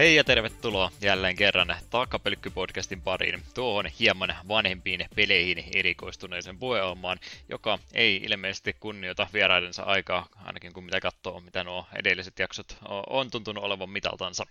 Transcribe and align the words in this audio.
Hei 0.00 0.16
ja 0.16 0.24
tervetuloa 0.24 0.90
jälleen 1.00 1.36
kerran 1.36 1.76
Takapelkky-podcastin 1.90 3.00
pariin 3.04 3.42
tuohon 3.54 3.86
hieman 3.86 4.34
vanhempiin 4.48 5.06
peleihin 5.16 5.64
erikoistuneeseen 5.74 6.58
puheohjelmaan, 6.58 7.18
joka 7.48 7.78
ei 7.92 8.16
ilmeisesti 8.16 8.76
kunnioita 8.80 9.26
vieraidensa 9.32 9.82
aikaa, 9.82 10.26
ainakin 10.44 10.72
kun 10.72 10.84
mitä 10.84 11.00
katsoo, 11.00 11.40
mitä 11.40 11.64
nuo 11.64 11.86
edelliset 11.94 12.38
jaksot 12.38 12.76
on 13.06 13.30
tuntunut 13.30 13.64
olevan 13.64 13.90
mitaltansa. 13.90 14.46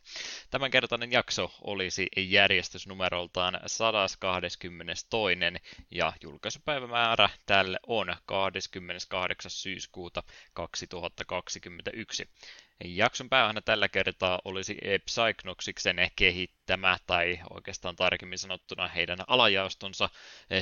Tämänkertainen 0.49 1.11
jakso 1.11 1.52
olisi 1.61 2.07
järjestysnumeroltaan 2.17 3.59
122. 3.66 5.07
ja 5.91 6.13
julkaisupäivämäärä 6.21 7.29
tälle 7.45 7.79
on 7.88 8.16
28. 8.25 9.52
syyskuuta 9.52 10.23
2021. 10.53 12.29
Jakson 12.85 13.29
päähänä 13.29 13.61
tällä 13.61 13.89
kertaa 13.89 14.39
olisi 14.45 14.77
Psychnoksiksen 15.05 15.97
kehittämä, 16.15 16.97
tai 17.07 17.39
oikeastaan 17.49 17.95
tarkemmin 17.95 18.38
sanottuna 18.38 18.88
heidän 18.88 19.17
alajaostonsa 19.27 20.09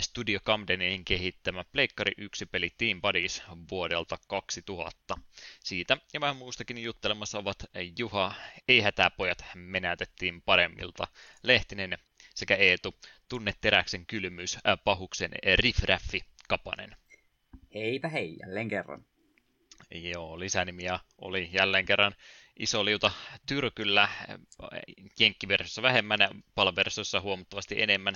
Studio 0.01 0.39
Camdenin 0.39 1.05
kehittämä 1.05 1.63
Pleikkari 1.71 2.11
1 2.17 2.45
peli 2.45 2.69
Team 2.77 3.01
Buddies 3.01 3.43
vuodelta 3.71 4.17
2000. 4.27 5.17
Siitä 5.63 5.97
ja 6.13 6.21
vähän 6.21 6.37
muustakin 6.37 6.77
juttelemassa 6.77 7.39
ovat 7.39 7.57
Juha, 7.97 8.33
ei 8.67 8.81
hätää 8.81 9.09
pojat, 9.09 9.45
menätettiin 9.55 10.41
paremmilta, 10.41 11.07
Lehtinen 11.43 11.97
sekä 12.35 12.55
Eetu, 12.55 12.95
tunne 13.29 13.53
teräksen 13.61 14.05
kylmyys, 14.05 14.57
pahuksen 14.83 15.31
riffraffi, 15.55 16.21
Kapanen. 16.49 16.95
Heipä 17.73 18.07
hei, 18.07 18.37
jälleen 18.41 18.67
kerran. 18.67 19.05
Joo, 19.91 20.39
lisänimiä 20.39 20.99
oli 21.17 21.49
jälleen 21.53 21.85
kerran 21.85 22.15
iso 22.59 22.85
liuta 22.85 23.11
Tyrkyllä, 23.45 24.09
jenkkiversiossa 25.19 25.81
vähemmän, 25.81 26.19
palversiossa 26.55 27.21
huomattavasti 27.21 27.81
enemmän. 27.81 28.13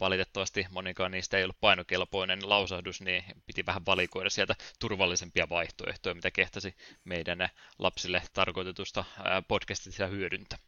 Valitettavasti 0.00 0.66
monikaan 0.70 1.10
niistä 1.10 1.38
ei 1.38 1.44
ollut 1.44 1.60
painokelpoinen 1.60 2.48
lausahdus, 2.48 3.00
niin 3.00 3.24
piti 3.46 3.66
vähän 3.66 3.86
valikoida 3.86 4.30
sieltä 4.30 4.54
turvallisempia 4.78 5.48
vaihtoehtoja, 5.48 6.14
mitä 6.14 6.30
kehtasi 6.30 6.76
meidän 7.04 7.48
lapsille 7.78 8.22
tarkoitetusta 8.32 9.04
podcastista 9.48 10.06
hyödyntä. 10.06 10.58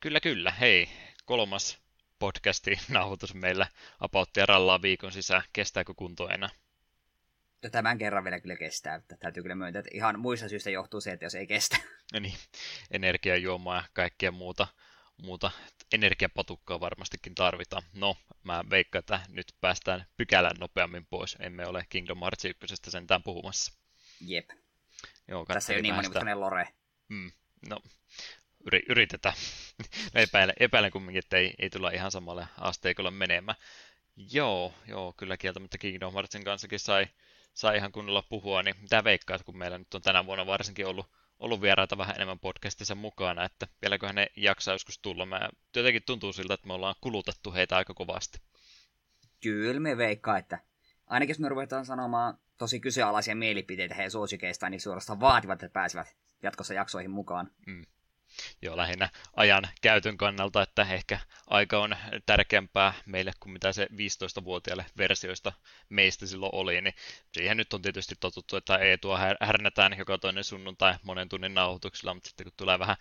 Kyllä, 0.00 0.20
kyllä. 0.20 0.50
Hei, 0.50 0.88
kolmas 1.24 1.78
podcasti 2.18 2.78
nauhoitus 2.88 3.34
meillä 3.34 3.66
apauttia 4.00 4.46
rallaa 4.46 4.82
viikon 4.82 5.12
sisään. 5.12 5.42
Kestääkö 5.52 5.94
kunto 5.94 6.28
enää? 6.28 6.50
Tämän 7.68 7.98
kerran 7.98 8.24
vielä 8.24 8.40
kyllä 8.40 8.56
kestää. 8.56 8.94
Että 8.94 9.16
täytyy 9.16 9.42
kyllä 9.42 9.54
myöntää, 9.54 9.80
että 9.80 9.90
ihan 9.94 10.20
muissa 10.20 10.48
syistä 10.48 10.70
johtuu 10.70 11.00
se, 11.00 11.12
että 11.12 11.26
jos 11.26 11.34
ei 11.34 11.46
kestä. 11.46 11.76
No 12.12 12.20
niin, 12.20 12.34
energiajuomaa 12.90 13.76
ja 13.76 13.84
kaikkea 13.92 14.32
muuta, 14.32 14.66
muuta 15.16 15.50
energiapatukkaa 15.92 16.80
varmastikin 16.80 17.34
tarvitaan. 17.34 17.82
No, 17.94 18.16
mä 18.42 18.64
veikkaan, 18.70 19.00
että 19.00 19.20
nyt 19.28 19.54
päästään 19.60 20.06
pykälän 20.16 20.56
nopeammin 20.58 21.06
pois. 21.06 21.36
Emme 21.40 21.66
ole 21.66 21.86
Kingdom 21.88 22.20
Hearts 22.20 22.44
1 22.44 22.90
sentään 22.90 23.22
puhumassa. 23.22 23.72
Jep. 24.20 24.50
Joo, 25.28 25.44
Tässä 25.44 25.72
ei 25.72 25.76
ole 25.76 25.82
niin 25.82 25.94
monimutkainen 25.94 26.40
lore. 26.40 26.68
Mm, 27.08 27.30
no, 27.68 27.78
yri, 28.66 28.82
yritetään. 28.88 29.34
no, 30.14 30.20
epäilen, 30.20 30.54
epäilen 30.60 30.90
kumminkin, 30.90 31.18
että 31.18 31.36
ei, 31.36 31.54
ei 31.58 31.70
tulla 31.70 31.90
ihan 31.90 32.10
samalle 32.10 32.46
asteikolle 32.58 33.10
menemään. 33.10 33.58
Joo, 34.32 34.74
joo, 34.88 35.14
kyllä 35.16 35.36
kieltämättä 35.36 35.78
Kingdom 35.78 36.12
Heartsin 36.12 36.44
kanssakin 36.44 36.78
sai, 36.78 37.06
sai 37.60 37.76
ihan 37.76 37.92
kunnolla 37.92 38.22
puhua, 38.22 38.62
niin 38.62 38.74
mitä 38.80 39.04
veikkaat, 39.04 39.42
kun 39.42 39.58
meillä 39.58 39.78
nyt 39.78 39.94
on 39.94 40.02
tänä 40.02 40.26
vuonna 40.26 40.46
varsinkin 40.46 40.86
ollut, 40.86 41.06
ollut 41.38 41.62
vieraita 41.62 41.98
vähän 41.98 42.16
enemmän 42.16 42.38
podcastissa 42.38 42.94
mukana, 42.94 43.44
että 43.44 43.66
vieläköhän 43.82 44.14
ne 44.14 44.26
jaksaa 44.36 44.74
joskus 44.74 44.98
tulla. 44.98 45.26
Mä 45.26 45.48
jotenkin 45.76 46.02
tuntuu 46.06 46.32
siltä, 46.32 46.54
että 46.54 46.66
me 46.66 46.72
ollaan 46.72 46.94
kulutettu 47.00 47.52
heitä 47.52 47.76
aika 47.76 47.94
kovasti. 47.94 48.40
Kyllä 49.40 49.80
me 49.80 49.96
veikkaa, 49.96 50.38
että 50.38 50.58
ainakin 51.06 51.30
jos 51.30 51.38
me 51.38 51.48
ruvetaan 51.48 51.86
sanomaan 51.86 52.38
tosi 52.58 52.80
kyseenalaisia 52.80 53.36
mielipiteitä 53.36 53.94
heidän 53.94 54.10
suosikeistaan, 54.10 54.72
niin 54.72 54.80
suorastaan 54.80 55.20
vaativat, 55.20 55.62
että 55.62 55.72
pääsevät 55.72 56.16
jatkossa 56.42 56.74
jaksoihin 56.74 57.10
mukaan. 57.10 57.50
Mm 57.66 57.84
jo 58.62 58.76
lähinnä 58.76 59.08
ajan 59.36 59.68
käytön 59.80 60.16
kannalta, 60.16 60.62
että 60.62 60.82
ehkä 60.82 61.18
aika 61.46 61.78
on 61.78 61.96
tärkeämpää 62.26 62.94
meille 63.06 63.32
kuin 63.40 63.52
mitä 63.52 63.72
se 63.72 63.88
15-vuotiaille 63.92 64.86
versioista 64.96 65.52
meistä 65.88 66.26
silloin 66.26 66.54
oli, 66.54 66.80
niin 66.80 66.94
siihen 67.32 67.56
nyt 67.56 67.72
on 67.72 67.82
tietysti 67.82 68.14
totuttu, 68.20 68.56
että 68.56 68.76
ei 68.76 68.98
tuo 68.98 69.18
härnätään 69.40 69.98
joka 69.98 70.18
toinen 70.18 70.44
sunnuntai 70.44 70.94
monen 71.02 71.28
tunnin 71.28 71.54
nauhoituksilla, 71.54 72.14
mutta 72.14 72.28
sitten 72.28 72.44
kun 72.44 72.52
tulee 72.56 72.78
vähän 72.78 72.96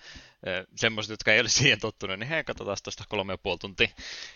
semmoiset, 0.75 1.09
jotka 1.09 1.33
ei 1.33 1.39
ole 1.39 1.49
siihen 1.59 1.79
tottunut, 1.79 2.19
niin 2.19 2.29
hei, 2.29 2.43
katsotaan 2.43 2.77
tuosta 2.83 3.03
kolme 3.09 3.33
ja 3.33 3.37
puoli 3.37 3.57
tuntia 3.57 3.87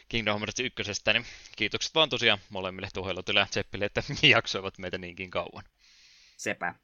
Kingdom 0.10 0.40
Hearts 0.40 0.60
ykkösestä, 0.60 1.14
niin 1.14 1.26
kiitokset 1.56 1.96
vaan 1.96 2.10
tosiaan 2.10 2.40
molemmille 2.50 2.90
Tuhelotille 2.94 3.40
ja 3.40 3.48
Zeppille, 3.54 3.86
että 3.86 4.04
jaksoivat 4.28 4.78
meitä 4.78 4.98
niinkin 4.98 5.32
kauan. 5.32 5.64
Sepä. 6.38 6.76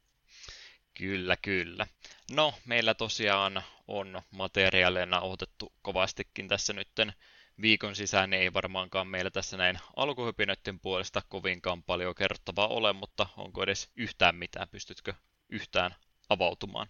Kyllä, 0.94 1.38
kyllä. 1.38 1.88
No, 2.31 2.53
meillä 2.66 2.94
tosiaan 2.94 3.63
on 3.88 4.22
materiaaleina 4.31 5.22
otettu 5.22 5.73
kovastikin 5.81 6.47
tässä 6.47 6.73
nytten 6.73 7.13
viikon 7.62 7.95
sisään, 7.95 8.29
niin 8.29 8.41
ei 8.41 8.53
varmaankaan 8.53 9.07
meillä 9.07 9.31
tässä 9.31 9.57
näin 9.57 9.79
alkuhypinöiden 9.95 10.79
puolesta 10.79 11.22
kovinkaan 11.29 11.84
paljon 11.84 12.16
kerrottavaa 12.16 12.67
ole, 12.67 12.94
mutta 12.94 13.28
onko 13.38 13.63
edes 13.63 13.91
yhtään 13.95 14.35
mitään, 14.35 14.69
pystytkö 14.69 15.13
yhtään 15.50 15.95
avautumaan? 16.29 16.88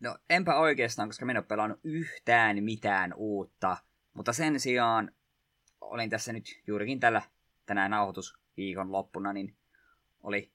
No 0.00 0.18
enpä 0.30 0.54
oikeastaan, 0.54 1.08
koska 1.08 1.24
minä 1.24 1.38
en 1.38 1.42
ole 1.42 1.46
pelannut 1.46 1.80
yhtään 1.84 2.64
mitään 2.64 3.14
uutta, 3.16 3.76
mutta 4.12 4.32
sen 4.32 4.60
sijaan 4.60 5.14
olin 5.80 6.10
tässä 6.10 6.32
nyt 6.32 6.62
juurikin 6.66 7.00
tällä 7.00 7.22
tänään 7.66 7.90
nauhoitusviikon 7.90 8.92
loppuna, 8.92 9.32
niin 9.32 9.56
oli 10.22 10.52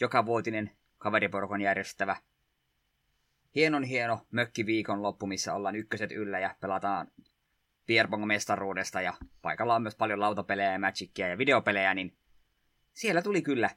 joka 0.00 0.26
vuotinen 0.26 0.76
kaveriporukon 0.98 1.60
järjestävä 1.60 2.16
hienon 3.54 3.84
hieno 3.84 4.26
mökkiviikon 4.30 5.02
loppu, 5.02 5.26
missä 5.26 5.54
ollaan 5.54 5.76
ykköset 5.76 6.12
yllä 6.12 6.38
ja 6.38 6.54
pelataan 6.60 7.06
Beerbong-mestaruudesta 7.86 9.00
ja 9.00 9.14
paikalla 9.42 9.74
on 9.74 9.82
myös 9.82 9.94
paljon 9.94 10.20
lautapelejä 10.20 10.72
ja 10.72 10.78
magicia 10.78 11.28
ja 11.28 11.38
videopelejä, 11.38 11.94
niin 11.94 12.16
siellä 12.92 13.22
tuli 13.22 13.42
kyllä 13.42 13.70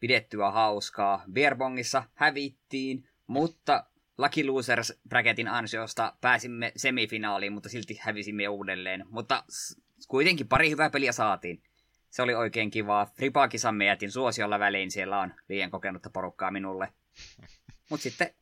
pidettyä 0.00 0.50
hauskaa. 0.50 1.22
Beerbongissa 1.32 2.02
hävittiin, 2.14 3.08
mutta 3.26 3.84
Lucky 4.18 4.44
Losers 4.44 5.00
bracketin 5.08 5.48
ansiosta 5.48 6.14
pääsimme 6.20 6.72
semifinaaliin, 6.76 7.52
mutta 7.52 7.68
silti 7.68 7.98
hävisimme 8.00 8.48
uudelleen. 8.48 9.04
Mutta 9.08 9.44
kuitenkin 10.08 10.48
pari 10.48 10.70
hyvää 10.70 10.90
peliä 10.90 11.12
saatiin. 11.12 11.62
Se 12.10 12.22
oli 12.22 12.34
oikein 12.34 12.70
kivaa. 12.70 13.06
Fripakisan 13.06 13.74
me 13.74 13.84
jätin 13.84 14.10
suosiolla 14.10 14.58
väliin, 14.58 14.90
siellä 14.90 15.20
on 15.20 15.34
liian 15.48 15.70
kokenutta 15.70 16.10
porukkaa 16.10 16.50
minulle. 16.50 16.92
Mutta 17.90 18.02
sitten 18.02 18.34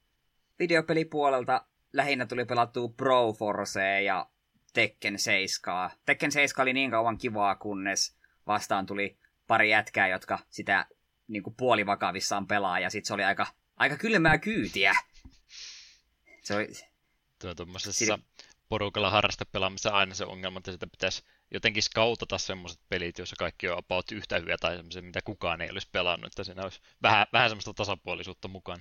videopelipuolelta 0.59 1.67
lähinnä 1.93 2.27
tuli 2.27 2.45
pelattua 2.45 2.89
Pro 2.89 3.33
Force 3.33 4.03
ja 4.03 4.27
Tekken 4.73 5.19
7. 5.19 5.91
Tekken 6.07 6.33
7 6.33 6.65
oli 6.65 6.73
niin 6.73 6.91
kauan 6.91 7.19
kivaa, 7.19 7.55
kunnes 7.55 8.17
vastaan 8.47 8.87
tuli 8.87 9.19
pari 9.47 9.71
jätkää, 9.71 10.09
jotka 10.09 10.39
sitä 10.51 10.87
niin 11.29 11.43
kuin 11.43 11.57
puolivakavissaan 11.57 12.47
pelaa, 12.47 12.81
ja 12.81 12.91
sitten 12.91 13.07
se 13.07 13.15
oli 13.15 13.25
aika, 13.25 13.47
aika 13.77 13.97
kylmää 13.97 14.39
kyytiä. 14.39 14.95
Se 16.43 16.55
oli... 16.57 16.69
Tuo 17.41 17.55
tuommoisessa 17.55 18.05
Siin... 18.05 18.25
porukalla 18.69 19.11
harrastepelaamisessa 19.11 19.91
aina 19.91 20.15
se 20.15 20.25
ongelma, 20.25 20.59
että 20.59 20.73
sitä 20.73 20.87
pitäisi 20.87 21.23
jotenkin 21.51 21.83
skautata 21.83 22.39
semmoiset 22.39 22.81
pelit, 22.89 23.19
joissa 23.19 23.37
kaikki 23.39 23.69
on 23.69 23.79
about 23.79 24.13
yhtä 24.13 24.39
hyviä 24.39 24.57
tai 24.61 24.77
semmoisia, 24.77 25.03
mitä 25.03 25.21
kukaan 25.25 25.61
ei 25.61 25.71
olisi 25.71 25.89
pelannut, 25.93 26.27
että 26.27 26.45
siinä 26.45 26.63
olisi 26.63 26.81
vähän, 27.03 27.27
vähän 27.33 27.51
semmoista 27.51 27.75
tasapuolisuutta 27.75 28.49
mukaan. 28.49 28.81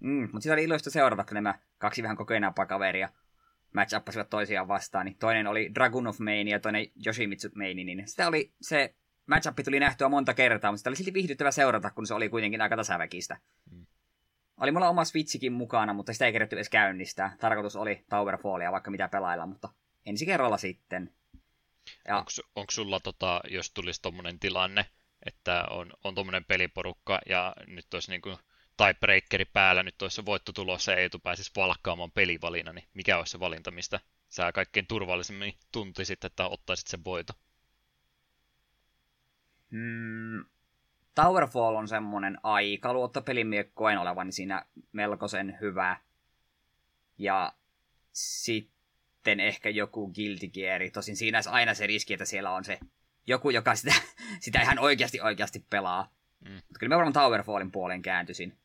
Mm, 0.00 0.28
mutta 0.32 0.40
sitä 0.40 0.52
oli 0.52 0.64
iloista 0.64 0.90
seurata, 0.90 1.24
kun 1.24 1.34
nämä 1.34 1.58
kaksi 1.78 2.02
vähän 2.02 2.16
kokeneempaa 2.16 2.66
kaveria 2.66 3.08
match 3.76 3.94
toisiaan 4.30 4.68
vastaan. 4.68 5.06
Niin 5.06 5.18
toinen 5.18 5.46
oli 5.46 5.74
Dragon 5.74 6.06
of 6.06 6.18
Main 6.18 6.48
ja 6.48 6.60
toinen 6.60 6.86
Yoshimitsu 7.06 7.48
Main. 7.54 7.76
Niin 7.76 8.08
sitä 8.08 8.28
oli 8.28 8.52
se 8.60 8.94
match 9.26 9.64
tuli 9.64 9.80
nähtyä 9.80 10.08
monta 10.08 10.34
kertaa, 10.34 10.70
mutta 10.70 10.78
sitä 10.78 10.90
oli 10.90 10.96
silti 10.96 11.14
viihdyttävä 11.14 11.50
seurata, 11.50 11.90
kun 11.90 12.06
se 12.06 12.14
oli 12.14 12.28
kuitenkin 12.28 12.60
aika 12.60 12.76
tasaväkistä. 12.76 13.38
Mm. 13.70 13.86
Oli 14.60 14.72
mulla 14.72 14.88
oma 14.88 15.04
Switchikin 15.04 15.52
mukana, 15.52 15.92
mutta 15.92 16.12
sitä 16.12 16.26
ei 16.26 16.32
kerätty 16.32 16.56
edes 16.56 16.68
käynnistää. 16.68 17.36
Tarkoitus 17.40 17.76
oli 17.76 18.04
Towerfallia 18.10 18.72
vaikka 18.72 18.90
mitä 18.90 19.08
pelailla, 19.08 19.46
mutta 19.46 19.68
ensi 20.06 20.26
kerralla 20.26 20.58
sitten. 20.58 21.14
Ja... 22.08 22.24
Onko 22.54 22.70
sulla, 22.70 23.00
tota, 23.00 23.40
jos 23.50 23.70
tulisi 23.70 24.02
tommonen 24.02 24.38
tilanne, 24.38 24.86
että 25.26 25.64
on, 25.70 25.92
on 26.04 26.14
tommonen 26.14 26.44
peliporukka 26.44 27.20
ja 27.28 27.54
nyt 27.66 27.94
olisi 27.94 28.10
niinku 28.10 28.30
tai 28.30 28.36
breakeri 29.00 29.44
päällä 29.44 29.82
nyt 29.82 30.02
olisi 30.02 30.14
se 30.14 30.24
voitto 30.24 30.52
tulossa 30.52 30.92
ja 30.92 30.98
Eetu 30.98 31.18
pääsisi 31.18 31.50
valkkaamaan 31.56 32.10
pelivalinnan, 32.10 32.74
niin 32.74 32.88
mikä 32.94 33.18
olisi 33.18 33.30
se 33.30 33.40
valinta, 33.40 33.70
mistä 33.70 34.00
sä 34.28 34.52
kaikkein 34.52 34.86
turvallisemmin 34.86 35.54
tuntisit, 35.72 36.24
että 36.24 36.48
ottaisit 36.48 36.86
sen 36.86 37.04
voito? 37.04 37.32
Hmm, 39.70 40.44
Towerfall 41.14 41.76
on 41.76 41.88
semmoinen 41.88 42.38
aikaluotta 42.42 43.20
pelimiekko, 43.20 43.72
koen 43.74 43.98
olevan 43.98 44.32
siinä 44.32 44.62
melkoisen 44.92 45.58
hyvä. 45.60 45.96
Ja 47.18 47.52
sitten 48.12 49.40
ehkä 49.40 49.68
joku 49.68 50.12
Guilty 50.12 50.48
Gear. 50.48 50.80
Tosin 50.92 51.16
siinä 51.16 51.38
olisi 51.38 51.50
aina 51.50 51.74
se 51.74 51.86
riski, 51.86 52.14
että 52.14 52.24
siellä 52.24 52.50
on 52.50 52.64
se 52.64 52.78
joku, 53.26 53.50
joka 53.50 53.74
sitä, 53.74 53.94
sitä 54.40 54.62
ihan 54.62 54.78
oikeasti 54.78 55.20
oikeasti 55.20 55.66
pelaa. 55.70 56.14
Mm. 56.44 56.54
Mutta 56.54 56.78
kyllä 56.78 56.94
mä 56.94 56.96
varmaan 56.96 57.12
Towerfallin 57.12 57.72
puoleen 57.72 58.02
kääntyisin. 58.02 58.58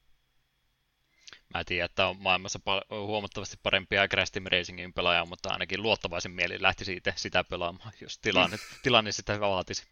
Mä 1.54 1.64
tiedän, 1.64 1.86
että 1.86 2.08
on 2.08 2.18
maailmassa 2.20 2.60
huomattavasti 2.90 3.58
parempia 3.64 4.08
Crash 4.08 4.32
Team 4.32 4.46
Racingin 4.52 4.94
pelaajia, 4.94 5.26
mutta 5.26 5.50
ainakin 5.50 5.82
luottavaisin 5.82 6.32
mieli 6.32 6.62
lähti 6.62 6.86
siitä 6.86 7.14
sitä 7.16 7.44
pelaamaan, 7.44 7.92
jos 8.02 8.20
tilanne, 8.20 8.58
tilanne 8.84 9.12
sitä 9.12 9.40
vaatisi. 9.40 9.84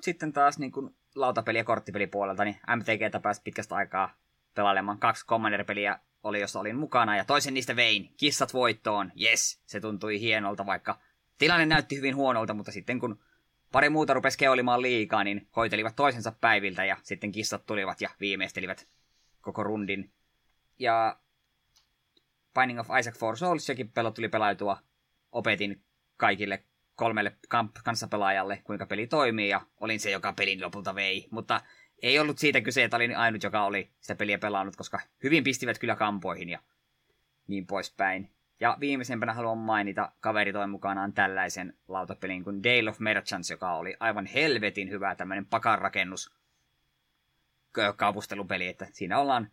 sitten 0.00 0.32
taas 0.32 0.58
niin 0.58 0.72
kun 0.72 0.96
lautapeli- 1.14 1.58
ja 1.58 1.64
korttipelipuolelta, 1.64 2.44
niin 2.44 2.60
MTGtä 2.76 3.20
pääsi 3.20 3.40
pitkästä 3.44 3.74
aikaa 3.74 4.16
pelailemaan. 4.54 4.98
Kaksi 4.98 5.26
Commander-peliä 5.26 5.98
oli, 6.22 6.40
jossa 6.40 6.60
olin 6.60 6.76
mukana, 6.76 7.16
ja 7.16 7.24
toisen 7.24 7.54
niistä 7.54 7.76
vein. 7.76 8.14
Kissat 8.16 8.54
voittoon, 8.54 9.12
yes, 9.20 9.62
se 9.66 9.80
tuntui 9.80 10.20
hienolta, 10.20 10.66
vaikka 10.66 10.98
tilanne 11.38 11.66
näytti 11.66 11.96
hyvin 11.96 12.16
huonolta, 12.16 12.54
mutta 12.54 12.72
sitten 12.72 13.00
kun 13.00 13.18
pari 13.72 13.90
muuta 13.90 14.14
rupesi 14.14 14.38
keolimaan 14.38 14.82
liikaa, 14.82 15.24
niin 15.24 15.48
hoitelivat 15.56 15.96
toisensa 15.96 16.32
päiviltä, 16.40 16.84
ja 16.84 16.96
sitten 17.02 17.32
kissat 17.32 17.66
tulivat 17.66 18.00
ja 18.00 18.10
viimeistelivät 18.20 18.88
rundin. 19.52 20.12
Ja 20.78 21.18
Binding 22.54 22.80
of 22.80 22.88
Isaac 22.98 23.18
for 23.18 23.36
Soulsiakin 23.36 23.92
pelo 23.92 24.10
tuli 24.10 24.28
pelaitua. 24.28 24.78
Opetin 25.32 25.82
kaikille 26.16 26.64
kolmelle 26.94 27.36
kanssapelaajalle, 27.84 28.60
kuinka 28.64 28.86
peli 28.86 29.06
toimii, 29.06 29.48
ja 29.48 29.60
olin 29.80 30.00
se, 30.00 30.10
joka 30.10 30.32
pelin 30.32 30.62
lopulta 30.62 30.94
vei. 30.94 31.28
Mutta 31.30 31.60
ei 32.02 32.18
ollut 32.18 32.38
siitä 32.38 32.60
kyse, 32.60 32.84
että 32.84 32.96
olin 32.96 33.16
ainut, 33.16 33.42
joka 33.42 33.64
oli 33.64 33.90
sitä 34.00 34.14
peliä 34.14 34.38
pelannut, 34.38 34.76
koska 34.76 35.00
hyvin 35.22 35.44
pistivät 35.44 35.78
kyllä 35.78 35.96
kampoihin 35.96 36.48
ja 36.48 36.58
niin 37.46 37.66
poispäin. 37.66 38.30
Ja 38.60 38.76
viimeisempänä 38.80 39.34
haluan 39.34 39.58
mainita, 39.58 40.12
kaveri 40.20 40.52
toi 40.52 40.66
mukanaan 40.66 41.12
tällaisen 41.12 41.74
lautapelin 41.88 42.44
kuin 42.44 42.62
Dale 42.62 42.90
of 42.90 42.98
Merchants, 42.98 43.50
joka 43.50 43.76
oli 43.76 43.96
aivan 44.00 44.26
helvetin 44.26 44.90
hyvä 44.90 45.14
tämmöinen 45.14 45.46
pakanrakennus 45.46 46.35
kaupustelupeli, 47.96 48.66
että 48.66 48.86
siinä 48.92 49.18
ollaan 49.18 49.50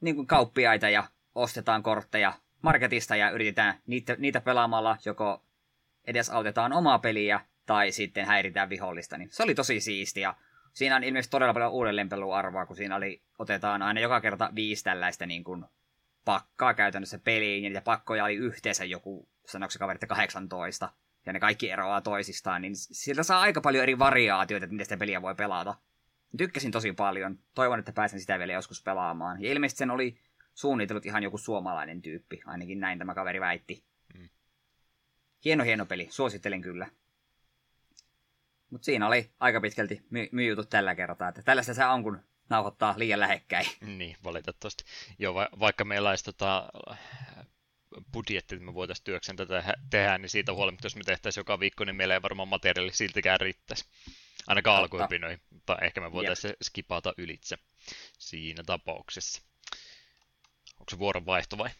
niin 0.00 0.16
kuin 0.16 0.26
kauppiaita 0.26 0.88
ja 0.88 1.04
ostetaan 1.34 1.82
kortteja 1.82 2.32
marketista 2.62 3.16
ja 3.16 3.30
yritetään 3.30 3.80
niitä, 3.86 4.16
niitä 4.18 4.40
pelaamalla 4.40 4.96
joko 5.04 5.44
edes 6.04 6.30
autetaan 6.30 6.72
omaa 6.72 6.98
peliä 6.98 7.40
tai 7.66 7.92
sitten 7.92 8.26
häiritään 8.26 8.68
vihollista. 8.68 9.18
Niin 9.18 9.28
se 9.32 9.42
oli 9.42 9.54
tosi 9.54 9.80
siistiä. 9.80 10.34
Siinä 10.72 10.96
on 10.96 11.04
ilmeisesti 11.04 11.30
todella 11.30 11.52
paljon 11.52 11.72
uudelleenpeluarvoa, 11.72 12.66
kun 12.66 12.76
siinä 12.76 12.96
oli, 12.96 13.22
otetaan 13.38 13.82
aina 13.82 14.00
joka 14.00 14.20
kerta 14.20 14.50
viisi 14.54 14.84
tällaista 14.84 15.26
niin 15.26 15.44
kuin 15.44 15.64
pakkaa 16.24 16.74
käytännössä 16.74 17.18
peliin, 17.18 17.64
ja 17.64 17.70
niitä 17.70 17.80
pakkoja 17.80 18.24
oli 18.24 18.34
yhteensä 18.34 18.84
joku, 18.84 19.28
sanoiko 19.46 19.70
se 19.70 19.78
kaveri, 19.78 19.98
18, 20.08 20.92
ja 21.26 21.32
ne 21.32 21.40
kaikki 21.40 21.70
eroaa 21.70 22.00
toisistaan, 22.00 22.62
niin 22.62 22.76
sillä 22.76 23.22
saa 23.22 23.40
aika 23.40 23.60
paljon 23.60 23.82
eri 23.82 23.98
variaatioita, 23.98 24.64
että 24.64 24.74
miten 24.74 24.86
sitä 24.86 24.96
peliä 24.96 25.22
voi 25.22 25.34
pelata. 25.34 25.74
Tykkäsin 26.36 26.70
tosi 26.70 26.92
paljon. 26.92 27.38
Toivon, 27.54 27.78
että 27.78 27.92
pääsen 27.92 28.20
sitä 28.20 28.38
vielä 28.38 28.52
joskus 28.52 28.82
pelaamaan. 28.82 29.42
Ja 29.42 29.52
ilmeisesti 29.52 29.78
sen 29.78 29.90
oli 29.90 30.18
suunnitellut 30.54 31.06
ihan 31.06 31.22
joku 31.22 31.38
suomalainen 31.38 32.02
tyyppi. 32.02 32.40
Ainakin 32.46 32.80
näin 32.80 32.98
tämä 32.98 33.14
kaveri 33.14 33.40
väitti. 33.40 33.84
Mm. 34.14 34.28
Hieno, 35.44 35.64
hieno 35.64 35.86
peli. 35.86 36.08
Suosittelen 36.10 36.62
kyllä. 36.62 36.86
Mutta 38.70 38.84
siinä 38.84 39.06
oli 39.06 39.30
aika 39.40 39.60
pitkälti 39.60 40.02
my- 40.10 40.28
myyjutut 40.32 40.70
tällä 40.70 40.94
kertaa. 40.94 41.28
Että 41.28 41.42
tällaista 41.42 41.74
se 41.74 41.84
on, 41.84 42.02
kun 42.02 42.20
nauhoittaa 42.48 42.94
liian 42.96 43.20
lähekkäin. 43.20 43.66
Niin, 43.80 44.16
valitettavasti. 44.24 44.84
Joo, 45.18 45.34
va- 45.34 45.48
vaikka 45.60 45.84
meillä 45.84 46.10
olisi 46.10 46.24
tota, 46.24 46.68
budjetti, 48.12 48.54
että 48.54 48.66
me 48.66 48.74
voitaisiin 48.74 49.04
työkseen 49.04 49.36
tätä 49.36 49.74
tehdä, 49.90 50.18
niin 50.18 50.28
siitä 50.28 50.54
huolimatta, 50.54 50.86
jos 50.86 50.96
me 50.96 51.02
tehtäisiin 51.04 51.40
joka 51.40 51.60
viikko, 51.60 51.84
niin 51.84 51.96
meillä 51.96 52.14
ei 52.14 52.22
varmaan 52.22 52.48
materiaali 52.48 52.92
siltikään 52.92 53.40
riittäisi. 53.40 53.84
Ainakaan 54.46 54.78
alkuhypinöi, 54.78 55.38
mutta 55.50 55.78
ehkä 55.82 56.00
me 56.00 56.12
voitaisiin 56.12 56.50
Jep. 56.50 56.60
skipata 56.62 57.14
ylitse 57.18 57.58
siinä 58.18 58.62
tapauksessa. 58.66 59.42
Onko 60.80 60.90
se 60.90 60.98
vuoronvaihto 60.98 61.58
vai? 61.58 61.70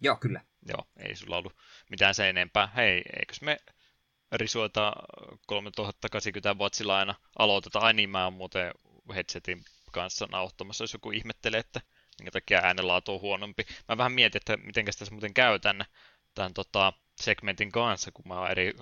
Joo, 0.00 0.16
kyllä. 0.16 0.40
Joo, 0.68 0.88
ei 0.96 1.16
sulla 1.16 1.36
ollut 1.36 1.56
mitään 1.90 2.14
se 2.14 2.28
enempää. 2.28 2.66
Hei, 2.76 3.02
eikös 3.18 3.40
me 3.40 3.56
risuota 4.32 4.92
3080 5.46 6.54
watsilla 6.54 6.98
aina 6.98 7.14
aloiteta? 7.38 7.78
Ai 7.78 7.94
niin, 7.94 8.10
mä 8.10 8.24
oon 8.24 8.32
muuten 8.32 8.72
headsetin 9.14 9.64
kanssa 9.92 10.26
nauhoittamassa, 10.32 10.84
jos 10.84 10.92
joku 10.92 11.10
ihmettelee, 11.10 11.60
että 11.60 11.80
minkä 12.18 12.30
takia 12.30 12.60
äänenlaatu 12.62 13.14
on 13.14 13.20
huonompi. 13.20 13.66
Mä 13.88 13.98
vähän 13.98 14.12
mietin, 14.12 14.36
että 14.36 14.56
miten 14.56 14.84
tässä 14.84 15.10
muuten 15.10 15.34
käytän 15.34 15.84
tämän 16.34 16.54
tota, 16.54 16.92
segmentin 17.20 17.72
kanssa, 17.72 18.12
kun 18.12 18.28
mä 18.28 18.40
oon 18.40 18.50
eri 18.50 18.72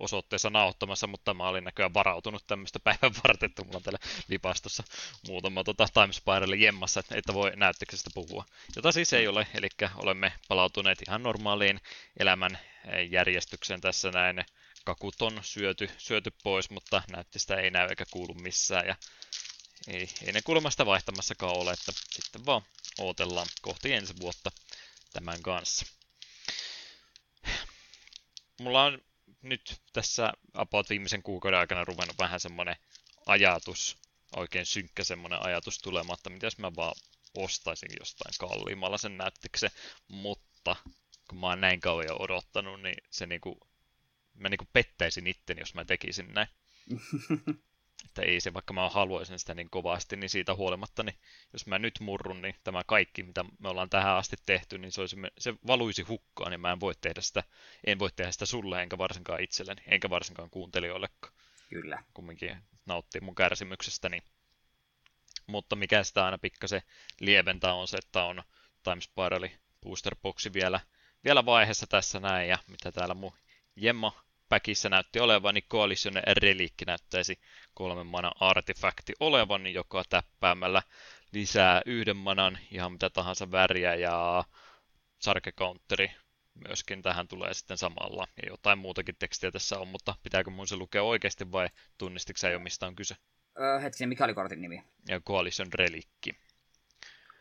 osoitteessa 0.00 0.50
nauhoittamassa, 0.50 1.06
mutta 1.06 1.34
mä 1.34 1.48
olin 1.48 1.64
näköjään 1.64 1.94
varautunut 1.94 2.46
tämmöistä 2.46 2.78
päivän 2.78 3.12
varten, 3.24 3.50
että 3.50 3.64
mulla 3.64 3.76
on 3.76 3.82
täällä 3.82 3.98
lipastossa 4.28 4.82
muutama 5.28 5.64
tota, 5.64 5.86
Timespirelle 5.94 6.56
jemmassa, 6.56 7.02
että 7.10 7.34
voi 7.34 7.52
näyttöksestä 7.56 8.10
puhua. 8.14 8.44
Jota 8.76 8.92
siis 8.92 9.12
ei 9.12 9.28
ole, 9.28 9.46
eli 9.54 9.68
olemme 9.96 10.32
palautuneet 10.48 10.98
ihan 11.08 11.22
normaaliin 11.22 11.80
elämän 12.20 12.58
eh, 12.84 13.10
järjestykseen 13.10 13.80
tässä 13.80 14.10
näin. 14.10 14.44
Kakut 14.84 15.22
on 15.22 15.38
syöty, 15.42 15.90
syöty 15.98 16.30
pois, 16.42 16.70
mutta 16.70 17.02
näyttistä 17.10 17.56
ei 17.56 17.70
näy 17.70 17.88
eikä 17.88 18.04
kuulu 18.10 18.34
missään. 18.34 18.86
Ja 18.86 18.96
ei, 19.88 20.08
ei 20.24 20.32
ne 20.32 20.42
kulmasta 20.42 20.86
vaihtamassakaan 20.86 21.56
ole, 21.56 21.72
että 21.72 21.92
sitten 22.10 22.46
vaan 22.46 22.62
ootellaan 22.98 23.46
kohti 23.62 23.92
ensi 23.92 24.14
vuotta 24.20 24.50
tämän 25.12 25.42
kanssa. 25.42 25.86
Mulla 28.60 28.84
on 28.84 29.00
nyt 29.42 29.82
tässä 29.92 30.32
about 30.54 30.90
viimeisen 30.90 31.22
kuukauden 31.22 31.58
aikana 31.58 31.84
ruvennut 31.84 32.18
vähän 32.18 32.40
semmoinen 32.40 32.76
ajatus, 33.26 33.98
oikein 34.36 34.66
synkkä 34.66 35.04
semmoinen 35.04 35.42
ajatus 35.42 35.78
tulematta, 35.78 36.30
mitä 36.30 36.46
jos 36.46 36.58
mä 36.58 36.74
vaan 36.76 36.94
ostaisin 37.34 37.90
jostain 37.98 38.34
kalliimmalla 38.38 38.98
sen 38.98 39.18
näyttiksen, 39.18 39.70
mutta 40.08 40.76
kun 41.28 41.38
mä 41.40 41.46
oon 41.46 41.60
näin 41.60 41.80
kauan 41.80 42.06
jo 42.08 42.16
odottanut, 42.18 42.82
niin 42.82 42.96
se 43.10 43.26
niinku, 43.26 43.58
mä 44.34 44.48
niinku 44.48 44.66
pettäisin 44.72 45.26
itten, 45.26 45.58
jos 45.58 45.74
mä 45.74 45.84
tekisin 45.84 46.34
näin. 46.34 46.48
Että 48.04 48.22
ei 48.22 48.40
se, 48.40 48.54
vaikka 48.54 48.72
mä 48.72 48.88
haluaisin 48.88 49.38
sitä 49.38 49.54
niin 49.54 49.70
kovasti, 49.70 50.16
niin 50.16 50.30
siitä 50.30 50.54
huolimatta, 50.54 51.02
niin 51.02 51.18
jos 51.52 51.66
mä 51.66 51.78
nyt 51.78 52.00
murrun, 52.00 52.42
niin 52.42 52.54
tämä 52.64 52.82
kaikki, 52.86 53.22
mitä 53.22 53.44
me 53.58 53.68
ollaan 53.68 53.90
tähän 53.90 54.16
asti 54.16 54.36
tehty, 54.46 54.78
niin 54.78 54.92
se, 54.92 55.00
olisi, 55.00 55.16
se 55.38 55.54
valuisi 55.66 56.02
hukkaan, 56.02 56.50
niin 56.50 56.60
mä 56.60 56.72
en 56.72 56.80
voi 56.80 56.94
tehdä 57.00 57.20
sitä, 57.20 57.42
en 57.86 57.98
voi 57.98 58.10
tehdä 58.16 58.32
sitä 58.32 58.46
sulle, 58.46 58.82
enkä 58.82 58.98
varsinkaan 58.98 59.42
itselleni, 59.42 59.82
enkä 59.86 60.10
varsinkaan 60.10 60.50
kuuntelijoillekaan. 60.50 61.32
Kyllä. 61.68 62.02
Kumminkin 62.14 62.56
nauttii 62.86 63.20
mun 63.20 63.34
kärsimyksestäni. 63.34 64.22
Mutta 65.46 65.76
mikä 65.76 66.04
sitä 66.04 66.24
aina 66.24 66.38
pikkasen 66.38 66.82
lieventää 67.20 67.74
on 67.74 67.88
se, 67.88 67.96
että 67.96 68.24
on 68.24 68.42
Time 68.82 69.00
Spirali 69.00 69.58
Booster 69.82 70.16
Boxi 70.22 70.52
vielä, 70.52 70.80
vielä 71.24 71.44
vaiheessa 71.44 71.86
tässä 71.86 72.20
näin, 72.20 72.48
ja 72.48 72.58
mitä 72.66 72.92
täällä 72.92 73.14
mun 73.14 73.32
Jemma 73.76 74.24
päkissä 74.48 74.88
näytti 74.88 75.20
olevan, 75.20 75.54
niin 75.54 75.68
Coalition 75.70 76.14
Relikki 76.42 76.84
näyttäisi 76.84 77.38
kolmen 77.74 78.06
manan 78.06 78.32
artefakti 78.40 79.12
olevan, 79.20 79.62
niin 79.62 79.74
joka 79.74 80.02
täppäämällä 80.08 80.82
lisää 81.32 81.82
yhden 81.86 82.16
manan 82.16 82.58
ihan 82.70 82.92
mitä 82.92 83.10
tahansa 83.10 83.50
väriä 83.50 83.94
ja 83.94 84.44
sarkekounteri 85.18 86.10
myöskin 86.68 87.02
tähän 87.02 87.28
tulee 87.28 87.54
sitten 87.54 87.78
samalla. 87.78 88.26
Ja 88.42 88.48
jotain 88.48 88.78
muutakin 88.78 89.16
tekstiä 89.18 89.50
tässä 89.50 89.78
on, 89.78 89.88
mutta 89.88 90.14
pitääkö 90.22 90.50
mun 90.50 90.68
se 90.68 90.76
lukea 90.76 91.02
oikeasti 91.02 91.52
vai 91.52 91.68
tunnistiko 91.98 92.36
sä 92.36 92.50
jo 92.50 92.58
mistä 92.58 92.86
on 92.86 92.96
kyse? 92.96 93.16
Öö, 93.60 93.78
hetkinen, 93.78 94.08
mikä 94.08 94.24
oli 94.24 94.34
kortin 94.34 94.60
nimi? 94.60 94.84
Ja 95.08 95.20
Coalition 95.20 95.68
Relikki. 95.74 96.36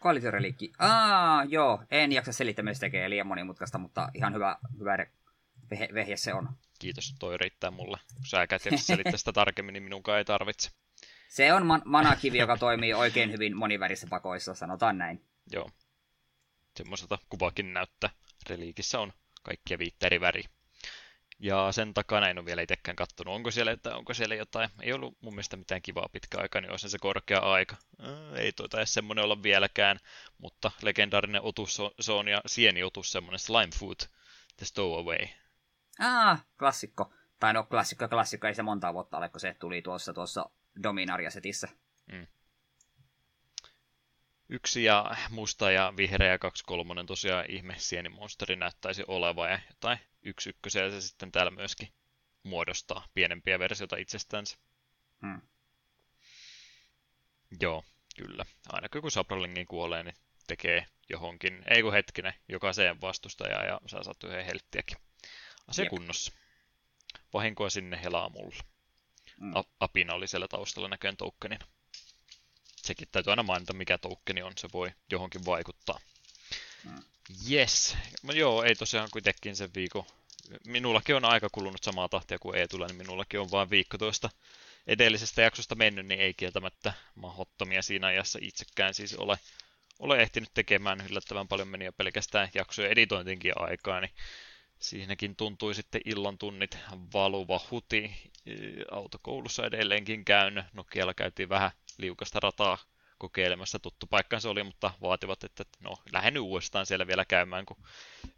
Coalition 0.01 0.33
Relikki. 0.33 0.71
Aa, 0.79 1.43
joo, 1.43 1.83
en 1.91 2.11
jaksa 2.11 2.31
selittää, 2.31 2.73
se 2.73 2.79
tekee 2.79 3.09
liian 3.09 3.27
monimutkaista, 3.27 3.77
mutta 3.77 4.09
ihan 4.13 4.33
hyvä, 4.33 4.57
hyvä 4.79 4.97
vehje 5.93 6.17
se 6.17 6.33
on. 6.33 6.49
Kiitos, 6.79 7.15
toi 7.19 7.37
riittää 7.37 7.71
mulle. 7.71 7.97
Kun 8.15 8.25
sä 8.25 8.47
kätevä 8.47 8.77
selittää 8.77 9.17
sitä 9.17 9.33
tarkemmin, 9.33 9.73
niin 9.73 9.83
minunkaan 9.83 10.17
ei 10.17 10.25
tarvitse. 10.25 10.69
Se 11.29 11.53
on 11.53 11.65
man- 11.65 11.81
manakivi, 11.85 12.37
joka 12.37 12.57
toimii 12.57 12.93
oikein 12.93 13.31
hyvin 13.31 13.57
monivärissä 13.57 14.07
pakoissa, 14.09 14.53
sanotaan 14.53 14.97
näin. 14.97 15.25
Joo. 15.51 15.69
Semmoiselta 16.75 17.17
kuvakin 17.29 17.73
näyttää. 17.73 18.09
Reliikissä 18.49 18.99
on 18.99 19.13
kaikkia 19.43 19.77
viittä 19.77 20.05
eri 20.05 20.21
väri. 20.21 20.43
Ja 21.39 21.71
sen 21.71 21.93
takana 21.93 22.29
en 22.29 22.37
ole 22.37 22.45
vielä 22.45 22.61
itsekään 22.61 22.95
kattonut, 22.95 23.35
onko 23.35 23.51
siellä, 23.51 23.71
että 23.71 23.95
onko 23.95 24.13
siellä 24.13 24.35
jotain. 24.35 24.69
Ei 24.81 24.93
ollut 24.93 25.17
mun 25.21 25.33
mielestä 25.33 25.57
mitään 25.57 25.81
kivaa 25.81 26.09
pitkä 26.11 26.37
aika, 26.37 26.61
niin 26.61 26.71
olisi 26.71 26.89
se 26.89 26.97
korkea 26.99 27.39
aika. 27.39 27.75
Ää, 27.99 28.35
ei 28.35 28.51
tuota 28.51 28.77
edes 28.77 28.93
semmoinen 28.93 29.23
olla 29.23 29.43
vieläkään, 29.43 29.99
mutta 30.37 30.71
legendaarinen 30.81 31.41
otus 31.41 31.77
se 31.99 32.11
on 32.11 32.27
ja 32.27 32.41
sieniotus 32.45 33.11
semmoinen 33.11 33.39
Slime 33.39 33.71
Food, 33.79 33.99
The 34.57 34.65
Stowaway. 34.65 35.27
Ah, 35.99 36.45
klassikko. 36.59 37.13
Tai 37.39 37.53
no 37.53 37.63
klassikko 37.63 38.07
klassikko, 38.07 38.47
ei 38.47 38.55
se 38.55 38.63
monta 38.63 38.93
vuotta 38.93 39.17
ole, 39.17 39.29
kun 39.29 39.39
se 39.39 39.55
tuli 39.59 39.81
tuossa, 39.81 40.13
tuossa 40.13 40.49
Dominaria-setissä. 40.83 41.67
Mm. 42.11 42.27
yksi 44.49 44.83
ja 44.83 45.15
musta 45.29 45.71
ja 45.71 45.93
vihreä 45.97 46.31
ja 46.31 46.39
kaksi 46.39 46.63
kolmonen 46.63 47.05
tosiaan 47.05 47.45
ihme 47.49 47.75
sienimonsteri 47.77 48.55
näyttäisi 48.55 49.03
oleva 49.07 49.47
ja 49.47 49.59
jotain 49.69 49.99
yksi 50.21 50.49
ykkösiä 50.49 50.89
se 50.89 51.01
sitten 51.01 51.31
täällä 51.31 51.51
myöskin 51.51 51.93
muodostaa 52.43 53.05
pienempiä 53.13 53.59
versioita 53.59 53.97
itsestänsä. 53.97 54.57
Hmm. 55.21 55.41
Joo, 57.61 57.83
kyllä. 58.17 58.45
Aina 58.69 58.89
kun 58.89 59.11
Sabralingin 59.11 59.67
kuolee, 59.67 60.03
niin 60.03 60.15
tekee 60.47 60.85
johonkin, 61.09 61.63
ei 61.67 61.81
kun 61.81 61.93
hetkinen, 61.93 62.33
jokaiseen 62.49 63.01
vastustajaan 63.01 63.67
ja 63.67 63.79
saa 63.85 64.03
saat 64.03 64.23
yhden 64.23 64.45
helttiäkin. 64.45 64.97
Asia 65.67 65.83
Jep. 65.83 65.89
kunnossa. 65.89 66.31
Vahinkoa 67.33 67.69
sinne 67.69 67.99
helaa 68.03 68.29
mulla. 68.29 68.63
Mm. 69.39 69.53
Apina 69.79 70.13
oli 70.13 70.27
siellä 70.27 70.47
taustalla 70.47 70.87
näköjään 70.87 71.17
toukkenin. 71.17 71.59
Sekin 72.75 73.07
täytyy 73.11 73.31
aina 73.31 73.43
mainita, 73.43 73.73
mikä 73.73 73.97
toukkeni 73.97 74.41
on, 74.41 74.53
se 74.57 74.67
voi 74.73 74.91
johonkin 75.11 75.45
vaikuttaa. 75.45 75.99
Mm. 76.83 77.03
Yes. 77.51 77.97
No 78.23 78.33
joo, 78.33 78.63
ei 78.63 78.75
tosiaan 78.75 79.09
kuitenkin 79.11 79.55
sen 79.55 79.69
viikon. 79.75 80.03
Minullakin 80.65 81.15
on 81.15 81.25
aika 81.25 81.49
kulunut 81.51 81.83
samaa 81.83 82.09
tahtia 82.09 82.39
kuin 82.39 82.57
ei 82.57 82.67
tule, 82.67 82.87
niin 82.87 82.97
minullakin 82.97 83.39
on 83.39 83.51
vain 83.51 83.69
viikko 83.69 83.97
tuosta 83.97 84.29
edellisestä 84.87 85.41
jaksosta 85.41 85.75
mennyt, 85.75 86.05
niin 86.05 86.19
ei 86.19 86.33
kieltämättä 86.33 86.93
mahottomia 87.15 87.81
siinä 87.81 88.07
ajassa 88.07 88.39
itsekään 88.41 88.93
siis 88.93 89.15
ole, 89.15 89.39
ole 89.99 90.21
ehtinyt 90.21 90.49
tekemään 90.53 91.05
yllättävän 91.09 91.47
paljon 91.47 91.67
meniä 91.67 91.91
pelkästään 91.91 92.49
jaksojen 92.53 92.91
editointinkin 92.91 93.53
aikaa, 93.55 94.01
niin 94.01 94.11
siinäkin 94.79 95.35
tuntui 95.35 95.75
sitten 95.75 96.01
illan 96.05 96.37
tunnit 96.37 96.77
valuva 97.13 97.59
huti. 97.71 98.11
Autokoulussa 98.91 99.65
edelleenkin 99.65 100.25
käyn. 100.25 100.63
Nokialla 100.73 101.13
käytiin 101.13 101.49
vähän 101.49 101.71
liukasta 101.97 102.39
rataa 102.39 102.77
kokeilemassa. 103.17 103.79
Tuttu 103.79 104.07
paikkaan 104.07 104.41
se 104.41 104.49
oli, 104.49 104.63
mutta 104.63 104.91
vaativat, 105.01 105.43
että 105.43 105.63
no, 105.79 105.97
lähden 106.11 106.39
uudestaan 106.39 106.85
siellä 106.85 107.07
vielä 107.07 107.25
käymään, 107.25 107.65
kun 107.65 107.77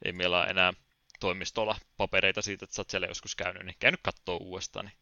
ei 0.05 0.11
meillä 0.11 0.39
ole 0.39 0.47
enää 0.47 0.73
toimistolla 1.19 1.75
papereita 1.97 2.41
siitä, 2.41 2.65
että 2.65 2.75
sä 2.75 2.81
oot 2.81 2.89
siellä 2.89 3.07
joskus 3.07 3.35
käynyt, 3.35 3.65
niin 3.65 3.75
käynyt 3.79 3.99
katsoa 4.03 4.37
uudestaan. 4.37 4.85
Niin 4.85 4.97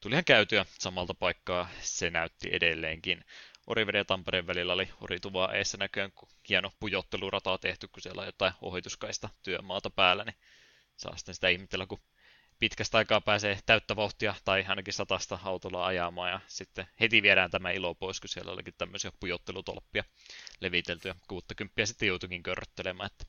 tulihan 0.00 0.24
käytyä 0.24 0.66
samalta 0.78 1.14
paikkaa, 1.14 1.68
se 1.80 2.10
näytti 2.10 2.48
edelleenkin. 2.52 3.24
Oriveden 3.70 3.98
ja 3.98 4.04
Tampereen 4.04 4.46
välillä 4.46 4.72
oli 4.72 4.88
orituvaa 5.00 5.52
eessä 5.54 5.78
näköjään, 5.78 6.12
kun 6.12 6.28
hieno 6.48 6.72
pujottelurataa 6.80 7.58
tehty, 7.58 7.88
kun 7.88 8.02
siellä 8.02 8.20
on 8.20 8.26
jotain 8.26 8.52
ohituskaista 8.62 9.28
työmaata 9.42 9.90
päällä, 9.90 10.24
niin 10.24 10.36
saa 10.96 11.16
sitten 11.16 11.34
sitä 11.34 11.48
ihmetellä, 11.48 11.86
kun 11.86 12.00
pitkästä 12.58 12.98
aikaa 12.98 13.20
pääsee 13.20 13.58
täyttä 13.66 13.96
vauhtia 13.96 14.34
tai 14.44 14.64
ainakin 14.68 14.94
satasta 14.94 15.38
autolla 15.44 15.86
ajamaan 15.86 16.30
ja 16.30 16.40
sitten 16.46 16.86
heti 17.00 17.22
viedään 17.22 17.50
tämä 17.50 17.70
ilo 17.70 17.94
pois, 17.94 18.20
kun 18.20 18.28
siellä 18.28 18.52
olikin 18.52 18.74
tämmöisiä 18.78 19.12
pujottelutolppia 19.20 20.04
leviteltyä. 20.60 21.14
60 21.28 21.86
sitten 21.86 22.08
joutuikin 22.08 22.42
körröttelemään, 22.42 23.06
että 23.06 23.24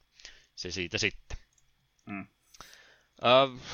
se 0.56 0.72
siitä 0.72 0.98
sitten. 0.98 1.38
Mm. 2.06 2.28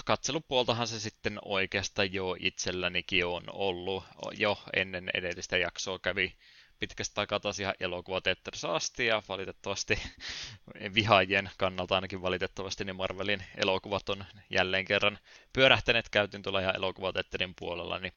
katselupuoltahan 0.05 0.87
se 0.87 0.99
sitten 0.99 1.39
oikeastaan 1.45 2.13
jo 2.13 2.35
itsellänikin 2.39 3.25
on 3.25 3.43
ollut. 3.47 4.03
Jo 4.37 4.59
ennen 4.75 5.09
edellistä 5.13 5.57
jaksoa 5.57 5.99
kävi 5.99 6.35
pitkästä 6.79 7.21
aikaa 7.21 7.39
taas 7.39 7.59
ihan 7.59 7.73
elokuvateatterissa 7.79 8.75
asti, 8.75 9.05
ja 9.05 9.23
valitettavasti 9.29 9.99
vihaajien 10.95 11.49
kannalta 11.57 11.95
ainakin 11.95 12.21
valitettavasti 12.21 12.85
niin 12.85 12.95
Marvelin 12.95 13.43
elokuvat 13.57 14.09
on 14.09 14.25
jälleen 14.49 14.85
kerran 14.85 15.19
pyörähtäneet 15.53 16.09
käytin 16.09 16.41
tuolla 16.41 16.59
ihan 16.59 16.75
elokuvateatterin 16.75 17.53
puolella, 17.59 17.99
niin 17.99 18.13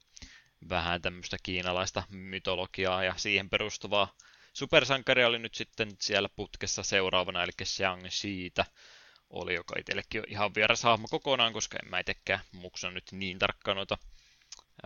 vähän 0.69 1.02
tämmöistä 1.02 1.37
kiinalaista 1.43 2.02
mytologiaa 2.11 3.05
ja 3.05 3.14
siihen 3.17 3.50
perustuvaa 3.50 4.14
supersankaria 4.52 5.26
oli 5.26 5.38
nyt 5.38 5.55
sitten 5.55 5.88
siellä 6.00 6.29
putkessa 6.37 6.83
seuraavana, 6.83 7.43
eli 7.43 7.52
Shang-Chiita 7.64 8.64
oli, 9.31 9.55
joka 9.55 9.75
itsellekin 9.79 10.21
on 10.21 10.26
ihan 10.29 10.55
vieras 10.55 10.83
hahmo 10.83 11.09
kokonaan, 11.11 11.52
koska 11.52 11.79
en 11.83 11.90
mä 11.90 11.99
itsekään 11.99 12.40
muksa 12.52 12.90
nyt 12.90 13.05
niin 13.12 13.38
tarkkaan 13.38 13.76
noita 13.76 13.99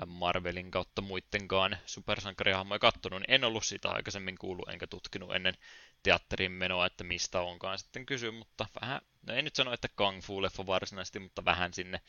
Marvelin 0.07 0.71
kautta 0.71 1.03
muittenkaan 1.03 1.79
supersankarihahmoja 1.87 2.79
kattonut, 2.79 3.21
niin 3.21 3.31
en 3.31 3.45
ollut 3.45 3.65
sitä 3.65 3.91
aikaisemmin 3.91 4.39
kuullut 4.39 4.69
enkä 4.69 4.87
tutkinut 4.87 5.35
ennen 5.35 5.55
teatterin 6.03 6.53
menoa, 6.53 6.87
että 6.87 7.05
mistä 7.05 7.41
onkaan 7.41 7.79
sitten 7.79 8.07
kysy, 8.07 8.31
mutta 8.31 8.67
vähän, 8.81 9.01
no 9.27 9.35
ei 9.35 9.43
nyt 9.43 9.57
sano, 9.57 9.73
että 9.73 9.89
Kung 9.89 10.21
Fu-leffa 10.21 10.67
varsinaisesti, 10.67 11.19
mutta 11.19 11.45
vähän 11.45 11.75
sinne, 11.75 12.01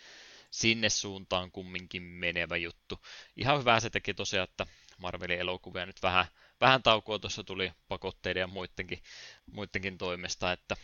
sinne 0.51 0.89
suuntaan 0.89 1.51
kumminkin 1.51 2.03
menevä 2.03 2.57
juttu. 2.57 2.99
Ihan 3.35 3.59
hyvä 3.59 3.79
se 3.79 3.89
teki 3.89 4.13
tosiaan, 4.13 4.47
että 4.49 4.65
Marvelin 4.97 5.39
elokuvia 5.39 5.85
nyt 5.85 6.03
vähän, 6.03 6.25
vähän 6.61 6.83
taukoa 6.83 7.19
tuossa 7.19 7.43
tuli 7.43 7.71
pakotteiden 7.87 8.41
ja 8.41 8.47
muidenkin, 8.47 9.03
muidenkin 9.51 9.97
toimesta, 9.97 10.51
että, 10.51 10.75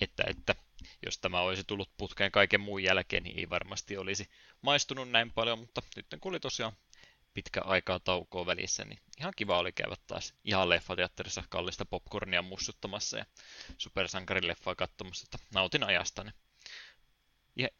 että, 0.00 0.24
että 0.26 0.54
jos 1.06 1.18
tämä 1.18 1.40
olisi 1.40 1.64
tullut 1.64 1.90
putkeen 1.96 2.32
kaiken 2.32 2.60
muun 2.60 2.82
jälkeen, 2.82 3.22
niin 3.22 3.38
ei 3.38 3.50
varmasti 3.50 3.96
olisi 3.96 4.28
maistunut 4.62 5.10
näin 5.10 5.32
paljon, 5.32 5.58
mutta 5.58 5.82
nyt 5.96 6.06
kun 6.20 6.32
oli 6.32 6.40
tosiaan 6.40 6.72
pitkä 7.34 7.60
aikaa 7.64 8.00
taukoa 8.00 8.46
välissä, 8.46 8.84
niin 8.84 8.98
ihan 9.18 9.32
kiva 9.36 9.58
oli 9.58 9.72
käydä 9.72 9.96
taas 10.06 10.34
ihan 10.44 10.68
leffateatterissa 10.68 11.44
kallista 11.48 11.84
popcornia 11.84 12.42
mussuttamassa 12.42 13.18
ja 13.18 13.26
supersankarin 13.78 14.48
leffaa 14.48 14.74
katsomassa, 14.74 15.26
että 15.26 15.46
nautin 15.54 15.84
ajastani. 15.84 16.30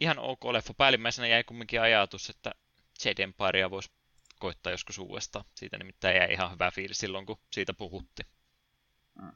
Ihan 0.00 0.18
ok 0.18 0.44
leffa. 0.44 0.74
Päällimmäisenä 0.74 1.28
jäi 1.28 1.44
kumminkin 1.44 1.80
ajatus, 1.80 2.30
että 2.30 2.52
Jade 3.04 3.22
Empire 3.22 3.70
voisi 3.70 3.90
koittaa 4.38 4.72
joskus 4.72 4.98
uudestaan. 4.98 5.44
Siitä 5.54 5.78
nimittäin 5.78 6.16
jäi 6.16 6.32
ihan 6.32 6.52
hyvä 6.52 6.70
fiilis 6.70 6.98
silloin, 6.98 7.26
kun 7.26 7.40
siitä 7.50 7.74
puhuttiin. 7.74 8.28
Mm. 9.22 9.32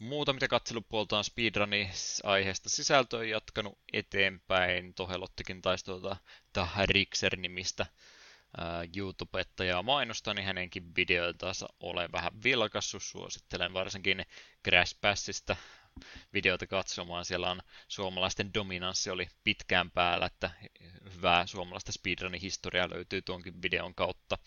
Muuta, 0.00 0.32
mitä 0.32 0.48
katselupuolta 0.48 1.18
on 1.18 1.24
speedrunni 1.24 1.90
aiheesta 2.22 2.68
sisältöä 2.70 3.24
jatkanut 3.24 3.78
eteenpäin. 3.92 4.94
Tohelottikin 4.94 5.62
taisi 5.62 5.84
tuota 5.84 6.16
Rixer-nimistä 6.84 7.86
YouTube-ettajaa 8.96 9.82
mainostaa, 9.82 10.34
niin 10.34 10.46
hänenkin 10.46 10.96
videoitansa 10.96 11.68
olen 11.80 12.12
vähän 12.12 12.32
vilkassut. 12.44 13.02
Suosittelen 13.02 13.72
varsinkin 13.72 14.26
Crash 14.64 14.96
Passista 15.00 15.56
videota 16.32 16.66
katsomaan. 16.66 17.24
Siellä 17.24 17.50
on 17.50 17.60
suomalaisten 17.88 18.54
dominanssi 18.54 19.10
oli 19.10 19.28
pitkään 19.44 19.90
päällä, 19.90 20.26
että 20.26 20.50
hyvää 21.14 21.46
suomalaista 21.46 21.92
speedrunin 21.92 22.40
historiaa 22.40 22.90
löytyy 22.90 23.22
tuonkin 23.22 23.62
videon 23.62 23.94
kautta, 23.94 24.38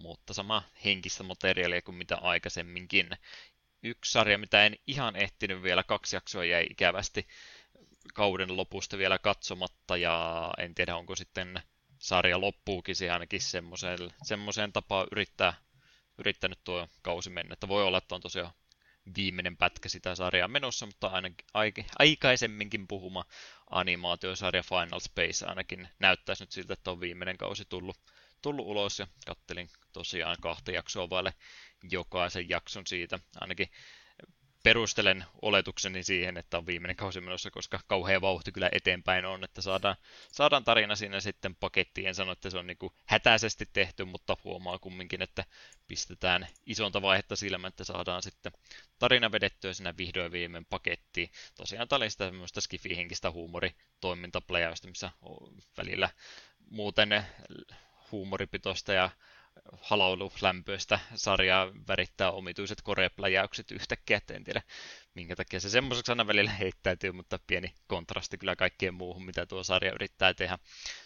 mutta 0.00 0.34
sama 0.34 0.62
henkistä 0.84 1.22
materiaalia 1.22 1.82
kuin 1.82 1.94
mitä 1.94 2.16
aikaisemminkin 2.16 3.10
yksi 3.84 4.12
sarja, 4.12 4.38
mitä 4.38 4.66
en 4.66 4.76
ihan 4.86 5.16
ehtinyt 5.16 5.62
vielä, 5.62 5.82
kaksi 5.82 6.16
jaksoa 6.16 6.44
jäi 6.44 6.66
ikävästi 6.70 7.26
kauden 8.14 8.56
lopusta 8.56 8.98
vielä 8.98 9.18
katsomatta, 9.18 9.96
ja 9.96 10.50
en 10.58 10.74
tiedä 10.74 10.96
onko 10.96 11.16
sitten 11.16 11.62
sarja 11.98 12.40
loppuukin 12.40 12.96
se 12.96 13.10
ainakin 13.10 13.40
semmoiseen, 14.22 14.72
tapaan 14.72 15.06
yrittää, 15.12 15.54
yrittänyt 16.18 16.58
tuo 16.64 16.88
kausi 17.02 17.30
mennä. 17.30 17.52
Että 17.52 17.68
voi 17.68 17.84
olla, 17.84 17.98
että 17.98 18.14
on 18.14 18.20
tosiaan 18.20 18.52
viimeinen 19.16 19.56
pätkä 19.56 19.88
sitä 19.88 20.14
sarjaa 20.14 20.48
menossa, 20.48 20.86
mutta 20.86 21.10
ainakin 21.54 21.86
aikaisemminkin 21.98 22.88
puhuma 22.88 23.24
animaatiosarja 23.70 24.62
Final 24.62 25.00
Space 25.00 25.46
ainakin 25.46 25.88
näyttäisi 25.98 26.42
nyt 26.42 26.52
siltä, 26.52 26.72
että 26.72 26.90
on 26.90 27.00
viimeinen 27.00 27.38
kausi 27.38 27.64
tullut, 27.64 27.96
tullut 28.44 28.66
ulos 28.66 28.98
ja 28.98 29.06
kattelin 29.26 29.68
tosiaan 29.92 30.36
kahta 30.40 30.70
jaksoa 30.70 31.10
vaille 31.10 31.34
jokaisen 31.90 32.48
jakson 32.48 32.86
siitä. 32.86 33.18
Ainakin 33.40 33.68
perustelen 34.62 35.24
oletukseni 35.42 36.02
siihen, 36.02 36.36
että 36.36 36.58
on 36.58 36.66
viimeinen 36.66 36.96
kausi 36.96 37.20
menossa, 37.20 37.50
koska 37.50 37.80
kauhea 37.86 38.20
vauhti 38.20 38.52
kyllä 38.52 38.68
eteenpäin 38.72 39.24
on, 39.24 39.44
että 39.44 39.62
saadaan, 39.62 39.96
saadaan 40.32 40.64
tarina 40.64 40.96
siinä 40.96 41.20
sitten 41.20 41.54
pakettiin. 41.56 42.06
En 42.06 42.14
sano, 42.14 42.32
että 42.32 42.50
se 42.50 42.58
on 42.58 42.66
niin 42.66 42.78
hätäisesti 43.04 43.68
tehty, 43.72 44.04
mutta 44.04 44.36
huomaa 44.44 44.78
kumminkin, 44.78 45.22
että 45.22 45.44
pistetään 45.86 46.46
isonta 46.66 47.02
vaihetta 47.02 47.36
silmään, 47.36 47.68
että 47.68 47.84
saadaan 47.84 48.22
sitten 48.22 48.52
tarina 48.98 49.32
vedettyä 49.32 49.72
siinä 49.72 49.96
vihdoin 49.96 50.32
viimein 50.32 50.66
pakettiin. 50.66 51.30
Tosiaan 51.54 51.88
tämä 51.88 51.96
oli 51.96 52.10
sitä 52.10 52.26
semmoista 52.26 52.60
skifi-henkistä 52.60 53.30
huumoritoimintapläjäystä, 53.30 54.88
missä 54.88 55.10
välillä 55.76 56.08
muuten 56.70 57.24
huumoripitoista 58.14 58.92
ja 58.92 59.10
halaululämpöistä 59.80 60.98
sarjaa 61.14 61.72
värittää 61.88 62.30
omituiset 62.30 62.82
korepläjäykset 62.82 63.70
yhtäkkiä, 63.70 64.16
että 64.16 64.34
en 64.34 64.44
tiedä 64.44 64.62
minkä 65.14 65.36
takia 65.36 65.60
se 65.60 65.70
semmoiseksi 65.70 66.12
aina 66.12 66.26
välillä 66.26 66.50
heittäytyy, 66.50 67.12
mutta 67.12 67.38
pieni 67.46 67.74
kontrasti 67.86 68.38
kyllä 68.38 68.56
kaikkeen 68.56 68.94
muuhun, 68.94 69.24
mitä 69.24 69.46
tuo 69.46 69.64
sarja 69.64 69.92
yrittää 69.92 70.34
tehdä. 70.34 70.58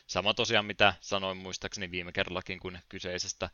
Sama 0.06 0.34
tosiaan, 0.34 0.66
mitä 0.66 0.94
sanoin 1.00 1.36
muistaakseni 1.36 1.90
viime 1.90 2.12
kerrallakin, 2.12 2.60
kun 2.60 2.78
kyseisestä 2.88 3.50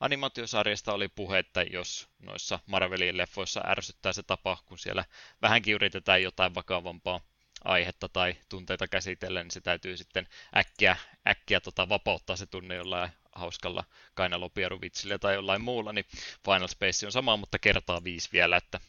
animaatiosarjasta 0.00 0.92
oli 0.92 1.08
puhe, 1.08 1.38
että 1.38 1.62
jos 1.62 2.08
noissa 2.18 2.58
Marvelin 2.66 3.16
leffoissa 3.16 3.60
ärsyttää 3.66 4.12
se 4.12 4.22
tapa, 4.22 4.58
kun 4.66 4.78
siellä 4.78 5.04
vähänkin 5.42 5.74
yritetään 5.74 6.22
jotain 6.22 6.54
vakavampaa 6.54 7.20
aihetta 7.64 8.08
tai 8.08 8.36
tunteita 8.48 8.88
käsitellen, 8.88 9.44
niin 9.46 9.50
se 9.50 9.60
täytyy 9.60 9.96
sitten 9.96 10.28
äkkiä, 10.56 10.96
äkkiä 11.28 11.60
tota, 11.60 11.88
vapauttaa 11.88 12.36
se 12.36 12.46
tunne 12.46 12.74
jollain 12.74 13.10
hauskalla 13.38 13.84
kainalopieruvitsillä 14.14 15.18
tai 15.18 15.34
jollain 15.34 15.62
muulla, 15.62 15.92
niin 15.92 16.04
Final 16.44 16.68
Space 16.68 17.06
on 17.06 17.12
sama, 17.12 17.36
mutta 17.36 17.58
kertaa 17.58 18.04
viisi 18.04 18.28
vielä, 18.32 18.56
että 18.56 18.80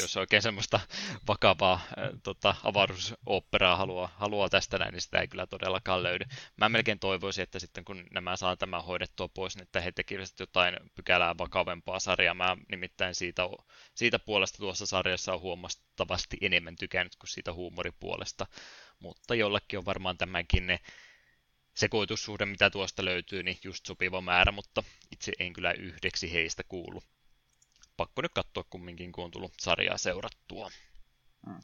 jos 0.00 0.16
oikein 0.16 0.42
semmoista 0.42 0.80
vakavaa 1.28 1.74
äh, 1.74 2.08
tota, 2.22 2.54
avaruusoperaa 2.64 3.76
haluaa, 3.76 4.14
haluaa 4.16 4.48
tästä 4.48 4.78
näin, 4.78 4.92
niin 4.92 5.00
sitä 5.00 5.20
ei 5.20 5.28
kyllä 5.28 5.46
todellakaan 5.46 6.02
löydy. 6.02 6.24
Mä 6.56 6.68
melkein 6.68 6.98
toivoisin, 6.98 7.42
että 7.42 7.58
sitten 7.58 7.84
kun 7.84 8.04
nämä 8.10 8.36
saa 8.36 8.56
tämän 8.56 8.84
hoidettua 8.84 9.28
pois, 9.28 9.56
niin 9.56 9.62
että 9.62 9.80
he 9.80 9.92
tekisivät 9.92 10.40
jotain 10.40 10.76
pykälää 10.94 11.38
vakavempaa 11.38 12.00
sarjaa. 12.00 12.34
Mä 12.34 12.56
nimittäin 12.70 13.14
siitä, 13.14 13.42
siitä 13.94 14.18
puolesta 14.18 14.58
tuossa 14.58 14.86
sarjassa 14.86 15.34
on 15.34 15.40
huomattavasti 15.40 16.36
enemmän 16.40 16.76
tykännyt 16.76 17.16
kuin 17.16 17.30
siitä 17.30 17.52
huumoripuolesta, 17.52 18.46
mutta 18.98 19.34
jollekin 19.34 19.78
on 19.78 19.84
varmaan 19.84 20.18
tämänkin 20.18 20.66
ne 20.66 20.80
sekoitussuhde, 21.74 22.46
mitä 22.46 22.70
tuosta 22.70 23.04
löytyy, 23.04 23.42
niin 23.42 23.58
just 23.64 23.86
sopiva 23.86 24.20
määrä, 24.20 24.52
mutta 24.52 24.82
itse 25.12 25.32
en 25.38 25.52
kyllä 25.52 25.72
yhdeksi 25.72 26.32
heistä 26.32 26.62
kuulu. 26.68 27.02
Pakko 27.96 28.22
nyt 28.22 28.34
katsoa 28.34 28.64
kumminkin, 28.70 29.12
kun 29.12 29.24
on 29.24 29.30
tullut 29.30 29.52
sarjaa 29.60 29.98
seurattua. 29.98 30.70
Hmm. 31.46 31.60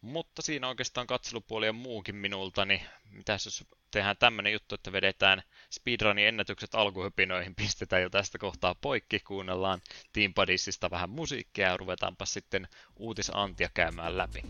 Mutta 0.00 0.42
siinä 0.42 0.68
oikeastaan 0.68 1.06
katselupuoli 1.06 1.66
ja 1.66 1.72
muukin 1.72 2.16
minulta, 2.16 2.64
niin 2.64 2.80
mitä 3.10 3.32
jos 3.32 3.64
tehdään 3.90 4.16
tämmöinen 4.16 4.52
juttu, 4.52 4.74
että 4.74 4.92
vedetään 4.92 5.42
speedrunin 5.70 6.26
ennätykset 6.26 6.74
alkuhypinoihin, 6.74 7.54
pistetään 7.54 8.02
jo 8.02 8.10
tästä 8.10 8.38
kohtaa 8.38 8.74
poikki, 8.74 9.20
kuunnellaan 9.20 9.80
Team 10.12 10.34
Padisista 10.34 10.90
vähän 10.90 11.10
musiikkia 11.10 11.68
ja 11.68 11.76
ruvetaanpa 11.76 12.26
sitten 12.26 12.68
uutisantia 12.96 13.70
käymään 13.74 14.18
läpi. 14.18 14.42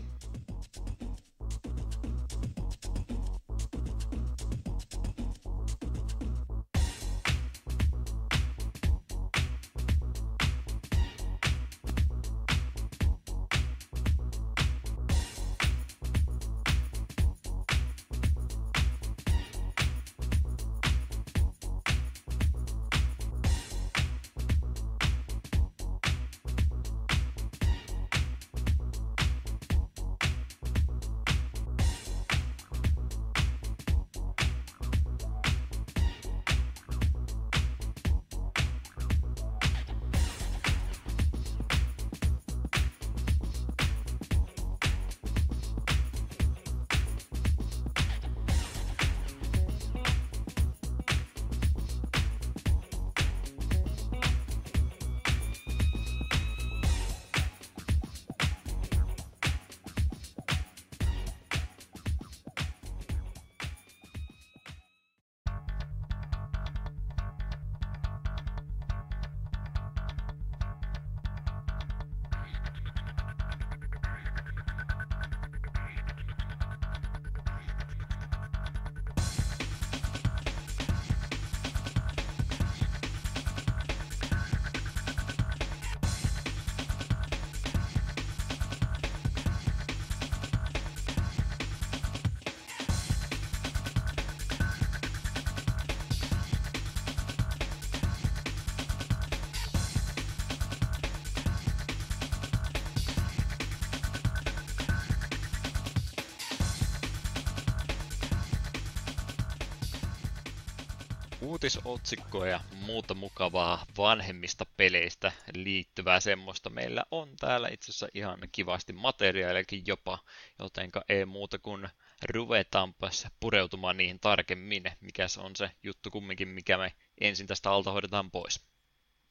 Uutisotsikkoa 111.53 112.47
ja 112.47 112.59
muuta 112.85 113.13
mukavaa 113.13 113.85
vanhemmista 113.97 114.65
peleistä 114.77 115.31
liittyvää 115.53 116.19
semmoista 116.19 116.69
meillä 116.69 117.03
on 117.11 117.35
täällä 117.39 117.67
itse 117.67 117.91
asiassa 117.91 118.07
ihan 118.13 118.39
kivasti 118.51 118.93
materiaaliakin 118.93 119.83
jopa, 119.85 120.19
jotenka 120.59 121.03
ei 121.09 121.25
muuta 121.25 121.59
kuin 121.59 121.89
ruvetaanpas 122.29 123.27
pureutumaan 123.39 123.97
niihin 123.97 124.19
tarkemmin, 124.19 124.83
mikä 125.01 125.27
se 125.27 125.41
on 125.41 125.55
se 125.55 125.71
juttu 125.83 126.11
kumminkin, 126.11 126.47
mikä 126.47 126.77
me 126.77 126.93
ensin 127.21 127.47
tästä 127.47 127.71
alta 127.71 127.91
hoidetaan 127.91 128.31
pois. 128.31 128.65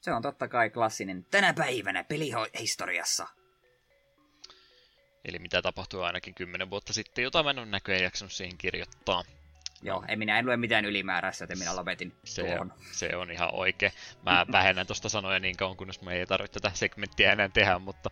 Se 0.01 0.11
on 0.11 0.21
totta 0.21 0.47
kai 0.47 0.69
klassinen 0.69 1.25
tänä 1.31 1.53
päivänä 1.53 2.03
pelihistoriassa. 2.03 3.27
Eli 5.25 5.39
mitä 5.39 5.61
tapahtui 5.61 6.05
ainakin 6.05 6.33
kymmenen 6.33 6.69
vuotta 6.69 6.93
sitten, 6.93 7.23
jota 7.23 7.43
mä 7.43 7.49
en 7.49 7.59
ole 7.59 7.65
näköjään 7.65 8.03
jaksanut 8.03 8.31
siihen 8.31 8.57
kirjoittaa. 8.57 9.23
Joo, 9.83 10.03
en 10.07 10.19
minä 10.19 10.39
en 10.39 10.45
lue 10.45 10.57
mitään 10.57 10.85
ylimääräistä, 10.85 11.43
että 11.43 11.55
minä 11.55 11.75
lopetin 11.75 12.15
se, 12.23 12.43
tuohon. 12.43 12.73
Se 12.91 13.15
on 13.15 13.31
ihan 13.31 13.49
oikein. 13.53 13.91
Mä 14.25 14.45
vähennän 14.51 14.87
tuosta 14.87 15.09
sanoja 15.09 15.39
niin 15.39 15.57
kauan, 15.57 15.77
kunnes 15.77 16.01
me 16.01 16.13
ei 16.13 16.25
tarvitse 16.25 16.59
tätä 16.59 16.75
segmenttiä 16.75 17.31
enää 17.31 17.49
tehdä, 17.49 17.79
mutta 17.79 18.09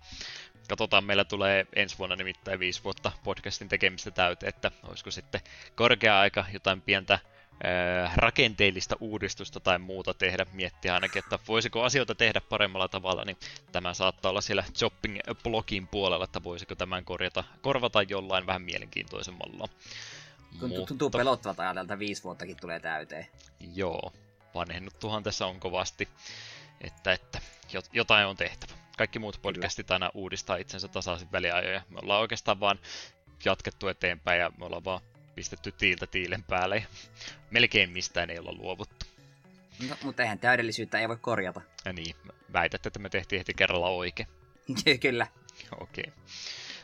katsotaan, 0.69 1.03
meillä 1.03 1.23
tulee 1.23 1.67
ensi 1.75 1.97
vuonna 1.97 2.15
nimittäin 2.15 2.59
viisi 2.59 2.83
vuotta 2.83 3.11
podcastin 3.23 3.69
tekemistä 3.69 4.11
täyteen, 4.11 4.49
että 4.49 4.71
olisiko 4.83 5.11
sitten 5.11 5.41
korkea 5.75 6.19
aika 6.19 6.45
jotain 6.53 6.81
pientä 6.81 7.19
rakenteellista 8.15 8.95
uudistusta 8.99 9.59
tai 9.59 9.79
muuta 9.79 10.13
tehdä, 10.13 10.45
miettiä 10.53 10.93
ainakin, 10.93 11.19
että 11.19 11.39
voisiko 11.47 11.83
asioita 11.83 12.15
tehdä 12.15 12.41
paremmalla 12.41 12.87
tavalla, 12.87 13.25
niin 13.25 13.37
tämä 13.71 13.93
saattaa 13.93 14.29
olla 14.29 14.41
siellä 14.41 14.63
shopping-blogin 14.77 15.87
puolella, 15.91 16.23
että 16.23 16.43
voisiko 16.43 16.75
tämän 16.75 17.05
korjata, 17.05 17.43
korvata 17.61 18.01
jollain 18.01 18.47
vähän 18.47 18.61
mielenkiintoisemmalla. 18.61 19.67
Tuntuu, 20.59 20.85
tuntuu 20.85 21.09
pelottavalta 21.09 21.63
ajatelta, 21.63 21.99
viisi 21.99 22.23
vuottakin 22.23 22.57
tulee 22.61 22.79
täyteen. 22.79 23.27
Joo, 23.75 24.13
vanhennuttuhan 24.55 25.23
tässä 25.23 25.45
on 25.45 25.59
kovasti, 25.59 26.07
että, 26.81 27.13
että 27.13 27.41
jotain 27.93 28.27
on 28.27 28.37
tehtävä. 28.37 28.73
Kaikki 28.97 29.19
muut 29.19 29.39
podcastit 29.41 29.87
Kyllä. 29.87 29.95
aina 29.95 30.11
uudistaa 30.13 30.55
itsensä 30.55 30.87
tasaisin 30.87 31.31
väliajoja. 31.31 31.81
Me 31.89 31.99
ollaan 32.03 32.21
oikeastaan 32.21 32.59
vaan 32.59 32.79
jatkettu 33.45 33.87
eteenpäin 33.87 34.39
ja 34.39 34.51
me 34.57 34.65
ollaan 34.65 34.85
vaan 34.85 35.01
pistetty 35.35 35.71
tiiltä 35.71 36.07
tiilen 36.07 36.43
päälle 36.43 36.75
ja 36.75 36.83
melkein 37.51 37.89
mistään 37.89 38.29
ei 38.29 38.39
olla 38.39 38.53
luovuttu. 38.53 39.05
No, 39.89 39.95
mutta 40.03 40.23
eihän 40.23 40.39
täydellisyyttä 40.39 40.99
ei 40.99 41.09
voi 41.09 41.17
korjata. 41.17 41.61
Ja 41.85 41.93
niin, 41.93 42.15
väität, 42.53 42.85
että 42.85 42.99
me 42.99 43.09
tehtiin 43.09 43.39
heti 43.39 43.53
kerralla 43.53 43.89
oikein. 43.89 44.27
Kyllä. 45.01 45.27
Okei. 45.81 46.03
Okay. 46.07 46.21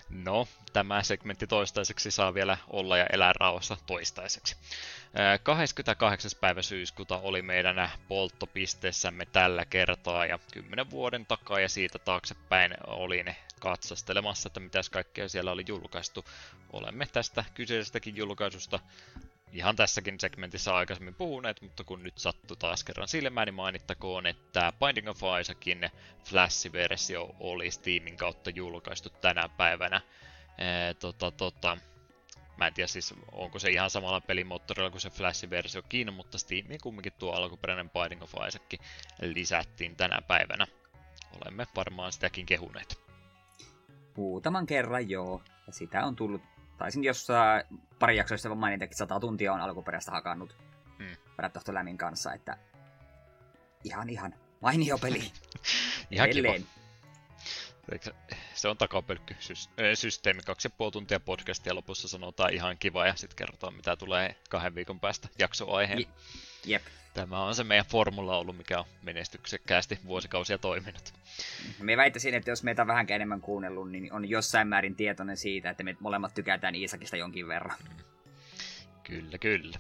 No, 0.09 0.47
tämä 0.77 1.03
segmentti 1.03 1.47
toistaiseksi 1.47 2.11
saa 2.11 2.33
vielä 2.33 2.57
olla 2.67 2.97
ja 2.97 3.05
elää 3.13 3.33
rauhassa 3.33 3.77
toistaiseksi. 3.87 4.55
28. 5.43 6.31
päivä 6.41 6.61
syyskuuta 6.61 7.17
oli 7.17 7.41
meidän 7.41 7.89
polttopisteessämme 8.07 9.25
tällä 9.25 9.65
kertaa 9.65 10.25
ja 10.25 10.39
10 10.53 10.89
vuoden 10.89 11.25
takaa 11.25 11.59
ja 11.59 11.69
siitä 11.69 11.99
taaksepäin 11.99 12.73
olin 12.87 13.35
katsastelemassa, 13.59 14.49
että 14.49 14.59
mitäs 14.59 14.89
kaikkea 14.89 15.29
siellä 15.29 15.51
oli 15.51 15.63
julkaistu. 15.67 16.25
Olemme 16.73 17.05
tästä 17.05 17.43
kyseisestäkin 17.53 18.15
julkaisusta 18.15 18.79
ihan 19.51 19.75
tässäkin 19.75 20.19
segmentissä 20.19 20.75
aikaisemmin 20.75 21.15
puhuneet, 21.15 21.61
mutta 21.61 21.83
kun 21.83 22.03
nyt 22.03 22.17
sattui 22.17 22.57
taas 22.57 22.83
kerran 22.83 23.07
silmään, 23.07 23.45
niin 23.45 23.53
mainittakoon, 23.53 24.27
että 24.27 24.73
Binding 24.79 25.09
of 25.09 25.21
Isaacin 25.41 25.89
Flash-versio 26.23 27.35
oli 27.39 27.71
Steamin 27.71 28.17
kautta 28.17 28.49
julkaistu 28.49 29.09
tänä 29.09 29.49
päivänä. 29.49 30.01
Ee, 30.57 30.93
tota, 30.93 31.31
tota, 31.31 31.77
mä 32.57 32.67
en 32.67 32.73
tiedä 32.73 32.87
siis, 32.87 33.13
onko 33.31 33.59
se 33.59 33.69
ihan 33.69 33.89
samalla 33.89 34.21
pelimoottorilla 34.21 34.89
kuin 34.89 35.01
se 35.01 35.09
Flash-versiokin, 35.09 36.13
mutta 36.13 36.37
Steamiin 36.37 36.79
kumminkin 36.83 37.13
tuo 37.19 37.31
alkuperäinen 37.31 37.89
Binding 37.89 38.23
of 38.23 38.33
Isaac 38.47 38.73
lisättiin 39.21 39.95
tänä 39.95 40.21
päivänä. 40.27 40.67
Olemme 41.41 41.67
varmaan 41.75 42.11
sitäkin 42.11 42.45
kehuneet. 42.45 43.01
Muutaman 44.17 44.65
kerran 44.65 45.09
joo, 45.09 45.41
ja 45.67 45.73
sitä 45.73 46.05
on 46.05 46.15
tullut 46.15 46.41
taisin 46.77 47.03
jossain 47.03 47.63
pari 47.99 48.17
jaksoissa 48.17 48.55
mainita, 48.55 48.85
että 48.85 48.97
100 48.97 49.19
tuntia 49.19 49.53
on 49.53 49.61
alkuperäistä 49.61 50.11
hakannut 50.11 50.57
hmm. 50.97 51.17
Lämin 51.71 51.97
kanssa, 51.97 52.33
että 52.33 52.57
ihan 53.83 54.09
ihan 54.09 54.35
mainio 54.61 54.97
peli. 54.97 55.31
ihan 56.11 56.29
kiva. 56.29 56.53
Se 58.53 58.67
on 58.67 58.77
takapölkky-systeemi, 58.77 60.41
kaksi 60.45 60.67
ja 60.67 60.69
puoli 60.77 60.91
tuntia 60.91 61.19
podcastia 61.19 61.75
lopussa 61.75 62.07
sanotaan 62.07 62.53
ihan 62.53 62.77
kiva 62.77 63.07
ja 63.07 63.15
sitten 63.15 63.37
kerrotaan 63.37 63.73
mitä 63.73 63.95
tulee 63.95 64.35
kahden 64.49 64.75
viikon 64.75 64.99
päästä 64.99 65.29
jaksoaiheen. 65.39 66.05
Jep. 66.65 66.81
Tämä 67.13 67.43
on 67.43 67.55
se 67.55 67.63
meidän 67.63 67.85
formula 67.85 68.37
ollut, 68.37 68.57
mikä 68.57 68.79
on 68.79 68.85
menestyksekkäästi 69.03 69.99
vuosikausia 70.05 70.57
toiminut. 70.57 71.13
Me 71.79 71.97
väittäisin, 71.97 72.33
että 72.33 72.49
jos 72.49 72.63
meitä 72.63 72.81
on 72.81 72.87
vähän 72.87 73.05
enemmän 73.09 73.41
kuunnellut, 73.41 73.91
niin 73.91 74.13
on 74.13 74.29
jossain 74.29 74.67
määrin 74.67 74.95
tietoinen 74.95 75.37
siitä, 75.37 75.69
että 75.69 75.83
me 75.83 75.95
molemmat 75.99 76.33
tykätään 76.33 76.75
Iisakista 76.75 77.17
jonkin 77.17 77.47
verran. 77.47 77.77
Mm. 77.83 78.03
Kyllä, 79.03 79.37
kyllä. 79.37 79.79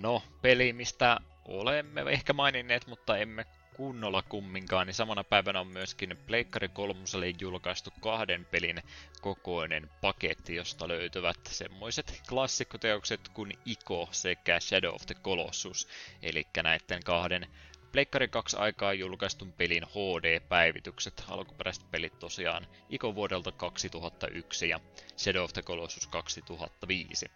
No, 0.00 0.22
peli, 0.42 0.72
mistä 0.72 1.18
olemme 1.44 2.00
ehkä 2.00 2.32
maininneet, 2.32 2.86
mutta 2.86 3.16
emme 3.16 3.46
kunnolla 3.76 4.22
kumminkaan, 4.22 4.86
niin 4.86 4.94
samana 4.94 5.24
päivänä 5.24 5.60
on 5.60 5.66
myöskin 5.66 6.18
Pleikkari 6.26 6.68
3 6.68 7.00
julkaistu 7.40 7.90
kahden 8.00 8.44
pelin 8.44 8.82
kokoinen 9.20 9.90
paketti, 10.00 10.54
josta 10.54 10.88
löytyvät 10.88 11.36
semmoiset 11.48 12.22
klassikkoteokset 12.28 13.28
kuin 13.28 13.52
Ico 13.64 14.08
sekä 14.10 14.60
Shadow 14.60 14.94
of 14.94 15.06
the 15.06 15.14
Colossus, 15.14 15.88
eli 16.22 16.46
näiden 16.62 17.02
kahden 17.04 17.46
Pleikkari 17.92 18.28
2 18.28 18.56
aikaa 18.56 18.92
julkaistun 18.92 19.52
pelin 19.52 19.84
HD-päivitykset. 19.84 21.24
Alkuperäiset 21.28 21.90
pelit 21.90 22.18
tosiaan 22.18 22.66
Ico 22.90 23.14
vuodelta 23.14 23.52
2001 23.52 24.68
ja 24.68 24.80
Shadow 25.18 25.42
of 25.42 25.52
the 25.52 25.62
Colossus 25.62 26.06
2005. 26.06 27.26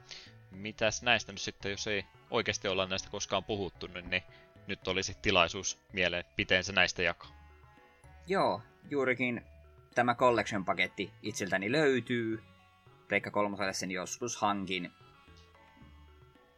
Mitäs 0.50 1.02
näistä 1.02 1.32
nyt 1.32 1.40
sitten, 1.40 1.70
jos 1.70 1.86
ei 1.86 2.04
oikeasti 2.30 2.68
olla 2.68 2.86
näistä 2.86 3.10
koskaan 3.10 3.44
puhuttu, 3.44 3.86
niin 3.86 4.22
nyt 4.70 4.88
olisi 4.88 5.16
tilaisuus 5.22 5.78
mieleen, 5.92 6.24
miten 6.38 6.64
se 6.64 6.72
näistä 6.72 7.02
jakaa. 7.02 7.30
Joo, 8.26 8.62
juurikin 8.90 9.44
tämä 9.94 10.14
collection-paketti 10.14 11.10
itseltäni 11.22 11.72
löytyy. 11.72 12.42
Pleikka 13.08 13.30
kolmoselle 13.30 13.72
sen 13.72 13.90
joskus 13.90 14.36
hankin. 14.36 14.92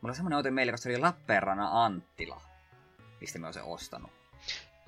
Mulla 0.01 0.11
on 0.12 0.14
semmonen 0.14 0.37
outo 0.37 0.51
meille, 0.51 0.72
koska 0.72 0.83
se 0.83 0.88
oli 0.88 0.98
Lappeenrannan 0.98 1.68
Anttila, 1.72 2.40
mistä 3.20 3.38
mä 3.38 3.46
oon 3.46 3.55
sen 3.55 3.64
ostanut. 3.64 4.11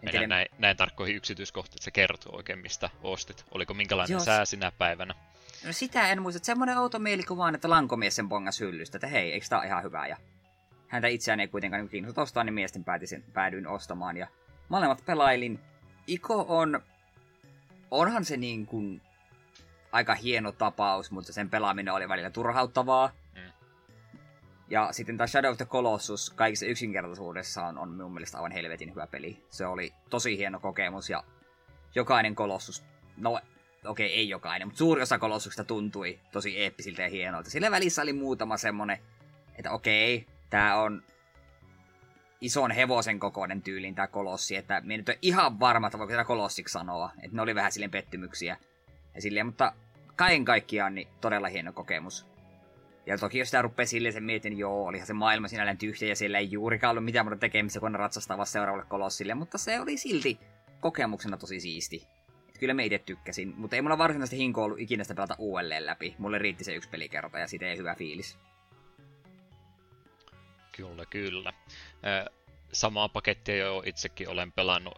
En 0.02 0.10
tiedä... 0.10 0.26
näin, 0.26 0.48
näin 0.58 0.76
tarkkoihin 0.76 1.16
yksityiskohtiin, 1.16 1.76
että 1.76 1.84
se 1.84 1.90
kertoo 1.90 2.36
oikein, 2.36 2.58
mistä 2.58 2.90
ostit. 3.02 3.44
Oliko 3.50 3.74
minkälainen 3.74 4.14
Jos... 4.14 4.24
sää 4.24 4.44
sinä 4.44 4.72
päivänä? 4.78 5.14
No 5.66 5.72
sitä 5.72 6.08
en 6.08 6.22
muista. 6.22 6.44
Semmoinen 6.44 6.78
outo 6.78 6.98
mielikuva 6.98 7.42
vaan, 7.42 7.54
että 7.54 7.70
lankomies 7.70 8.16
sen 8.16 8.28
pongas 8.28 8.60
hyllystä, 8.60 8.96
että 8.96 9.06
hei, 9.06 9.32
eikö 9.32 9.46
tää 9.48 9.58
ole 9.58 9.66
ihan 9.66 9.82
hyvää? 9.82 10.06
Ja 10.06 10.16
häntä 10.88 11.08
itseään 11.08 11.40
ei 11.40 11.48
kuitenkaan 11.48 11.80
niin 11.80 11.90
kiinnosta 11.90 12.22
ostaa, 12.22 12.44
niin 12.44 12.54
miesten 12.54 12.84
päätin, 12.84 13.24
päädyin 13.32 13.66
ostamaan. 13.66 14.16
Ja 14.16 14.26
molemmat 14.68 15.02
pelailin. 15.06 15.60
Iko 16.06 16.44
on... 16.48 16.80
Onhan 17.90 18.24
se 18.24 18.36
niin 18.36 18.66
kuin 18.66 19.02
aika 19.92 20.14
hieno 20.14 20.52
tapaus, 20.52 21.10
mutta 21.10 21.32
sen 21.32 21.50
pelaaminen 21.50 21.94
oli 21.94 22.08
välillä 22.08 22.30
turhauttavaa. 22.30 23.10
Mm. 23.34 23.52
Ja 24.68 24.88
sitten 24.92 25.16
tämä 25.16 25.26
Shadow 25.26 25.50
of 25.50 25.56
the 25.56 25.64
Colossus 25.64 26.30
kaikissa 26.30 26.66
yksinkertaisuudessa 26.66 27.66
on, 27.66 27.78
on 27.78 27.88
minun 27.88 28.12
mielestä 28.12 28.38
aivan 28.38 28.52
helvetin 28.52 28.90
hyvä 28.90 29.06
peli. 29.06 29.44
Se 29.50 29.66
oli 29.66 29.92
tosi 30.10 30.38
hieno 30.38 30.60
kokemus 30.60 31.10
ja 31.10 31.24
jokainen 31.94 32.34
kolossus, 32.34 32.84
no 33.16 33.30
okei 33.30 34.06
okay, 34.06 34.06
ei 34.06 34.28
jokainen, 34.28 34.68
mutta 34.68 34.78
suuri 34.78 35.02
osa 35.02 35.18
kolossuksista 35.18 35.64
tuntui 35.64 36.18
tosi 36.32 36.58
eeppisiltä 36.58 37.02
ja 37.02 37.08
hienolta. 37.08 37.50
Sillä 37.50 37.70
välissä 37.70 38.02
oli 38.02 38.12
muutama 38.12 38.56
semmonen, 38.56 38.98
että 39.58 39.70
okei, 39.70 40.16
okay, 40.16 40.33
tää 40.50 40.76
on 40.80 41.02
ison 42.40 42.70
hevosen 42.70 43.20
kokoinen 43.20 43.62
tyylin 43.62 43.94
tää 43.94 44.06
kolossi, 44.06 44.56
että 44.56 44.80
me 44.84 44.96
nyt 44.96 45.08
ole 45.08 45.18
ihan 45.22 45.60
varma, 45.60 45.86
että 45.86 45.98
voiko 45.98 46.12
sitä 46.12 46.24
kolossiksi 46.24 46.72
sanoa, 46.72 47.10
että 47.22 47.36
ne 47.36 47.42
oli 47.42 47.54
vähän 47.54 47.72
silleen 47.72 47.90
pettymyksiä. 47.90 48.56
Ja 49.14 49.22
silleen, 49.22 49.46
mutta 49.46 49.72
kaiken 50.16 50.44
kaikkiaan 50.44 50.94
niin 50.94 51.08
todella 51.20 51.48
hieno 51.48 51.72
kokemus. 51.72 52.26
Ja 53.06 53.18
toki 53.18 53.38
jos 53.38 53.48
sitä 53.48 53.62
rupeaa 53.62 53.86
silleen 53.86 54.12
sen 54.12 54.24
mietin, 54.24 54.58
joo, 54.58 54.86
olihan 54.86 55.06
se 55.06 55.12
maailma 55.12 55.48
sinällään 55.48 55.78
tyhjä 55.78 56.08
ja 56.08 56.16
siellä 56.16 56.38
ei 56.38 56.50
juurikaan 56.50 56.90
ollut 56.90 57.04
mitään 57.04 57.26
muuta 57.26 57.36
tekemistä 57.36 57.80
kuin 57.80 57.94
ratsastaa 57.94 58.44
seuraavalle 58.44 58.86
kolossille, 58.88 59.34
mutta 59.34 59.58
se 59.58 59.80
oli 59.80 59.96
silti 59.96 60.38
kokemuksena 60.80 61.36
tosi 61.36 61.60
siisti. 61.60 62.08
Et 62.48 62.58
kyllä 62.58 62.74
me 62.74 62.84
itse 62.84 62.98
tykkäsin, 62.98 63.54
mutta 63.56 63.76
ei 63.76 63.82
mulla 63.82 63.98
varsinaisesti 63.98 64.36
hinko 64.38 64.64
ollut 64.64 64.80
ikinä 64.80 65.04
sitä 65.04 65.14
pelata 65.14 65.36
uudelleen 65.38 65.86
läpi. 65.86 66.14
Mulle 66.18 66.38
riitti 66.38 66.64
se 66.64 66.74
yksi 66.74 66.90
pelikerta 66.90 67.38
ja 67.38 67.46
siitä 67.46 67.66
ei 67.66 67.76
hyvä 67.76 67.94
fiilis. 67.94 68.38
Kyllä, 70.76 71.06
kyllä. 71.06 71.52
Samaa 72.72 73.08
pakettia 73.08 73.56
jo 73.56 73.82
itsekin 73.86 74.28
olen 74.28 74.52
pelannut. 74.52 74.94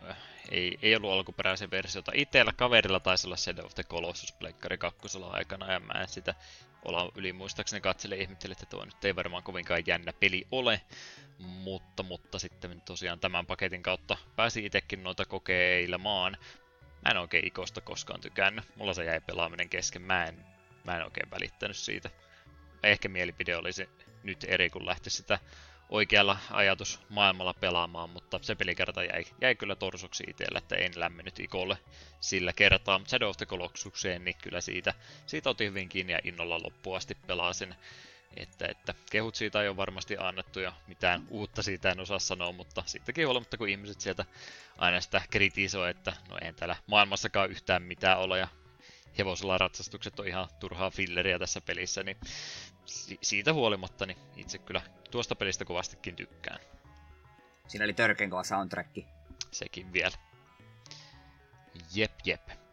Ei, 0.51 0.79
ei 0.83 0.97
ollut 0.97 1.13
alkuperäisen 1.13 1.71
versiota. 1.71 2.13
Itellä 2.15 2.53
kaverilla 2.53 3.01
taisi 3.01 3.27
olla 3.27 3.37
Shadow 3.37 3.65
of 3.65 3.75
the 3.75 3.83
Colossus 3.83 4.33
Pleikkari 4.33 4.79
2 4.79 4.99
aikana, 5.31 5.73
ja 5.73 5.81
mä 5.81 5.93
en 5.93 6.09
sitä 6.09 6.35
olla 6.85 7.13
yli 7.15 7.33
muistaakseni 7.33 7.81
katselle 7.81 8.17
ihmetteli, 8.17 8.53
että 8.53 8.67
tuo 8.67 8.85
nyt 8.85 9.05
ei 9.05 9.17
varmaan 9.17 9.43
kovinkaan 9.43 9.83
jännä 9.87 10.13
peli 10.13 10.47
ole. 10.51 10.81
Mutta, 11.39 12.03
mutta 12.03 12.39
sitten 12.39 12.81
tosiaan 12.81 13.21
tämän 13.21 13.47
paketin 13.47 13.83
kautta 13.83 14.17
pääsi 14.37 14.65
itsekin 14.65 15.03
noita 15.03 15.25
kokeilemaan. 15.25 16.37
Mä 17.05 17.11
en 17.11 17.17
oikein 17.19 17.47
ikosta 17.47 17.81
koskaan 17.81 18.21
tykännyt. 18.21 18.65
Mulla 18.77 18.95
se 18.95 19.05
jäi 19.05 19.21
pelaaminen 19.21 19.69
kesken. 19.69 20.03
Mä 20.03 20.25
en, 20.25 20.47
mä 20.85 20.97
en 20.97 21.05
oikein 21.05 21.31
välittänyt 21.31 21.77
siitä. 21.77 22.11
Ehkä 22.87 23.09
mielipide 23.09 23.57
olisi 23.57 23.89
nyt 24.23 24.45
eri, 24.49 24.71
kun 24.71 24.87
lähti 24.87 25.11
sitä 25.11 25.39
oikealla 25.89 26.37
ajatus 26.51 27.01
maailmalla 27.09 27.55
pelaamaan, 27.55 28.11
mutta 28.11 28.39
se 28.43 28.55
pelikerta 28.55 29.05
jäi, 29.05 29.25
jäi 29.41 29.55
kyllä 29.55 29.77
torsoksi 29.77 30.25
itselle, 30.29 30.59
että 30.59 30.77
en 30.77 30.93
lämmennyt 30.97 31.41
ikolle 31.41 31.79
sillä 32.21 32.53
kertaa. 32.53 32.99
Mutta 32.99 33.11
Shadow 33.11 33.29
of 33.29 33.37
the 33.37 33.47
Colossukseen, 33.47 34.25
niin 34.25 34.37
kyllä 34.43 34.61
siitä, 34.61 34.95
siitä 35.27 35.51
otin 35.51 35.69
hyvin 35.69 35.89
kiinni 35.89 36.13
ja 36.13 36.19
innolla 36.25 36.63
loppuun 36.63 36.97
asti 36.97 37.15
pelasin. 37.27 37.75
Että, 38.37 38.67
että 38.67 38.95
kehut 39.11 39.35
siitä 39.35 39.63
ei 39.63 39.69
ole 39.69 39.77
varmasti 39.77 40.17
annettu 40.19 40.61
ja 40.61 40.73
mitään 40.87 41.27
uutta 41.29 41.63
siitä 41.63 41.91
en 41.91 42.01
osaa 42.01 42.19
sanoa, 42.19 42.53
mutta 42.53 42.83
sittenkin 42.87 43.27
huolimatta 43.27 43.57
kun 43.57 43.69
ihmiset 43.69 44.01
sieltä 44.01 44.25
aina 44.79 45.01
sitä 45.01 45.23
kritisoi, 45.31 45.91
että 45.91 46.13
no 46.29 46.39
eihän 46.41 46.55
täällä 46.55 46.77
maailmassakaan 46.87 47.51
yhtään 47.51 47.83
mitään 47.83 48.19
ole 48.19 48.39
ja 48.39 48.49
hevosella 49.19 49.59
ratsastukset 49.59 50.21
on 50.21 50.29
ihan 50.29 50.49
turhaa 50.61 50.91
filleriä 50.91 51.39
tässä 51.39 51.61
pelissä, 51.61 52.03
niin 52.03 52.17
si- 52.85 53.19
siitä 53.23 53.53
huolimatta 53.53 54.07
niin 54.07 54.19
itse 54.37 54.59
kyllä 54.59 54.83
tuosta 55.11 55.37
pelistä 55.37 55.65
kovastikin 55.65 56.17
tykkään. 56.17 56.61
Siinä 57.69 57.85
oli 57.85 57.93
törkeän 57.93 58.31
kova 58.31 58.45
soundtrack. 58.45 58.97
Sekin 59.51 59.93
vielä. 59.93 60.17
Jep, 61.95 62.13
jep. 62.25 62.66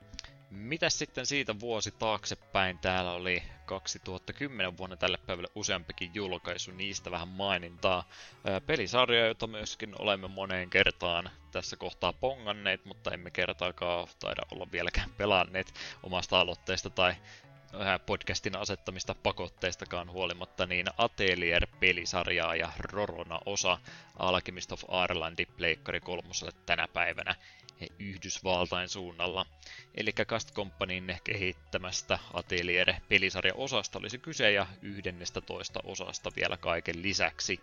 Mitäs 0.56 1.00
sitten 1.00 1.26
siitä 1.26 1.60
vuosi 1.60 1.92
taaksepäin? 1.92 2.80
Täällä 2.80 3.12
oli 3.12 3.44
2010 3.66 4.78
vuonna 4.78 4.98
tälle 4.98 5.18
päivälle 5.18 5.50
useampikin 5.56 6.12
julkaisu, 6.13 6.72
niistä 6.72 7.12
vähän 7.12 7.28
mainintaa. 7.28 8.10
Pelisarja, 8.66 9.28
jota 9.28 9.48
myöskin 9.48 9.96
olemme 10.02 10.28
moneen 10.28 10.70
kertaan 10.70 11.30
tässä 11.52 11.76
kohtaa 11.76 12.13
ponganneet, 12.13 12.86
mutta 12.86 13.12
emme 13.12 13.32
kertaakaan 13.32 14.08
taida 14.20 14.42
olla 14.52 14.68
vieläkään 14.72 15.10
pelanneet 15.18 15.74
omasta 16.04 16.39
aloitteesta 16.39 16.89
tai 16.89 17.13
podcastin 18.06 18.58
asettamista 18.58 19.16
pakotteistakaan 19.16 20.12
huolimatta, 20.12 20.66
niin 20.66 20.86
Atelier-pelisarjaa 20.98 22.56
ja 22.56 22.72
Rorona 22.80 23.40
osa 23.46 23.78
Alchemist 24.20 24.72
of 24.72 24.84
Irelandin 25.04 25.48
Pleikkari 25.58 26.00
kolmoselle 26.00 26.52
tänä 26.66 26.88
päivänä 26.88 27.36
Yhdysvaltain 28.00 28.90
suunnalla. 28.90 29.46
Eli 29.96 30.14
Cast 30.14 30.54
Companyn 30.54 31.18
kehittämästä 31.24 32.20
Atelier-pelisarja-osasta 32.34 34.00
olisi 34.00 34.18
kyse 34.18 34.52
ja 34.52 34.68
toista 35.46 35.80
osasta 35.84 36.32
vielä 36.36 36.58
kaiken 36.58 37.02
lisäksi. 37.02 37.60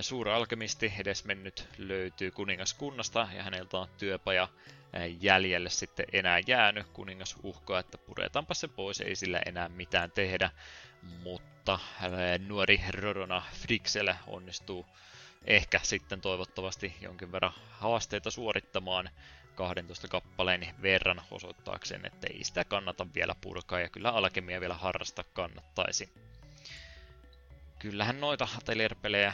Suuri 0.00 0.32
alkemisti 0.32 0.92
edesmennyt 0.98 1.68
löytyy 1.78 2.30
kuningaskunnasta 2.30 3.28
ja 3.36 3.42
häneltä 3.42 3.78
on 3.78 3.88
työpaja 3.98 4.48
jäljelle 5.20 5.70
sitten 5.70 6.06
enää 6.12 6.40
jäänyt. 6.46 6.86
Kuningas 6.92 7.36
uhkaa, 7.42 7.80
että 7.80 7.98
puretaanpa 7.98 8.54
se 8.54 8.68
pois, 8.68 9.00
ei 9.00 9.16
sillä 9.16 9.40
enää 9.46 9.68
mitään 9.68 10.10
tehdä. 10.10 10.50
Mutta 11.22 11.78
nuori 12.46 12.80
Rodona 12.90 13.42
Frixelle 13.52 14.16
onnistuu 14.26 14.86
ehkä 15.44 15.80
sitten 15.82 16.20
toivottavasti 16.20 16.96
jonkin 17.00 17.32
verran 17.32 17.52
haasteita 17.70 18.30
suorittamaan 18.30 19.10
12 19.54 20.08
kappaleen 20.08 20.74
verran 20.82 21.22
osoittaakseen, 21.30 22.06
että 22.06 22.26
ei 22.30 22.44
sitä 22.44 22.64
kannata 22.64 23.06
vielä 23.14 23.34
purkaa 23.40 23.80
ja 23.80 23.88
kyllä 23.88 24.10
alkemia 24.10 24.60
vielä 24.60 24.74
harrastaa 24.74 25.24
kannattaisi. 25.32 26.12
Kyllähän 27.78 28.20
noita 28.20 28.48
atelier-pelejä, 28.58 29.32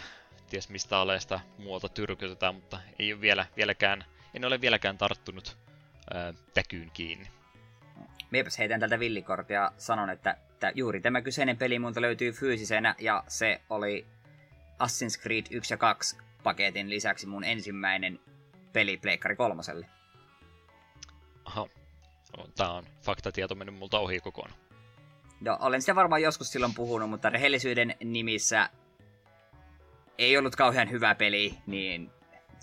ties 0.51 0.69
mistä 0.69 0.99
aleista 0.99 1.41
muualta 1.59 1.89
tyrkytetään, 1.89 2.55
mutta 2.55 2.81
ei 2.99 3.13
ole 3.13 3.21
vielä, 3.21 3.47
vieläkään, 3.57 4.05
en 4.35 4.45
ole 4.45 4.61
vieläkään 4.61 4.99
tarttunut 4.99 5.57
ää, 6.15 6.35
täkyyn 6.55 6.91
kiinni. 6.91 7.27
Miepäs 8.31 8.59
heitän 8.59 8.81
tältä 8.81 8.99
villikortia 8.99 9.73
sanon, 9.79 10.11
että, 10.11 10.31
että 10.51 10.73
juuri 10.75 11.01
tämä 11.01 11.21
kyseinen 11.23 11.57
peli 11.57 11.79
multa 11.79 12.01
löytyy 12.01 12.33
fyysisenä 12.33 12.95
ja 12.99 13.25
se 13.29 13.61
oli 13.71 14.07
Assassin's 14.83 15.23
Creed 15.23 15.47
1 15.51 15.75
ja 15.75 15.79
2 15.79 16.17
paketin 16.43 16.91
lisäksi 16.91 17.27
mun 17.27 17.45
ensimmäinen 17.45 18.21
peli 18.73 18.97
Pleikkari 18.97 19.37
kolmoselle. 19.37 19.87
Aha. 21.45 21.69
Tämä 22.57 22.73
on 22.73 22.85
faktatieto 23.03 23.55
mennyt 23.55 23.75
multa 23.75 23.99
ohi 23.99 24.21
kokonaan. 24.21 24.59
Joo, 25.43 25.57
olen 25.61 25.83
sitä 25.83 25.95
varmaan 25.95 26.23
joskus 26.23 26.53
silloin 26.53 26.75
puhunut, 26.75 27.11
mutta 27.11 27.31
rehellisyyden 27.31 27.95
nimissä 28.05 28.71
ei 30.19 30.37
ollut 30.37 30.57
kauhean 30.57 30.91
hyvä 30.91 31.15
peli, 31.15 31.55
niin 31.67 32.11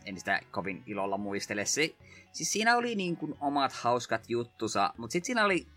en 0.08 0.20
sitä 0.20 0.41
kovin 0.52 0.84
ilolla 0.86 1.17
muistele. 1.17 1.65
Se, 1.65 1.96
siis 2.32 2.52
siinä 2.52 2.78
oli 2.78 2.96
niin 2.96 3.17
kuin 3.17 3.36
omat 3.39 3.74
hauskat 3.74 4.30
juttusa, 4.30 4.93
mutta 4.98 5.12
sitten 5.12 5.26
siinä 5.26 5.46
oli 5.46 5.67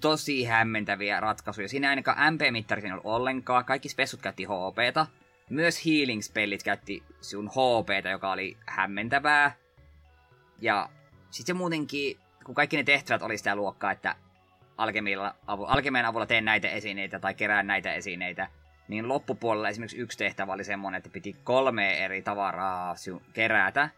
tosi 0.00 0.44
hämmentäviä 0.44 1.20
ratkaisuja. 1.20 1.68
Siinä 1.68 1.86
ei 1.86 1.90
ainakaan 1.90 2.34
MP-mittari 2.34 2.80
siinä 2.80 2.94
ollut 2.94 3.06
ollenkaan. 3.06 3.64
Kaikki 3.64 3.88
spessut 3.88 4.22
käytti 4.22 4.44
HPta. 4.44 5.06
Myös 5.50 5.86
healing-spellit 5.86 6.62
käytti 6.64 7.02
sun 7.20 7.48
HPta, 7.48 8.08
joka 8.08 8.32
oli 8.32 8.56
hämmentävää. 8.66 9.54
Ja 10.60 10.88
sitten 11.30 11.54
se 11.54 11.58
muutenkin, 11.58 12.18
kun 12.44 12.54
kaikki 12.54 12.76
ne 12.76 12.82
tehtävät 12.82 13.22
oli 13.22 13.38
sitä 13.38 13.56
luokkaa, 13.56 13.92
että 13.92 14.16
alkemian 14.76 16.04
avulla 16.06 16.26
teen 16.26 16.44
näitä 16.44 16.68
esineitä 16.68 17.18
tai 17.18 17.34
kerään 17.34 17.66
näitä 17.66 17.94
esineitä, 17.94 18.48
niin 18.90 19.08
loppupuolella 19.08 19.68
esimerkiksi 19.68 19.96
yksi 19.98 20.18
tehtävä 20.18 20.52
oli 20.52 20.64
semmonen, 20.64 20.98
että 20.98 21.10
piti 21.10 21.36
kolme 21.44 22.04
eri 22.04 22.22
tavaraa 22.22 22.94
kerätä. 23.32 23.88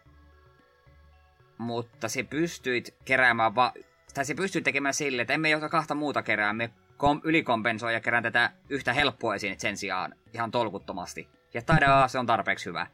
Mutta 1.57 2.07
se 2.07 2.23
pystyit 2.23 2.95
keräämään 3.05 3.55
va- 3.55 3.73
tai 4.13 4.25
se 4.25 4.35
pystyy 4.35 4.61
tekemään 4.61 4.93
sille, 4.93 5.21
että 5.21 5.33
emme 5.33 5.49
joka 5.49 5.69
kahta 5.69 5.95
muuta 5.95 6.23
kerää, 6.23 6.53
me 6.53 6.69
kom- 6.97 7.21
ylikompensoi 7.23 7.93
ja 7.93 7.99
kerään 7.99 8.23
tätä 8.23 8.51
yhtä 8.69 8.93
helppoa 8.93 9.35
esiin 9.35 9.59
sen 9.59 9.77
sijaan 9.77 10.15
ihan 10.33 10.51
tolkuttomasti. 10.51 11.27
Ja 11.53 11.61
tadaa, 11.61 12.07
se 12.07 12.19
on 12.19 12.25
tarpeeksi 12.25 12.65
hyvä. 12.65 12.87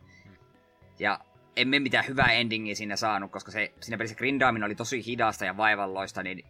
Ja 0.99 1.19
emme 1.55 1.79
mitään 1.79 2.07
hyvää 2.07 2.31
endingiä 2.31 2.75
siinä 2.75 2.95
saanut, 2.95 3.31
koska 3.31 3.51
se, 3.51 3.73
siinä 3.81 3.97
pelissä 3.97 4.17
grindaaminen 4.17 4.65
oli 4.65 4.75
tosi 4.75 5.05
hidasta 5.05 5.45
ja 5.45 5.57
vaivalloista, 5.57 6.23
niin 6.23 6.45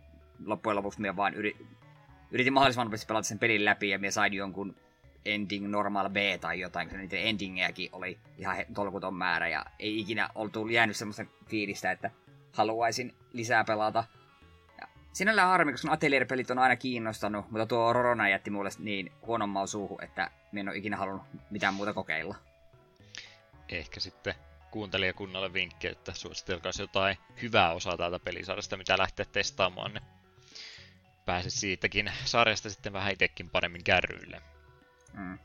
loppujen 0.46 0.76
lopuksi 0.76 1.02
minä 1.02 1.16
vaan 1.16 1.34
yri, 1.34 1.58
yritin 2.32 2.54
mahdollisimman 2.54 2.88
nopeasti 2.88 3.08
pelata 3.08 3.28
sen 3.28 3.40
pelin 3.40 3.66
läpi 3.66 3.90
ja 3.90 4.00
minä 4.00 4.12
sain 4.12 4.34
jonkun 4.34 4.76
ending 5.34 5.68
normal 5.68 6.10
B 6.10 6.18
tai 6.42 6.60
jotain, 6.60 6.88
koska 6.88 6.98
niitä 6.98 7.18
endingejäkin 7.18 7.90
oli 7.92 8.20
ihan 8.38 8.58
tolkuton 8.74 9.14
määrä 9.14 9.48
ja 9.48 9.66
ei 9.80 10.00
ikinä 10.00 10.30
oltu 10.36 10.68
jäänyt 10.68 10.96
semmoista 10.96 11.26
fiilistä, 11.46 11.92
että 11.92 12.12
haluaisin 12.52 13.16
lisää 13.34 13.64
pelata. 13.64 14.04
Ja 14.82 14.88
sinällään 15.14 15.48
harmi, 15.48 15.72
koska 15.72 15.92
Atelier-pelit 15.92 16.52
on 16.52 16.60
aina 16.60 16.76
kiinnostanut, 16.76 17.52
mutta 17.52 17.66
tuo 17.66 17.94
Rorona 17.94 18.30
jätti 18.30 18.50
mulle 18.50 18.70
niin 18.80 19.12
huonon 19.26 19.68
suuhun, 19.68 20.04
että 20.04 20.32
minä 20.52 20.62
en 20.62 20.70
ole 20.70 20.78
ikinä 20.78 20.98
halunnut 20.98 21.28
mitään 21.50 21.74
muuta 21.74 21.94
kokeilla. 21.94 22.36
Ehkä 23.70 24.00
sitten 24.00 24.36
kuuntelijakunnalle 24.72 25.54
vinkki, 25.54 25.88
että 25.88 26.14
suositelkaa 26.14 26.72
jotain 26.80 27.18
hyvää 27.42 27.74
osaa 27.74 27.98
täältä 27.98 28.20
pelisarjasta, 28.20 28.78
mitä 28.78 28.98
lähteä 28.98 29.26
testaamaan, 29.32 29.94
niin 29.94 30.04
pääse 31.26 31.50
siitäkin 31.50 32.12
sarjasta 32.26 32.70
sitten 32.70 32.94
vähän 32.94 33.14
itsekin 33.14 33.50
paremmin 33.50 33.84
kärryille. 33.84 34.42
Mm. 35.14 35.40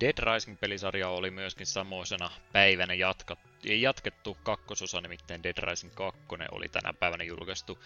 Dead 0.00 0.18
Rising-pelisarja 0.18 1.08
oli 1.08 1.30
myöskin 1.30 1.66
samoisena 1.66 2.30
päivänä 2.52 2.94
jatkattu, 2.94 3.48
jatkettu 3.64 4.36
kakkososa, 4.42 5.00
nimittäin 5.00 5.42
Dead 5.42 5.70
Rising 5.70 5.94
2 5.94 6.20
oli 6.50 6.68
tänä 6.68 6.92
päivänä 6.92 7.24
julkaistu 7.24 7.78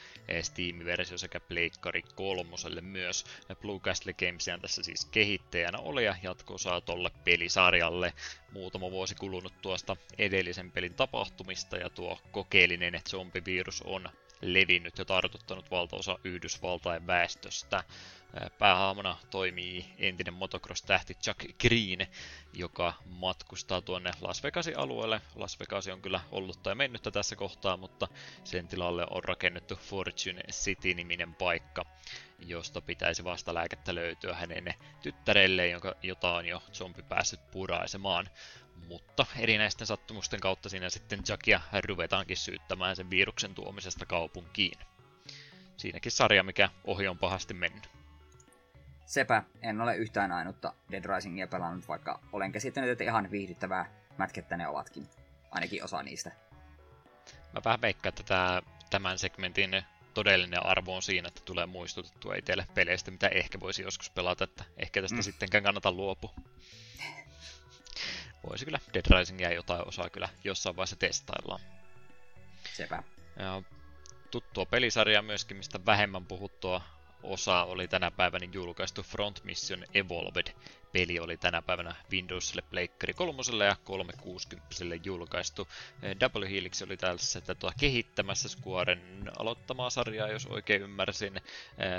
Steam-versio 0.43 1.19
sekä 1.19 1.41
Pleikkari 1.41 2.03
kolmoselle 2.15 2.81
myös. 2.81 3.25
Blue 3.61 3.81
Castle 3.81 4.13
Games 4.13 4.47
tässä 4.61 4.83
siis 4.83 5.05
kehittäjänä 5.05 5.79
oli 5.79 6.05
ja 6.05 6.17
jatko 6.23 6.57
tolle 6.85 7.11
pelisarjalle. 7.25 8.13
Muutama 8.53 8.91
vuosi 8.91 9.15
kulunut 9.15 9.55
tuosta 9.63 9.97
edellisen 10.19 10.73
pelin 10.73 10.95
tapahtumista 10.95 11.77
ja 11.77 11.91
tuo 11.91 12.19
kokeellinen 12.33 13.01
zombivirus 13.09 13.83
on 13.83 14.09
levinnyt 14.43 14.99
ja 14.99 15.05
tartuttanut 15.05 15.71
valtaosa 15.71 16.19
Yhdysvaltain 16.25 17.07
väestöstä. 17.07 17.85
Päähaamona 18.59 19.17
toimii 19.31 19.95
entinen 19.99 20.35
motocross-tähti 20.35 21.15
Chuck 21.15 21.41
Green, 21.61 22.07
joka 22.53 22.95
matkustaa 23.05 23.81
tuonne 23.81 24.11
Las 24.21 24.43
Vegasin 24.43 24.79
alueelle. 24.79 25.21
Las 25.35 25.61
Vegas 25.61 25.89
on 25.89 26.03
kyllä 26.03 26.21
ollut 26.31 26.63
tai 26.63 26.75
mennyttä 26.75 27.11
tässä 27.11 27.37
kohtaa, 27.37 27.77
mutta 27.77 28.09
sen 28.45 28.69
tilalle 28.69 29.07
on 29.11 29.25
rakennettu 29.25 29.77
Fortune 29.77 30.43
City-niminen 30.51 31.35
paikka, 31.35 31.85
josta 32.39 32.81
pitäisi 32.81 33.25
vasta 33.25 33.55
lääkettä 33.55 33.95
löytyä 33.95 34.35
hänen 34.35 34.75
tyttärelle, 35.03 35.69
jonka, 35.69 35.95
jota 36.03 36.33
on 36.33 36.47
jo 36.47 36.63
zombi 36.73 37.03
päässyt 37.03 37.51
puraisemaan. 37.51 38.29
Mutta 38.89 39.27
erinäisten 39.39 39.87
sattumusten 39.87 40.41
kautta 40.41 40.69
siinä 40.69 40.91
sitten 40.91 41.23
Jackia 41.29 41.61
ruvetaankin 41.87 42.37
syyttämään 42.37 42.97
sen 42.97 43.11
viruksen 43.11 43.55
tuomisesta 43.55 44.07
kaupunkiin. 44.07 44.79
Siinäkin 45.77 46.13
sarja, 46.13 46.43
mikä 46.43 46.69
ohi 46.85 47.09
on 47.09 47.19
pahasti 47.19 47.55
mennyt. 47.55 47.97
Sepä, 49.07 49.43
en 49.63 49.81
ole 49.81 49.97
yhtään 49.97 50.33
ainutta 50.33 50.73
Dead 50.91 51.05
Risingia 51.05 51.47
pelannut, 51.47 51.89
vaikka 51.89 52.21
olen 52.33 52.53
käsittänyt, 52.53 52.91
että 52.91 53.05
ihan 53.05 53.31
viihdyttävää 53.31 53.91
mätkettä 54.19 54.57
ne 54.57 54.69
ovatkin. 54.69 55.07
Ainakin 55.51 55.85
osa 55.85 56.03
niistä. 56.03 56.33
Mä 57.53 57.61
vähän 57.65 57.81
veikkaan, 57.81 58.09
että 58.09 58.23
tämä, 58.23 58.63
tämän 58.91 59.19
segmentin 59.19 59.83
todellinen 60.15 60.67
arvo 60.67 60.97
on 60.97 61.03
siinä, 61.03 61.29
että 61.29 61.41
tulee 61.45 61.67
muistutettua 61.67 62.35
itselle 62.35 62.67
peleistä, 62.75 63.11
mitä 63.11 63.29
ehkä 63.29 63.61
voisi 63.61 63.83
joskus 63.83 64.11
pelata, 64.11 64.45
että 64.45 64.65
ehkä 64.77 65.03
tästä 65.03 65.17
mm. 65.17 65.23
sittenkään 65.23 65.65
kannata 65.65 65.93
luopua 65.93 66.35
voisi 68.49 68.65
kyllä 68.65 68.79
Dead 68.95 69.19
Risingia 69.19 69.53
jotain 69.53 69.89
osaa 69.89 70.11
kyllä 70.11 70.29
jossain 70.45 70.77
vaiheessa 70.77 70.97
testaillaan. 70.97 71.61
Sepä. 72.73 73.03
Ja 73.39 73.63
tuttua 74.31 74.67
pelisarjaa 74.67 75.23
myöskin, 75.23 75.57
mistä 75.57 75.87
vähemmän 75.87 76.27
puhuttua 76.27 76.83
osa 77.23 77.65
oli 77.65 77.89
tänä 77.89 78.11
päivänä 78.11 78.47
julkaistu 78.53 79.03
Front 79.03 79.45
Mission 79.45 79.85
Evolved. 79.95 80.47
Peli 80.93 81.19
oli 81.19 81.37
tänä 81.37 81.63
päivänä 81.63 81.95
Windowsille, 82.11 82.63
Pleikkari 82.63 83.15
3 83.15 83.43
ja 83.67 83.77
360 83.85 84.75
julkaistu. 85.05 85.69
Double 86.21 86.51
Helix 86.51 86.83
oli 86.83 86.97
tässä 86.97 87.55
tuo 87.55 87.73
kehittämässä 87.81 88.49
Squaren 88.49 89.31
aloittamaa 89.39 89.91
sarjaa, 89.91 90.29
jos 90.29 90.47
oikein 90.47 90.83
ymmärsin. 90.83 91.41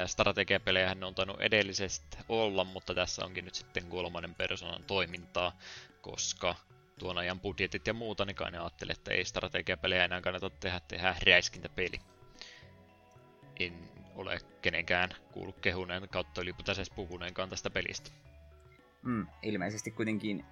Strategiapelejä 0.06 0.88
hän 0.88 1.04
on 1.04 1.16
tainnut 1.16 1.42
edellisestä 1.42 2.18
olla, 2.30 2.64
mutta 2.64 2.96
tässä 2.96 3.26
onkin 3.26 3.46
nyt 3.46 3.56
sitten 3.56 3.88
kolmannen 3.88 4.36
persoonan 4.36 4.84
toimintaa 4.84 5.52
koska 6.12 6.56
tuon 7.00 7.18
ajan 7.18 7.40
budjetit 7.40 7.88
ja 7.88 7.94
muuta, 7.94 8.26
niin 8.26 8.36
kai 8.36 8.52
ne 8.52 8.60
ajattelee, 8.60 8.94
että 8.94 9.12
ei 9.12 9.26
strategiapelejä 9.26 10.06
enää 10.06 10.22
kannata 10.22 10.50
tehdä, 10.50 10.82
tehdä 10.88 11.16
räiskintäpeli. 11.26 12.00
En 13.60 13.97
ole 14.18 14.40
kenenkään 14.62 15.10
kuullut 15.32 15.60
kehuneen 15.60 16.10
kautta 16.10 16.42
ylipäätään 16.42 16.78
edes 16.78 16.90
puhuneenkaan 16.90 17.50
tästä 17.50 17.70
pelistä. 17.70 18.10
Mm, 19.04 19.28
ilmeisesti 19.42 19.92
kuitenkin 19.92 20.46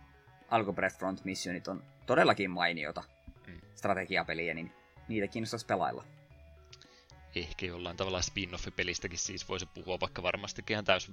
alkuperäiset 0.49 0.99
Front 0.99 1.25
Missionit 1.25 1.67
on 1.67 1.83
todellakin 2.05 2.51
mainiota 2.51 3.03
mm. 3.47 3.61
strategiapeliä, 3.75 4.53
niin 4.53 4.71
niitä 5.07 5.27
kiinnostaisi 5.27 5.65
pelailla. 5.65 6.03
Ehkä 7.35 7.65
jollain 7.65 7.97
tavalla 7.97 8.21
spin-off-pelistäkin 8.21 9.17
siis 9.17 9.49
voisi 9.49 9.65
puhua, 9.65 9.99
vaikka 9.99 10.23
varmastikin 10.23 10.73
ihan 10.73 10.85
täys 10.85 11.11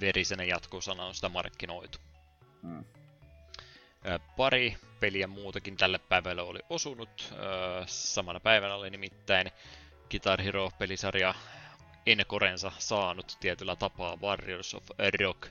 verisenä 0.00 0.44
jatkosana 0.44 1.04
on 1.04 1.14
sitä 1.14 1.28
markkinoitu. 1.28 1.98
Mm. 2.62 2.84
Pari 4.36 4.76
peliä 5.00 5.26
muutakin 5.26 5.76
tälle 5.76 5.98
päivälle 5.98 6.42
oli 6.42 6.60
osunut. 6.70 7.34
Samana 7.86 8.40
päivänä 8.40 8.74
oli 8.74 8.90
nimittäin 8.90 9.50
Guitar 10.10 10.42
Hero-pelisarja 10.42 11.34
Enkorensa 12.06 12.72
saanut 12.78 13.36
tietyllä 13.40 13.76
tapaa 13.76 14.16
Warriors 14.16 14.74
of 14.74 14.84
Rock 15.20 15.48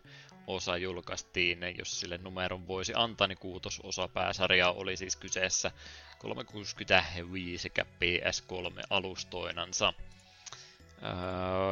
osa 0.48 0.78
julkaistiin, 0.78 1.60
jos 1.78 2.00
sille 2.00 2.18
numeron 2.18 2.68
voisi 2.68 2.94
antaa, 2.96 3.28
niin 3.28 3.38
kuutososa 3.38 4.08
pääsarjaa 4.08 4.72
oli 4.72 4.98
siis 4.98 5.16
kyseessä 5.16 5.72
365 6.18 7.58
sekä 7.62 7.84
PS3 7.84 8.82
alustoinansa. 8.90 9.94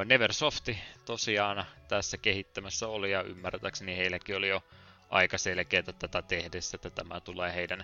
Neversofti 0.06 0.78
tosiaan 1.06 1.66
tässä 1.88 2.18
kehittämässä 2.18 2.88
oli 2.88 3.12
ja 3.12 3.22
ymmärtääkseni 3.22 3.98
heillekin 3.98 4.36
oli 4.36 4.48
jo 4.48 4.64
aika 5.10 5.38
selkeää 5.38 5.84
tätä 5.84 6.22
tehdessä, 6.22 6.76
että 6.76 6.90
tämä 6.90 7.20
tulee 7.22 7.56
heidän 7.56 7.84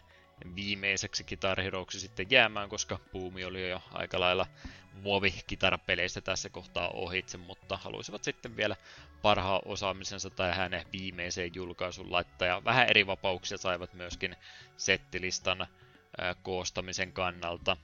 viimeiseksi 0.56 1.24
kitarhirouksi 1.24 2.00
sitten 2.00 2.28
jäämään, 2.30 2.70
koska 2.70 3.00
puumi 3.12 3.46
oli 3.46 3.70
jo 3.70 3.82
aika 3.92 4.20
lailla 4.20 4.48
muovi 4.94 5.34
kitarapeleissä 5.48 6.22
tässä 6.22 6.50
kohtaa 6.50 6.90
ohitse, 6.90 7.38
mutta 7.38 7.78
haluaisivat 7.78 8.24
sitten 8.24 8.58
vielä 8.58 8.76
parhaan 9.22 9.62
osaamisensa 9.66 10.30
tai 10.30 10.56
hänen 10.56 10.86
viimeiseen 10.94 11.52
julkaisun 11.56 12.12
laittaa. 12.12 12.48
Ja 12.48 12.64
vähän 12.64 12.90
eri 12.90 13.08
vapauksia 13.08 13.58
saivat 13.58 13.94
myöskin 13.94 14.36
settilistan 14.78 15.68
koostamisen 16.44 17.12
kannalta. 17.12 17.78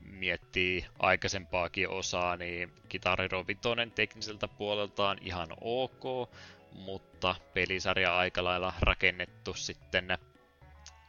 Miettii 0.00 0.86
aikaisempaakin 0.98 1.88
osaa, 1.88 2.36
niin 2.36 2.72
Kitariro 2.88 3.46
Vitoinen 3.46 3.90
tekniseltä 3.90 4.48
puoleltaan 4.48 5.18
ihan 5.20 5.48
ok, 5.60 6.30
mutta 6.72 7.34
pelisarja 7.54 8.18
aika 8.18 8.44
lailla 8.44 8.74
rakennettu 8.80 9.54
sitten 9.54 10.18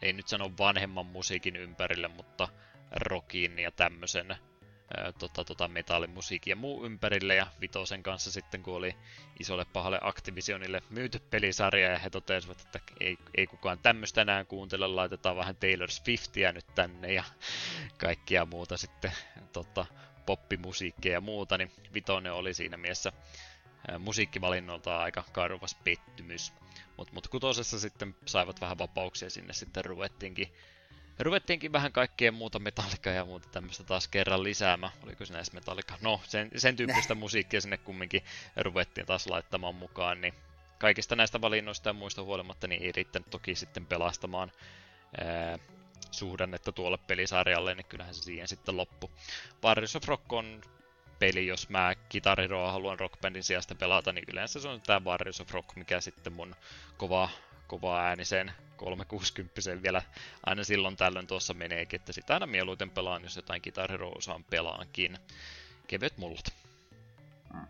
ei 0.04 0.14
nyt 0.14 0.28
sano 0.28 0.52
vanhemman 0.60 1.06
musiikin 1.06 1.56
ympärille, 1.56 2.08
mutta 2.08 2.48
rockin 2.92 3.60
ja 3.60 3.72
tämmöisen 3.72 4.36
tota, 5.20 5.44
tota, 5.44 5.68
metallimusiikin 5.68 6.52
ja 6.52 6.56
muu 6.56 6.86
ympärille, 6.86 7.36
ja 7.36 7.48
Vitosen 7.62 8.04
kanssa 8.04 8.32
sitten, 8.32 8.64
kun 8.64 8.76
oli 8.76 8.96
isolle 9.40 9.66
pahalle 9.74 10.00
Activisionille 10.02 10.82
myyty 10.90 11.20
pelisarja, 11.20 11.92
ja 11.92 12.00
he 12.00 12.10
totesivat, 12.10 12.62
että 12.62 12.80
ei, 13.00 13.18
ei 13.38 13.48
kukaan 13.48 13.80
tämmöistä 13.80 14.22
enää 14.22 14.46
kuuntele, 14.46 14.88
laitetaan 14.88 15.38
vähän 15.38 15.56
Taylor 15.56 15.92
Swiftia 15.92 16.52
nyt 16.52 16.66
tänne, 16.76 17.14
ja 17.14 17.24
kaikkia 17.98 18.46
muuta 18.46 18.78
sitten, 18.78 19.12
tota, 19.54 19.86
poppimusiikkia 20.26 21.14
ja 21.14 21.22
muuta, 21.22 21.58
niin 21.58 21.72
Vitoinen 21.94 22.34
oli 22.34 22.54
siinä 22.54 22.78
mielessä 22.78 23.12
musiikkivalinnoilta 24.00 25.00
aika 25.00 25.24
karvas 25.32 25.76
pettymys. 25.76 26.54
Mutta 26.98 27.14
mut 27.14 27.28
kutosessa 27.28 27.80
sitten 27.80 28.16
saivat 28.26 28.62
vähän 28.62 28.78
vapauksia 28.78 29.30
sinne 29.30 29.54
sitten 29.54 29.86
ruvettiinkin 29.86 30.54
ruvettiinkin 31.20 31.72
vähän 31.72 31.92
kaikkea 31.92 32.32
muuta 32.32 32.60
metallika 32.60 33.10
ja 33.10 33.26
muuta 33.26 33.50
tämmöistä 33.52 33.84
taas 33.84 34.08
kerran 34.08 34.44
lisäämään. 34.44 34.94
Oliko 35.04 35.26
se 35.26 35.34
näissä 35.34 35.54
metallika? 35.54 35.98
No, 36.02 36.22
sen, 36.24 36.52
sen 36.56 36.76
tyyppistä 36.76 37.16
musiikkia 37.26 37.62
sinne 37.62 37.78
kumminkin 37.78 38.24
ruvettiin 38.56 39.08
taas 39.08 39.28
laittamaan 39.28 39.76
mukaan, 39.76 40.22
niin 40.22 40.34
kaikista 40.80 41.16
näistä 41.16 41.42
valinnoista 41.42 41.90
ja 41.90 41.94
muista 41.94 42.24
huolimatta 42.24 42.68
niin 42.68 42.84
ei 42.84 42.92
riittänyt 42.92 43.30
toki 43.30 43.56
sitten 43.56 43.86
pelastamaan 43.86 44.52
ää, 45.18 45.60
suhdannetta 46.12 46.72
tuolle 46.72 46.98
pelisarjalle, 46.98 47.76
niin 47.76 47.86
kyllähän 47.86 48.16
se 48.16 48.22
siihen 48.22 48.48
sitten 48.48 48.78
loppu. 48.78 49.12
Warriors 49.64 49.96
of 49.96 50.08
Rock 50.08 50.34
on 50.34 50.62
peli, 51.24 51.48
jos 51.48 51.70
mä 51.70 51.94
kitariroa 52.10 52.72
haluan 52.72 53.00
rockbandin 53.00 53.44
sijasta 53.44 53.76
pelata, 53.76 54.14
niin 54.14 54.26
yleensä 54.32 54.60
se 54.60 54.68
on 54.68 54.82
tämä 54.82 55.06
Warriors 55.06 55.42
of 55.42 55.52
Rock, 55.52 55.76
mikä 55.76 56.02
sitten 56.02 56.34
mun 56.34 56.56
kova, 56.98 57.30
kova 57.68 58.00
äänisen 58.00 58.52
360 58.78 59.84
vielä 59.84 60.02
aina 60.46 60.64
silloin 60.64 60.98
tällöin 60.98 61.28
tuossa 61.28 61.54
meneekin, 61.54 62.00
että 62.00 62.14
sitä 62.14 62.34
aina 62.34 62.48
mieluiten 62.48 62.90
pelaan, 62.90 63.24
jos 63.24 63.36
jotain 63.36 63.62
kitariroa 63.62 64.12
osaan 64.18 64.44
pelaankin. 64.44 65.18
Kevyet 65.88 66.18
mullat. 66.18 66.54
Mm. 67.54 67.68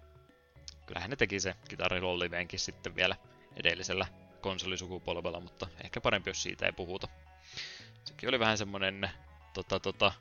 Kyllähän 0.86 1.10
ne 1.10 1.16
teki 1.16 1.40
se 1.40 1.56
Guitar 1.70 1.94
liveenkin 1.94 2.60
sitten 2.60 2.96
vielä 2.96 3.16
edellisellä 3.56 4.08
konsolisukupolvella, 4.42 5.40
mutta 5.40 5.68
ehkä 5.84 6.02
parempi, 6.02 6.30
jos 6.30 6.44
siitä 6.44 6.66
ei 6.66 6.72
puhuta. 6.72 7.08
Sekin 8.06 8.30
oli 8.30 8.40
vähän 8.40 8.58
semmonen 8.58 9.10
tota, 9.54 9.80
tota, 9.80 10.12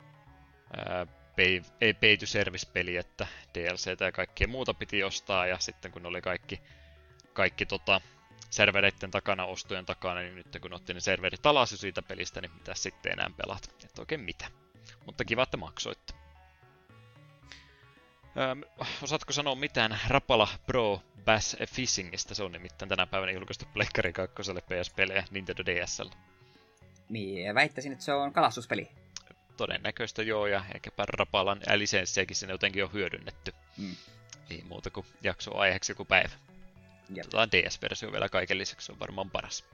ää, 0.77 1.22
pay, 1.37 1.63
ei 1.81 1.95
pay 1.95 2.17
to 2.17 2.27
service 2.27 2.67
peli, 2.73 2.97
että 2.97 3.27
DLC 3.55 4.01
ja 4.01 4.13
kaikkea 4.13 4.49
muuta 4.49 4.75
piti 4.75 5.03
ostaa, 5.03 5.47
ja 5.47 5.59
sitten 5.59 5.93
kun 5.93 6.07
oli 6.07 6.23
kaikki, 6.23 6.61
kaikki 7.33 7.67
tota, 7.67 8.01
servereiden 8.51 9.11
takana, 9.11 9.45
ostojen 9.45 9.87
takana, 9.87 10.21
niin 10.21 10.35
nyt 10.35 10.59
kun 10.61 10.73
otti 10.73 10.95
ne 10.95 11.01
serverit 11.01 11.47
alas 11.47 11.71
siitä 11.71 12.03
pelistä, 12.03 12.41
niin 12.41 12.53
mitä 12.53 12.75
sitten 12.75 13.13
enää 13.13 13.31
pelaat? 13.37 13.75
Et 13.85 13.99
oikein 13.99 14.21
mitä. 14.21 14.47
Mutta 15.07 15.25
kiva, 15.25 15.43
että 15.43 15.57
maksoitte. 15.57 16.15
Öö, 18.37 18.87
osaatko 19.03 19.33
sanoa 19.33 19.55
mitään 19.55 19.99
Rapala 20.09 20.49
Pro 20.67 21.01
Bass 21.25 21.57
Fishingistä? 21.67 22.35
Se 22.35 22.43
on 22.43 22.53
nimittäin 22.53 22.89
tänä 22.89 23.07
päivänä 23.07 23.33
julkaistu 23.33 23.65
Pleikkari 23.73 24.13
2. 24.13 24.35
PSPlle 24.53 25.15
ja 25.15 25.23
Nintendo 25.31 25.63
DSL. 25.65 26.09
Niin, 27.09 27.55
väittäisin, 27.55 27.93
että 27.93 28.05
se 28.05 28.13
on 28.13 28.33
kalastuspeli. 28.33 28.89
Todennäköistä 29.57 30.23
joo, 30.23 30.47
ja 30.47 30.65
ehkäpä 30.75 31.05
Rapalan 31.09 31.61
lisenssiäkin 31.75 32.37
sinne 32.37 32.55
jotenkin 32.55 32.85
on 32.85 32.93
hyödynnetty. 32.93 33.53
Mm. 33.77 33.97
Ei 34.51 34.63
muuta 34.69 34.91
kuin 34.91 35.07
jakso 35.23 35.57
aiheeksi 35.57 35.93
joku 35.93 36.05
päivä. 36.05 36.35
Otetaan 37.21 37.53
DS-versio 37.53 38.13
vielä 38.13 38.29
kaiken 38.29 38.59
lisäksi, 38.59 38.87
se 38.87 38.93
on 38.93 39.01
varmaan 39.01 39.31
paras. 39.31 39.65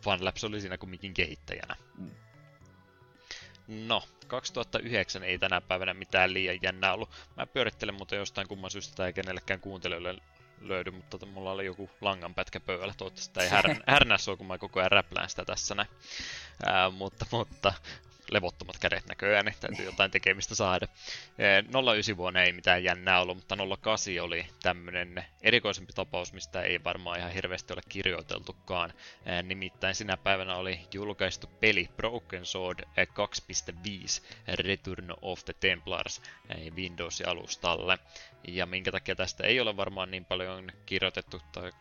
Funlabs 0.00 0.44
oli 0.44 0.60
siinä 0.60 0.78
kumminkin 0.78 1.14
kehittäjänä. 1.14 1.76
Mm. 1.98 2.10
No, 3.68 4.02
2009 4.26 5.22
ei 5.22 5.38
tänä 5.38 5.60
päivänä 5.60 5.94
mitään 5.94 6.34
liian 6.34 6.58
jännää 6.62 6.94
ollut. 6.94 7.10
Mä 7.36 7.46
pyörittelen 7.46 7.94
mutta 7.94 8.14
jostain 8.14 8.48
kumman 8.48 8.70
syystä 8.70 8.96
tai 8.96 9.12
kenellekään 9.12 9.60
kuuntelijoille 9.60 10.16
löydy, 10.60 10.90
mutta 10.90 11.26
mulla 11.26 11.52
oli 11.52 11.66
joku 11.66 11.90
langanpätkä 12.00 12.60
pöydällä. 12.60 12.94
Toivottavasti 12.96 13.40
ei 13.40 13.48
här, 13.56 13.76
härnä 13.86 14.18
sua, 14.18 14.36
kun 14.36 14.46
mä 14.46 14.58
koko 14.58 14.80
ajan 14.80 14.92
räplään 14.92 15.30
sitä 15.30 15.44
tässä 15.44 15.74
näin. 15.74 15.88
Ää, 16.66 16.90
mutta, 16.90 17.26
mutta 17.30 17.72
levottomat 18.32 18.78
kädet 18.78 19.06
näköjään, 19.06 19.44
niin 19.44 19.54
täytyy 19.60 19.84
jotain 19.84 20.10
tekemistä 20.10 20.54
saada. 20.54 20.88
09 21.82 22.16
vuonna 22.16 22.42
ei 22.42 22.52
mitään 22.52 22.84
jännää 22.84 23.20
ollut, 23.20 23.36
mutta 23.36 23.56
08 23.56 24.14
oli 24.20 24.46
tämmönen 24.62 25.24
erikoisempi 25.42 25.92
tapaus, 25.92 26.32
mistä 26.32 26.62
ei 26.62 26.84
varmaan 26.84 27.18
ihan 27.18 27.32
hirveästi 27.32 27.72
ole 27.72 27.82
kirjoiteltukaan. 27.88 28.92
Nimittäin 29.42 29.94
sinä 29.94 30.16
päivänä 30.16 30.56
oli 30.56 30.80
julkaistu 30.94 31.46
peli 31.46 31.88
Broken 31.96 32.46
Sword 32.46 32.80
2.5 32.80 32.86
Return 34.48 35.14
of 35.22 35.44
the 35.44 35.54
Templars 35.60 36.22
Windows-alustalle. 36.74 37.98
Ja 38.48 38.66
minkä 38.66 38.92
takia 38.92 39.16
tästä 39.16 39.46
ei 39.46 39.60
ole 39.60 39.76
varmaan 39.76 40.10
niin 40.10 40.24
paljon 40.24 40.72
kirjoitettu 40.86 41.40
tai 41.52 41.72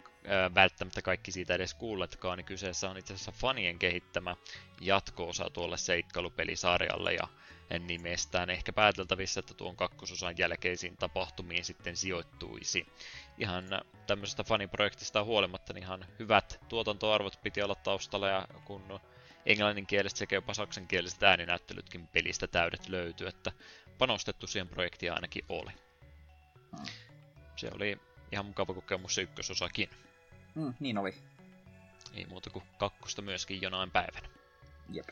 välttämättä 0.55 1.01
kaikki 1.01 1.31
siitä 1.31 1.55
edes 1.55 1.73
kuulletkaan, 1.73 2.37
niin 2.37 2.45
kyseessä 2.45 2.89
on 2.89 2.97
itse 2.97 3.13
asiassa 3.13 3.31
fanien 3.31 3.79
kehittämä 3.79 4.35
jatko-osa 4.81 5.49
tuolle 5.49 5.77
seikkailupelisarjalle 5.77 7.13
ja 7.13 7.27
nimestään 7.79 8.49
ehkä 8.49 8.73
pääteltävissä, 8.73 9.39
että 9.39 9.53
tuon 9.53 9.75
kakkososan 9.75 10.35
jälkeisiin 10.37 10.97
tapahtumiin 10.97 11.65
sitten 11.65 11.97
sijoittuisi. 11.97 12.87
Ihan 13.37 13.65
tämmöisestä 14.07 14.43
faniprojektista 14.43 15.23
huolimatta 15.23 15.73
niin 15.73 15.83
ihan 15.83 16.05
hyvät 16.19 16.59
tuotantoarvot 16.69 17.39
piti 17.43 17.61
olla 17.61 17.75
taustalla 17.75 18.27
ja 18.27 18.47
kun 18.65 18.99
englanninkieliset 19.45 20.17
sekä 20.17 20.35
jopa 20.35 20.53
saksankieliset 20.53 21.23
ääninäyttelytkin 21.23 22.07
pelistä 22.07 22.47
täydet 22.47 22.89
löytyy, 22.89 23.27
että 23.27 23.51
panostettu 23.97 24.47
siihen 24.47 24.67
projektiin 24.67 25.13
ainakin 25.13 25.45
oli. 25.49 25.71
Se 27.55 27.71
oli 27.75 27.97
ihan 28.31 28.45
mukava 28.45 28.73
kokemus 28.73 29.15
se 29.15 29.21
ykkösosakin. 29.21 29.89
Mm, 30.55 30.73
niin 30.79 30.97
oli. 30.97 31.13
Ei 32.13 32.25
muuta 32.25 32.49
kuin 32.49 32.65
kakkosta 32.77 33.21
myöskin 33.21 33.61
jonain 33.61 33.91
päivänä. 33.91 34.29
Jep. 34.89 35.05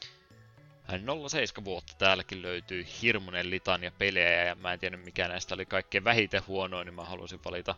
07 1.29 1.65
vuotta 1.65 1.93
täälläkin 1.97 2.41
löytyy 2.41 2.85
hirmunen 3.01 3.49
litania 3.49 3.91
pelejä 3.91 4.43
ja 4.43 4.55
mä 4.55 4.73
en 4.73 4.79
tiedä 4.79 4.97
mikä 4.97 5.27
näistä 5.27 5.55
oli 5.55 5.65
kaikkein 5.65 6.03
vähiten 6.03 6.47
huonoin, 6.47 6.85
niin 6.85 6.95
mä 6.95 7.05
halusin 7.05 7.39
valita 7.45 7.75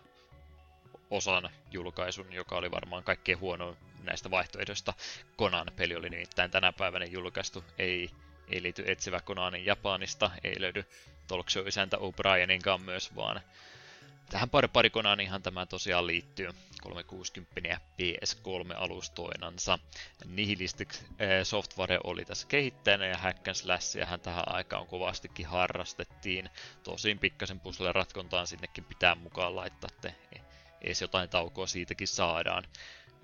osan 1.10 1.50
julkaisun, 1.71 2.34
joka 2.34 2.56
oli 2.56 2.71
varmaan 2.71 3.04
kaikkein 3.04 3.39
huonoin 3.39 3.78
näistä 4.04 4.32
vaihtoehdoista. 4.32 4.93
Konan 5.36 5.67
peli 5.76 5.95
oli 5.95 6.10
nimittäin 6.10 6.52
tänä 6.52 6.71
päivänä 6.74 7.06
julkaistu, 7.06 7.63
ei, 7.78 8.10
ei 8.47 8.62
liity 8.63 8.84
etsivä 8.88 9.19
Konanin 9.19 9.65
Japanista, 9.65 10.32
ei 10.43 10.62
löydy 10.62 10.86
Talkshow 11.28 11.67
isäntä 11.67 11.97
O'Brieninkaan 11.97 12.82
myös, 12.82 13.15
vaan 13.15 13.41
tähän 14.31 14.49
pari 14.49 14.67
parikonaan 14.67 15.19
ihan 15.19 15.43
tämä 15.43 15.65
tosiaan 15.65 16.07
liittyy. 16.07 16.49
360 16.81 17.67
ja 17.67 17.77
PS3-alustoinansa. 17.77 19.79
Nihilistic 20.25 20.95
eh, 21.19 21.45
Software 21.45 21.99
oli 22.03 22.25
tässä 22.25 22.47
kehittäjänä 22.47 23.05
ja 23.05 23.17
Hack 23.17 23.47
and 23.47 24.05
hän 24.05 24.19
tähän 24.19 24.43
aikaan 24.47 24.88
kovastikin 24.88 25.45
harrastettiin. 25.45 26.49
Tosin 26.84 27.19
pikkasen 27.19 27.59
puzzle 27.59 27.91
ratkontaan 27.91 28.47
sinnekin 28.47 28.84
pitää 28.84 29.15
mukaan 29.15 29.55
laittaa, 29.55 29.89
että 29.93 30.13
edes 30.82 31.01
jotain 31.01 31.29
taukoa 31.29 31.67
siitäkin 31.67 32.07
saadaan. 32.07 32.63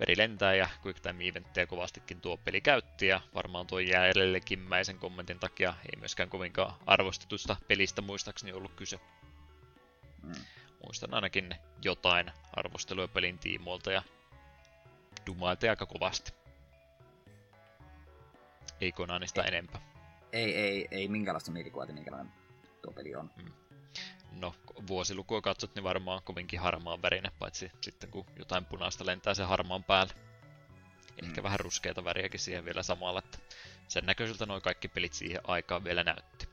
Veri 0.00 0.16
lentää 0.16 0.54
ja 0.54 0.68
Quicktime 0.86 1.28
Eventtejä 1.28 1.66
kovastikin 1.66 2.20
tuo 2.20 2.36
peli 2.36 2.60
käytti 2.60 3.06
ja 3.06 3.20
varmaan 3.34 3.66
tuo 3.66 3.78
jälkimmäisen 3.78 4.98
kommentin 4.98 5.38
takia 5.38 5.74
ei 5.92 5.98
myöskään 5.98 6.28
kovinkaan 6.28 6.74
arvostetusta 6.86 7.56
pelistä 7.68 8.02
muistaakseni 8.02 8.52
ollut 8.52 8.74
kyse. 8.74 9.00
Mm 10.22 10.34
muistan 10.84 11.14
ainakin 11.14 11.54
jotain 11.84 12.32
arvosteluja 12.52 13.08
pelin 13.08 13.38
tiimoilta 13.38 13.92
ja 13.92 14.02
dumailta 15.26 15.70
aika 15.70 15.86
kovasti. 15.86 16.32
Ei 18.80 18.92
Konanista 18.92 19.42
ei, 19.42 19.48
enempää. 19.48 19.80
Ei, 20.32 20.54
ei, 20.56 20.88
ei 20.90 21.08
minkälaista 21.08 21.50
mielikuvaa, 21.50 21.86
minkälainen 21.86 22.32
tuo 22.82 22.92
peli 22.92 23.14
on. 23.14 23.30
Mm. 23.36 23.52
No, 24.32 24.54
vuosilukua 24.86 25.40
katsot, 25.40 25.74
niin 25.74 25.84
varmaan 25.84 26.22
kovinkin 26.22 26.60
harmaan 26.60 27.02
värinen, 27.02 27.32
paitsi 27.38 27.70
sitten 27.80 28.10
kun 28.10 28.26
jotain 28.38 28.64
punaista 28.64 29.06
lentää 29.06 29.34
sen 29.34 29.48
harmaan 29.48 29.84
päälle. 29.84 30.12
Ehkä 31.22 31.40
mm. 31.40 31.42
vähän 31.42 31.60
ruskeita 31.60 32.04
väriäkin 32.04 32.40
siihen 32.40 32.64
vielä 32.64 32.82
samalla, 32.82 33.18
että 33.18 33.38
sen 33.88 34.06
näköisiltä 34.06 34.46
noin 34.46 34.62
kaikki 34.62 34.88
pelit 34.88 35.12
siihen 35.12 35.40
aikaan 35.44 35.84
vielä 35.84 36.04
näytti 36.04 36.47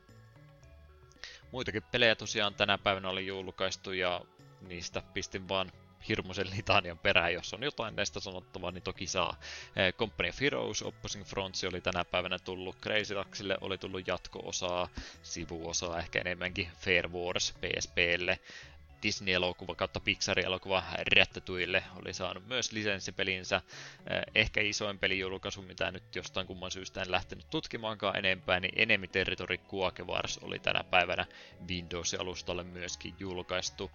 muitakin 1.56 1.82
pelejä 1.82 2.14
tosiaan 2.14 2.54
tänä 2.54 2.78
päivänä 2.78 3.08
oli 3.08 3.26
julkaistu 3.26 3.92
ja 3.92 4.20
niistä 4.60 5.02
pistin 5.14 5.48
vaan 5.48 5.72
hirmuisen 6.08 6.50
litanian 6.56 6.98
perään, 6.98 7.32
jos 7.32 7.54
on 7.54 7.62
jotain 7.62 7.96
näistä 7.96 8.20
sanottavaa, 8.20 8.70
niin 8.70 8.82
toki 8.82 9.06
saa. 9.06 9.36
Eh, 9.76 9.94
Company 9.94 10.28
of 10.28 10.40
Heroes, 10.40 10.82
Opposing 10.82 11.24
Fronts 11.24 11.64
oli 11.64 11.80
tänä 11.80 12.04
päivänä 12.04 12.38
tullut, 12.38 12.76
Crazy 12.80 13.14
Taxille 13.14 13.58
oli 13.60 13.78
tullut 13.78 14.08
jatko-osaa, 14.08 14.88
sivuosaa, 15.22 15.98
ehkä 15.98 16.20
enemmänkin 16.20 16.68
Fair 16.78 17.08
Wars 17.08 17.54
PSPlle, 17.60 18.38
Disney-elokuva 19.06 19.74
kautta 19.74 20.00
Pixar-elokuva 20.00 20.82
Ratatouille 21.16 21.84
oli 21.96 22.12
saanut 22.12 22.46
myös 22.46 22.72
lisenssipelinsä. 22.72 23.62
Ehkä 24.34 24.60
isoin 24.60 24.98
pelijulkaisu, 24.98 25.62
mitä 25.62 25.90
nyt 25.90 26.16
jostain 26.16 26.46
kumman 26.46 26.70
syystä 26.70 27.02
en 27.02 27.10
lähtenyt 27.10 27.50
tutkimaankaan 27.50 28.16
enempää, 28.16 28.60
niin 28.60 28.72
Enemy 28.76 29.06
Territory 29.06 29.58
Quakewars 29.74 30.38
oli 30.38 30.58
tänä 30.58 30.84
päivänä 30.84 31.26
Windows-alustalle 31.68 32.62
myöskin 32.62 33.14
julkaistu 33.18 33.90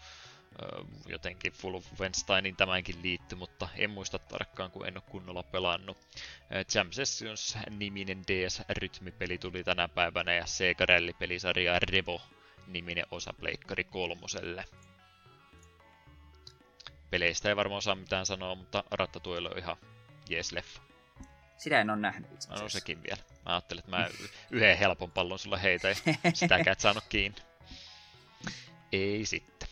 jotenkin 1.08 1.54
Wolfensteinin 1.64 2.56
tämänkin 2.56 2.96
liitty, 3.02 3.36
mutta 3.36 3.70
en 3.78 3.90
muista 3.90 4.20
tarkkaan, 4.20 4.72
kun 4.72 4.88
en 4.88 4.98
ole 4.98 5.04
kunnolla 5.10 5.44
pelannut. 5.44 5.98
Jam 6.76 6.92
Sessions-niminen 6.92 8.24
DS-rytmipeli 8.28 9.38
tuli 9.38 9.64
tänä 9.64 9.88
päivänä 9.88 10.34
ja 10.34 10.46
Sega 10.46 10.86
Rally-pelisarja 10.86 11.80
Revo-niminen 11.80 13.06
osa 13.12 13.34
Pleikkari 13.34 13.84
kolmoselle. 13.84 14.66
Peleistä 17.12 17.50
ei 17.50 17.56
varmaan 17.56 17.82
saa 17.82 17.96
mitään 17.96 18.26
sanoa, 18.26 18.56
mutta 18.56 18.84
Rattatuilla 18.92 19.50
on 19.50 19.58
ihan 19.58 19.78
jees 20.30 20.52
leffa. 20.52 20.82
Sitä 21.58 21.82
en 21.82 21.90
ole 21.90 22.00
nähnyt 22.00 22.32
itse 22.32 22.50
No 22.50 22.70
sekin 22.70 23.04
vielä. 23.04 23.22
Mä 23.46 23.52
ajattelin, 23.52 23.80
että 23.80 23.92
mä 23.92 24.10
yhden 24.52 24.78
helpon 24.78 25.12
pallon 25.12 25.40
sulla 25.40 25.58
heitä 25.58 25.90
ja 25.90 25.96
sitäkään 26.34 26.72
et 26.72 26.80
saanut 26.80 27.04
kiinni. 27.10 27.42
Ei 28.92 29.26
sitten. 29.26 29.70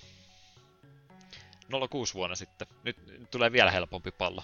06 1.90 2.14
vuonna 2.14 2.36
sitten. 2.36 2.68
Nyt, 2.84 2.98
tulee 3.32 3.52
vielä 3.52 3.72
helpompi 3.72 4.12
pallo. 4.12 4.44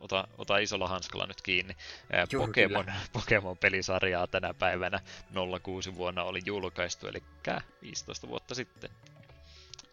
Ota, 0.00 0.28
ota 0.38 0.58
isolla 0.58 0.88
hanskalla 0.88 1.26
nyt 1.26 1.42
kiinni. 1.42 1.76
Juh, 2.32 2.46
Pokemon, 2.46 2.86
Pokemon-pelisarjaa 3.12 4.26
tänä 4.26 4.54
päivänä 4.54 5.00
06 5.62 5.94
vuonna 5.94 6.22
oli 6.22 6.40
julkaistu, 6.46 7.06
eli 7.06 7.22
15 7.82 8.28
vuotta 8.28 8.54
sitten. 8.54 8.90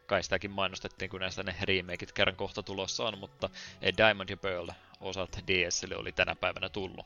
Kai 0.09 0.23
sitäkin 0.23 0.51
mainostettiin, 0.51 1.09
kun 1.09 1.19
näistä 1.19 1.43
ne 1.43 1.55
remakeit 1.61 2.11
kerran 2.11 2.35
kohta 2.35 2.63
tulossa 2.63 3.03
on, 3.03 3.17
mutta 3.19 3.49
Diamond 3.97 4.29
ja 4.29 4.37
Pearl 4.37 4.69
osat 5.01 5.43
DSlle 5.47 5.95
oli 5.95 6.11
tänä 6.11 6.35
päivänä 6.35 6.69
tullut. 6.69 7.05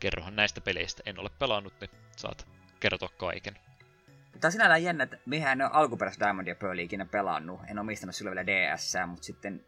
Kerrohan 0.00 0.36
näistä 0.36 0.60
peleistä. 0.60 1.02
En 1.06 1.18
ole 1.18 1.30
pelannut, 1.38 1.72
niin 1.80 1.90
saat 2.16 2.46
kertoa 2.80 3.08
kaiken. 3.08 3.54
Tämä 3.54 4.48
on 4.48 4.52
sinällään 4.52 4.82
jännä, 4.82 5.04
että 5.04 5.18
mehän 5.26 5.60
en 5.60 5.66
ole 5.66 6.12
Diamond 6.20 6.46
ja 6.46 6.54
Pearl 6.54 6.78
ikinä 6.78 7.04
pelannut. 7.04 7.60
En 7.68 7.78
omistanut 7.78 8.14
silloin 8.14 8.36
vielä 8.36 8.46
DS, 8.46 8.94
mutta 9.06 9.24
sitten 9.24 9.64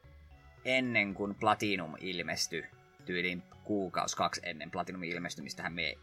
ennen 0.65 1.15
kuin 1.15 1.35
Platinum 1.35 1.95
ilmestyi, 2.01 2.65
tyyliin 3.05 3.43
kuukausi 3.65 4.17
kaksi 4.17 4.41
ennen 4.45 4.71
Platinumin 4.71 5.11
ilmestymistähän 5.11 5.73
me 5.73 5.95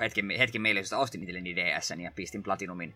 hetken, 0.00 0.30
hetken 0.38 0.62
mielisyydestä 0.62 0.98
ostin 0.98 1.22
itselleni 1.22 1.56
DS 1.56 1.90
ja 2.02 2.12
pistin 2.14 2.42
Platinumin 2.42 2.94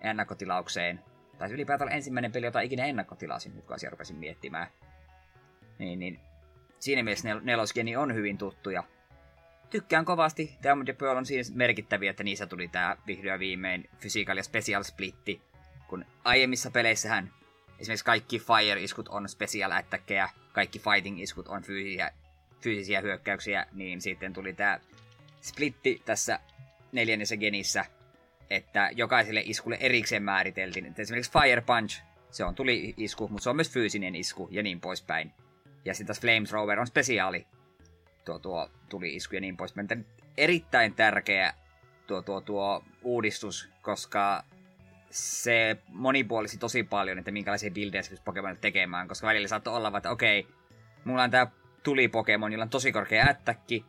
ennakkotilaukseen. 0.00 1.09
Tai 1.40 1.50
ylipäätään 1.50 1.92
ensimmäinen 1.92 2.32
peli, 2.32 2.46
jota 2.46 2.60
ikinä 2.60 2.84
ennakkotilasin, 2.84 3.54
nyt 3.54 3.64
kun 3.64 3.74
asia 3.74 3.90
rupesin 3.90 4.16
miettimään. 4.16 4.66
Niin, 5.78 5.98
niin 5.98 6.20
siinä 6.78 7.02
mielessä 7.02 7.34
nel- 7.34 7.40
nelosgeni 7.42 7.96
on 7.96 8.14
hyvin 8.14 8.38
tuttu 8.38 8.70
ja 8.70 8.84
tykkään 9.70 10.04
kovasti. 10.04 10.58
Diamond 10.62 10.88
ja 10.88 10.94
Pearl 10.94 11.16
on 11.16 11.26
siinä 11.26 11.42
merkittäviä, 11.54 12.10
että 12.10 12.24
niissä 12.24 12.46
tuli 12.46 12.68
tää 12.68 12.96
vihdoin 13.06 13.40
viimein 13.40 13.90
Physical 14.00 14.36
ja 14.36 14.42
Special 14.42 14.82
Splitti. 14.82 15.42
Kun 15.88 16.04
aiemmissa 16.24 16.70
peleissähän 16.70 17.32
esimerkiksi 17.78 18.04
kaikki 18.04 18.38
Fire-iskut 18.38 19.08
on 19.08 19.28
Special 19.28 19.70
Attackeja, 19.70 20.28
kaikki 20.52 20.78
Fighting-iskut 20.78 21.48
on 21.48 21.62
fyysisiä, 21.62 22.10
fyysisiä 22.60 23.00
hyökkäyksiä, 23.00 23.66
niin 23.72 24.00
sitten 24.00 24.32
tuli 24.32 24.52
tää 24.52 24.80
splitti 25.40 26.02
tässä 26.04 26.40
neljännessä 26.92 27.36
genissä, 27.36 27.84
että 28.50 28.90
jokaiselle 28.92 29.42
iskulle 29.44 29.76
erikseen 29.80 30.22
määriteltiin. 30.22 30.86
Että 30.86 31.02
esimerkiksi 31.02 31.32
Fire 31.32 31.60
Punch, 31.60 32.02
se 32.30 32.44
on 32.44 32.54
tuli 32.54 32.94
isku, 32.96 33.28
mutta 33.28 33.42
se 33.42 33.50
on 33.50 33.56
myös 33.56 33.70
fyysinen 33.70 34.14
isku 34.14 34.48
ja 34.50 34.62
niin 34.62 34.80
poispäin. 34.80 35.32
Ja 35.84 35.94
sitten 35.94 36.06
taas 36.06 36.20
Flamethrower 36.20 36.80
on 36.80 36.86
spesiaali 36.86 37.46
tuo, 38.24 38.38
tuo 38.38 38.70
tuli 38.88 39.14
isku 39.16 39.34
ja 39.34 39.40
niin 39.40 39.56
poispäin. 39.56 40.06
Erittäin 40.36 40.94
tärkeä 40.94 41.54
tuo, 42.06 42.22
tuo, 42.22 42.40
tuo 42.40 42.84
uudistus, 43.02 43.68
koska 43.82 44.44
se 45.10 45.76
monipuolisi 45.88 46.58
tosi 46.58 46.82
paljon, 46.82 47.18
että 47.18 47.30
minkälaisia 47.30 47.70
buildeja 47.70 48.02
se 48.02 48.16
Pokemon 48.24 48.56
tekemään, 48.56 49.08
koska 49.08 49.26
välillä 49.26 49.48
saattoi 49.48 49.76
olla, 49.76 49.92
että 49.96 50.10
okei, 50.10 50.46
mulla 51.04 51.22
on 51.22 51.30
tää 51.30 51.50
tuli 51.82 52.08
Pokemon, 52.08 52.52
jolla 52.52 52.62
on 52.62 52.70
tosi 52.70 52.92
korkea 52.92 53.26
ättäkki, 53.28 53.84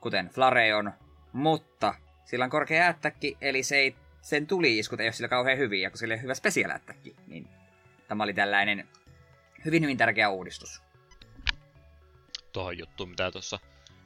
kuten 0.00 0.28
Flareon, 0.28 0.92
mutta 1.32 1.94
sillä 2.26 2.44
on 2.44 2.50
korkea 2.50 2.86
ättäkki, 2.86 3.36
eli 3.40 3.62
se 3.62 3.76
ei, 3.76 3.96
sen 4.22 4.46
tuli-iskut 4.46 5.00
ei 5.00 5.06
ole 5.06 5.12
sillä 5.12 5.28
kauhean 5.28 5.58
hyviä, 5.58 5.90
koska 5.90 6.00
sillä 6.00 6.14
on 6.14 6.22
hyvä 6.22 6.34
special 6.34 6.70
ättäkki. 6.70 7.16
Niin 7.26 7.48
tämä 8.08 8.24
oli 8.24 8.34
tällainen 8.34 8.88
hyvin 9.64 9.82
hyvin 9.82 9.96
tärkeä 9.96 10.28
uudistus 10.30 10.86
tuohon 12.56 12.78
juttuun, 12.78 13.10
mitä 13.10 13.30
tuossa 13.30 13.58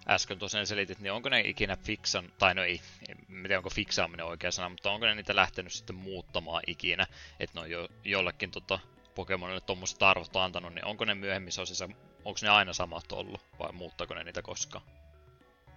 äsken 0.09 0.39
tosiaan 0.39 0.67
selitit, 0.67 0.99
niin 0.99 1.13
onko 1.13 1.29
ne 1.29 1.41
ikinä 1.41 1.77
fiksan, 1.77 2.33
tai 2.39 2.55
no 2.55 2.63
ei, 2.63 2.81
en 3.09 3.17
tiedä 3.29 3.57
onko 3.57 3.71
fiksaaminen 3.71 4.27
oikea 4.27 4.51
sana, 4.51 4.69
mutta 4.69 4.91
onko 4.91 5.07
ne 5.07 5.15
niitä 5.15 5.37
lähtenyt 5.37 5.73
sitten 5.73 5.97
muuttamaan 5.97 6.63
ikinä, 6.67 7.07
että 7.41 7.55
ne 7.55 7.61
on 7.61 7.71
jo, 7.71 7.89
jollekin 8.05 8.51
tota, 8.51 8.79
Pokemonille 9.15 9.61
tuommoiset 9.61 10.03
arvot 10.03 10.37
antanut, 10.37 10.75
niin 10.75 10.85
onko 10.85 11.05
ne 11.05 11.15
myöhemmissä 11.15 11.63
osissa, 11.63 11.89
onko 12.25 12.39
ne 12.43 12.49
aina 12.49 12.73
samat 12.73 13.13
ollut, 13.13 13.41
vai 13.59 13.73
muuttaako 13.73 14.15
ne 14.15 14.25
niitä 14.25 14.43
koskaan? 14.43 14.85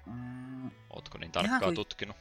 Mm, 0.05 0.71
Ootko 0.89 1.17
niin 1.17 1.31
tarkkaan 1.31 1.61
kuin... 1.61 1.75
tutkinut? 1.75 2.17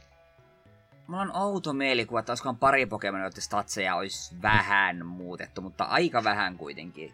Mulla 1.07 1.21
on 1.21 1.35
outo 1.35 1.73
mielikuva, 1.73 2.19
että 2.19 2.31
olisikohan 2.31 2.57
pari 2.57 2.85
Pokemonia, 2.85 3.25
joiden 3.25 3.41
statseja 3.41 3.95
olisi 3.95 4.35
vähän 4.41 5.05
muutettu, 5.05 5.61
mutta 5.61 5.83
aika 5.83 6.23
vähän 6.23 6.57
kuitenkin. 6.57 7.13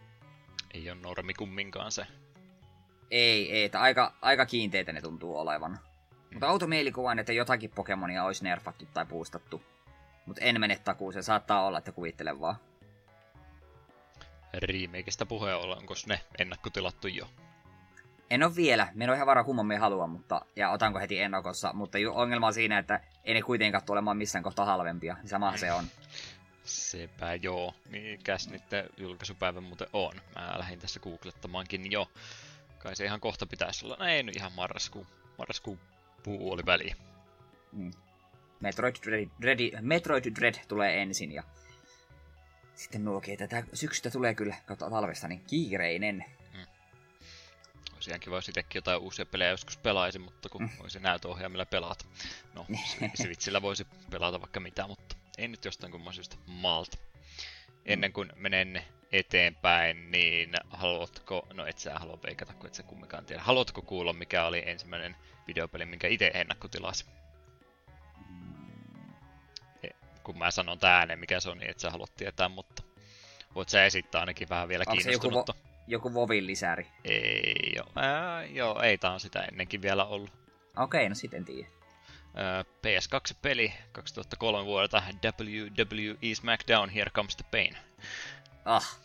Ei 0.74 0.92
ole 0.92 1.00
normi 1.02 1.34
kumminkaan 1.34 1.92
se. 1.92 2.08
Ei, 3.12 3.52
ei, 3.52 3.64
että 3.64 3.82
aika, 3.82 4.14
aika 4.22 4.46
kiinteitä 4.46 4.94
ne 4.94 5.02
tuntuu 5.02 5.38
olevan. 5.38 5.72
Mm. 5.72 6.34
Mutta 6.34 6.48
auto 6.48 6.68
mielikuvaan, 6.68 7.20
että 7.20 7.34
jotakin 7.34 7.70
Pokemonia 7.76 8.24
olisi 8.24 8.44
nerfattu 8.44 8.86
tai 8.94 9.06
puustattu. 9.06 9.62
Mutta 10.26 10.42
en 10.42 10.60
mene 10.60 10.80
takuuseen, 10.84 11.24
saattaa 11.24 11.66
olla, 11.66 11.78
että 11.78 11.92
kuvittelen 11.92 12.40
vaan. 12.40 12.56
Remakeista 14.54 15.26
puheen 15.26 15.58
olla, 15.58 15.76
onko 15.76 15.94
ne 16.08 16.22
ennakkotilattu 16.40 17.08
jo? 17.08 17.30
En 18.30 18.44
ole 18.44 18.56
vielä, 18.56 18.88
me 18.94 19.04
en 19.04 19.10
ole 19.10 19.18
ihan 19.18 19.28
vara 19.28 19.44
kumman 19.44 19.66
me 19.66 19.78
halua, 19.78 20.08
mutta, 20.08 20.42
ja 20.56 20.70
otanko 20.70 21.00
heti 21.00 21.20
ennakossa, 21.20 21.74
mutta 21.74 21.98
ongelma 22.14 22.48
on 22.48 22.54
siinä, 22.54 22.78
että 22.78 23.00
ei 23.24 23.34
ne 23.34 23.42
kuitenkaan 23.42 23.84
tule 23.84 23.96
olemaan 23.96 24.18
missään 24.18 24.44
kohtaa 24.44 24.66
halvempia, 24.66 25.14
niin 25.14 25.30
samahan 25.30 25.60
se 25.60 25.72
on. 25.72 25.86
Sepä 26.64 27.36
joo, 27.36 27.74
mikäs 27.90 28.50
niiden 28.50 28.90
julkaisupäivä 28.98 29.62
muuten 29.62 29.88
on. 29.94 30.14
Mä 30.36 30.60
lähdin 30.60 30.80
tässä 30.80 31.00
googlettamaankin 31.00 31.92
jo. 31.92 32.12
Kai 32.78 32.96
se 32.96 33.06
ihan 33.06 33.20
kohta 33.20 33.46
pitäisi 33.46 33.86
olla. 33.86 33.96
No 34.00 34.06
ei 34.06 34.24
nyt 34.24 34.36
ihan 34.36 34.52
marraskuu. 34.56 35.08
Marraskuu 35.38 35.80
puoli 36.24 36.66
väliä. 36.66 36.96
Mm. 37.72 37.92
Metroid, 38.60 38.96
Dread, 39.06 39.28
Dread, 39.42 39.82
Metroid 39.82 40.26
Dread 40.36 40.56
tulee 40.68 41.02
ensin 41.02 41.32
ja 41.32 41.44
sitten 42.76 43.06
nuokin, 43.06 43.34
että 43.34 43.48
tätä 43.48 43.68
syksystä 43.74 44.10
tulee 44.12 44.36
kyllä 44.36 44.56
kautta 44.66 44.90
talvesta, 44.90 45.28
niin 45.28 45.44
kiireinen. 45.48 46.26
Mm. 48.00 48.02
Olisi 48.02 48.10
ihan 48.10 48.20
kiva, 48.20 48.36
jos 48.36 48.50
itsekin 48.50 48.80
jotain 48.80 49.00
uusia 49.00 49.26
pelejä 49.26 49.50
joskus 49.52 49.78
pelaisi, 49.78 50.20
mutta 50.20 50.50
kun 50.50 50.62
mm. 50.62 50.70
olisi 50.80 51.00
näytöohjaimilla 51.00 51.66
pelata. 51.66 52.06
No, 52.54 52.66
Switchillä 53.22 53.62
voisi 53.62 53.88
pelata 54.10 54.42
vaikka 54.42 54.60
mitä, 54.60 54.88
mutta 54.88 55.16
ei 55.38 55.48
nyt 55.48 55.66
jostain 55.66 55.92
kumman 55.92 56.14
syystä 56.14 56.36
malta. 56.46 56.98
Ennen 57.86 58.14
kuin 58.14 58.30
menen 58.36 58.84
eteenpäin, 59.12 60.12
niin 60.12 60.54
haluatko, 60.70 61.48
no 61.54 61.66
et 61.66 61.78
sä 61.78 62.00
halua 62.00 62.20
veikata, 62.24 62.54
kun 62.54 62.68
et 62.68 62.74
sä 62.74 62.84
kumminkaan 62.84 63.26
tiedä. 63.26 63.42
Haluatko 63.42 63.82
kuulla, 63.82 64.14
mikä 64.14 64.46
oli 64.46 64.64
ensimmäinen 64.66 65.16
videopeli, 65.48 65.86
minkä 65.86 66.08
itse 66.08 66.32
ennakkotilasi? 66.34 67.06
E, 69.84 69.90
kun 70.24 70.38
mä 70.38 70.52
sanon 70.52 70.80
tää 70.80 70.98
ääneen, 70.98 71.20
mikä 71.20 71.40
se 71.40 71.50
on, 71.50 71.58
niin 71.58 71.72
et 71.72 71.80
sä 71.80 71.92
halua 71.92 72.08
tietää, 72.18 72.50
mutta 72.50 72.84
voit 73.56 73.70
sä 73.70 73.86
esittää 73.86 74.22
ainakin 74.22 74.50
vähän 74.50 74.68
vielä 74.68 74.84
Onko 74.88 75.02
kiinnostunutta. 75.02 75.54
joku, 75.58 75.66
vo- 75.66 75.69
joku 75.90 76.14
Vovin 76.14 76.48
lisäri? 76.48 76.88
Ei, 77.04 77.74
joo, 77.76 77.88
ää, 77.96 78.46
joo, 78.46 78.82
ei 78.82 78.98
tää 78.98 79.12
on 79.12 79.20
sitä 79.20 79.42
ennenkin 79.42 79.82
vielä 79.82 80.06
ollut. 80.06 80.30
Okei, 80.78 81.00
okay, 81.00 81.10
no 81.10 81.16
sitten 81.16 81.46
tiedä. 81.46 81.68
PS2-peli 82.82 83.74
2003 83.92 84.66
vuodelta 84.66 85.04
WWE 85.24 86.36
SmackDown 86.36 86.90
Here 86.90 87.12
Comes 87.12 87.36
the 87.36 87.46
Pain. 87.52 87.78
Ah. 88.66 89.00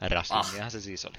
Rassingiahan 0.00 0.66
ah. 0.66 0.72
se 0.72 0.80
siis 0.80 1.04
oli. 1.04 1.16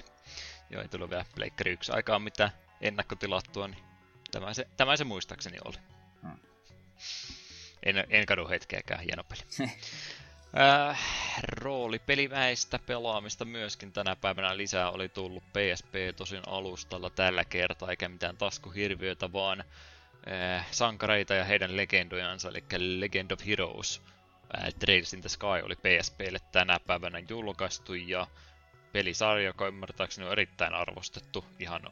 Joo, 0.70 0.82
ei 0.82 0.88
tullut 0.88 1.10
vielä 1.10 1.24
Pleikkari 1.34 1.72
1 1.72 1.92
aikaan 1.92 2.22
mitään 2.22 2.50
ennakkotilattua, 2.80 3.68
niin 3.68 3.84
tämä 4.30 4.54
se, 4.54 4.68
tämä 4.76 4.96
se 4.96 5.04
muistaakseni 5.04 5.58
oli. 5.64 5.76
Hmm. 6.22 6.38
En, 7.82 8.04
en 8.10 8.26
kadu 8.26 8.48
hetkeäkään, 8.48 9.00
hieno 9.00 9.24
peli. 9.24 9.70
äh, 10.56 11.00
roolipelimäistä 11.52 12.78
pelaamista 12.86 13.44
myöskin 13.44 13.92
tänä 13.92 14.16
päivänä 14.16 14.56
lisää 14.56 14.90
oli 14.90 15.08
tullut 15.08 15.44
PSP 15.44 15.94
tosin 16.16 16.42
alustalla 16.46 17.10
tällä 17.10 17.44
kertaa, 17.44 17.90
eikä 17.90 18.08
mitään 18.08 18.36
taskuhirviöitä, 18.36 19.32
vaan 19.32 19.64
äh, 20.30 20.66
sankareita 20.70 21.34
ja 21.34 21.44
heidän 21.44 21.76
legendojansa, 21.76 22.48
eli 22.48 22.64
Legend 23.00 23.30
of 23.30 23.46
Heroes. 23.46 24.02
Trails 24.78 25.14
in 25.14 25.20
the 25.20 25.28
Sky 25.28 25.46
oli 25.64 25.76
PSPlle 25.76 26.38
tänä 26.52 26.80
päivänä 26.86 27.22
julkaistu 27.28 27.94
ja 27.94 28.26
pelisarja, 28.92 29.46
joka 29.46 29.66
ymmärtääkseni 29.68 30.26
on 30.26 30.32
erittäin 30.32 30.74
arvostettu, 30.74 31.44
ihan 31.58 31.82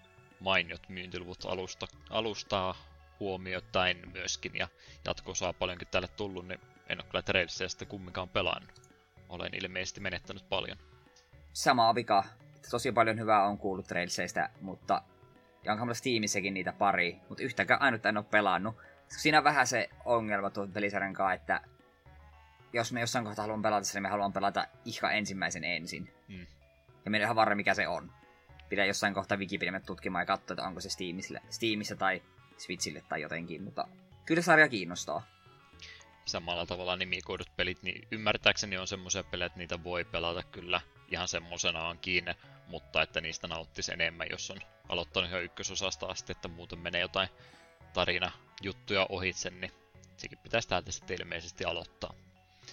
mainiot 0.41 0.89
myyntiluvut 0.89 1.45
alusta, 1.45 1.87
alustaa 2.11 2.75
huomioittain 3.21 4.13
myöskin 4.13 4.53
ja 4.55 4.69
jatko-osaa 5.05 5.53
paljonkin 5.53 5.89
tälle 5.91 6.09
tullut, 6.09 6.49
niin 6.49 6.61
en 6.89 6.99
ole 6.99 7.07
kyllä 7.11 7.23
Trailsia 7.23 7.69
sitten 7.69 7.89
kumminkaan 7.89 8.29
pelannut. 8.29 8.81
Olen 9.29 9.55
ilmeisesti 9.55 10.01
menettänyt 10.01 10.49
paljon. 10.49 10.79
Sama 11.53 11.95
vika. 11.95 12.25
Tosi 12.71 12.93
paljon 12.93 13.19
hyvää 13.19 13.47
on 13.47 13.59
kuullut 13.59 13.87
Trailseistä, 13.87 14.51
mutta 14.61 15.03
ja 15.65 15.73
onko 15.73 15.95
Steamissäkin 15.95 16.55
niitä 16.55 16.73
pari, 16.73 17.21
mutta 17.29 17.45
yhtäkään 17.45 17.83
ainut 17.83 18.07
en 18.07 18.17
ole 18.17 18.25
pelannut. 18.31 18.77
Siinä 19.09 19.39
on 19.39 19.45
vähän 19.45 19.67
se 19.67 19.89
ongelma 20.05 20.51
tuon 20.51 20.73
pelisarjan 20.73 21.15
kanssa, 21.15 21.33
että 21.33 21.61
jos 22.73 22.93
me 22.93 23.01
jossain 23.01 23.25
kohtaa 23.25 23.43
haluan 23.43 23.63
pelata 23.63 23.87
niin 23.95 24.03
me 24.03 24.09
haluan 24.09 24.33
pelata 24.33 24.67
ihan 24.85 25.17
ensimmäisen 25.17 25.65
ensin. 25.65 26.15
Mm. 26.29 26.47
Ja 27.05 27.11
me 27.11 27.17
en 27.17 27.23
ihan 27.23 27.37
varma, 27.37 27.55
mikä 27.55 27.75
se 27.75 27.89
on. 27.89 28.13
Pitää 28.69 28.85
jossain 28.85 29.15
kohtaa 29.15 29.39
Wikipedia 29.39 29.81
tutkimaan 29.81 30.23
ja 30.23 30.27
katsoa, 30.27 30.55
että 30.55 30.67
onko 30.67 30.81
se 30.81 30.91
Steamissa, 30.91 31.41
Steamissa 31.51 31.97
tai 31.97 32.23
Switchille 32.57 33.03
tai 33.09 33.23
jotenkin, 33.23 33.63
mutta 33.63 33.89
kyllä 34.27 34.43
sarja 34.43 34.69
kiinnostaa. 34.69 35.36
Samalla 36.27 36.67
tavalla 36.67 36.97
nimikoidut 36.97 37.57
pelit, 37.57 37.83
niin 37.83 38.09
ymmärtääkseni 38.11 38.79
on 38.79 38.89
semmoisia 38.89 39.25
pelejä, 39.25 39.47
että 39.47 39.59
niitä 39.59 39.85
voi 39.85 40.05
pelata 40.05 40.43
kyllä 40.43 40.81
ihan 41.09 41.29
semmoisenaan 41.29 41.99
kiinni, 41.99 42.35
mutta 42.67 43.03
että 43.03 43.21
niistä 43.21 43.49
nauttisi 43.49 43.93
enemmän, 43.93 44.27
jos 44.31 44.51
on 44.51 44.61
aloittanut 44.89 45.31
ihan 45.31 45.43
ykkösosasta 45.43 46.07
asti, 46.07 46.33
että 46.33 46.49
muuten 46.49 46.79
menee 46.79 47.01
jotain 47.01 47.29
tarina 47.93 48.33
juttuja 48.63 49.07
ohitse, 49.09 49.51
niin 49.51 49.73
sekin 50.17 50.39
pitäisi 50.39 50.69
täältä 50.69 50.93
sitten 50.93 51.17
ilmeisesti 51.21 51.65
aloittaa. 51.65 52.15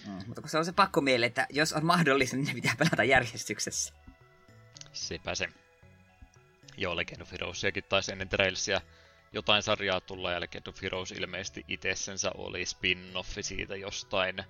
Mm, 0.06 0.22
mutta 0.26 0.40
kun 0.40 0.50
se 0.50 0.58
on 0.58 0.64
se 0.64 0.72
pakko 0.72 1.00
miele, 1.00 1.26
että 1.26 1.46
jos 1.50 1.72
on 1.72 1.86
mahdollista, 1.86 2.36
niin 2.36 2.46
ne 2.46 2.54
pitää 2.54 2.76
pelata 2.78 3.04
järjestyksessä. 3.04 3.94
Sepä 4.92 5.34
se. 5.34 5.48
Joo, 6.76 6.96
Legend 6.96 7.20
of 7.20 7.32
Heroesiakin 7.32 7.84
taisi 7.88 8.12
ennen 8.12 8.28
Trailsia 8.28 8.80
jotain 9.34 9.62
sarjaa 9.62 10.00
tulla, 10.00 10.32
ja 10.32 10.40
Legend 10.40 10.66
of 10.66 10.82
Heroes 10.82 11.12
ilmeisesti 11.12 11.64
itsessensä 11.68 12.30
oli 12.34 12.64
spin-offi 12.64 13.42
siitä 13.42 13.76
jostain, 13.76 14.44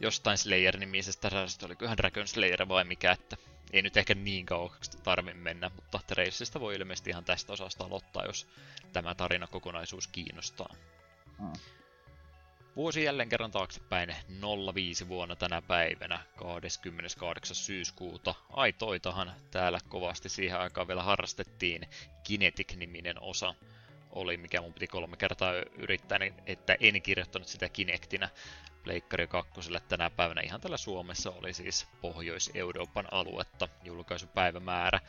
jostain 0.00 0.38
Slayer-nimisestä 0.38 1.30
sarjasta, 1.30 1.66
oliko 1.66 1.86
Dragon 1.96 2.28
Slayer 2.28 2.68
vai 2.68 2.84
mikä, 2.84 3.12
että 3.12 3.36
ei 3.72 3.82
nyt 3.82 3.96
ehkä 3.96 4.14
niin 4.14 4.46
kauaksi 4.46 4.98
tarvi 5.02 5.34
mennä, 5.34 5.70
mutta 5.76 6.00
Trailsista 6.06 6.60
voi 6.60 6.74
ilmeisesti 6.74 7.10
ihan 7.10 7.24
tästä 7.24 7.52
osasta 7.52 7.84
aloittaa, 7.84 8.24
jos 8.24 8.48
tämä 8.92 9.14
tarina 9.14 9.46
kokonaisuus 9.46 10.06
kiinnostaa. 10.06 10.74
Hmm. 11.38 11.52
Vuosi 12.76 13.04
jälleen 13.04 13.28
kerran 13.28 13.50
taaksepäin 13.50 14.16
05 14.74 15.08
vuonna 15.08 15.36
tänä 15.36 15.62
päivänä, 15.62 16.20
28. 16.36 17.56
syyskuuta. 17.56 18.34
Aitoitahan 18.50 19.32
täällä 19.50 19.80
kovasti 19.88 20.28
siihen 20.28 20.58
aikaan 20.58 20.88
vielä 20.88 21.02
harrastettiin 21.02 21.88
Kinetic-niminen 22.24 23.22
osa 23.22 23.54
oli, 24.20 24.36
mikä 24.36 24.60
mun 24.60 24.72
piti 24.72 24.86
kolme 24.86 25.16
kertaa 25.16 25.52
yrittää, 25.76 26.18
niin 26.18 26.34
että 26.46 26.76
en 26.80 27.02
kirjoittanut 27.02 27.48
sitä 27.48 27.68
Kinectinä. 27.68 28.28
Pleikkari 28.84 29.26
2 29.26 29.60
tänä 29.88 30.10
päivänä 30.10 30.40
ihan 30.40 30.60
tällä 30.60 30.76
Suomessa 30.76 31.30
oli 31.30 31.52
siis 31.54 31.88
Pohjois-Euroopan 32.00 33.08
aluetta 33.10 33.68
julkaisupäivämäärä. 33.84 35.00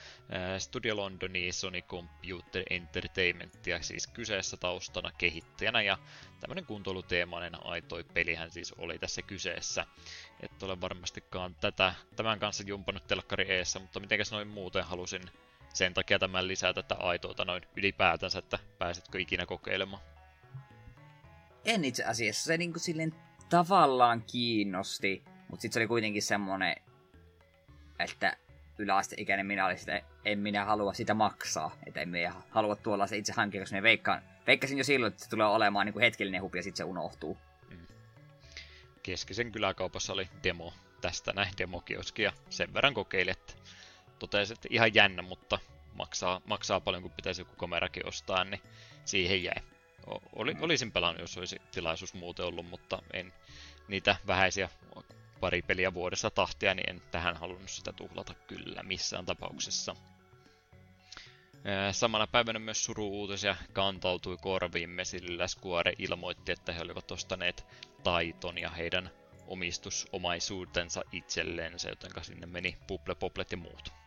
Studio 0.58 0.96
Londoni 0.96 1.52
Sony 1.52 1.82
Computer 1.82 2.64
Entertainment 2.70 3.68
ja 3.68 3.82
siis 3.82 4.08
kyseessä 4.08 4.58
taustana 4.58 5.12
kehittäjänä 5.18 5.82
ja 5.82 5.98
tämmönen 6.40 6.66
kuntoiluteemainen 6.66 7.66
aitoi 7.66 8.04
pelihän 8.04 8.52
siis 8.52 8.74
oli 8.78 9.00
tässä 9.00 9.22
kyseessä. 9.22 9.86
Et 10.40 10.64
ole 10.64 10.82
varmastikaan 10.82 11.56
tätä, 11.56 11.94
tämän 12.16 12.40
kanssa 12.40 12.64
jumpannut 12.68 13.08
telkkari 13.08 13.52
eessä, 13.52 13.80
mutta 13.80 14.00
mitenkäs 14.00 14.32
noin 14.32 14.48
muuten 14.48 14.84
halusin 14.84 15.32
sen 15.74 15.94
takia 15.94 16.20
tämän 16.20 16.48
lisää 16.48 16.74
tätä 16.74 16.96
aitoita 16.96 17.46
noin 17.46 17.64
ylipäätänsä, 17.76 18.40
että 18.40 18.60
pääsetkö 18.78 19.20
ikinä 19.20 19.46
kokeilemaan? 19.46 20.04
En 21.66 21.86
itse 21.86 22.04
asiassa. 22.04 22.44
Se 22.44 22.58
niin 22.58 22.74
kuin 22.74 22.82
silleen 22.82 23.16
tavallaan 23.50 24.24
kiinnosti, 24.32 25.24
mutta 25.50 25.62
sitten 25.62 25.74
se 25.74 25.80
oli 25.80 25.88
kuitenkin 25.88 26.22
semmonen, 26.22 26.76
että 28.00 28.38
yläasteikäinen 28.78 29.46
minä 29.46 29.66
oli 29.66 29.78
sitä, 29.78 30.02
en 30.26 30.40
minä 30.40 30.66
halua 30.66 30.94
sitä 30.94 31.14
maksaa. 31.14 31.76
Että 31.86 32.02
en 32.02 32.10
minä 32.10 32.34
halua 32.50 32.76
tuolla 32.76 33.08
se 33.08 33.18
itse 33.18 33.34
hankkia, 33.34 33.62
koska 33.62 33.82
veikkaan, 33.82 34.22
veikkasin 34.48 34.78
jo 34.78 34.84
silloin, 34.84 35.12
että 35.12 35.24
se 35.24 35.30
tulee 35.30 35.48
olemaan 35.48 35.86
niin 35.86 35.94
kuin 35.94 36.04
hetkellinen 36.04 36.42
hupi 36.42 36.58
ja 36.58 36.64
sitten 36.64 36.78
se 36.78 36.84
unohtuu. 36.84 37.38
Mm. 37.70 37.88
Keskisen 39.04 39.52
kyläkaupassa 39.52 40.14
oli 40.14 40.30
demo 40.44 40.74
tästä 41.02 41.34
näin 41.34 41.54
demokioski 41.58 42.22
ja 42.22 42.34
sen 42.50 42.74
verran 42.74 42.94
kokeilin, 42.94 43.36
että 44.20 44.38
totesin, 44.38 44.54
että 44.54 44.68
ihan 44.72 44.94
jännä, 44.94 45.22
mutta 45.22 45.60
maksaa, 45.94 46.42
maksaa 46.46 46.80
paljon, 46.80 47.02
kun 47.02 47.12
pitäisi 47.12 47.42
joku 47.42 47.56
kamerakin 47.56 48.08
ostaa, 48.08 48.44
niin 48.44 48.62
siihen 49.06 49.44
jäi. 49.44 49.64
Oli, 50.34 50.56
olisin 50.60 50.92
pelannut, 50.92 51.22
jos 51.22 51.38
olisi 51.38 51.62
tilaisuus 51.72 52.14
muuten 52.14 52.46
ollut, 52.46 52.70
mutta 52.70 53.02
en 53.14 53.34
niitä 53.88 54.16
vähäisiä 54.28 54.70
pari 55.40 55.62
peliä 55.62 55.94
vuodessa 55.94 56.30
tahtia, 56.30 56.74
niin 56.74 56.90
en 56.90 57.02
tähän 57.12 57.38
halunnut 57.38 57.70
sitä 57.70 57.94
tuhlata 57.94 58.34
kyllä 58.34 58.84
missään 58.84 59.26
tapauksessa. 59.26 59.96
Samana 61.92 62.28
päivänä 62.28 62.60
myös 62.60 62.84
suru-uutisia 62.84 63.56
kantautui 63.74 64.38
korviimme, 64.38 65.06
sillä 65.06 65.48
Square 65.48 65.94
ilmoitti, 65.98 66.52
että 66.52 66.74
he 66.74 66.82
olivat 66.82 67.12
ostaneet 67.12 67.66
Taiton 68.04 68.58
ja 68.58 68.70
heidän 68.70 69.12
omistusomaisuutensa 69.48 71.02
itsellensä, 71.12 71.90
joten 71.90 72.12
sinne 72.22 72.46
meni 72.46 72.78
Puple 72.88 73.16
Poplet 73.16 73.52
ja 73.52 73.58
muut. 73.58 73.99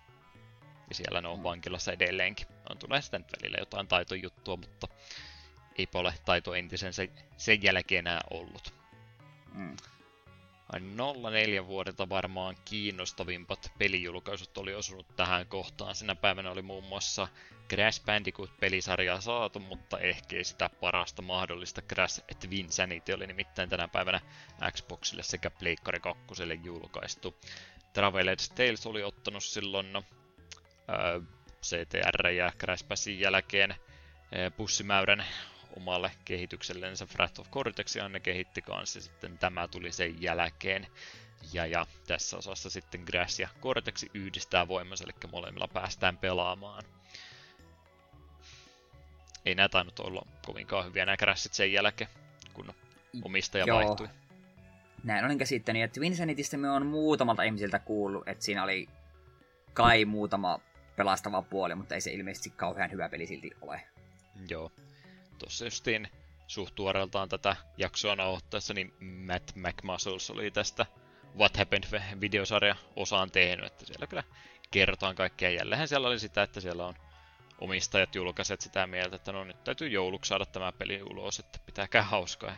Ja 0.92 0.96
siellä 0.96 1.20
ne 1.20 1.28
on 1.28 1.38
mm. 1.38 1.42
vankilassa 1.42 1.92
edelleenkin. 1.92 2.46
On 2.70 2.78
tulee 2.78 3.00
sitten 3.02 3.24
välillä 3.40 3.58
jotain 3.58 3.88
taitojuttua, 3.88 4.56
mutta 4.56 4.88
eipä 5.78 5.98
ole 5.98 6.14
taito 6.24 6.54
entisen 6.54 6.92
sen, 6.92 7.12
sen 7.36 7.62
jälkeen 7.62 7.98
enää 7.98 8.20
ollut. 8.30 8.74
Mm. 9.54 9.76
04 11.30 11.66
vuodelta 11.66 12.08
varmaan 12.08 12.56
kiinnostavimpat 12.64 13.72
pelijulkaisut 13.78 14.58
oli 14.58 14.74
osunut 14.74 15.16
tähän 15.16 15.46
kohtaan. 15.46 15.94
Sinä 15.94 16.14
päivänä 16.14 16.50
oli 16.50 16.62
muun 16.62 16.84
muassa 16.84 17.28
Crash 17.68 18.02
Bandicoot-pelisarjaa 18.04 19.20
saatu, 19.20 19.60
mutta 19.60 19.98
ehkä 19.98 20.36
ei 20.36 20.44
sitä 20.44 20.70
parasta 20.80 21.22
mahdollista 21.22 21.82
Crash 21.82 22.24
Twinsanity 22.40 23.12
oli 23.12 23.26
nimittäin 23.26 23.68
tänä 23.68 23.88
päivänä 23.88 24.20
Xboxille 24.72 25.22
sekä 25.22 25.50
Pleikkari 25.50 26.00
2 26.00 26.22
julkaistu. 26.64 27.34
Traveler's 27.98 28.54
Tales 28.54 28.86
oli 28.86 29.02
ottanut 29.02 29.44
silloin 29.44 29.92
no, 29.92 30.04
CTR 31.62 32.26
ja 32.26 32.52
Crash 32.58 32.88
Passin 32.88 33.20
jälkeen 33.20 33.74
pussimäyrän 34.56 35.24
omalle 35.76 36.10
kehityksellensä 36.24 37.06
Wrath 37.14 37.40
of 37.40 37.50
Cortexia 37.50 38.08
ne 38.08 38.20
kehitti 38.20 38.62
kanssa, 38.62 39.00
sitten 39.00 39.38
tämä 39.38 39.68
tuli 39.68 39.92
sen 39.92 40.22
jälkeen. 40.22 40.86
Ja, 41.52 41.66
ja 41.66 41.86
tässä 42.06 42.36
osassa 42.36 42.70
sitten 42.70 43.04
Crash 43.04 43.40
ja 43.40 43.48
Cortex 43.60 44.04
yhdistää 44.14 44.68
voimansa, 44.68 45.04
eli 45.04 45.30
molemmilla 45.32 45.68
päästään 45.68 46.18
pelaamaan. 46.18 46.82
Ei 49.44 49.54
näitä 49.54 49.72
tainnut 49.72 49.98
olla 49.98 50.26
kovinkaan 50.46 50.86
hyviä 50.86 51.06
nämä 51.06 51.16
Crashit 51.16 51.54
sen 51.54 51.72
jälkeen, 51.72 52.10
kun 52.52 52.74
omistaja 53.24 53.64
Joo. 53.66 53.76
vaihtui. 53.76 54.08
Näin 55.04 55.24
olen 55.24 55.38
käsittänyt, 55.38 55.82
että 55.82 56.00
Vincenitistä 56.00 56.56
me 56.56 56.70
on 56.70 56.86
muutamalta 56.86 57.42
ihmisiltä 57.42 57.78
kuullut, 57.78 58.28
että 58.28 58.44
siinä 58.44 58.64
oli 58.64 58.88
kai 59.72 60.04
muutama 60.04 60.60
pelastava 60.96 61.42
puoli, 61.42 61.74
mutta 61.74 61.94
ei 61.94 62.00
se 62.00 62.12
ilmeisesti 62.12 62.50
kauhean 62.50 62.90
hyvä 62.90 63.08
peli 63.08 63.26
silti 63.26 63.50
ole. 63.60 63.82
Joo. 64.48 64.72
Tuossa 65.38 65.64
justiin 65.64 66.08
suht 66.46 66.74
tätä 67.28 67.56
jaksoa 67.76 68.16
nauhoittaessa, 68.16 68.74
niin 68.74 68.94
Matt 69.00 69.50
McMuscles 69.54 70.30
oli 70.30 70.50
tästä 70.50 70.86
What 71.38 71.56
Happened 71.56 71.84
videosarja 72.20 72.76
osaan 72.96 73.30
tehnyt, 73.30 73.66
että 73.66 73.86
siellä 73.86 74.06
kyllä 74.06 74.22
kerrotaan 74.70 75.14
kaikkea. 75.14 75.50
Jälleen 75.50 75.88
siellä 75.88 76.08
oli 76.08 76.18
sitä, 76.18 76.42
että 76.42 76.60
siellä 76.60 76.86
on 76.86 76.94
omistajat 77.58 78.14
julkaiset 78.14 78.60
sitä 78.60 78.86
mieltä, 78.86 79.16
että 79.16 79.32
no 79.32 79.44
nyt 79.44 79.64
täytyy 79.64 79.88
jouluksi 79.88 80.28
saada 80.28 80.46
tämä 80.46 80.72
peli 80.72 81.02
ulos, 81.02 81.38
että 81.38 81.58
pitääkää 81.66 82.02
hauskaa. 82.02 82.56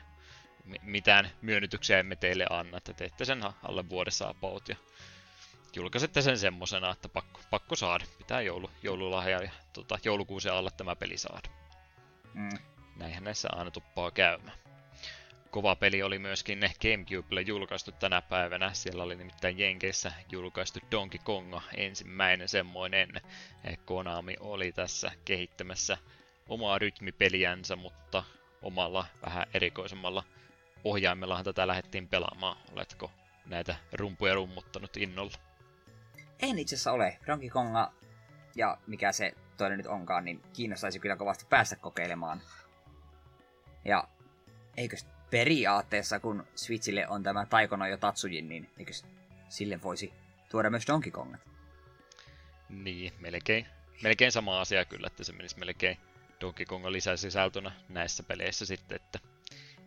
Mitään 0.82 1.30
myönnytyksiä 1.43 1.99
emme 1.99 2.16
teille 2.16 2.47
anna, 2.51 2.78
että 2.78 2.93
teette 2.93 3.24
sen 3.24 3.43
alle 3.62 3.89
vuodessa 3.89 4.28
about 4.28 4.68
ja 4.68 4.76
julkaisette 5.77 6.22
sen 6.22 6.39
semmosena, 6.39 6.91
että 6.91 7.09
pakko, 7.09 7.41
pakko 7.51 7.77
saada. 7.77 8.05
Pitää 8.18 8.41
joulu, 8.41 8.70
joululahja 8.83 9.43
ja 9.43 9.51
tota, 9.72 9.99
joulukuusen 10.05 10.53
alla 10.53 10.70
tämä 10.70 10.97
peli 10.97 11.18
saada. 11.18 11.49
Mm. 12.35 12.59
Näinhän 12.97 13.25
näissä 13.25 13.49
aina 13.53 13.70
tuppaa 13.70 14.11
käymään. 14.11 14.59
Kova 15.51 15.77
peli 15.77 16.03
oli 16.03 16.18
myöskin 16.18 16.61
Gamecubelle 16.83 17.41
julkaistu 17.41 17.93
tänä 17.93 18.22
päivänä. 18.22 18.72
Siellä 18.72 19.03
oli 19.03 19.16
nimittäin 19.16 19.59
Jenkeissä 19.59 20.12
julkaistu 20.33 20.79
Donkey 20.91 21.20
Konga 21.25 21.62
ensimmäinen 21.77 22.49
semmoinen. 22.49 23.20
Konami 23.85 24.37
oli 24.41 24.72
tässä 24.72 25.12
kehittämässä 25.25 25.99
omaa 26.49 26.79
rytmipeliänsä, 26.79 27.77
mutta 27.77 28.25
omalla 28.62 29.07
vähän 29.27 29.47
erikoisemmalla 29.55 30.25
ohjaimellahan 30.85 31.45
tätä 31.45 31.66
lähdettiin 31.66 32.09
pelaamaan. 32.09 32.57
Oletko 32.72 33.11
näitä 33.47 33.77
rumpuja 33.93 34.35
rummuttanut 34.35 34.97
innolla? 34.97 35.39
En 36.45 36.59
itse 36.59 36.74
asiassa 36.74 36.92
ole. 36.92 37.18
Donkey 37.26 37.51
Konga 37.51 37.92
ja 38.55 38.78
mikä 38.86 39.12
se 39.12 39.32
toinen 39.57 39.78
nyt 39.78 39.86
onkaan, 39.86 40.24
niin 40.24 40.42
kiinnostaisi 40.53 40.99
kyllä 40.99 41.16
kovasti 41.16 41.47
päästä 41.49 41.76
kokeilemaan. 41.76 42.40
Ja 43.84 44.09
eikö 44.76 44.97
periaatteessa, 45.30 46.20
kun 46.20 46.47
Switchille 46.55 47.09
on 47.09 47.22
tämä 47.22 47.47
Taikono 47.47 47.86
jo 47.86 47.97
Tatsujin, 47.97 48.49
niin 48.49 48.70
eikö 48.78 48.92
sille 49.49 49.82
voisi 49.82 50.12
tuoda 50.51 50.70
myös 50.70 50.86
Donkey 50.86 51.12
Kongat? 51.12 51.40
Niin, 52.68 53.12
melkein. 53.20 53.66
Melkein 54.03 54.32
sama 54.32 54.61
asia 54.61 54.84
kyllä, 54.84 55.07
että 55.07 55.24
se 55.24 55.32
menisi 55.32 55.59
melkein 55.59 55.99
Donkey 56.40 56.66
Konga 56.66 56.92
lisäsisältönä 56.92 57.72
näissä 57.88 58.22
peleissä 58.22 58.66
sitten, 58.66 58.97
että 58.97 59.18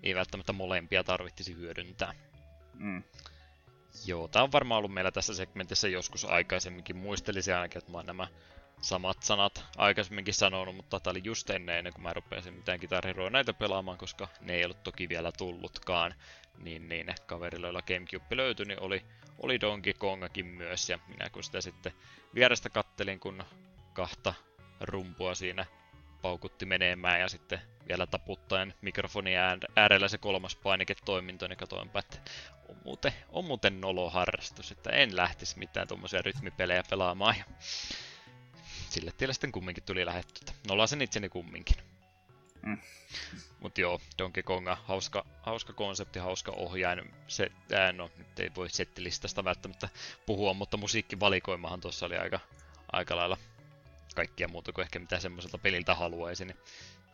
ei 0.03 0.15
välttämättä 0.15 0.53
molempia 0.53 1.03
tarvittisi 1.03 1.55
hyödyntää. 1.55 2.13
Mm. 2.73 3.03
Joo, 4.05 4.27
tää 4.27 4.43
on 4.43 4.51
varmaan 4.51 4.77
ollut 4.77 4.93
meillä 4.93 5.11
tässä 5.11 5.33
segmentissä 5.33 5.87
joskus 5.87 6.25
aikaisemminkin. 6.25 6.95
Muistelisin 6.95 7.55
ainakin, 7.55 7.77
että 7.77 7.91
mä 7.91 7.97
oon 7.97 8.05
nämä 8.05 8.27
samat 8.81 9.23
sanat 9.23 9.65
aikaisemminkin 9.77 10.33
sanonut, 10.33 10.75
mutta 10.75 10.99
tää 10.99 11.11
oli 11.11 11.21
just 11.23 11.49
ennen, 11.49 11.77
ennen 11.77 11.93
kuin 11.93 12.03
mä 12.03 12.13
rupesin 12.13 12.53
mitään 12.53 12.79
kitariroa 12.79 13.29
näitä 13.29 13.53
pelaamaan, 13.53 13.97
koska 13.97 14.27
ne 14.41 14.53
ei 14.53 14.65
ollut 14.65 14.83
toki 14.83 15.09
vielä 15.09 15.31
tullutkaan. 15.37 16.13
Niin, 16.57 16.89
niin 16.89 17.13
kaverilla, 17.25 17.67
joilla 17.67 17.81
Gamecube 17.81 18.37
löytyi, 18.37 18.65
niin 18.65 18.81
oli, 18.81 19.05
oli 19.39 19.61
Donkey 19.61 19.93
Kongakin 19.93 20.45
myös, 20.45 20.89
ja 20.89 20.99
minä 21.07 21.29
kun 21.29 21.43
sitä 21.43 21.61
sitten 21.61 21.93
vierestä 22.35 22.69
kattelin, 22.69 23.19
kun 23.19 23.43
kahta 23.93 24.33
rumpua 24.81 25.35
siinä 25.35 25.65
paukutti 26.21 26.65
menemään 26.65 27.19
ja 27.19 27.29
sitten 27.29 27.61
vielä 27.87 28.07
taputtaen 28.07 28.73
mikrofonin 28.81 29.37
äärellä 29.75 30.07
se 30.07 30.17
kolmas 30.17 30.55
painike-toiminto, 30.55 31.47
niin 31.47 31.57
katoinpa, 31.57 31.99
että 31.99 32.17
muuten, 32.87 33.13
on 33.29 33.45
muuten 33.45 33.81
harrastus, 34.11 34.71
että 34.71 34.89
en 34.89 35.15
lähtisi 35.15 35.59
mitään 35.59 35.87
tuommoisia 35.87 36.21
rytmipelejä 36.21 36.83
pelaamaan. 36.89 37.35
Ja 37.37 37.43
sille 38.89 39.11
tielle 39.11 39.33
sitten 39.33 39.51
kumminkin 39.51 39.83
tuli 39.83 40.05
lähetty. 40.05 40.53
Nolasin 40.67 41.01
itseni 41.01 41.29
kumminkin. 41.29 41.75
Mm. 42.61 42.77
Mut 43.59 43.77
joo, 43.77 44.01
Donkey 44.17 44.43
Konga, 44.43 44.77
hauska, 44.83 45.25
hauska 45.41 45.73
konsepti, 45.73 46.19
hauska 46.19 46.51
ohjain. 46.51 47.13
Se, 47.27 47.51
ää, 47.73 47.91
no, 47.91 48.11
nyt 48.17 48.39
ei 48.39 48.51
voi 48.55 48.69
settilistasta 48.69 49.43
välttämättä 49.43 49.89
puhua, 50.25 50.53
mutta 50.53 50.77
musiikkivalikoimahan 50.77 51.81
tuossa 51.81 52.05
oli 52.05 52.17
aika, 52.17 52.39
aika 52.91 53.15
lailla 53.15 53.37
kaikkia 54.15 54.47
muuta 54.47 54.73
kuin 54.73 54.83
ehkä 54.83 54.99
mitä 54.99 55.19
semmoiselta 55.19 55.57
peliltä 55.57 55.95
haluaisin. 55.95 56.47
Niin 56.47 56.57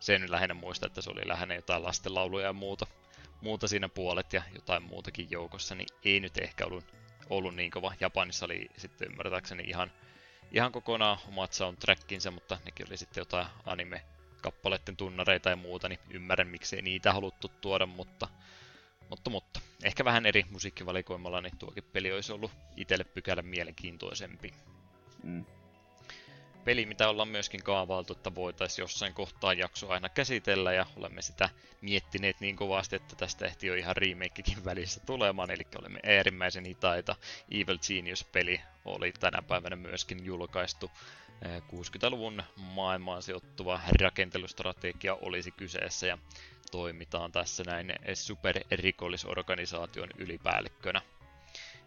se 0.00 0.18
nyt 0.18 0.30
lähinnä 0.30 0.54
muista, 0.54 0.86
että 0.86 1.02
se 1.02 1.10
oli 1.10 1.28
lähinnä 1.28 1.54
jotain 1.54 1.82
lastenlauluja 1.82 2.46
ja 2.46 2.52
muuta, 2.52 2.86
muuta 3.44 3.68
siinä 3.68 3.88
puolet 3.88 4.32
ja 4.32 4.42
jotain 4.54 4.82
muutakin 4.82 5.30
joukossa, 5.30 5.74
niin 5.74 5.86
ei 6.04 6.20
nyt 6.20 6.38
ehkä 6.38 6.66
ollut, 6.66 6.84
ollut 7.30 7.54
niin 7.54 7.70
kova. 7.70 7.94
Japanissa 8.00 8.46
oli 8.46 8.68
sitten 8.76 9.08
ymmärtääkseni 9.10 9.62
ihan, 9.66 9.92
ihan 10.52 10.72
kokonaan 10.72 11.18
omat 11.28 11.52
soundtrackinsa, 11.52 12.30
mutta 12.30 12.58
nekin 12.64 12.86
oli 12.88 12.96
sitten 12.96 13.20
jotain 13.20 13.46
anime 13.66 14.02
kappaleiden 14.42 14.96
tunnareita 14.96 15.50
ja 15.50 15.56
muuta, 15.56 15.88
niin 15.88 16.00
ymmärrän 16.10 16.48
miksei 16.48 16.82
niitä 16.82 17.12
haluttu 17.12 17.48
tuoda, 17.60 17.86
mutta, 17.86 18.28
mutta, 19.08 19.30
mutta 19.30 19.60
ehkä 19.82 20.04
vähän 20.04 20.26
eri 20.26 20.44
musiikkivalikoimalla, 20.50 21.40
niin 21.40 21.58
tuokin 21.58 21.84
peli 21.92 22.12
olisi 22.12 22.32
ollut 22.32 22.50
itselle 22.76 23.04
pykälä 23.04 23.42
mielenkiintoisempi. 23.42 24.54
Mm 25.22 25.44
peli, 26.64 26.86
mitä 26.86 27.08
ollaan 27.08 27.28
myöskin 27.28 27.62
kaavailtu, 27.62 28.12
että 28.12 28.34
voitaisiin 28.34 28.82
jossain 28.82 29.14
kohtaa 29.14 29.52
jakso 29.52 29.88
aina 29.88 30.08
käsitellä, 30.08 30.72
ja 30.72 30.86
olemme 30.96 31.22
sitä 31.22 31.48
miettineet 31.80 32.40
niin 32.40 32.56
kovasti, 32.56 32.96
että 32.96 33.16
tästä 33.16 33.46
ehti 33.46 33.66
jo 33.66 33.74
ihan 33.74 33.96
remakekin 33.96 34.64
välissä 34.70 35.00
tulemaan, 35.06 35.50
eli 35.50 35.66
olemme 35.78 36.00
äärimmäisen 36.06 36.64
hitaita. 36.64 37.16
Evil 37.50 37.78
Genius-peli 37.88 38.60
oli 38.84 39.12
tänä 39.12 39.42
päivänä 39.42 39.76
myöskin 39.76 40.24
julkaistu. 40.24 40.90
60-luvun 41.44 42.42
maailmaan 42.56 43.22
sijoittuva 43.22 43.80
rakentelustrategia 44.00 45.14
olisi 45.14 45.50
kyseessä, 45.50 46.06
ja 46.06 46.18
toimitaan 46.70 47.32
tässä 47.32 47.62
näin 47.66 47.92
superrikollisorganisaation 48.14 50.08
ylipäällikkönä 50.18 51.02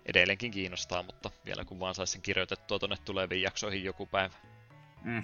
edelleenkin 0.07 0.51
kiinnostaa, 0.51 1.03
mutta 1.03 1.31
vielä 1.45 1.65
kun 1.65 1.79
vaan 1.79 1.95
saisin 1.95 2.21
kirjoitettua 2.21 2.79
tuonne 2.79 2.97
tuleviin 3.05 3.41
jaksoihin 3.41 3.83
joku 3.83 4.05
päivä. 4.05 4.35
Mm. 5.07 5.23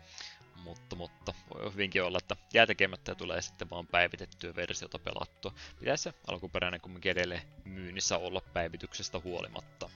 mutta, 0.64 0.96
mutta 0.96 1.34
voi 1.54 1.72
hyvinkin 1.72 2.02
olla, 2.02 2.18
että 2.18 2.36
jää 2.54 2.66
tekemättä 2.66 3.10
ja 3.10 3.14
tulee 3.14 3.42
sitten 3.42 3.70
vaan 3.70 3.86
päivitettyä 3.86 4.56
versiota 4.56 4.98
pelattua. 4.98 5.54
Pitäisi 5.80 6.02
se 6.02 6.14
alkuperäinen 6.26 6.80
kumminkin 6.80 7.12
edelleen 7.12 7.42
myynnissä 7.64 8.18
olla 8.18 8.40
päivityksestä 8.40 9.20
huolimatta. 9.24 9.90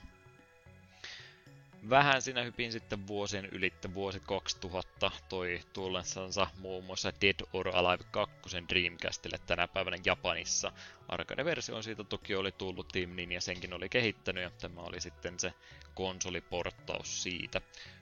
Vähän 1.89 2.21
siinä 2.21 2.43
hypin 2.43 2.71
sitten 2.71 3.07
vuosien 3.07 3.45
ylittä 3.45 3.93
vuosi 3.93 4.19
2000 4.19 5.11
toi 5.29 5.61
tullessansa 5.73 6.47
muun 6.59 6.83
muassa 6.83 7.13
Dead 7.21 7.35
or 7.53 7.69
Alive 7.75 8.03
2 8.11 8.35
Dreamcastille 8.69 9.39
tänä 9.45 9.67
päivänä 9.67 9.97
Japanissa. 10.05 10.71
Arcade-versio 11.07 11.75
on 11.75 11.83
siitä 11.83 12.03
toki 12.03 12.35
oli 12.35 12.51
tullut 12.51 12.87
Team 12.87 13.19
ja 13.31 13.41
senkin 13.41 13.73
oli 13.73 13.89
kehittänyt 13.89 14.43
ja 14.43 14.51
tämä 14.51 14.81
oli 14.81 15.01
sitten 15.01 15.39
se 15.39 15.53
konsoliporttaus 15.95 17.23
siitä. 17.23 17.61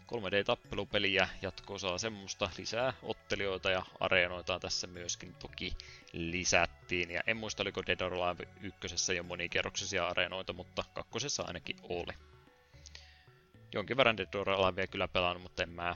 3D-tappelupeliä 0.10 1.30
jatko-osaa 1.42 1.98
semmoista 1.98 2.50
lisää 2.58 2.94
ottelijoita 3.04 3.72
ja 3.72 3.86
areenoita 4.00 4.60
tässä 4.60 4.88
myöskin 4.88 5.36
toki 5.36 5.74
lisättiin. 6.14 7.12
Ja 7.12 7.22
en 7.28 7.38
muista 7.38 7.64
oliko 7.64 7.82
Dead 7.88 8.02
or 8.02 8.14
Alive 8.14 8.48
ykkösessä 8.62 9.14
jo 9.14 9.24
monikerroksisia 9.24 10.08
areenoita, 10.08 10.54
mutta 10.54 10.84
kakkosessa 10.94 11.44
ainakin 11.44 11.76
oli. 11.84 12.14
Jonkin 13.74 13.98
verran 13.98 14.18
Dead 14.18 14.34
or 14.34 14.50
Alivea 14.50 14.88
kyllä 14.88 15.08
pelannut, 15.08 15.44
mutta 15.44 15.64
en 15.64 15.70
mä 15.70 15.96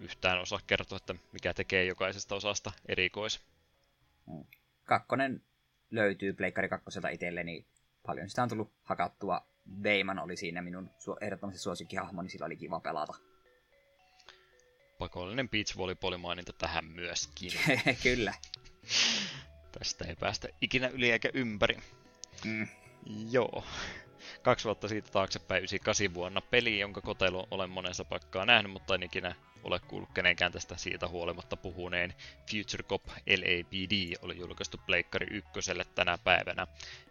yhtään 0.00 0.40
osaa 0.40 0.60
kertoa, 0.66 0.96
että 0.96 1.14
mikä 1.32 1.54
tekee 1.54 1.84
jokaisesta 1.84 2.34
osasta 2.34 2.72
erikois. 2.88 3.40
Mm. 4.26 4.44
Kakkonen 4.84 5.42
löytyy 5.90 6.32
Pleikkari 6.32 6.68
kakkoselta 6.68 7.08
itselleni. 7.08 7.66
Paljon 8.06 8.28
sitä 8.28 8.42
on 8.42 8.48
tullut 8.48 8.72
hakattua. 8.82 9.46
Veiman 9.82 10.18
oli 10.18 10.36
siinä 10.36 10.62
minun 10.62 10.90
ehdottomasti 11.20 11.60
suosikkihahmo, 11.60 12.22
niin 12.22 12.30
sillä 12.30 12.46
oli 12.46 12.56
kiva 12.56 12.80
pelata 12.80 13.27
pakollinen 14.98 15.48
beach 15.48 15.76
volleyball-maininta 15.76 16.52
tähän 16.52 16.84
myöskin. 16.84 17.52
Kyllä. 18.02 18.34
Tästä 19.78 20.04
ei 20.04 20.16
päästä 20.16 20.48
ikinä 20.60 20.88
yli 20.88 21.10
eikä 21.10 21.30
ympäri. 21.34 21.76
Mm. 22.44 22.68
Joo. 23.30 23.64
Kaksi 24.42 24.64
vuotta 24.64 24.88
siitä 24.88 25.10
taaksepäin, 25.10 25.58
98 25.58 26.14
vuonna, 26.14 26.40
peli, 26.40 26.78
jonka 26.78 27.00
kotelu 27.00 27.46
olen 27.50 27.70
monessa 27.70 28.04
paikkaa 28.04 28.46
nähnyt, 28.46 28.72
mutta 28.72 28.94
en 28.94 29.02
ikinä 29.02 29.34
ole 29.64 29.78
kuullut 29.78 30.12
kenenkään 30.14 30.52
tästä 30.52 30.76
siitä 30.76 31.08
huolimatta 31.08 31.56
puhuneen. 31.56 32.14
Future 32.50 32.82
Cop 32.82 33.06
LAPD 33.08 34.14
oli 34.22 34.38
julkaistu 34.38 34.80
Pleikkari 34.86 35.26
ykköselle 35.30 35.84
tänä 35.94 36.18
päivänä. 36.24 36.66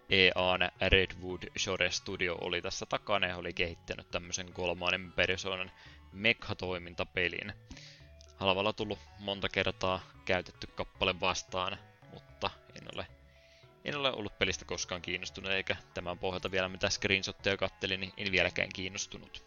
EAN 0.09 0.71
Redwood 0.87 1.43
Shore 1.57 1.91
Studio 1.91 2.37
oli 2.41 2.61
tässä 2.61 2.85
takana 2.85 3.27
ja 3.27 3.37
oli 3.37 3.53
kehittänyt 3.53 4.11
tämmöisen 4.11 4.53
kolmannen 4.53 5.11
persoonan 5.11 5.71
Mekha-toimintapelin. 6.11 7.53
Halvalla 8.35 8.73
tullut 8.73 8.99
monta 9.19 9.49
kertaa 9.49 9.99
käytetty 10.25 10.67
kappale 10.67 11.19
vastaan, 11.19 11.77
mutta 12.13 12.49
en 12.75 12.87
ole, 12.95 13.07
en 13.85 13.95
ole 13.97 14.11
ollut 14.11 14.39
pelistä 14.39 14.65
koskaan 14.65 15.01
kiinnostunut, 15.01 15.51
eikä 15.51 15.75
tämän 15.93 16.19
pohjalta 16.19 16.51
vielä 16.51 16.69
mitä 16.69 16.89
screenshotteja 16.89 17.57
kattelin, 17.57 17.99
niin 17.99 18.13
en 18.17 18.31
vieläkään 18.31 18.69
kiinnostunut. 18.73 19.45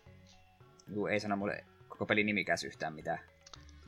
Juu, 0.94 1.06
ei 1.06 1.20
sano 1.20 1.36
mulle 1.36 1.64
koko 1.88 2.06
pelin 2.06 2.26
nimikäs 2.26 2.64
yhtään 2.64 2.94
mitään. 2.94 3.18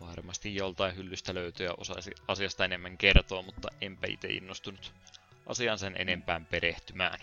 Varmasti 0.01 0.55
joltain 0.55 0.97
hyllystä 0.97 1.35
löytyy 1.35 1.67
ja 1.67 1.75
osaisi 1.79 2.11
asiasta 2.29 2.65
enemmän 2.65 2.99
kertoa, 2.99 3.43
mutta 3.43 3.69
enpä 3.81 4.07
itse 4.07 4.29
innostunut 4.29 4.93
asian 5.47 5.79
sen 5.79 5.95
enempään 5.99 6.47
perehtymään. 6.47 7.19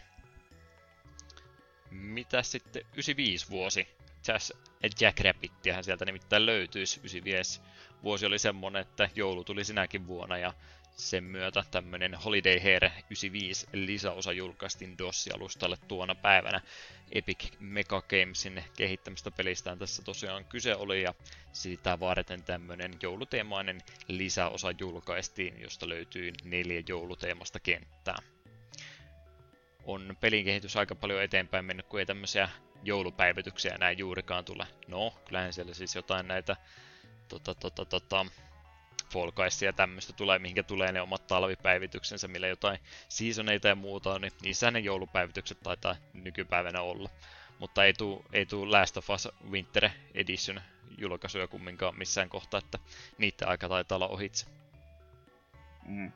Mitä 1.92 2.44
sitten 2.44 2.82
95 2.82 3.50
vuosi? 3.50 3.88
Jazz 4.28 4.52
Jackrabbittihän 5.02 5.84
sieltä 5.84 6.06
nimittäin 6.06 6.46
löytyisi. 6.46 7.00
95 7.00 7.62
vuosi 8.04 8.26
oli 8.26 8.40
semmonen, 8.40 8.82
että 8.82 9.10
joulu 9.16 9.44
tuli 9.44 9.64
sinäkin 9.64 10.08
vuonna 10.08 10.38
ja 10.38 10.54
sen 11.00 11.24
myötä 11.24 11.64
tämmönen 11.72 12.16
Holiday 12.16 12.60
Hair 12.60 12.86
95 12.86 13.68
lisäosa 13.74 14.32
julkaistiin 14.32 14.98
DOS-alustalle 14.98 15.78
tuona 15.88 16.16
päivänä. 16.16 16.62
Epic 17.12 17.52
Mega 17.60 18.02
Gamesin 18.02 18.64
kehittämistä 18.78 19.32
pelistään 19.32 19.80
tässä 19.80 20.02
tosiaan 20.02 20.46
kyse 20.46 20.76
oli 20.76 21.04
ja 21.04 21.14
sitä 21.52 22.00
varten 22.00 22.44
tämmönen 22.44 22.92
jouluteemainen 23.02 23.82
lisäosa 24.08 24.72
julkaistiin, 24.80 25.62
josta 25.62 25.90
löytyy 25.90 26.34
neljä 26.44 26.84
jouluteemasta 26.88 27.60
kenttää. 27.60 28.18
On 29.90 30.18
pelin 30.22 30.46
kehitys 30.46 30.78
aika 30.78 30.96
paljon 30.96 31.24
eteenpäin 31.24 31.66
mennyt, 31.66 31.86
kun 31.86 32.00
ei 32.00 32.06
tämmöisiä 32.06 32.50
joulupäivityksiä 32.84 33.78
näin 33.78 33.98
juurikaan 33.98 34.46
tule. 34.46 34.68
No, 34.88 35.14
kyllähän 35.26 35.54
siellä 35.54 35.74
siis 35.74 35.96
jotain 35.96 36.28
näitä 36.28 36.56
tota, 37.28 37.56
tota, 37.56 37.86
tota, 37.86 38.26
Fall 39.12 39.32
ja 39.62 39.74
tämmöistä 39.74 40.14
tulee, 40.14 40.40
mihinkä 40.40 40.64
tulee 40.64 40.92
ne 40.92 41.02
omat 41.02 41.28
talvipäivityksensä, 41.28 42.28
millä 42.28 42.48
jotain 42.48 42.80
seasoneita 43.10 43.68
ja 43.68 43.76
muuta 43.76 44.14
on, 44.14 44.22
niin 44.22 44.34
niissä 44.42 44.72
ne 44.72 44.80
joulupäivitykset 44.80 45.60
taitaa 45.64 45.96
nykypäivänä 46.14 46.82
olla. 46.82 47.10
Mutta 47.60 47.86
ei 47.86 47.94
tuu, 47.94 48.26
ei 48.34 48.46
tuu 48.46 48.72
Last 48.72 48.98
of 48.98 49.10
Us 49.10 49.28
Winter 49.52 49.90
Edition 50.14 50.62
julkaisuja 50.98 51.48
kumminkaan 51.48 51.98
missään 51.98 52.30
kohtaa, 52.30 52.58
että 52.58 52.80
niiden 53.18 53.48
aika 53.48 53.70
taitaa 53.70 53.96
olla 53.96 54.08
ohitse. 54.08 54.46
Mm. 55.86 56.12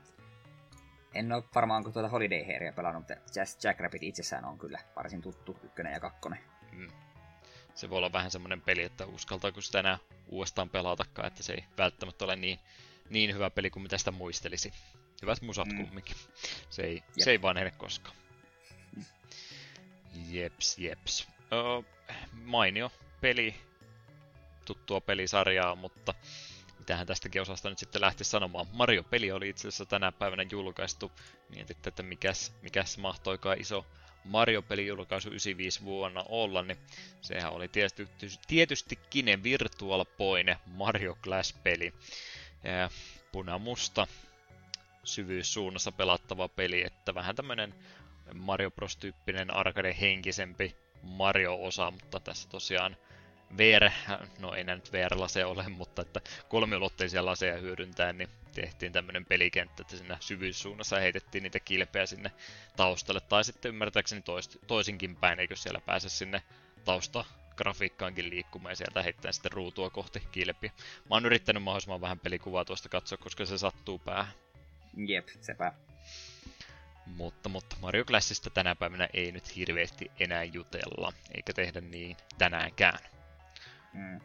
En 1.14 1.32
ole 1.32 1.44
varmaan 1.56 1.84
tuota 1.84 2.10
Holiday 2.10 2.44
Hairia 2.46 2.74
pelannut, 2.74 3.02
mutta 3.02 3.40
Jack 3.64 3.80
Rabbit 3.80 4.04
itsessään 4.04 4.46
on 4.46 4.58
kyllä 4.60 4.80
varsin 4.96 5.22
tuttu, 5.22 5.60
ykkönen 5.64 5.94
ja 5.94 6.00
kakkonen. 6.00 6.40
Mm. 6.72 6.88
Se 7.76 7.90
voi 7.90 7.98
olla 7.98 8.14
vähän 8.14 8.32
semmoinen 8.32 8.62
peli, 8.62 8.84
että 8.84 9.06
uskaltaako 9.06 9.62
sitä 9.62 9.80
enää 9.80 9.98
uudestaan 10.30 10.70
pelatakaan, 10.70 11.28
että 11.28 11.44
se 11.44 11.54
ei 11.54 11.66
välttämättä 11.78 12.26
ole 12.26 12.36
niin, 12.36 12.60
niin 13.10 13.36
hyvä 13.36 13.50
peli 13.50 13.70
kuin 13.70 13.84
mitä 13.84 13.98
sitä 13.98 14.12
muistelisi. 14.12 14.74
Hyvät 15.22 15.42
musat 15.42 15.68
mm. 15.68 15.78
kumminkin. 15.86 16.16
Se 16.70 16.82
ei, 16.82 17.04
se 17.18 17.32
ei 17.32 17.42
vanhene 17.42 17.72
koskaan. 17.72 18.16
Jeps, 20.30 20.78
jeps. 20.78 21.28
Öö, 21.54 21.92
mainio 22.32 22.92
peli, 23.22 23.56
tuttua 24.66 25.02
pelisarjaa, 25.02 25.76
mutta 25.76 26.14
mitähän 26.84 27.08
tästäkin 27.08 27.42
osasta 27.42 27.70
nyt 27.70 27.78
sitten 27.78 28.02
lähti 28.02 28.24
sanomaan. 28.24 28.66
Mario-peli 28.72 29.32
oli 29.32 29.50
itse 29.50 29.68
asiassa 29.68 29.86
tänä 29.86 30.12
päivänä 30.12 30.46
julkaistu. 30.52 31.12
Mietitte, 31.50 31.90
että 31.90 32.04
mikäs, 32.04 32.54
mikäs 32.62 32.98
mahtoikaan 32.98 33.62
iso 33.62 33.86
Mario-peli 34.26 34.88
julkaisu 34.88 35.30
95 35.30 35.84
vuonna 35.84 36.26
olla, 36.30 36.62
niin 36.62 36.78
sehän 37.22 37.52
oli 37.52 37.68
tietysti, 37.68 38.08
tietystikin 38.48 39.44
Virtual 39.44 40.06
Point 40.06 40.50
Mario 40.66 41.18
Clash-peli. 41.24 41.94
Ja 42.64 42.90
punamusta 43.32 44.08
syvyyssuunnassa 45.04 45.92
pelattava 45.92 46.48
peli, 46.48 46.84
että 46.86 47.16
vähän 47.16 47.36
tämmönen 47.36 47.74
Mario 48.34 48.72
Bros-tyyppinen 48.72 49.54
arcade-henkisempi 49.54 50.76
Mario-osa, 51.02 51.92
mutta 51.92 52.20
tässä 52.20 52.50
tosiaan 52.50 52.98
VR, 53.58 53.90
no 54.40 54.54
ei 54.54 54.64
nyt 54.64 54.92
VR-laseja 54.92 55.48
ole, 55.48 55.70
mutta 55.70 56.02
että 56.02 56.22
kolmiulotteisia 56.50 57.26
laseja 57.26 57.58
hyödyntäen, 57.58 58.18
niin 58.18 58.30
tehtiin 58.56 58.92
tämmöinen 58.92 59.26
pelikenttä, 59.26 59.82
että 59.82 59.98
siinä 59.98 60.18
syvyyssuunnassa 60.20 61.00
heitettiin 61.00 61.44
niitä 61.44 61.60
kilpeä 61.60 62.06
sinne 62.06 62.32
taustalle, 62.76 63.22
tai 63.22 63.44
sitten 63.44 63.70
ymmärtääkseni 63.70 64.22
toist, 64.22 64.58
toisinkin 64.68 65.16
päin, 65.16 65.40
eikö 65.40 65.56
siellä 65.56 65.82
pääse 65.86 66.10
sinne 66.10 66.42
tausta 66.86 67.26
grafiikkaankin 67.56 68.30
liikkumaan 68.30 68.72
ja 68.72 68.76
sieltä 68.76 69.04
heittää 69.04 69.32
sitten 69.32 69.52
ruutua 69.52 69.90
kohti 69.90 70.24
kilpiä. 70.32 70.72
Mä 71.10 71.16
oon 71.16 71.26
yrittänyt 71.26 71.64
mahdollisimman 71.64 72.02
vähän 72.02 72.20
pelikuvaa 72.20 72.66
tuosta 72.66 72.90
katsoa, 72.90 73.18
koska 73.18 73.46
se 73.46 73.58
sattuu 73.58 74.00
päähän. 74.00 74.34
Jep, 75.08 75.28
sepä. 75.42 75.74
Mutta, 77.06 77.50
mutta 77.50 77.76
Mario 77.82 78.06
Classista 78.06 78.50
tänä 78.50 78.76
päivänä 78.76 79.10
ei 79.14 79.32
nyt 79.32 79.56
hirveästi 79.56 80.12
enää 80.20 80.44
jutella, 80.44 81.14
eikä 81.36 81.54
tehdä 81.54 81.82
niin 81.82 82.18
tänäänkään. 82.38 83.00
Mm. 83.94 84.22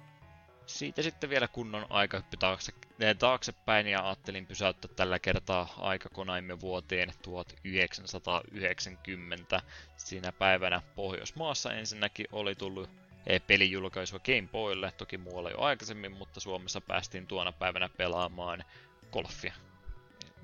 Siitä 0.67 1.03
sitten 1.03 1.31
vielä 1.31 1.49
kunnon 1.49 1.87
aikahyppy 1.91 2.37
taakse, 2.37 2.73
eh, 3.01 3.17
taaksepäin 3.17 3.87
ja 3.87 4.07
ajattelin 4.07 4.47
pysäyttää 4.47 4.91
tällä 4.97 5.19
kertaa 5.19 5.75
aikakonaimme 5.77 6.61
vuoteen 6.61 7.13
1990. 7.23 9.63
Siinä 9.97 10.33
päivänä 10.33 10.83
Pohjoismaassa 10.95 11.73
ensinnäkin 11.73 12.27
oli 12.33 12.55
tullut 12.55 12.91
eh, 13.27 13.43
pelijulkaisua 13.47 14.19
Game 14.19 14.49
Boylle, 14.53 14.93
toki 14.93 15.19
muualla 15.19 15.51
jo 15.51 15.61
aikaisemmin, 15.61 16.13
mutta 16.13 16.41
Suomessa 16.41 16.81
päästiin 16.81 17.27
tuona 17.27 17.53
päivänä 17.53 17.89
pelaamaan 17.89 18.65
golfia. 19.13 19.55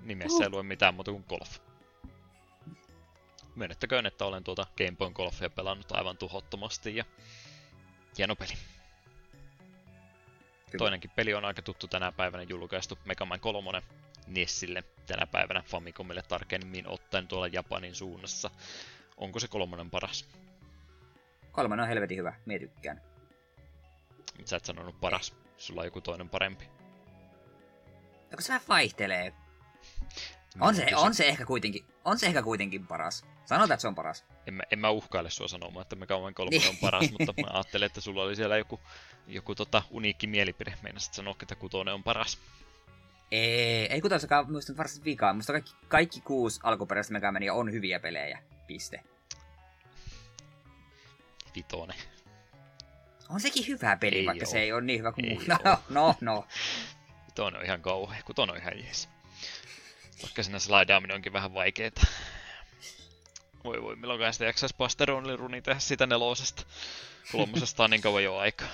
Nimessä 0.02 0.36
uh. 0.36 0.42
ei 0.42 0.50
lue 0.50 0.62
mitään 0.62 0.94
muuta 0.94 1.10
kuin 1.10 1.24
golf. 1.28 1.58
Myönnettäköön, 3.54 4.06
että 4.06 4.24
olen 4.24 4.44
tuota 4.44 4.66
Game 4.76 4.96
Boyn 4.98 5.12
golfia 5.12 5.50
pelannut 5.50 5.92
aivan 5.92 6.16
tuhottomasti 6.16 6.96
ja 6.96 7.04
hieno 8.18 8.36
peli. 8.36 8.52
Kyllä. 10.74 10.82
Toinenkin 10.84 11.10
peli 11.10 11.34
on 11.34 11.44
aika 11.44 11.62
tuttu 11.62 11.88
tänä 11.88 12.12
päivänä 12.12 12.42
julkaistu, 12.42 12.98
Mega 13.04 13.24
Man 13.24 13.40
3 13.40 13.82
Nessille 14.26 14.84
tänä 15.06 15.26
päivänä 15.26 15.62
Famicomille 15.62 16.22
tarkemmin 16.22 16.88
ottaen 16.88 17.28
tuolla 17.28 17.46
Japanin 17.46 17.94
suunnassa. 17.94 18.50
Onko 19.16 19.40
se 19.40 19.48
kolmonen 19.48 19.90
paras? 19.90 20.28
Kolmonen 21.52 21.82
on 21.82 21.88
helvetin 21.88 22.18
hyvä, 22.18 22.32
mie 22.46 22.58
tykkään. 22.58 23.02
Sä 24.44 24.56
et 24.56 24.64
sanonut 24.64 25.00
paras, 25.00 25.34
sulla 25.56 25.80
on 25.80 25.86
joku 25.86 26.00
toinen 26.00 26.28
parempi. 26.28 26.64
No 28.30 28.36
se 28.38 28.48
vähän 28.48 28.62
vaihtelee. 28.68 29.32
On 30.60 30.74
se, 30.74 30.86
on 30.96 31.14
se 31.14 31.28
ehkä 31.28 31.46
kuitenkin, 31.46 31.84
on 32.04 32.18
se 32.18 32.26
ehkä 32.26 32.42
kuitenkin 32.42 32.86
paras. 32.86 33.24
Sanotaan, 33.44 33.72
että 33.72 33.80
se 33.80 33.88
on 33.88 33.94
paras. 33.94 34.24
En 34.46 34.54
mä, 34.54 34.62
en 34.70 34.78
mä 34.78 34.90
uhkaile 34.90 35.30
sua 35.30 35.48
sanomaan, 35.48 35.82
että 35.82 35.96
Mega 35.96 36.20
Man 36.20 36.34
3 36.34 36.56
on 36.68 36.76
paras, 36.80 37.10
mutta 37.10 37.34
mä 37.42 37.46
ajattelin, 37.54 37.86
että 37.86 38.00
sulla 38.00 38.22
oli 38.22 38.36
siellä 38.36 38.56
joku 38.56 38.80
joku 39.26 39.54
tota, 39.54 39.82
uniikki 39.90 40.26
mielipide. 40.26 40.74
Meinasit 40.82 41.14
sanoa, 41.14 41.36
että 41.42 41.54
kutonen 41.54 41.94
on 41.94 42.02
paras. 42.02 42.38
Ei, 43.30 43.86
ei 43.92 44.00
kutossakaan 44.00 44.52
muista 44.52 44.76
varsinaisesti 44.76 45.10
vikaa. 45.10 45.32
Musta 45.34 45.52
kaikki, 45.52 45.72
kaikki 45.88 46.20
kuusi 46.20 46.60
alkuperäistä 46.62 47.12
Megamania 47.12 47.54
on 47.54 47.72
hyviä 47.72 48.00
pelejä. 48.00 48.38
Piste. 48.66 49.00
Vitonen. 51.56 51.96
On 53.28 53.40
sekin 53.40 53.66
hyvä 53.68 53.96
peli, 53.96 54.16
ei 54.16 54.26
vaikka 54.26 54.46
oo. 54.46 54.50
se 54.50 54.60
ei 54.60 54.72
ole 54.72 54.80
niin 54.80 54.98
hyvä 54.98 55.12
kuin 55.12 55.28
muu. 55.28 55.42
No, 55.48 55.58
no, 55.88 56.14
no. 56.20 56.46
Vitonen 57.26 57.60
on 57.60 57.66
ihan 57.66 57.82
kauhea, 57.82 58.22
kutonen 58.22 58.54
on 58.54 58.60
ihan 58.62 58.78
jees. 58.78 59.08
Vaikka 60.22 60.42
sinne 60.42 60.58
slaidaaminen 60.58 61.14
onkin 61.14 61.32
vähän 61.32 61.54
vaikeeta. 61.54 62.06
Voi 63.64 63.82
voi, 63.82 63.96
milloin 63.96 64.32
sitä 64.32 64.44
jaksaisi 64.44 64.74
Pasteronille 64.78 65.36
runi 65.36 65.62
tehdä 65.62 65.80
sitä 65.80 66.06
nelosesta. 66.06 66.62
Kolmosesta 67.32 67.84
on 67.84 67.90
niin 67.90 68.02
kauan 68.02 68.24
jo 68.24 68.36
aikaa. 68.36 68.68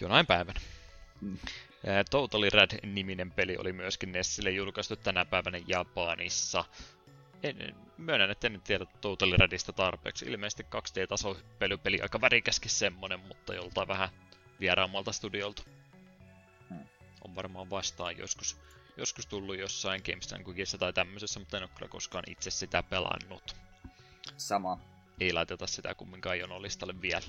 Jonain 0.00 0.26
päivänä. 0.26 0.60
Mm. 1.20 1.38
Totally 2.10 2.50
Rad-niminen 2.50 3.30
peli 3.30 3.56
oli 3.56 3.72
myöskin 3.72 4.12
Nessille 4.12 4.50
julkaistu 4.50 4.96
tänä 4.96 5.24
päivänä 5.24 5.58
Japanissa. 5.66 6.64
En, 7.42 7.76
myönnän, 7.98 8.30
että 8.30 8.46
en 8.46 8.60
tiedä 8.64 8.86
Totally 9.00 9.36
Radista 9.36 9.72
tarpeeksi. 9.72 10.26
Ilmeisesti 10.26 10.62
2D-tasohyppelypeli, 10.62 12.02
aika 12.02 12.20
värikäskin 12.20 12.70
semmonen, 12.70 13.20
mutta 13.20 13.54
joltain 13.54 13.88
vähän 13.88 14.08
vieraammalta 14.60 15.12
studiolta. 15.12 15.62
Hmm. 16.68 16.86
On 17.24 17.34
varmaan 17.34 17.70
vastaan 17.70 18.18
joskus, 18.18 18.58
joskus 18.96 19.26
tullut 19.26 19.58
jossain 19.58 20.02
Games 20.06 20.34
Cookissa 20.44 20.78
tai 20.78 20.92
tämmöisessä, 20.92 21.40
mutta 21.40 21.56
en 21.56 21.62
ole 21.62 21.70
kyllä 21.74 21.88
koskaan 21.88 22.24
itse 22.26 22.50
sitä 22.50 22.82
pelannut. 22.82 23.56
Sama. 24.36 24.80
Ei 25.20 25.32
laiteta 25.32 25.66
sitä 25.66 25.94
kumminkaan 25.94 26.38
jonolistalle 26.38 27.02
vielä. 27.02 27.26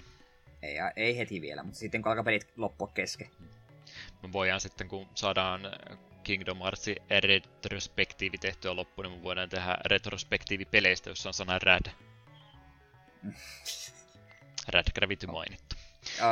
Ei, 0.61 0.75
ei 0.95 1.17
heti 1.17 1.41
vielä, 1.41 1.63
mutta 1.63 1.79
sitten 1.79 2.01
kun 2.01 2.11
alkaa 2.11 2.23
pelit 2.23 2.47
loppua 2.57 2.87
kesken. 2.87 3.29
Me 4.23 4.31
voidaan 4.31 4.61
sitten, 4.61 4.87
kun 4.87 5.07
saadaan 5.15 5.61
Kingdom 6.23 6.57
Heartsin 6.57 6.95
retrospektiivi 7.09 8.37
tehtyä 8.37 8.75
loppuun, 8.75 9.05
niin 9.05 9.19
me 9.19 9.23
voidaan 9.23 9.49
tehdä 9.49 9.77
retrospektiivi 9.85 10.65
peleistä, 10.65 11.09
jossa 11.09 11.29
on 11.29 11.33
sana 11.33 11.59
Rad. 11.59 11.85
Rad 14.73 14.91
Gravity 14.95 15.27
mainittu. 15.27 15.75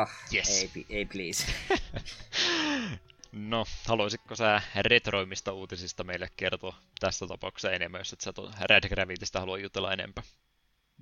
Oh, 0.01 0.09
yes. 0.33 0.49
ei, 0.49 0.86
ei 0.89 1.05
please. 1.05 1.45
no, 3.36 3.65
haluaisitko 3.88 4.36
sä 4.36 4.61
retroimista 4.81 5.53
uutisista 5.53 6.03
meille 6.03 6.29
kertoa 6.38 6.75
tässä 6.99 7.27
tapauksessa 7.27 7.71
enemmän, 7.71 7.99
jos 7.99 8.13
et 8.13 8.21
sä 8.21 8.33
Rad 8.69 8.89
Gravitystä 8.89 9.39
halua 9.39 9.57
jutella 9.57 9.93
enempää? 9.93 10.23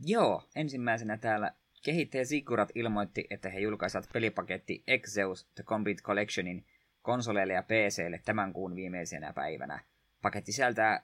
Joo, 0.06 0.44
ensimmäisenä 0.56 1.18
täällä 1.18 1.52
Kehittäjä 1.84 2.26
Sigurat 2.26 2.70
ilmoitti, 2.76 3.28
että 3.30 3.50
he 3.50 3.60
julkaisivat 3.60 4.10
pelipaketti 4.14 4.84
Exeus 4.88 5.48
The 5.56 5.64
Complete 5.64 6.02
Collectionin 6.02 6.66
konsoleille 7.02 7.54
ja 7.54 7.64
PClle 7.64 8.22
tämän 8.26 8.54
kuun 8.54 8.76
viimeisenä 8.76 9.34
päivänä. 9.34 9.84
Paketti 10.22 10.52
sisältää 10.52 11.02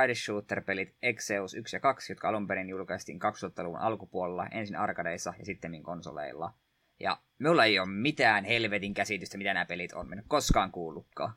Ride 0.00 0.14
Shooter-pelit 0.14 0.94
Exeus 1.02 1.54
1 1.54 1.76
ja 1.76 1.80
2, 1.80 2.12
jotka 2.12 2.28
alun 2.28 2.46
perin 2.46 2.68
julkaistiin 2.68 3.18
2000-luvun 3.22 3.78
alkupuolella, 3.78 4.46
ensin 4.46 4.76
arkadeissa 4.76 5.34
ja 5.38 5.44
sitten 5.44 5.82
konsoleilla. 5.82 6.52
Ja 7.00 7.20
mulla 7.42 7.64
ei 7.64 7.78
ole 7.78 7.88
mitään 7.88 8.44
helvetin 8.44 8.94
käsitystä, 8.94 9.38
mitä 9.38 9.54
nämä 9.54 9.64
pelit 9.64 9.92
on. 9.92 10.08
mennyt 10.08 10.26
koskaan 10.28 10.72
kuullutkaan. 10.72 11.34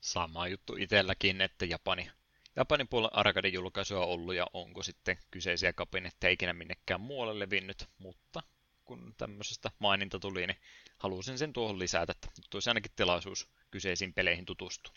Sama 0.00 0.48
juttu 0.48 0.76
itselläkin, 0.76 1.40
että 1.40 1.64
Japani 1.64 2.10
Japanin 2.56 2.88
puolella 2.88 3.18
arcade 3.18 3.48
julkaisuja 3.48 4.00
on 4.00 4.08
ollut 4.08 4.34
ja 4.34 4.46
onko 4.52 4.82
sitten 4.82 5.18
kyseisiä 5.30 5.72
kabinetteja 5.72 6.30
ikinä 6.30 6.52
minnekään 6.52 7.00
muualle 7.00 7.38
levinnyt, 7.38 7.88
mutta 7.98 8.42
kun 8.84 9.14
tämmöisestä 9.16 9.70
maininta 9.78 10.18
tuli, 10.18 10.46
niin 10.46 10.60
halusin 10.98 11.38
sen 11.38 11.52
tuohon 11.52 11.78
lisätä, 11.78 12.12
että 12.12 12.28
nyt 12.36 12.54
olisi 12.54 12.70
ainakin 12.70 12.92
tilaisuus 12.96 13.48
kyseisiin 13.70 14.14
peleihin 14.14 14.46
tutustua. 14.46 14.94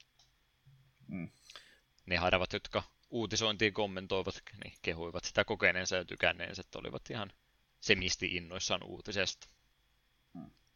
Mm. 1.08 1.30
Ne 2.06 2.18
haravat, 2.18 2.54
jotka 2.54 2.84
uutisointiin 3.10 3.74
kommentoivat, 3.74 4.42
niin 4.64 4.74
kehuivat 4.82 5.24
sitä 5.24 5.46
kokeneensa 5.46 5.96
ja 5.96 6.06
tykänneensä, 6.06 6.62
että 6.62 6.80
olivat 6.80 7.10
ihan 7.10 7.34
semisti 7.80 8.28
innoissaan 8.36 8.84
uutisesta. 8.84 9.48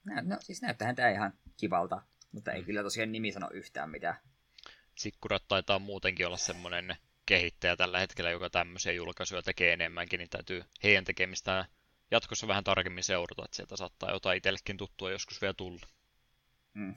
No, 0.06 0.22
no 0.24 0.38
siis 0.40 0.62
näyttäähän 0.62 0.96
tämä 0.96 1.10
ihan 1.10 1.34
kivalta. 1.58 2.02
Mutta 2.32 2.52
ei 2.52 2.62
mm. 2.62 2.66
kyllä 2.66 2.84
tosiaan 2.84 3.12
nimi 3.12 3.32
sano 3.32 3.50
yhtään 3.54 3.90
mitään. 3.90 4.16
Sikkurat 4.96 5.44
taitaa 5.48 5.80
muutenkin 5.80 6.28
olla 6.28 6.38
semmoinen 6.38 6.96
kehittäjä 7.26 7.76
tällä 7.76 8.00
hetkellä, 8.00 8.32
joka 8.32 8.50
tämmöisiä 8.50 8.92
julkaisuja 8.92 9.42
tekee 9.42 9.74
enemmänkin, 9.74 10.18
niin 10.18 10.30
täytyy 10.30 10.64
heidän 10.84 11.04
tekemistään 11.04 11.66
jatkossa 12.12 12.48
vähän 12.48 12.64
tarkemmin 12.64 13.04
seurata, 13.04 13.46
että 13.46 13.56
sieltä 13.56 13.78
saattaa 13.78 14.12
jotain 14.12 14.38
itsellekin 14.38 14.78
tuttua 14.78 15.12
joskus 15.12 15.42
vielä 15.42 15.54
tulla. 15.54 15.88
Mm. 16.74 16.96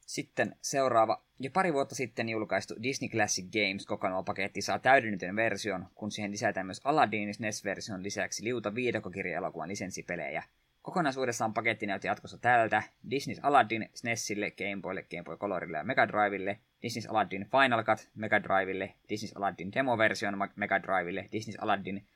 Sitten 0.00 0.56
seuraava. 0.62 1.22
Jo 1.38 1.50
pari 1.52 1.72
vuotta 1.72 1.94
sitten 1.94 2.28
julkaistu 2.28 2.74
Disney 2.82 3.10
Classic 3.10 3.46
Games 3.52 3.86
kokoelmapaketti 3.86 4.62
saa 4.62 4.78
täydennetyn 4.78 5.36
version, 5.36 5.86
kun 5.94 6.10
siihen 6.10 6.30
lisätään 6.30 6.66
myös 6.66 6.80
Aladdin 6.84 7.34
SNES-version 7.34 8.02
lisäksi 8.02 8.44
liuta 8.44 8.74
viidakokirja-elokuvan 8.74 9.68
lisenssipelejä. 9.68 10.42
Kokonaisuudessaan 10.82 11.54
paketti 11.54 11.86
näytti 11.86 12.06
jatkossa 12.06 12.38
tältä. 12.38 12.82
Disney's 13.06 13.40
Aladdin 13.42 13.88
SNESille, 13.94 14.50
Game 14.50 14.82
Boylle, 14.82 15.02
Game 15.02 15.22
Boy 15.22 15.36
Colorille 15.36 15.76
ja 15.76 15.84
Mega 15.84 16.08
Drivelle, 16.08 16.58
Disney's 16.86 17.10
Aladdin 17.10 17.46
Final 17.50 17.84
Cut 17.84 18.08
Mega 18.14 18.42
Drivelle, 18.42 18.94
Disney's 19.12 19.32
Aladdin 19.34 19.72
Demo-version 19.72 20.34
Mega 20.56 20.82
Drivelle, 20.82 21.22
Disney's 21.22 21.58
Aladdin 21.60 22.06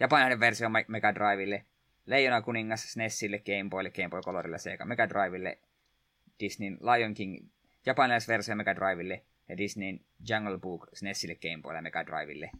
japanilainen 0.00 0.40
versio 0.40 0.68
Mega 0.88 1.14
Drivelle, 1.14 1.64
Leijona 2.06 2.42
kuningas 2.42 2.92
SNESille, 2.92 3.38
Game 3.38 3.70
Boylle, 3.70 3.90
Game 3.90 4.08
Boy 4.08 4.22
Colorille, 4.22 4.58
Sega 4.58 4.84
Mega 4.84 5.08
Drivelle, 5.08 5.58
Disneyn 6.40 6.78
Lion 6.80 7.14
King 7.14 7.48
japanilaisversio 7.86 8.56
Mega 8.56 8.76
Drivelle 8.76 9.24
ja 9.48 9.56
Disneyn 9.56 10.00
Jungle 10.28 10.58
Book 10.58 10.88
SNESille, 10.94 11.34
Game 11.34 11.62
Boylle 11.62 11.80
Mega 11.80 12.06
Drivelle. 12.06 12.50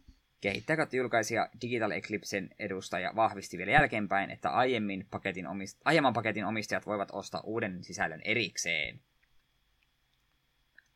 Kehittäjät 0.41 0.93
julkaisija 0.93 1.49
Digital 1.61 1.91
Eclipsen 1.91 2.49
edustaja 2.59 3.11
vahvisti 3.15 3.57
vielä 3.57 3.71
jälkeenpäin, 3.71 4.31
että 4.31 4.49
aiemmin 4.49 5.07
paketin 5.11 5.45
omist- 5.45 5.81
aiemman 5.85 6.13
paketin 6.13 6.45
omistajat 6.45 6.85
voivat 6.85 7.09
ostaa 7.11 7.41
uuden 7.41 7.83
sisällön 7.83 8.21
erikseen. 8.23 8.99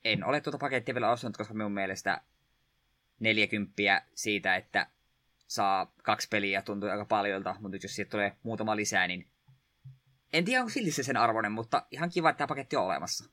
En 0.06 0.24
ole 0.24 0.42
tuota 0.42 0.58
pakettia 0.58 0.96
vielä 0.96 1.12
ostanut, 1.12 1.38
koska 1.38 1.54
minun 1.54 1.72
mielestä 1.72 2.22
40 3.20 4.02
siitä, 4.14 4.56
että 4.56 4.88
saa 5.48 5.94
kaksi 6.04 6.28
peliä 6.28 6.62
tuntuu 6.62 6.90
aika 6.90 7.06
paljolta, 7.06 7.56
mutta 7.60 7.78
jos 7.82 7.96
siitä 7.96 8.12
tulee 8.12 8.36
muutama 8.44 8.76
lisää, 8.76 9.08
niin 9.08 9.28
en 10.34 10.46
tiedä, 10.46 10.62
onko 10.62 10.74
silti 10.74 10.92
se 10.92 11.04
sen 11.04 11.18
arvoinen, 11.18 11.52
mutta 11.52 11.86
ihan 11.92 12.10
kiva, 12.10 12.30
että 12.30 12.38
tämä 12.38 12.48
paketti 12.48 12.76
on 12.76 12.86
olemassa. 12.86 13.26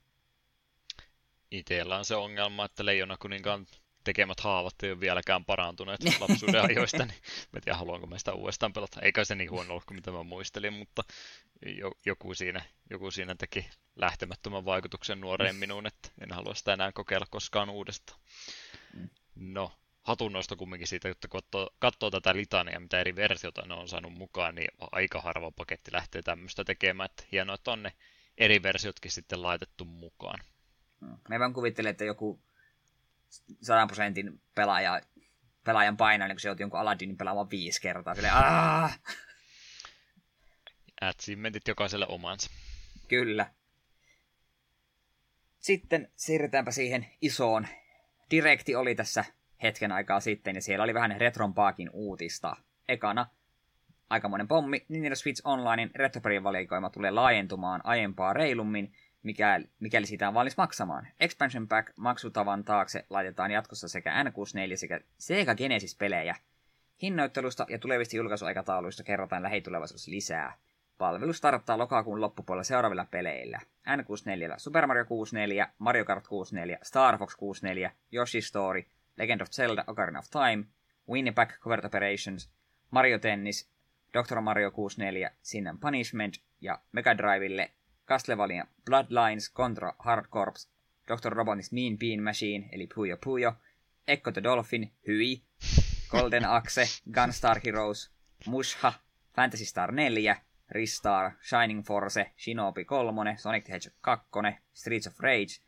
Itellä 1.51 1.97
on 1.97 2.05
se 2.05 2.15
ongelma, 2.15 2.65
että 2.65 2.87
Leijona 2.87 3.17
kuninkaan 3.17 3.67
tekemät 4.05 4.41
haavat 4.41 4.75
ei 4.83 4.91
ole 4.91 5.01
vieläkään 5.01 5.45
parantuneet 5.45 6.01
lapsuuden 6.21 6.63
ajoista, 6.63 7.07
niin 7.07 7.21
mä 7.53 7.61
tiedän, 7.61 7.79
haluanko 7.79 8.07
mä 8.07 8.19
sitä 8.19 8.35
uudestaan 8.35 8.73
pelata. 8.73 9.01
Eikä 9.01 9.25
se 9.25 9.35
niin 9.35 9.51
huono 9.51 9.71
ollut 9.71 9.85
kuin 9.85 9.97
mitä 9.97 10.11
mä 10.11 10.23
muistelin, 10.23 10.73
mutta 10.73 11.03
joku 12.07 12.35
siinä, 12.35 12.65
joku 12.91 13.11
siinä 13.11 13.35
teki 13.35 13.71
lähtemättömän 13.97 14.65
vaikutuksen 14.65 15.21
nuoreen 15.21 15.57
minuun, 15.57 15.87
että 15.87 16.09
en 16.21 16.33
halua 16.33 16.55
sitä 16.55 16.73
enää 16.73 16.93
kokeilla 16.93 17.27
koskaan 17.31 17.71
uudestaan. 17.71 18.21
No, 19.35 19.73
hatunnosto 20.03 20.57
kumminkin 20.57 20.89
siitä, 20.89 21.09
että 21.09 21.29
kun 21.29 21.41
katsoo, 21.43 21.71
katsoo 21.79 22.11
tätä 22.11 22.35
litania, 22.35 22.81
mitä 22.81 23.01
eri 23.01 23.17
versiota 23.17 23.67
ne 23.67 23.75
on 23.75 23.89
saanut 23.89 24.13
mukaan, 24.13 24.55
niin 24.55 24.69
aika 24.93 25.21
harva 25.21 25.51
paketti 25.51 25.93
lähtee 25.93 26.23
tämmöistä 26.23 26.65
tekemään. 26.65 27.11
Että 27.11 27.25
hienoa, 27.33 27.55
että 27.55 27.71
on 27.71 27.83
ne 27.83 27.93
eri 28.39 28.63
versiotkin 28.63 29.11
sitten 29.11 29.43
laitettu 29.43 29.85
mukaan. 29.85 30.41
Me 31.29 31.39
vaan 31.39 31.53
kuvittelen, 31.53 31.91
että 31.91 32.05
joku 32.05 32.41
100 33.63 33.87
prosentin 33.87 34.43
pelaaja, 34.55 35.01
pelaajan 35.65 35.97
paino, 35.97 36.27
niin 36.27 36.37
kun 36.37 36.41
se 36.41 36.49
joutuu 36.49 36.63
jonkun 36.63 36.81
Aladdinin 36.81 37.17
pelaamaan 37.17 37.51
viisi 37.51 37.81
kertaa. 37.81 38.15
Silleen, 38.15 38.35
Aah! 38.35 39.01
Achievementit 41.01 41.69
jokaiselle 41.73 42.07
omansa. 42.09 42.51
Kyllä. 43.09 43.51
Sitten 45.61 46.13
siirrytäänpä 46.17 46.71
siihen 46.71 47.07
isoon. 47.21 47.69
Direkti 48.31 48.75
oli 48.75 48.95
tässä 48.95 49.25
hetken 49.63 49.93
aikaa 49.93 50.21
sitten, 50.21 50.55
ja 50.55 50.63
siellä 50.63 50.83
oli 50.83 50.95
vähän 50.95 51.21
retrompaakin 51.21 51.91
uutista. 51.93 52.57
Ekana, 52.89 53.27
aikamoinen 54.11 54.49
pommi, 54.49 54.87
Nintendo 54.89 55.17
Switch 55.17 55.43
Onlinein 55.45 55.91
retroperivalikoima 55.95 56.91
tulee 56.91 57.11
laajentumaan 57.11 57.81
aiempaa 57.85 58.33
reilummin, 58.33 58.93
mikäli, 59.23 59.65
mikäli 59.81 60.07
siitä 60.07 60.29
on 60.29 60.35
valmis 60.35 60.57
maksamaan. 60.57 61.07
Expansion 61.21 61.69
Pack 61.69 61.93
maksutavan 61.97 62.65
taakse 62.65 63.07
laitetaan 63.11 63.51
jatkossa 63.51 63.89
sekä 63.89 64.25
N64 64.25 64.77
sekä 64.77 65.01
Sega 65.19 65.55
Genesis-pelejä. 65.55 66.37
Hinnoittelusta 67.03 67.67
ja 67.69 67.79
tulevista 67.79 68.17
julkaisuaikatauluista 68.17 69.03
kerrotaan 69.03 69.43
lähitulevaisuudessa 69.43 70.11
lisää. 70.11 70.55
Palvelu 70.99 71.33
starttaa 71.33 71.79
lokakuun 71.79 72.21
loppupuolella 72.21 72.65
seuraavilla 72.65 73.07
peleillä. 73.11 73.61
N64, 73.89 74.55
Super 74.57 74.87
Mario 74.87 75.05
64, 75.05 75.69
Mario 75.79 76.05
Kart 76.05 76.29
64, 76.29 76.79
Star 76.83 77.19
Fox 77.19 77.37
64, 77.37 77.93
Yoshi 78.13 78.41
Story, 78.41 78.85
Legend 79.21 79.43
of 79.43 79.53
Zelda 79.53 79.85
Ocarina 79.87 80.19
of 80.19 80.31
Time, 80.31 80.65
Winnie-Pack 81.07 81.61
Covert 81.61 81.85
Operations, 81.85 82.49
Mario 82.91 83.19
Tennis, 83.19 83.69
Dr. 84.15 84.41
Mario 84.41 84.71
64, 84.71 85.31
Sin 85.43 85.67
and 85.67 85.79
Punishment 85.81 86.35
ja 86.61 86.79
Mega 86.93 87.15
Drivelle 87.15 87.71
Castlevania 88.07 88.67
Bloodlines 88.85 89.51
kontra 89.51 89.95
Hard 89.99 90.27
Corps, 90.31 90.69
Dr. 91.09 91.31
Robotnis 91.33 91.73
Mean 91.73 91.99
Bean 91.99 92.23
Machine, 92.23 92.69
eli 92.73 92.87
Puyo 92.87 93.17
Puyo, 93.25 93.53
Echo 94.09 94.33
the 94.33 94.43
Dolphin, 94.43 94.93
Hyi, 95.07 95.43
Golden 96.11 96.45
Axe, 96.45 97.03
Gunstar 97.15 97.61
Heroes, 97.65 98.11
Musha, 98.47 98.93
Fantasy 99.37 99.65
Star 99.65 99.93
4, 99.93 100.35
Ristar, 100.71 101.33
Shining 101.41 101.83
Force, 101.83 102.25
Shinobi 102.37 102.85
3, 102.85 103.37
Sonic 103.37 103.65
the 103.65 103.73
Hedgehog 103.73 104.21
2, 104.33 104.55
Streets 104.73 105.07
of 105.07 105.21
Rage 105.21 105.61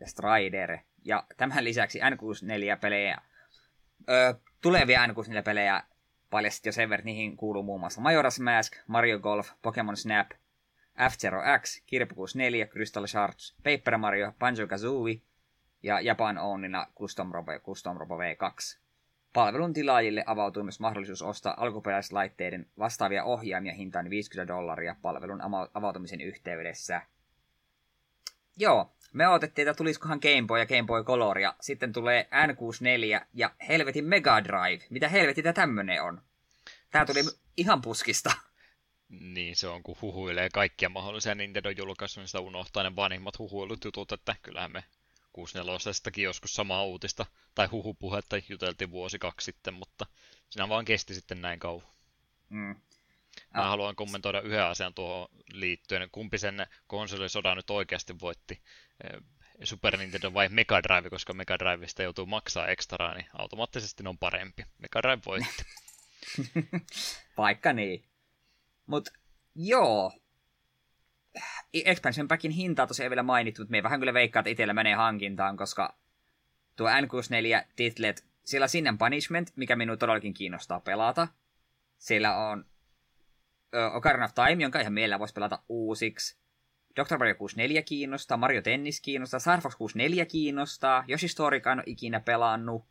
ja 0.00 0.06
Strider. 0.06 0.85
Ja 1.06 1.24
tämän 1.36 1.64
lisäksi 1.64 1.98
N64-pelejä, 2.00 3.18
öö, 4.08 4.34
tulevia 4.60 5.06
N64-pelejä 5.06 5.82
paljasti 6.30 6.68
jo 6.68 6.72
sen 6.72 6.90
verran, 6.90 7.04
niihin 7.04 7.36
kuuluu 7.36 7.62
muun 7.62 7.80
muassa 7.80 8.00
Majora's 8.00 8.42
Mask, 8.42 8.72
Mario 8.86 9.18
Golf, 9.18 9.50
Pokemon 9.62 9.96
Snap, 9.96 10.30
F-Zero 11.10 11.42
X, 11.62 11.82
Kirby 11.86 12.14
64, 12.14 12.66
Crystal 12.66 13.06
Shards, 13.06 13.56
Paper 13.56 13.98
Mario, 13.98 14.32
Banjo-Kazooie 14.38 15.20
ja 15.82 16.00
Japan 16.00 16.38
Ownina 16.38 16.86
Custom 16.98 17.32
Robo 17.32 17.52
ja 17.52 17.60
Custom 17.60 17.96
Robo 17.96 18.18
V2. 18.18 18.78
Palvelun 19.32 19.72
tilaajille 19.72 20.24
avautuu 20.26 20.62
myös 20.62 20.80
mahdollisuus 20.80 21.22
ostaa 21.22 21.54
alkuperäislaitteiden 21.56 22.66
vastaavia 22.78 23.24
ohjaimia 23.24 23.74
hintaan 23.74 24.10
50 24.10 24.54
dollaria 24.54 24.96
palvelun 25.02 25.40
avautumisen 25.74 26.20
yhteydessä. 26.20 27.02
Joo, 28.56 28.95
me 29.12 29.28
odotettiin, 29.28 29.68
että 29.68 29.78
tulisikohan 29.78 30.18
Game 30.22 30.46
Boy 30.46 30.58
ja 30.58 30.66
Game 30.66 30.82
Boy 30.82 31.04
Color, 31.04 31.38
ja 31.38 31.54
sitten 31.60 31.92
tulee 31.92 32.28
N64 32.46 33.26
ja 33.34 33.50
helvetin 33.68 34.04
Mega 34.04 34.44
Drive. 34.44 34.84
Mitä 34.90 35.08
helvetitä 35.08 35.52
tämmönen 35.52 36.02
on? 36.02 36.22
Tää 36.90 37.06
tuli 37.06 37.20
ihan 37.56 37.82
puskista. 37.82 38.32
Niin, 39.08 39.56
se 39.56 39.68
on, 39.68 39.82
kun 39.82 39.96
huhuilee 40.02 40.48
kaikkia 40.52 40.88
mahdollisia 40.88 41.34
Nintendo-julkaisuja, 41.34 42.22
niin 42.22 42.28
sitä 42.28 42.40
unohtaa 42.40 42.82
ne 42.82 42.96
vanhimmat 42.96 43.38
huhuilut 43.38 43.84
jutut, 43.84 44.12
että 44.12 44.36
kyllähän 44.42 44.72
me 44.72 44.84
64 45.32 46.22
joskus 46.22 46.54
samaa 46.54 46.84
uutista 46.84 47.26
tai 47.54 47.66
huhupuhetta 47.66 48.36
juteltiin 48.48 48.90
vuosi 48.90 49.18
kaksi 49.18 49.44
sitten, 49.44 49.74
mutta 49.74 50.06
siinä 50.48 50.68
vaan 50.68 50.84
kesti 50.84 51.14
sitten 51.14 51.42
näin 51.42 51.58
kauan. 51.58 51.86
Mm. 52.48 52.76
Mä 53.56 53.68
haluan 53.68 53.96
kommentoida 53.96 54.40
yhden 54.40 54.64
asian 54.64 54.94
tuohon 54.94 55.28
liittyen. 55.52 56.08
Kumpi 56.12 56.38
sen 56.38 56.66
konsolisodan 56.86 57.56
nyt 57.56 57.70
oikeasti 57.70 58.20
voitti? 58.20 58.62
Eh, 59.04 59.20
Super 59.64 59.96
Nintendo 59.96 60.34
vai 60.34 60.48
Mega 60.48 60.82
Drive, 60.82 61.10
koska 61.10 61.32
Mega 61.32 61.58
Drivesta 61.58 62.02
joutuu 62.02 62.26
maksaa 62.26 62.68
ekstraa, 62.68 63.14
niin 63.14 63.26
automaattisesti 63.32 64.02
ne 64.02 64.08
on 64.08 64.18
parempi. 64.18 64.64
Mega 64.78 65.02
Drive 65.02 65.22
voitti. 65.26 65.64
Vaikka 67.36 67.72
niin. 67.72 68.04
Mut 68.86 69.08
joo. 69.54 70.12
Expansion 71.74 72.28
Packin 72.28 72.50
hintaa 72.50 72.86
tosiaan 72.86 73.04
ei 73.04 73.10
vielä 73.10 73.22
mainittu, 73.22 73.62
mutta 73.62 73.70
me 73.70 73.78
ei 73.78 73.82
vähän 73.82 74.00
kyllä 74.00 74.14
veikkaa, 74.14 74.40
että 74.40 74.50
itsellä 74.50 74.74
menee 74.74 74.94
hankintaan, 74.94 75.56
koska 75.56 75.96
tuo 76.76 76.88
N64 76.88 77.64
titlet, 77.76 78.24
siellä 78.44 78.68
Sin 78.68 78.98
Punishment, 78.98 79.52
mikä 79.56 79.76
minua 79.76 79.96
todellakin 79.96 80.34
kiinnostaa 80.34 80.80
pelata. 80.80 81.28
Siellä 81.98 82.36
on 82.36 82.64
Ocarina 83.94 84.24
of 84.24 84.34
Time, 84.34 84.62
jonka 84.62 84.80
ihan 84.80 84.92
mielellä 84.92 85.18
voisi 85.18 85.34
pelata 85.34 85.58
uusiksi. 85.68 86.36
Dr. 86.96 87.18
Mario 87.18 87.34
64 87.34 87.82
kiinnostaa, 87.82 88.36
Mario 88.36 88.62
Tennis 88.62 89.00
kiinnostaa, 89.00 89.40
Star 89.40 89.60
Fox 89.60 89.76
64 89.76 90.26
kiinnostaa, 90.26 91.04
Yoshi 91.08 91.28
Story 91.28 91.56
en 91.56 91.82
ikinä 91.86 92.20
pelannut. 92.20 92.84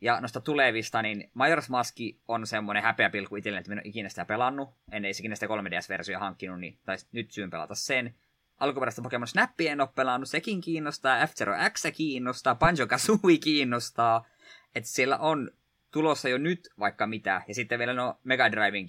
Ja 0.00 0.20
noista 0.20 0.40
tulevista, 0.40 1.02
niin 1.02 1.30
Majora's 1.38 1.68
Mask 1.68 1.96
on 2.28 2.46
semmoinen 2.46 2.82
häpeäpilkku 2.82 3.36
itselleni, 3.36 3.60
että 3.60 3.70
minä 3.70 3.80
en 3.80 3.86
ikinä 3.86 4.08
sitä 4.08 4.24
pelannut. 4.24 4.70
En 4.92 5.04
ikinä 5.04 5.34
sitä 5.34 5.46
3DS-versioa 5.46 6.18
hankkinut, 6.18 6.60
niin 6.60 6.78
taisi 6.84 7.06
nyt 7.12 7.30
syyn 7.30 7.50
pelata 7.50 7.74
sen. 7.74 8.14
Alkuperäistä 8.58 9.02
Pokemon 9.02 9.28
Snappia 9.28 9.72
en 9.72 9.80
ole 9.80 9.88
pelannut, 9.94 10.28
sekin 10.28 10.60
kiinnostaa. 10.60 11.26
F-Zero 11.26 11.54
X 11.70 11.86
kiinnostaa, 11.96 12.54
Banjo 12.54 12.86
Kazooie 12.86 13.38
kiinnostaa. 13.38 14.26
Että 14.74 14.90
siellä 14.90 15.18
on 15.18 15.50
tulossa 15.90 16.28
jo 16.28 16.38
nyt 16.38 16.68
vaikka 16.78 17.06
mitä. 17.06 17.42
Ja 17.48 17.54
sitten 17.54 17.78
vielä 17.78 17.94
no 17.94 18.18
Mega 18.24 18.52
Driven 18.52 18.86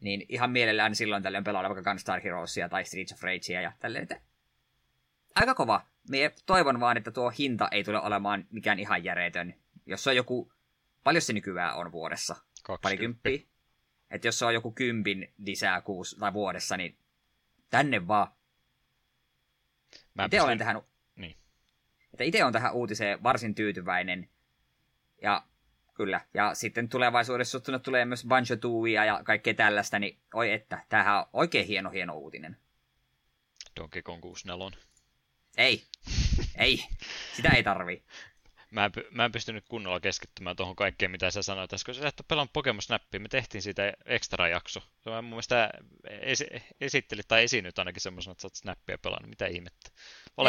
niin 0.00 0.26
ihan 0.28 0.50
mielellään 0.50 0.94
silloin 0.94 1.22
tällöin 1.22 1.44
pelailla 1.44 1.68
vaikka 1.68 1.90
Gunstar 1.90 2.20
Heroesia 2.20 2.68
tai 2.68 2.84
Streets 2.84 3.12
of 3.12 3.22
Ragea 3.22 3.60
ja 3.60 3.72
tälleen, 3.78 4.02
että 4.02 4.20
aika 5.34 5.54
kova. 5.54 5.86
Mie 6.08 6.34
toivon 6.46 6.80
vaan, 6.80 6.96
että 6.96 7.10
tuo 7.10 7.30
hinta 7.38 7.68
ei 7.70 7.84
tule 7.84 8.00
olemaan 8.00 8.46
mikään 8.50 8.78
ihan 8.78 9.04
järjetön. 9.04 9.54
Jos 9.86 10.06
on 10.06 10.16
joku, 10.16 10.52
paljon 11.04 11.22
se 11.22 11.32
nykyään 11.32 11.76
on 11.76 11.92
vuodessa? 11.92 12.34
20. 12.62 12.82
Parikymppiä? 12.82 13.50
Että 14.10 14.28
jos 14.28 14.38
se 14.38 14.44
on 14.44 14.54
joku 14.54 14.72
kympin 14.72 15.32
lisää 15.38 15.80
kuusi 15.80 16.16
tai 16.18 16.32
vuodessa, 16.32 16.76
niin 16.76 16.96
tänne 17.70 18.06
vaan. 18.08 18.28
Mä 20.14 20.24
Itse 20.24 20.42
olen 20.42 20.58
tähän, 20.58 20.82
Niin. 21.16 21.36
että 22.12 22.24
itse 22.24 22.44
on 22.44 22.52
tähän 22.52 22.72
uutiseen 22.72 23.22
varsin 23.22 23.54
tyytyväinen. 23.54 24.28
Ja 25.22 25.44
kyllä, 26.00 26.20
ja 26.34 26.54
sitten 26.54 26.88
tulevaisuudessa 26.88 27.60
tuonne 27.60 27.78
tulee 27.78 28.04
myös 28.04 28.24
Banjo 28.24 28.56
Tooia 28.60 29.04
ja 29.04 29.20
kaikkea 29.24 29.54
tällaista, 29.54 29.98
niin 29.98 30.18
oi 30.34 30.52
että, 30.52 30.84
tämähän 30.88 31.18
on 31.18 31.24
oikein 31.32 31.66
hieno 31.66 31.90
hieno 31.90 32.14
uutinen. 32.14 32.56
Donkey 33.80 34.02
Kong 34.02 34.22
64. 34.22 34.78
Ei, 35.56 35.84
ei, 36.58 36.84
sitä 37.36 37.48
ei 37.48 37.62
tarvi. 37.62 38.02
Mä 38.70 38.84
en, 38.84 38.92
mä 39.10 39.24
en 39.24 39.32
pystynyt 39.32 39.64
kunnolla 39.68 40.00
keskittymään 40.00 40.56
tuohon 40.56 40.76
kaikkeen, 40.76 41.10
mitä 41.10 41.30
sä 41.30 41.42
sanoit, 41.42 41.70
koska 41.70 41.94
sä 41.94 42.08
et 42.08 42.20
ole 42.20 42.24
pelannut 42.28 42.52
Pokemon 42.52 42.82
Snappia. 42.82 43.20
Me 43.20 43.28
tehtiin 43.28 43.62
siitä 43.62 43.92
extra 44.04 44.48
jakso. 44.48 44.80
Se 45.00 45.10
on 45.10 45.24
mun 45.24 45.30
mielestä 45.30 45.70
esi- 46.04 46.62
esittelit 46.80 47.28
tai 47.28 47.44
esinyt 47.44 47.78
ainakin 47.78 48.02
semmoisena, 48.02 48.32
että 48.32 48.42
sä 48.42 48.46
oot 48.46 48.54
Snappia 48.54 48.98
pelannut. 48.98 49.30
Mitä 49.30 49.46
ihmettä? 49.46 49.90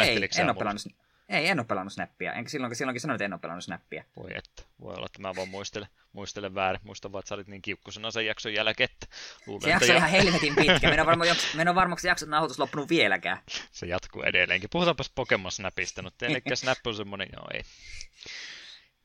Ei, 0.02 0.16
en 0.38 0.50
ole 0.50 0.54
pelannut, 0.54 0.82
ei, 1.28 1.48
en 1.48 1.58
ole 1.58 1.66
pelannut 1.66 1.92
Snappia. 1.92 2.32
Enkä 2.32 2.50
silloinkin, 2.50 2.76
silloinkin 2.76 3.00
sanoin, 3.00 3.14
että 3.14 3.24
en 3.24 3.32
ole 3.32 3.40
pelannut 3.40 3.64
Snappia. 3.64 4.04
Voi 4.16 4.30
että, 4.34 4.62
voi 4.80 4.94
olla, 4.94 5.06
että 5.06 5.22
mä 5.22 5.36
vaan 5.36 5.48
muistelen, 5.48 5.88
muistelen 6.12 6.54
väärin. 6.54 6.80
Muistan 6.84 7.12
vaan, 7.12 7.20
että 7.20 7.28
sä 7.28 7.34
olit 7.34 7.48
niin 7.48 7.62
kiukkusena 7.62 8.10
sen 8.10 8.26
jakson 8.26 8.54
jälkeen, 8.54 8.88
että 8.92 9.06
luulen, 9.46 9.62
Se 9.62 9.70
jakso 9.70 9.84
että 9.84 9.96
ihan 9.96 10.10
helvetin 10.10 10.54
pitkä. 10.54 10.90
Minä 10.90 11.06
varmaan, 11.06 11.36
minä 11.56 11.74
varmaksi 11.74 12.08
jakson 12.08 12.30
nauhoitus 12.30 12.58
loppunut 12.58 12.88
vieläkään. 12.88 13.38
se 13.70 13.86
jatkuu 13.86 14.22
edelleenkin. 14.22 14.70
Puhutaanpas 14.70 15.12
Pokemon 15.14 15.52
Snapista, 15.52 16.02
mutta 16.02 16.26
eli 16.26 16.42
Snap 16.54 16.78
on 16.86 16.94
semmonen, 16.94 17.28
joo 17.32 17.46
ei. 17.54 17.62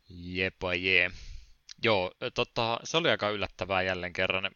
Jepa 0.09 0.73
jee. 0.73 1.11
Joo, 1.83 2.11
tota, 2.33 2.79
se 2.83 2.97
oli 2.97 3.09
aika 3.09 3.29
yllättävää 3.29 3.81
jälleen 3.81 4.13
kerran. 4.13 4.51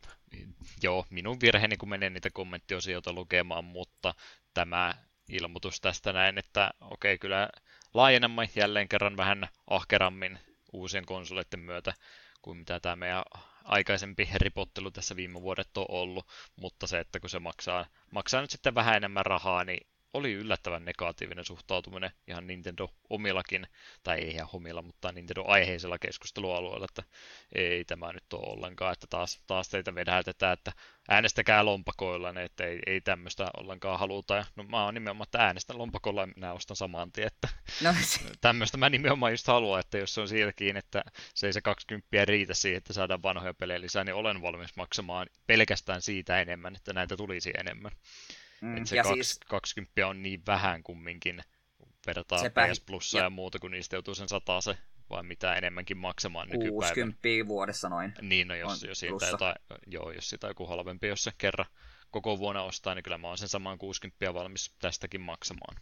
Joo, 0.84 1.05
minun 1.09 1.41
virheeni, 1.41 1.78
kun 1.78 1.89
menen 1.89 2.14
niitä 2.14 2.30
kommenttiosioita 2.34 3.14
lukemaan, 3.14 3.66
mutta 3.66 4.14
tämä 4.53 4.93
ilmoitus 5.32 5.82
tästä 5.82 6.13
näin, 6.13 6.38
että 6.38 6.71
okei, 6.82 7.17
kyllä 7.17 7.49
laajennamme 7.93 8.49
jälleen 8.55 8.89
kerran 8.89 9.17
vähän 9.17 9.47
ahkerammin 9.67 10.39
uusien 10.73 11.05
konsoleiden 11.05 11.59
myötä 11.59 11.93
kuin 12.41 12.57
mitä 12.57 12.79
tämä 12.79 12.95
meidän 12.95 13.23
aikaisempi 13.63 14.29
ripottelu 14.36 14.91
tässä 14.91 15.15
viime 15.15 15.41
vuodet 15.41 15.77
on 15.77 15.86
ollut, 15.89 16.27
mutta 16.55 16.88
se, 16.88 16.99
että 16.99 17.19
kun 17.19 17.29
se 17.29 17.39
maksaa, 17.39 17.86
maksaa 18.11 18.41
nyt 18.41 18.49
sitten 18.49 18.75
vähän 18.75 18.97
enemmän 18.97 19.25
rahaa, 19.25 19.63
niin 19.63 19.88
oli 20.14 20.34
yllättävän 20.34 20.86
negatiivinen 20.86 21.45
suhtautuminen 21.45 22.12
ihan 22.28 22.47
Nintendo 22.47 22.89
omillakin, 23.09 23.68
tai 24.03 24.20
ei 24.20 24.32
ihan 24.32 24.49
omilla, 24.53 24.82
mutta 24.82 25.12
Nintendo-aiheisella 25.12 25.99
keskustelualueella, 25.99 26.86
että 26.89 27.03
ei 27.55 27.86
tämä 27.86 28.14
nyt 28.14 28.34
ole 28.34 28.53
ollenkaan, 28.53 28.93
että 28.93 29.07
taas, 29.09 29.41
taas 29.47 29.70
teitä 29.70 29.95
vedätetään, 29.95 30.53
että 30.53 30.72
äänestäkää 31.09 31.66
lompakoilla, 31.66 32.32
niin 32.32 32.45
että 32.45 32.64
ei, 32.64 32.80
ei 32.88 33.01
tämmöistä 33.01 33.51
ollenkaan 33.57 33.99
haluta. 33.99 34.36
Ja, 34.36 34.45
no 34.55 34.64
mä 34.64 34.86
oon 34.86 34.93
nimenomaan, 34.93 35.28
että 35.28 35.45
äänestän 35.45 35.78
lompakolla 35.78 36.22
ja 36.22 36.28
minä 36.28 36.53
ostan 36.53 36.78
saman 36.78 37.12
tien, 37.12 37.28
että 37.28 37.47
No, 37.82 37.93
se, 38.01 38.20
tämmöistä 38.41 38.78
mä 38.78 38.89
nimenomaan 38.89 39.34
just 39.34 39.47
haluan, 39.47 39.80
että 39.80 39.97
jos 39.97 40.14
se 40.14 40.22
on 40.22 40.28
sielläkin, 40.28 40.78
että 40.78 41.03
se 41.34 41.47
ei 41.47 41.53
se 41.53 41.62
20 41.62 42.26
riitä 42.26 42.53
siihen, 42.53 42.78
että 42.78 42.93
saadaan 42.93 43.24
vanhoja 43.24 43.53
pelejä 43.53 43.82
lisää, 43.82 44.03
niin 44.03 44.16
olen 44.16 44.41
valmis 44.41 44.76
maksamaan 44.76 45.28
pelkästään 45.47 46.01
siitä 46.01 46.41
enemmän, 46.41 46.76
että 46.76 46.93
näitä 46.93 47.18
tulisi 47.18 47.51
enemmän. 47.59 47.91
Mm, 48.62 48.78
Et 48.78 48.88
se 48.88 48.95
ja 48.95 49.03
kaks, 49.03 49.14
siis 49.14 49.39
20 49.47 50.07
on 50.07 50.24
niin 50.24 50.43
vähän 50.47 50.84
kumminkin, 50.84 51.41
verrataan 52.07 52.41
Sepä- 52.41 52.68
PS 52.72 52.80
Plussa 52.80 53.18
ja, 53.18 53.24
ja- 53.24 53.30
muuta, 53.30 53.59
kun 53.59 53.72
niistä 53.72 53.95
joutuu 53.95 54.16
sen 54.16 54.28
se 54.30 54.78
vai 55.09 55.24
mitä 55.24 55.55
enemmänkin 55.55 55.97
maksamaan 55.97 56.47
nykypäivänä. 56.47 56.72
60 56.72 57.47
vuodessa 57.47 57.89
noin. 57.89 58.14
Niin, 58.22 58.47
no 58.47 58.55
jos, 58.55 58.84
jos 58.84 58.99
siitä 58.99 59.26
jotain, 59.26 59.55
joo, 59.88 60.12
jos 60.12 60.30
siitä 60.30 60.47
joku 60.47 60.66
halvempi, 60.66 61.07
jos 61.07 61.24
se 61.24 61.32
kerran 61.38 61.66
koko 62.12 62.39
vuonna 62.39 62.64
ostaa, 62.64 62.95
niin 62.95 63.03
kyllä 63.03 63.18
mä 63.18 63.28
oon 63.28 63.38
sen 63.38 63.47
saman 63.47 63.78
60 63.78 64.34
valmis 64.34 64.76
tästäkin 64.80 65.22
maksamaan. 65.22 65.76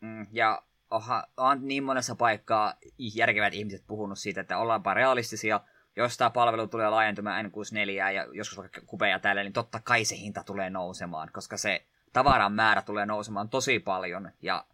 Mm, 0.00 0.26
ja 0.32 0.62
oha, 0.90 1.26
on 1.36 1.68
niin 1.68 1.84
monessa 1.84 2.14
paikkaa 2.14 2.74
järkevät 2.98 3.54
ihmiset 3.54 3.86
puhunut 3.86 4.18
siitä, 4.18 4.40
että 4.40 4.58
ollaanpa 4.58 4.94
realistisia. 4.94 5.60
Jos 5.96 6.16
tämä 6.16 6.30
palvelu 6.30 6.66
tulee 6.68 6.90
laajentumaan 6.90 7.44
N64 7.46 7.90
ja 7.90 8.26
joskus 8.32 8.58
vaikka 8.58 8.80
kupeja 8.86 9.18
täällä, 9.18 9.42
niin 9.42 9.52
totta 9.52 9.80
kai 9.84 10.04
se 10.04 10.16
hinta 10.16 10.42
tulee 10.44 10.70
nousemaan, 10.70 11.30
koska 11.32 11.56
se 11.56 11.86
tavaran 12.14 12.52
määrä 12.52 12.82
tulee 12.82 13.06
nousemaan 13.06 13.48
tosi 13.48 13.78
paljon. 13.78 14.30
Ja 14.42 14.66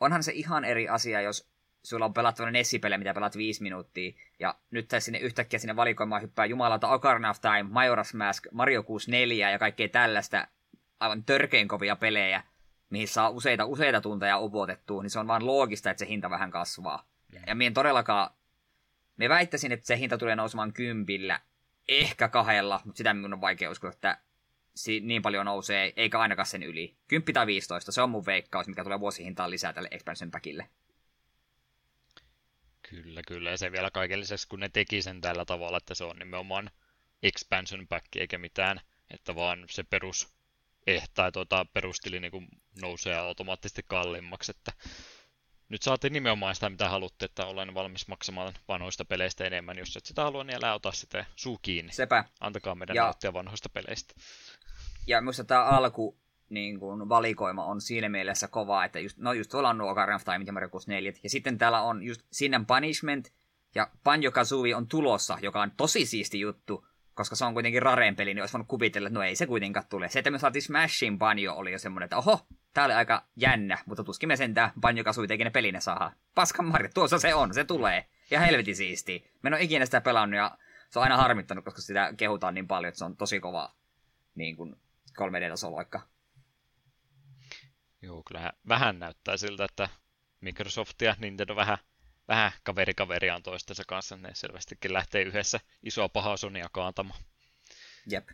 onhan 0.00 0.22
se 0.22 0.32
ihan 0.32 0.64
eri 0.64 0.88
asia, 0.88 1.20
jos 1.20 1.48
sulla 1.82 2.04
on 2.04 2.14
pelattavana 2.14 2.50
Nessi-pelejä, 2.50 2.98
mitä 2.98 3.14
pelaat 3.14 3.36
viisi 3.36 3.62
minuuttia, 3.62 4.12
ja 4.38 4.54
nyt 4.70 4.88
tässä 4.88 5.04
sinne 5.04 5.18
yhtäkkiä 5.18 5.58
sinne 5.58 5.76
valikoimaan 5.76 6.22
hyppää 6.22 6.46
jumalauta 6.46 6.88
Ocarina 6.88 7.30
of 7.30 7.40
Time, 7.40 7.70
Majora's 7.70 8.16
Mask, 8.16 8.46
Mario 8.52 8.82
64 8.82 9.50
ja 9.50 9.58
kaikkea 9.58 9.88
tällaista 9.88 10.48
aivan 11.00 11.24
törkein 11.24 11.68
kovia 11.68 11.96
pelejä, 11.96 12.42
mihin 12.90 13.08
saa 13.08 13.28
useita, 13.28 13.64
useita 13.64 14.00
tunteja 14.00 14.38
upotettua, 14.38 15.02
niin 15.02 15.10
se 15.10 15.18
on 15.18 15.26
vaan 15.26 15.46
loogista, 15.46 15.90
että 15.90 15.98
se 15.98 16.08
hinta 16.08 16.30
vähän 16.30 16.50
kasvaa. 16.50 17.08
Ja, 17.32 17.40
ja 17.46 17.54
mien 17.54 17.74
todellakaan, 17.74 18.30
me 19.16 19.28
väittäisin, 19.28 19.72
että 19.72 19.86
se 19.86 19.98
hinta 19.98 20.18
tulee 20.18 20.36
nousemaan 20.36 20.72
kympillä, 20.72 21.40
ehkä 21.88 22.28
kahdella, 22.28 22.80
mutta 22.84 22.98
sitä 22.98 23.14
minun 23.14 23.34
on 23.34 23.40
vaikea 23.40 23.70
uskoa, 23.70 23.90
että 23.90 24.18
si- 24.78 25.00
niin 25.00 25.22
paljon 25.22 25.46
nousee, 25.46 25.92
eikä 25.96 26.18
ainakaan 26.20 26.46
sen 26.46 26.62
yli. 26.62 26.96
10 27.08 27.34
tai 27.34 27.46
15, 27.46 27.92
se 27.92 28.02
on 28.02 28.10
mun 28.10 28.26
veikkaus, 28.26 28.66
mikä 28.68 28.84
tulee 28.84 29.00
vuosihintaan 29.00 29.50
lisää 29.50 29.72
tälle 29.72 29.88
expansion 29.90 30.30
packille. 30.30 30.68
Kyllä, 32.90 33.22
kyllä. 33.28 33.50
Ja 33.50 33.56
se 33.56 33.72
vielä 33.72 33.90
kaiken 33.90 34.20
lisäksi, 34.20 34.48
kun 34.48 34.60
ne 34.60 34.68
teki 34.68 35.02
sen 35.02 35.20
tällä 35.20 35.44
tavalla, 35.44 35.76
että 35.76 35.94
se 35.94 36.04
on 36.04 36.18
nimenomaan 36.18 36.70
expansion 37.22 37.86
pack 37.88 38.16
eikä 38.16 38.38
mitään, 38.38 38.80
että 39.10 39.34
vaan 39.34 39.64
se 39.70 39.82
perus 39.82 40.28
eh, 40.86 41.08
tai 41.14 41.32
tuota, 41.32 41.66
perustili 41.74 42.20
niin 42.20 42.48
nousee 42.80 43.16
automaattisesti 43.16 43.82
kalliimmaksi, 43.88 44.50
että 44.56 44.72
nyt 45.68 45.82
saatiin 45.82 46.12
nimenomaan 46.12 46.54
sitä, 46.54 46.70
mitä 46.70 46.88
haluttiin, 46.88 47.30
että 47.30 47.46
olen 47.46 47.74
valmis 47.74 48.08
maksamaan 48.08 48.54
vanhoista 48.68 49.04
peleistä 49.04 49.44
enemmän. 49.44 49.78
Jos 49.78 49.96
et 49.96 50.06
sitä 50.06 50.22
halua, 50.22 50.44
niin 50.44 50.56
älä 50.56 50.74
ota 50.74 50.92
sitä 50.92 51.24
suu 51.36 51.58
kiinni. 51.62 51.92
Sepä. 51.92 52.24
Antakaa 52.40 52.74
meidän 52.74 52.96
Ja- 52.96 53.02
nauttia 53.02 53.32
vanhoista 53.32 53.68
peleistä. 53.68 54.14
Ja 55.08 55.20
minusta 55.20 55.44
tämä 55.44 55.64
alku 55.64 56.18
niin 56.48 56.80
kuin 56.80 57.08
valikoima 57.08 57.64
on 57.64 57.80
siinä 57.80 58.08
mielessä 58.08 58.48
kova, 58.48 58.84
että 58.84 59.00
just, 59.00 59.18
no 59.18 59.32
just 59.32 59.50
tuolla 59.50 59.68
on 59.68 59.78
nuo 59.78 59.90
Ocarina 59.90 60.16
of 60.16 60.24
Time 60.24 60.44
ja 60.46 60.52
Mario 60.52 60.68
64, 60.68 61.12
ja 61.22 61.30
sitten 61.30 61.58
täällä 61.58 61.82
on 61.82 62.02
just 62.02 62.20
Sin 62.32 62.66
Punishment, 62.66 63.32
ja 63.74 63.90
Banjo 64.04 64.30
Kazooie 64.30 64.74
on 64.74 64.88
tulossa, 64.88 65.38
joka 65.42 65.62
on 65.62 65.70
tosi 65.76 66.06
siisti 66.06 66.40
juttu, 66.40 66.86
koska 67.14 67.36
se 67.36 67.44
on 67.44 67.54
kuitenkin 67.54 67.82
Raren 67.82 68.16
peli, 68.16 68.34
niin 68.34 68.42
olisi 68.42 68.52
voinut 68.52 68.68
kuvitella, 68.68 69.08
että 69.08 69.18
no 69.18 69.24
ei 69.24 69.36
se 69.36 69.46
kuitenkaan 69.46 69.86
tule. 69.90 70.08
Se, 70.08 70.18
että 70.18 70.30
me 70.30 70.38
saatiin 70.38 70.62
Smashin 70.62 71.18
Banjo, 71.18 71.54
oli 71.54 71.72
jo 71.72 71.78
semmoinen, 71.78 72.04
että 72.04 72.16
oho, 72.16 72.46
tää 72.74 72.84
oli 72.84 72.94
aika 72.94 73.24
jännä, 73.36 73.78
mutta 73.86 74.04
tuskin 74.04 74.28
me 74.28 74.36
sentään 74.36 74.72
Banjo 74.80 75.04
Kazooie 75.04 75.34
ikinä 75.34 75.50
pelinä 75.50 75.80
saadaan. 75.80 76.12
Paskan 76.34 76.66
Mario, 76.66 76.90
tuossa 76.94 77.18
se 77.18 77.34
on, 77.34 77.54
se 77.54 77.64
tulee. 77.64 78.04
Ja 78.30 78.40
helvetin 78.40 78.76
siisti. 78.76 79.30
Mä 79.42 79.48
en 79.48 79.54
ole 79.54 79.62
ikinä 79.62 79.84
sitä 79.84 80.00
pelannut, 80.00 80.36
ja 80.36 80.58
se 80.90 80.98
on 80.98 81.02
aina 81.02 81.16
harmittanut, 81.16 81.64
koska 81.64 81.80
sitä 81.80 82.14
kehutaan 82.16 82.54
niin 82.54 82.68
paljon, 82.68 82.88
että 82.88 82.98
se 82.98 83.04
on 83.04 83.16
tosi 83.16 83.40
kova 83.40 83.74
niin 84.34 84.56
kuin 84.56 84.76
3D-tasoloikka. 85.20 86.00
Joo, 88.02 88.22
kyllä 88.22 88.52
vähän 88.68 88.98
näyttää 88.98 89.36
siltä, 89.36 89.64
että 89.64 89.88
Microsoft 90.40 91.02
ja 91.02 91.16
Nintendo 91.18 91.56
vähän, 91.56 91.78
vähän 92.28 92.52
kaveri 92.96 93.30
on 93.30 93.42
toistensa 93.42 93.82
kanssa. 93.86 94.16
Ne 94.16 94.30
selvästikin 94.34 94.92
lähtee 94.92 95.22
yhdessä 95.22 95.60
isoa 95.82 96.08
pahaa 96.08 96.36
Sonia 96.36 96.68
kaantamaan. 96.72 97.20
Jep. 98.10 98.28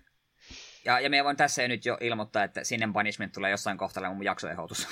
Ja, 0.85 1.01
ja 1.01 1.11
me 1.11 1.24
voin 1.24 1.37
tässä 1.37 1.62
jo 1.62 1.68
nyt 1.68 1.85
jo 1.85 1.99
ilmoittaa, 2.01 2.45
että 2.45 2.64
sinne 2.64 2.89
punishment 2.93 3.32
tulee 3.32 3.51
jossain 3.51 3.78
kohtaa 3.78 4.14
mun 4.14 4.24
jaksoehdotus. 4.24 4.89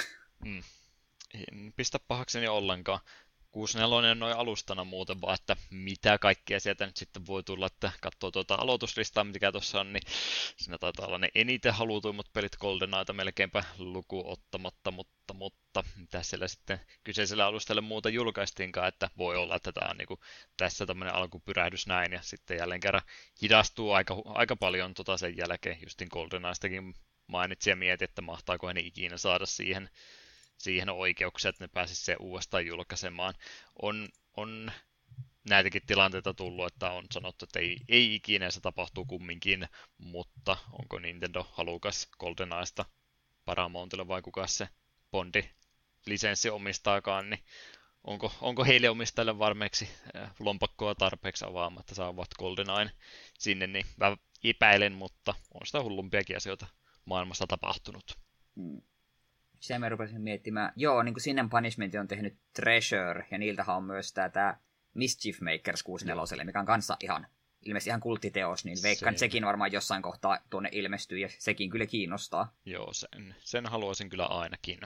En 1.34 1.72
pistä 1.76 1.98
pahakseni 2.08 2.48
ollenkaan. 2.48 3.00
64 3.52 4.14
noin 4.14 4.36
alustana 4.36 4.84
muuten 4.84 5.20
vaan, 5.20 5.34
että 5.34 5.56
mitä 5.70 6.18
kaikkea 6.18 6.60
sieltä 6.60 6.86
nyt 6.86 6.96
sitten 6.96 7.26
voi 7.26 7.42
tulla, 7.42 7.66
että 7.66 7.92
katsoo 8.00 8.30
tuota 8.30 8.54
aloituslistaa, 8.54 9.24
mikä 9.24 9.52
tuossa 9.52 9.80
on, 9.80 9.92
niin 9.92 10.02
siinä 10.56 10.78
taitaa 10.78 11.06
olla 11.06 11.18
ne 11.18 11.28
eniten 11.34 11.74
halutuimmat 11.74 12.32
pelit 12.32 12.56
GoldenEyeta 12.56 13.12
melkeinpä 13.12 13.64
luku 13.78 14.30
ottamatta, 14.30 14.90
mutta, 14.90 15.34
mutta 15.34 15.84
mitä 15.96 16.22
siellä 16.22 16.48
sitten 16.48 16.80
kyseisellä 17.04 17.46
alustalla 17.46 17.82
muuta 17.82 18.08
julkaistiinkaan, 18.08 18.88
että 18.88 19.10
voi 19.18 19.36
olla, 19.36 19.56
että 19.56 19.72
tämä 19.72 19.90
on 19.90 19.96
niinku 19.96 20.20
tässä 20.56 20.86
tämmöinen 20.86 21.14
alkupyrähdys 21.14 21.86
näin, 21.86 22.12
ja 22.12 22.22
sitten 22.22 22.56
jälleen 22.56 22.80
kerran 22.80 23.02
hidastuu 23.42 23.92
aika, 23.92 24.16
aika 24.24 24.56
paljon 24.56 24.94
tota 24.94 25.16
sen 25.16 25.36
jälkeen, 25.36 25.78
justin 25.82 26.08
GoldenEyestakin 26.10 26.94
mainitsin 27.26 27.70
ja 27.70 27.76
mietin, 27.76 28.04
että 28.04 28.22
mahtaako 28.22 28.72
ne 28.72 28.80
ikinä 28.80 29.16
saada 29.16 29.46
siihen 29.46 29.90
siihen 30.62 30.90
oikeuksia, 30.90 31.48
että 31.48 31.64
ne 31.64 31.68
pääsisi 31.68 32.04
se 32.04 32.16
uudestaan 32.20 32.66
julkaisemaan. 32.66 33.34
On, 33.82 34.08
on 34.36 34.72
näitäkin 35.48 35.82
tilanteita 35.86 36.34
tullut, 36.34 36.66
että 36.66 36.90
on 36.90 37.06
sanottu, 37.12 37.44
että 37.44 37.58
ei, 37.58 37.76
ei 37.88 38.14
ikinä 38.14 38.50
se 38.50 38.60
tapahtuu 38.60 39.04
kumminkin, 39.04 39.68
mutta 39.98 40.56
onko 40.72 40.98
Nintendo 40.98 41.46
halukas 41.52 42.08
GoldenEyesta 42.18 42.84
Paramountille 43.44 44.08
vai 44.08 44.22
kuka 44.22 44.46
se 44.46 44.68
Bondi 45.10 45.42
lisenssi 46.06 46.50
omistaakaan, 46.50 47.30
niin 47.30 47.44
onko, 48.04 48.32
onko 48.40 48.64
heille 48.64 48.90
omistajille 48.90 49.38
varmeeksi 49.38 49.88
äh, 50.16 50.30
lompakkoa 50.38 50.94
tarpeeksi 50.94 51.44
avaamatta 51.44 51.94
saavat 51.94 52.34
GoldenEye 52.38 52.90
sinne, 53.38 53.66
niin 53.66 53.86
mä 53.96 54.16
epäilen, 54.44 54.92
mutta 54.92 55.34
on 55.54 55.66
sitä 55.66 55.82
hullumpiakin 55.82 56.36
asioita 56.36 56.66
maailmassa 57.04 57.46
tapahtunut. 57.46 58.18
Hmm. 58.56 58.82
Se 59.62 59.78
mä 59.78 59.88
rupesin 59.88 60.20
miettimään. 60.20 60.72
Joo, 60.76 61.02
niin 61.02 61.14
kuin 61.14 61.22
Sin 61.22 61.50
Punishment 61.50 61.94
on 61.94 62.08
tehnyt 62.08 62.36
Treasure, 62.52 63.26
ja 63.30 63.38
niiltähän 63.38 63.76
on 63.76 63.84
myös 63.84 64.12
tämä 64.12 64.56
Mischief 64.94 65.40
Makers 65.40 65.82
64, 65.82 66.44
mikä 66.44 66.60
on 66.60 66.66
kanssa 66.66 66.96
ihan 67.00 67.26
ilmeisesti 67.64 67.90
ihan 67.90 68.00
kulttiteos, 68.00 68.64
niin 68.64 68.78
veikkaan, 68.82 69.14
se... 69.14 69.18
sekin 69.18 69.46
varmaan 69.46 69.72
jossain 69.72 70.02
kohtaa 70.02 70.38
tuonne 70.50 70.68
ilmestyy, 70.72 71.18
ja 71.18 71.28
sekin 71.38 71.70
kyllä 71.70 71.86
kiinnostaa. 71.86 72.52
Joo, 72.64 72.92
sen, 72.92 73.34
sen 73.38 73.66
haluaisin 73.66 74.08
kyllä 74.08 74.26
ainakin. 74.26 74.80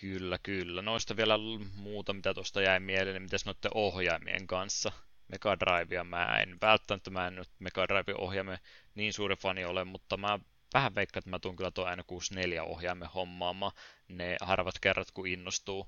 Kyllä, 0.00 0.38
kyllä. 0.42 0.82
Noista 0.82 1.16
vielä 1.16 1.34
muuta, 1.74 2.12
mitä 2.12 2.34
tuosta 2.34 2.62
jäi 2.62 2.80
mieleen, 2.80 3.14
niin 3.14 3.22
mitäs 3.22 3.46
noiden 3.46 3.70
ohjaimien 3.74 4.46
kanssa? 4.46 4.92
Mega 5.28 5.56
Drivea 5.60 6.04
mä 6.04 6.40
en 6.40 6.56
välttämättä 6.60 7.10
mä 7.10 7.26
en 7.26 7.34
nyt 7.34 7.48
Mega 7.58 7.88
Drive 7.88 8.14
ohjaimen 8.18 8.58
niin 8.94 9.12
suuri 9.12 9.36
fani 9.36 9.64
ole, 9.64 9.84
mutta 9.84 10.16
mä 10.16 10.38
vähän 10.74 10.94
veikkaan, 10.94 11.20
että 11.20 11.30
mä 11.30 11.38
tuun 11.38 11.56
kyllä 11.56 11.70
tuo 11.70 11.86
N64 11.86 12.60
ohjaimen 12.60 13.08
hommaamaan. 13.08 13.72
Ne 14.08 14.36
harvat 14.40 14.78
kerrat, 14.80 15.10
kun 15.10 15.26
innostuu, 15.26 15.86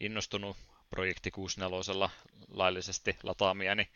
innostunut 0.00 0.56
projekti 0.90 1.30
64 1.30 2.10
laillisesti 2.48 3.16
lataamia, 3.22 3.74
niin 3.74 3.88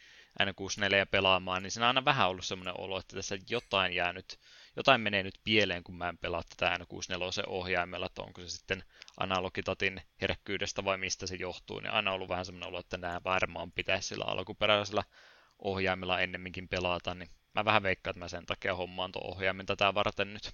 N64 0.42 1.06
pelaamaan, 1.10 1.62
niin 1.62 1.70
siinä 1.70 1.84
on 1.84 1.88
aina 1.88 2.04
vähän 2.04 2.28
ollut 2.28 2.44
semmoinen 2.44 2.80
olo, 2.80 2.98
että 2.98 3.16
tässä 3.16 3.38
jotain 3.50 3.92
jäänyt, 3.92 4.38
jotain 4.76 5.00
menee 5.00 5.22
nyt 5.22 5.40
pieleen, 5.44 5.84
kun 5.84 5.94
mä 5.94 6.08
en 6.08 6.18
pelaa 6.18 6.42
tätä 6.42 6.78
N64 6.78 7.44
ohjaimella, 7.46 8.06
että 8.06 8.22
onko 8.22 8.40
se 8.40 8.48
sitten 8.48 8.84
analogitatin 9.20 10.02
herkkyydestä 10.20 10.84
vai 10.84 10.98
mistä 10.98 11.26
se 11.26 11.34
johtuu, 11.34 11.80
niin 11.80 11.92
aina 11.92 12.12
ollut 12.12 12.28
vähän 12.28 12.46
semmoinen 12.46 12.68
olo, 12.68 12.80
että 12.80 12.96
nämä 12.96 13.20
varmaan 13.24 13.72
pitäisi 13.72 14.08
sillä 14.08 14.24
alkuperäisellä 14.24 15.04
ohjaimella 15.58 16.20
ennemminkin 16.20 16.68
pelata, 16.68 17.14
niin 17.14 17.28
mä 17.54 17.64
vähän 17.64 17.82
veikkaan, 17.82 18.12
että 18.12 18.24
mä 18.24 18.28
sen 18.28 18.46
takia 18.46 18.74
hommaan 18.74 19.12
tuon 19.12 19.34
ohjaimen 19.34 19.66
tätä 19.66 19.94
varten 19.94 20.34
nyt. 20.34 20.52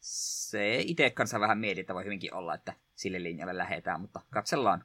Se 0.00 0.80
itse 0.80 1.10
kanssa 1.10 1.40
vähän 1.40 1.58
mietin, 1.58 1.80
että 1.80 1.94
voi 1.94 2.04
hyvinkin 2.04 2.34
olla, 2.34 2.54
että 2.54 2.74
sille 2.94 3.22
linjalle 3.22 3.58
lähetään, 3.58 4.00
mutta 4.00 4.20
katsellaan. 4.30 4.84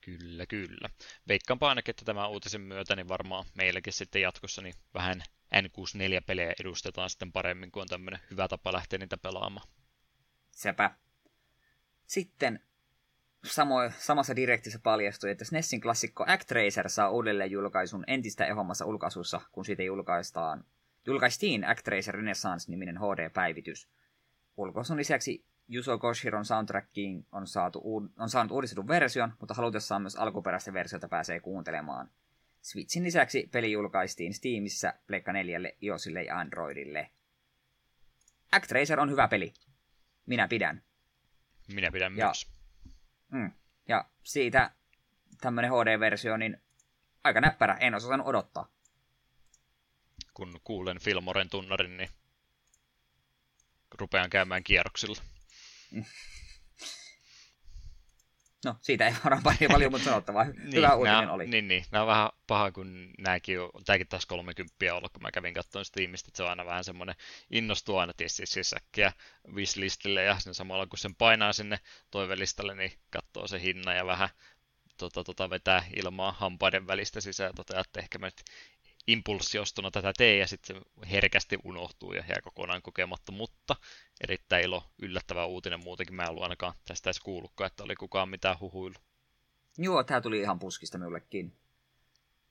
Kyllä, 0.00 0.46
kyllä. 0.46 0.88
Veikkaanpa 1.28 1.68
ainakin, 1.68 1.90
että 1.90 2.04
tämän 2.04 2.30
uutisen 2.30 2.60
myötä 2.60 2.96
niin 2.96 3.08
varmaan 3.08 3.44
meilläkin 3.54 3.92
sitten 3.92 4.22
jatkossa 4.22 4.62
niin 4.62 4.74
vähän 4.94 5.22
N64-pelejä 5.54 6.54
edustetaan 6.60 7.10
sitten 7.10 7.32
paremmin, 7.32 7.70
kun 7.70 7.82
on 7.82 7.88
tämmöinen 7.88 8.20
hyvä 8.30 8.48
tapa 8.48 8.72
lähteä 8.72 8.98
niitä 8.98 9.16
pelaamaan. 9.16 9.68
Sepä. 10.50 10.90
Sitten 12.06 12.60
samo, 13.44 13.74
samassa 13.98 14.36
direktissä 14.36 14.78
paljastui, 14.82 15.30
että 15.30 15.44
SNESin 15.44 15.80
klassikko 15.80 16.24
Actracer 16.28 16.88
saa 16.88 17.10
uudelleen 17.10 17.50
julkaisun 17.50 18.04
entistä 18.06 18.46
ehommassa 18.46 18.84
ulkaisussa, 18.84 19.40
kun 19.52 19.64
siitä 19.64 19.82
julkaistaan, 19.82 20.64
julkaistiin 21.06 21.64
Actracer 21.64 22.14
Renaissance-niminen 22.14 22.98
HD-päivitys. 22.98 23.88
Ulkoisun 24.56 24.96
lisäksi 24.96 25.44
Yuzo 25.74 25.98
Koshiron 25.98 26.44
soundtrackiin 26.44 27.26
on, 27.32 27.46
saatu, 27.46 27.82
on 28.18 28.28
saanut 28.28 28.52
uudistetun 28.52 28.88
version, 28.88 29.32
mutta 29.40 29.54
halutessaan 29.54 30.02
myös 30.02 30.16
alkuperäistä 30.16 30.72
versiota 30.72 31.08
pääsee 31.08 31.40
kuuntelemaan. 31.40 32.10
Switchin 32.62 33.04
lisäksi 33.04 33.48
peli 33.52 33.72
julkaistiin 33.72 34.34
Steamissa, 34.34 34.94
Pleikka 35.06 35.32
4, 35.32 35.60
iOSille 35.82 36.22
ja 36.22 36.38
Androidille. 36.38 37.10
Actracer 38.52 39.00
on 39.00 39.10
hyvä 39.10 39.28
peli. 39.28 39.52
Minä 40.26 40.48
pidän. 40.48 40.82
Minä 41.74 41.90
pidän 41.90 42.16
ja, 42.16 42.26
myös. 42.26 42.53
Mm, 43.30 43.52
ja 43.88 44.04
siitä 44.22 44.70
tämmönen 45.40 45.70
HD-versio, 45.70 46.36
niin 46.36 46.62
aika 47.24 47.40
näppärä. 47.40 47.74
En 47.74 47.94
osannut 47.94 48.26
odottaa. 48.26 48.68
Kun 50.34 50.60
kuulen 50.64 50.98
Filmoren 51.00 51.50
tunnarin, 51.50 51.96
niin 51.96 52.08
rupean 53.94 54.30
käymään 54.30 54.64
kierroksilla. 54.64 55.22
No, 58.64 58.76
siitä 58.82 59.06
ei 59.06 59.14
varmaan 59.24 59.42
paljon, 59.42 59.72
paljon 59.72 59.92
muuta 59.92 60.04
sanottavaa. 60.04 60.44
Hyvä 60.74 60.88
niin, 60.88 60.96
uutinen 60.96 61.24
nää, 61.24 61.32
oli. 61.32 61.46
Niin, 61.46 61.68
niin. 61.68 61.84
Nämä 61.90 62.02
on 62.02 62.08
vähän 62.08 62.30
paha, 62.46 62.72
kun 62.72 63.12
nämäkin 63.18 63.60
on, 63.60 63.70
tämäkin 63.86 64.08
taas 64.08 64.26
30 64.26 64.94
ollut, 64.94 65.12
kun 65.12 65.22
mä 65.22 65.30
kävin 65.30 65.54
katsomaan 65.54 65.84
Steamista, 65.84 66.28
että 66.28 66.36
se 66.36 66.42
on 66.42 66.48
aina 66.48 66.66
vähän 66.66 66.84
semmoinen, 66.84 67.14
innostuu 67.50 67.96
aina 67.96 68.12
tietysti 68.16 68.46
siis 68.46 68.74
äkkiä 68.74 69.12
wishlistille 69.54 70.22
ja 70.22 70.38
sen 70.38 70.54
samalla 70.54 70.86
kun 70.86 70.98
sen 70.98 71.14
painaa 71.14 71.52
sinne 71.52 71.78
toivelistalle, 72.10 72.74
niin 72.74 72.92
katsoo 73.10 73.46
se 73.46 73.60
hinna 73.60 73.94
ja 73.94 74.06
vähän 74.06 74.28
tota, 74.96 75.24
tota, 75.24 75.50
vetää 75.50 75.84
ilmaa 75.96 76.32
hampaiden 76.32 76.86
välistä 76.86 77.20
sisään 77.20 77.48
ja 77.48 77.52
toteaa, 77.52 77.80
että 77.80 78.00
ehkä 78.00 78.18
mä 78.18 78.26
nyt 78.26 78.44
impulssiostona 79.06 79.90
tätä 79.90 80.12
tee 80.16 80.36
ja 80.36 80.46
sitten 80.46 80.76
se 80.76 81.10
herkästi 81.10 81.58
unohtuu 81.64 82.12
ja 82.12 82.24
jää 82.28 82.40
kokonaan 82.44 82.82
kokematta, 82.82 83.32
mutta 83.32 83.76
erittäin 84.20 84.64
ilo, 84.64 84.82
yllättävä 85.02 85.46
uutinen 85.46 85.84
muutenkin. 85.84 86.14
Mä 86.14 86.22
en 86.22 86.30
ollut 86.30 86.42
ainakaan 86.42 86.74
tästä 86.88 87.08
edes 87.08 87.20
kuullutkaan, 87.20 87.66
että 87.66 87.84
oli 87.84 87.94
kukaan 87.94 88.28
mitään 88.28 88.60
huhuilu. 88.60 88.94
Joo, 89.78 90.04
tämä 90.04 90.20
tuli 90.20 90.40
ihan 90.40 90.58
puskista 90.58 90.98
minullekin. 90.98 91.56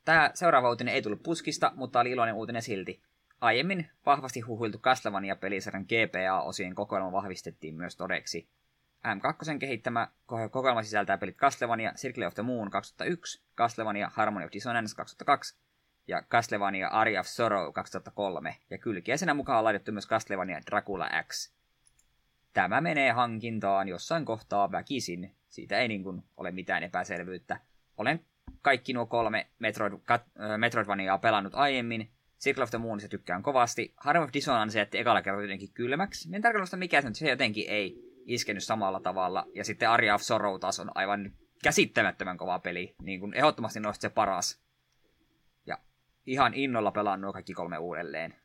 Tämä 0.06 0.32
seuraava 0.34 0.70
uutinen 0.70 0.94
ei 0.94 1.02
tullut 1.02 1.24
puskista, 1.24 1.72
mutta 1.76 2.00
oli 2.00 2.12
iloinen 2.12 2.36
uutinen 2.36 2.62
silti. 2.62 3.02
Aiemmin 3.42 3.90
vahvasti 4.06 4.40
huhuiltu 4.40 4.78
Castlevania-pelisarjan 4.78 5.86
GPA-osien 5.86 6.76
kokoelma 6.76 7.12
vahvistettiin 7.12 7.76
myös 7.76 7.96
todeksi. 7.96 8.48
M2 9.08 9.58
kehittämä 9.60 10.08
kokoelma 10.26 10.84
sisältää 10.84 11.18
pelit 11.18 11.38
Castlevania 11.38 11.94
Circle 11.94 12.28
of 12.28 12.34
the 12.34 12.44
Moon 12.44 12.72
2001, 12.72 13.42
Castlevania 13.58 14.12
Harmony 14.14 14.46
of 14.46 14.52
Dissonance 14.52 14.96
2002 14.96 15.63
ja 16.08 16.22
Castlevania 16.22 16.88
Area 16.88 17.20
of 17.20 17.28
Sorrow 17.28 17.74
2003, 17.74 18.56
ja 18.70 18.78
kylkiäisenä 18.78 19.34
mukaan 19.34 19.58
on 19.58 19.64
laitettu 19.64 19.92
myös 19.92 20.08
Castlevania 20.08 20.62
Dracula 20.66 21.10
X. 21.28 21.54
Tämä 22.54 22.82
menee 22.82 23.12
hankintaan 23.12 23.88
jossain 23.88 24.26
kohtaa 24.26 24.72
väkisin, 24.72 25.36
siitä 25.50 25.78
ei 25.78 25.88
niin 25.88 26.04
kuin 26.04 26.24
ole 26.38 26.52
mitään 26.52 26.84
epäselvyyttä. 26.84 27.60
Olen 27.98 28.26
kaikki 28.62 28.94
nuo 28.94 29.06
kolme 29.06 29.48
Metroid, 29.60 29.94
kat, 30.06 30.22
äh, 30.22 30.58
Metroidvaniaa 30.58 31.18
pelannut 31.18 31.56
aiemmin, 31.56 32.12
Circle 32.40 32.64
of 32.64 32.70
the 32.70 32.78
Moon 32.78 33.00
se 33.00 33.08
tykkään 33.08 33.44
kovasti, 33.44 33.94
Harm 33.98 34.24
of 34.24 34.30
Dissonance 34.34 34.80
jätti 34.80 34.98
ekalla 34.98 35.22
kerralla 35.22 35.44
jotenkin 35.44 35.74
kylmäksi, 35.74 36.30
en 36.34 36.42
tarkoita 36.42 36.78
mikä 36.78 37.02
se, 37.02 37.10
se 37.14 37.30
jotenkin 37.30 37.70
ei 37.70 38.14
iskenyt 38.26 38.64
samalla 38.64 39.00
tavalla, 39.00 39.46
ja 39.56 39.64
sitten 39.64 39.90
Area 39.90 40.16
of 40.16 40.22
Sorrow 40.22 40.60
taas 40.60 40.80
on 40.80 40.92
aivan 40.96 41.32
käsittämättömän 41.64 42.38
kova 42.38 42.60
peli, 42.60 42.96
niin 43.02 43.20
kuin 43.20 43.34
ehdottomasti 43.34 43.80
noista 43.80 44.02
se 44.02 44.10
paras 44.10 44.63
ihan 46.26 46.54
innolla 46.54 46.92
pelannut 46.92 47.34
kaikki 47.34 47.54
kolme 47.54 47.78
uudelleen. 47.78 48.36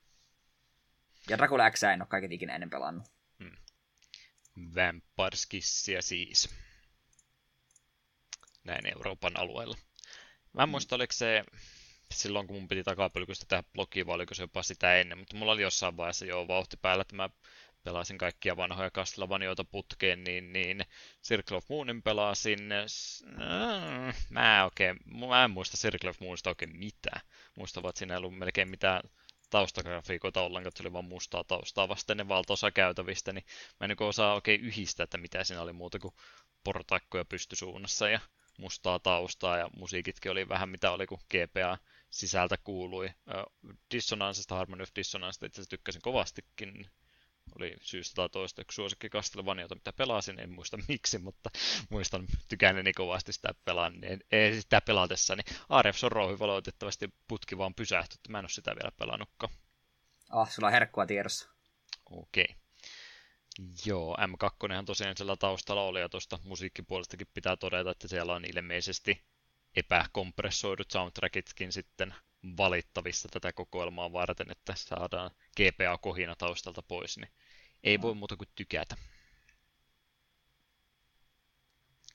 Ja 1.29 1.39
Dracula 1.39 1.71
X 1.71 1.83
en 1.83 2.03
ole 2.03 2.09
kaiket 2.09 2.33
ikinä 2.33 2.55
ennen 2.55 2.71
pelannut. 2.71 3.07
Hmm. 3.39 3.57
Vampirskissiä 4.75 6.03
siis. 6.03 6.55
Näin 8.65 8.87
Euroopan 8.87 9.41
alueella. 9.41 9.77
Mä 10.53 10.63
en 10.63 10.69
muista, 10.69 10.97
oliko 10.97 11.13
se 11.13 11.45
silloin, 12.15 12.47
kun 12.47 12.57
mun 12.57 12.69
piti 12.69 12.85
takapölkystä 12.85 13.47
tehdä 13.49 13.63
blogia, 13.73 14.07
vai 14.07 14.15
oliko 14.15 14.35
se 14.35 14.43
jopa 14.43 14.63
sitä 14.63 14.97
ennen, 14.97 15.19
mutta 15.19 15.37
mulla 15.37 15.53
oli 15.53 15.63
jossain 15.63 15.97
vaiheessa 15.97 16.27
jo 16.27 16.49
vauhti 16.49 16.77
päällä, 16.77 17.03
että 17.03 17.17
mä 17.17 17.29
pelasin 17.85 18.19
kaikkia 18.19 18.57
vanhoja 18.57 18.91
Castlevaniota 18.91 19.65
putkeen, 19.65 20.25
niin, 20.25 20.53
niin 20.53 20.85
Circle 21.25 21.57
of 21.57 21.69
Moonin 21.69 22.03
pelasin. 22.03 22.73
Äh, 22.73 24.17
mä, 24.31 24.65
oikein, 24.65 24.97
mä 25.29 25.45
en 25.45 25.51
muista 25.51 25.77
Circle 25.77 26.11
of 26.11 26.21
Moonista 26.21 26.51
oikein 26.51 26.77
mitään. 26.77 27.21
Muistavat, 27.57 27.97
siinä 27.97 28.15
ei 28.15 28.19
ollut 28.19 28.39
melkein 28.39 28.69
mitään 28.69 29.03
taustagrafiikoita 29.51 30.43
ollenkaan, 30.43 30.69
että 30.69 30.83
oli 30.83 30.93
vaan 30.93 31.05
mustaa 31.05 31.45
taustaa 31.45 31.89
vasten 31.89 32.17
ne 32.17 32.29
valtaosa 32.29 32.71
käytävistä, 32.71 33.33
niin 33.33 33.45
mä 33.81 33.85
en 33.85 33.89
niin 33.89 34.09
osaa 34.09 34.35
oikein 34.35 34.61
yhdistää, 34.61 35.05
että 35.05 35.19
mitä 35.19 35.45
siinä 35.45 35.63
oli 35.63 35.73
muuta 35.73 35.99
kuin 35.99 36.15
portaikkoja 36.65 37.25
pystysuunnassa 37.25 38.09
ja 38.09 38.21
mustaa 38.59 38.99
taustaa 38.99 39.59
ja 39.59 39.69
musiikitkin 39.77 40.33
oli 40.33 40.49
vähän 40.49 40.69
mitä 40.69 40.91
oli, 40.91 41.07
kun 41.07 41.19
GPA 41.31 41.79
sisältä 42.11 42.57
kuului. 42.65 43.11
Dissonansesta, 43.95 44.55
Harmony 44.55 44.83
of 44.83 44.91
Dissonance, 44.97 45.47
itse 45.47 45.61
asiassa 45.61 45.71
tykkäsin 45.71 46.03
kovastikin 46.03 46.91
oli 47.59 47.77
syystä 47.81 48.15
tai 48.15 48.29
toista 48.29 48.63
yksi 48.63 48.75
suosikki 48.75 49.09
Castlevaniota, 49.09 49.75
mitä 49.75 49.93
pelasin, 49.93 50.41
en 50.41 50.51
muista 50.51 50.79
miksi, 50.89 51.19
mutta 51.19 51.51
muistan 51.91 52.27
tykänneeni 52.49 52.93
kovasti 52.93 53.33
sitä 53.33 53.55
pelaan, 53.65 54.05
ei, 54.05 54.19
ei 54.33 54.61
sitä 54.61 54.81
pelatessa, 54.81 55.37
niin 55.37 55.57
on 55.69 56.13
rouhi 56.13 56.39
valitettavasti 56.39 57.13
putki 57.29 57.59
vaan 57.59 57.75
pysähtyi, 57.75 58.15
että 58.15 58.33
mä 58.33 58.39
en 58.39 58.45
ole 58.45 58.49
sitä 58.49 58.71
vielä 58.71 58.93
pelannutkaan. 58.99 59.53
Ah, 60.31 60.51
sulla 60.51 60.67
on 60.67 60.73
herkkua 60.73 61.07
tiedossa. 61.07 61.49
Okei. 62.11 62.45
Okay. 62.45 62.57
Joo, 63.87 64.17
M2 64.21 64.85
tosiaan 64.87 65.17
sillä 65.17 65.37
taustalla 65.37 65.83
oli, 65.83 66.01
ja 66.01 66.09
tuosta 66.09 66.39
musiikkipuolestakin 66.45 67.27
pitää 67.35 67.57
todeta, 67.57 67.91
että 67.91 68.09
siellä 68.09 68.35
on 68.35 68.45
ilmeisesti 68.45 69.25
epäkompressoidut 69.77 70.91
soundtrackitkin 70.91 71.73
sitten 71.73 72.15
valittavissa 72.57 73.29
tätä 73.33 73.53
kokoelmaa 73.53 74.13
varten, 74.13 74.51
että 74.51 74.73
saadaan 74.77 75.31
GPA-kohina 75.57 76.37
taustalta 76.37 76.83
pois, 76.83 77.19
niin 77.19 77.31
ei 77.85 78.01
voi 78.01 78.15
muuta 78.15 78.37
kuin 78.37 78.49
tykätä. 78.55 78.97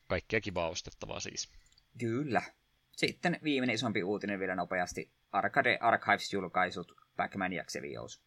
Kaikkea 0.08 0.41
kivaa 0.41 0.70
ostettavaa 0.70 1.20
siis. 1.20 1.50
Kyllä. 2.00 2.41
Sitten 2.91 3.40
viimeinen 3.44 3.74
isompi 3.74 4.04
uutinen 4.04 4.40
vielä 4.40 4.56
nopeasti. 4.56 5.12
Arcade 5.32 5.78
Archives-julkaisut 5.82 6.95
Pac-Man 7.16 7.54
ja 7.54 7.64
Xevious. 7.64 8.22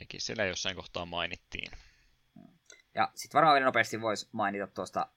Nekin 0.00 0.20
siellä 0.20 0.44
jossain 0.44 0.76
kohtaa 0.76 1.06
mainittiin. 1.06 1.70
Ja 2.94 3.10
sitten 3.14 3.38
varmaan 3.38 3.54
vielä 3.54 3.64
nopeasti 3.64 4.00
voisi 4.00 4.28
mainita 4.32 4.66
tuosta 4.66 5.08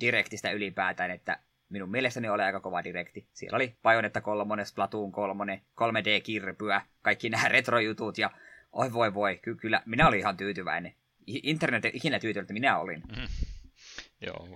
Directistä 0.00 0.50
ylipäätään, 0.50 1.10
että 1.10 1.42
minun 1.68 1.90
mielestäni 1.90 2.28
oli 2.28 2.42
aika 2.42 2.60
kova 2.60 2.84
direkti. 2.84 3.28
Siellä 3.32 3.56
oli 3.56 3.76
Bayonetta 3.82 4.20
3, 4.20 4.64
Splatoon 4.64 5.12
3, 5.12 5.62
3D-kirpyä, 5.80 6.80
kaikki 7.02 7.28
nämä 7.28 7.48
retrojutut 7.48 8.18
ja 8.18 8.30
oi 8.72 8.92
voi 8.92 9.14
voi, 9.14 9.38
ky- 9.42 9.54
kyllä 9.54 9.82
minä 9.86 10.08
olin 10.08 10.20
ihan 10.20 10.36
tyytyväinen. 10.36 10.94
Internet 11.26 11.84
ikinä 11.84 12.18
tyytyväinen, 12.18 12.54
minä 12.54 12.78
olin. 12.78 13.02
Mm. 13.16 13.28
Joo, 14.20 14.48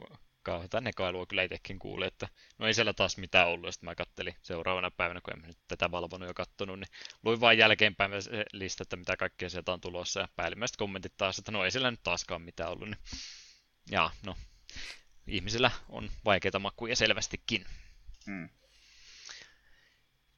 tänne 0.71 0.91
kailua 0.97 1.27
kyllä 1.27 1.43
itsekin 1.43 1.79
kuuli, 1.79 2.07
että 2.07 2.29
no 2.59 2.67
ei 2.67 2.75
siellä 2.75 2.93
taas 2.93 3.17
mitään 3.17 3.49
ollut. 3.49 3.67
Ja 3.67 3.73
sitten 3.73 3.89
mä 3.89 3.95
kattelin 3.95 4.35
seuraavana 4.43 4.91
päivänä, 4.91 5.21
kun 5.21 5.35
en 5.35 5.43
nyt 5.47 5.59
tätä 5.69 5.91
valvonut 5.91 6.29
jo 6.29 6.35
kattonut, 6.35 6.79
niin 6.79 6.89
luin 7.23 7.41
vain 7.41 7.59
jälkeenpäin 7.59 8.13
lista, 8.53 8.83
että 8.83 8.97
mitä 8.97 9.17
kaikkea 9.17 9.51
sieltä 9.51 9.73
on 9.73 9.81
tulossa. 9.81 10.21
Ja 10.21 10.29
päällimmäiset 10.37 10.77
kommentit 10.77 11.13
taas, 11.17 11.39
että 11.39 11.53
no 11.53 11.65
ei 11.65 11.71
siellä 11.71 11.91
nyt 11.91 12.03
taaskaan 12.03 12.43
mitään 12.43 12.71
ollut. 12.71 12.89
Niin... 12.89 12.99
Ja 13.91 14.11
no, 14.27 14.37
ihmisillä 15.27 15.71
on 15.89 16.11
vaikeita 16.25 16.59
makuja 16.59 16.97
selvästikin. 16.97 17.65
Mm. 18.27 18.49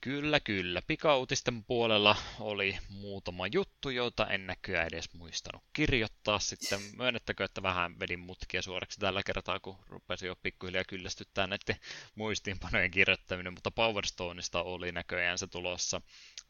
Kyllä, 0.05 0.41
kyllä. 0.41 0.83
Pikautisten 0.87 1.65
puolella 1.65 2.17
oli 2.41 2.79
muutama 2.89 3.47
juttu, 3.47 3.91
joita 3.91 4.27
en 4.27 4.47
näköjään 4.47 4.87
edes 4.87 5.15
muistanut 5.15 5.63
kirjoittaa. 5.73 6.39
Sitten 6.39 6.81
myönnettäkö, 6.97 7.45
että 7.45 7.63
vähän 7.63 8.01
vedin 8.01 8.21
mutkia 8.21 8.63
suoraksi 8.63 9.01
tällä 9.01 9.23
kertaa, 9.23 9.61
kun 9.61 9.79
rupesin 9.87 10.27
jo 10.27 10.37
pikkuhiljaa 10.37 10.85
kyllästyttää 10.85 11.47
näiden 11.47 11.77
muistiinpanojen 12.15 12.91
kirjoittaminen, 12.91 13.53
mutta 13.53 13.71
Power 13.71 14.07
Stoneista 14.07 14.63
oli 14.63 14.93
näköjään 14.93 15.39
se 15.39 15.47
tulossa 15.47 16.01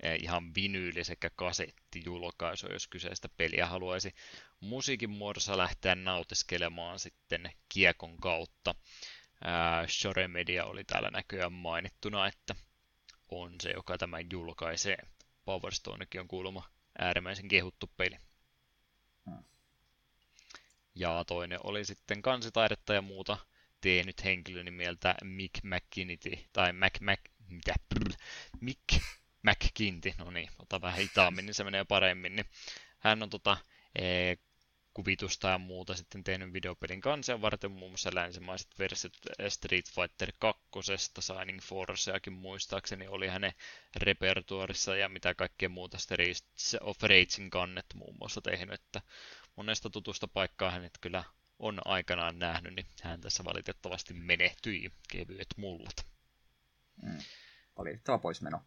eh, 0.03 0.19
ihan 0.23 0.55
vinyyli 0.55 1.05
sekä 1.05 1.31
kasettijulkaisu, 1.37 2.73
jos 2.73 2.89
kyseistä 2.89 3.29
peliä 3.37 3.67
haluaisi 3.67 4.15
musiikin 4.61 5.11
muodossa 5.11 5.59
lähteä 5.59 5.95
nautiskelemaan 5.95 6.99
sitten 6.99 7.51
kiekon 7.69 8.17
kautta. 8.17 8.75
Shore 9.89 10.29
Media 10.29 10.65
oli 10.65 10.85
täällä 10.85 11.11
näköjään 11.11 11.53
mainittuna, 11.53 12.27
että 12.27 12.55
on 13.41 13.55
se, 13.61 13.71
joka 13.71 13.99
tämän 13.99 14.27
julkaisee. 14.33 14.99
Power 15.45 15.75
Stonekin 15.75 16.21
on 16.21 16.29
kuulemma 16.29 16.69
äärimmäisen 16.99 17.49
kehuttu 17.49 17.91
peli. 17.97 18.17
Hmm. 19.27 19.45
Ja 20.95 21.25
toinen 21.27 21.59
oli 21.63 21.85
sitten 21.85 22.23
kansitaidetta 22.23 22.95
ja 22.95 23.03
muuta 23.03 23.39
tehnyt 23.81 24.25
henkilö 24.25 24.63
nimeltä 24.63 25.15
Mick 25.25 25.65
McKinnity, 25.65 26.31
tai 26.53 26.73
Mac, 26.73 27.01
Mac, 27.01 27.21
mitä, 27.49 27.75
brr, 27.89 28.13
Mick 28.61 28.83
McKinty, 29.43 30.13
no 30.19 30.31
niin, 30.31 30.51
ota 30.59 30.81
vähän 30.81 30.99
hitaammin, 30.99 31.47
niin 31.47 31.55
se 31.55 31.65
menee 31.65 31.85
paremmin. 31.85 32.37
Niin 32.37 32.47
hän 32.99 33.23
on 33.23 33.31
tota, 33.31 33.57
eh, 33.95 34.39
kuvitusta 34.95 35.49
ja 35.49 35.59
muuta 35.59 35.95
sitten 35.95 36.25
tehnyt 36.25 36.53
videopelin 36.53 37.01
kansia 37.01 37.41
varten, 37.41 37.71
muun 37.71 37.91
muassa 37.91 38.11
länsimaiset 38.15 38.79
versiot 38.79 39.13
Street 39.49 39.91
Fighter 39.91 40.33
2, 40.39 40.63
Signing 41.21 41.61
Forceakin 41.61 42.33
muistaakseni 42.33 43.09
oli 43.09 43.29
hänen 43.29 43.53
repertuarissa 43.97 44.97
ja 44.97 45.09
mitä 45.09 45.35
kaikkea 45.35 45.69
muuta 45.69 45.99
Streets 45.99 46.77
of 46.81 47.03
Ragein 47.03 47.51
kannet 47.51 47.87
muun 47.95 48.17
muassa 48.19 48.41
tehnyt, 48.41 48.75
että 48.75 49.03
monesta 49.57 49.91
tutusta 49.91 50.29
paikkaa 50.29 50.71
hänet 50.71 50.99
kyllä 51.01 51.25
on 51.59 51.81
aikanaan 51.85 52.39
nähnyt, 52.39 52.75
niin 52.75 52.87
hän 53.03 53.21
tässä 53.21 53.45
valitettavasti 53.45 54.15
menehtyi 54.15 54.93
kevyet 55.13 55.55
mullat. 55.57 56.07
Mm. 57.03 57.19
Valitettava 57.79 58.19
poismeno. 58.19 58.61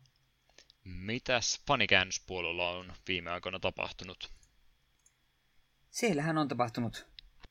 Mitäs 0.83 1.61
fanikäännöspuolella 1.67 2.69
on 2.69 2.93
viime 3.07 3.31
aikoina 3.31 3.59
tapahtunut? 3.59 4.34
Siellähän 5.95 6.37
on 6.37 6.47
tapahtunut 6.47 7.07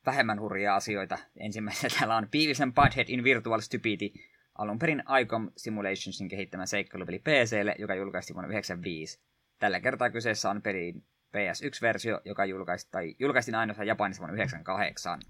vähemmän 0.06 0.40
hurjia 0.40 0.74
asioita. 0.74 1.18
Ensimmäisenä 1.36 1.94
täällä 1.98 2.16
on 2.16 2.28
Beavis 2.30 2.60
and 2.60 2.72
Butthead 2.72 3.06
in 3.08 3.24
Virtual 3.24 3.60
Stupidity, 3.60 4.18
alun 4.58 4.78
perin 4.78 5.02
ICOM 5.22 5.50
Simulationsin 5.56 6.28
kehittämä 6.28 6.66
seikkailupeli 6.66 7.18
PClle, 7.18 7.74
joka 7.78 7.94
julkaistiin 7.94 8.34
vuonna 8.34 8.48
1995. 8.48 9.20
Tällä 9.58 9.80
kertaa 9.80 10.10
kyseessä 10.10 10.50
on 10.50 10.62
pelin 10.62 11.04
PS1-versio, 11.36 12.20
joka 12.24 12.44
julkaistiin, 12.44 12.92
tai 12.92 13.14
julkaistiin 13.18 13.54
ainoastaan 13.54 13.86
Japanissa 13.86 14.20
vuonna 14.20 14.36
1998. 14.36 15.20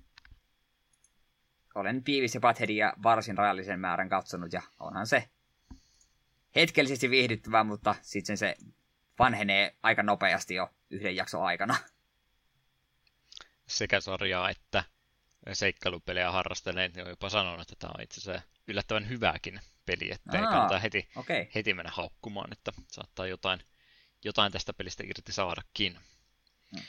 Olen 1.74 2.04
Beavis 2.04 2.34
ja 2.34 2.40
Buttheadia 2.40 2.92
varsin 3.02 3.38
rajallisen 3.38 3.80
määrän 3.80 4.08
katsonut, 4.08 4.52
ja 4.52 4.62
onhan 4.80 5.06
se 5.06 5.28
hetkellisesti 6.56 7.10
viihdyttävää, 7.10 7.64
mutta 7.64 7.94
sitten 8.02 8.36
se 8.36 8.56
vanhenee 9.18 9.74
aika 9.82 10.02
nopeasti 10.02 10.54
jo 10.54 10.70
yhden 10.90 11.16
jakson 11.16 11.42
aikana 11.42 11.74
sekä 13.74 14.00
sarjaa 14.00 14.50
että 14.50 14.84
seikkailupelejä 15.52 16.30
harrastaneet, 16.30 16.94
niin 16.94 17.04
on 17.04 17.10
jopa 17.10 17.28
sanonut, 17.28 17.60
että 17.60 17.74
tämä 17.78 17.92
on 17.98 18.02
itse 18.02 18.20
asiassa 18.20 18.48
yllättävän 18.68 19.08
hyvääkin 19.08 19.60
peli, 19.86 20.10
että 20.12 20.38
ei 20.38 20.44
kannata 20.44 20.78
heti, 20.78 21.08
okay. 21.16 21.46
heti 21.54 21.74
mennä 21.74 21.92
haukkumaan, 21.94 22.52
että 22.52 22.72
saattaa 22.90 23.26
jotain, 23.26 23.60
jotain 24.24 24.52
tästä 24.52 24.72
pelistä 24.72 25.04
irti 25.06 25.32
saadakin. 25.32 25.98
Hmm. 26.70 26.84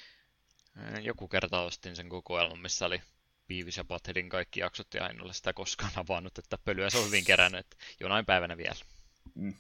Joku 1.02 1.28
kerta 1.28 1.60
ostin 1.60 1.96
sen 1.96 2.10
kokoelman, 2.10 2.60
missä 2.60 2.86
oli 2.86 3.02
Beavis 3.48 3.78
ja 3.78 3.84
Buttheadin 3.84 4.30
kaikki 4.30 4.60
jaksot 4.60 4.94
ja 4.94 5.10
en 5.10 5.22
ole 5.22 5.34
sitä 5.34 5.54
koskaan 5.54 5.92
avannut, 6.06 6.38
että 6.38 6.58
pölyä 6.58 6.90
se 6.90 6.98
on 6.98 7.06
hyvin 7.06 7.26
kerännyt, 7.26 7.60
että 7.60 7.76
jonain 8.00 8.26
päivänä 8.26 8.58
vielä. 8.58 8.76
Hmm. 9.36 9.54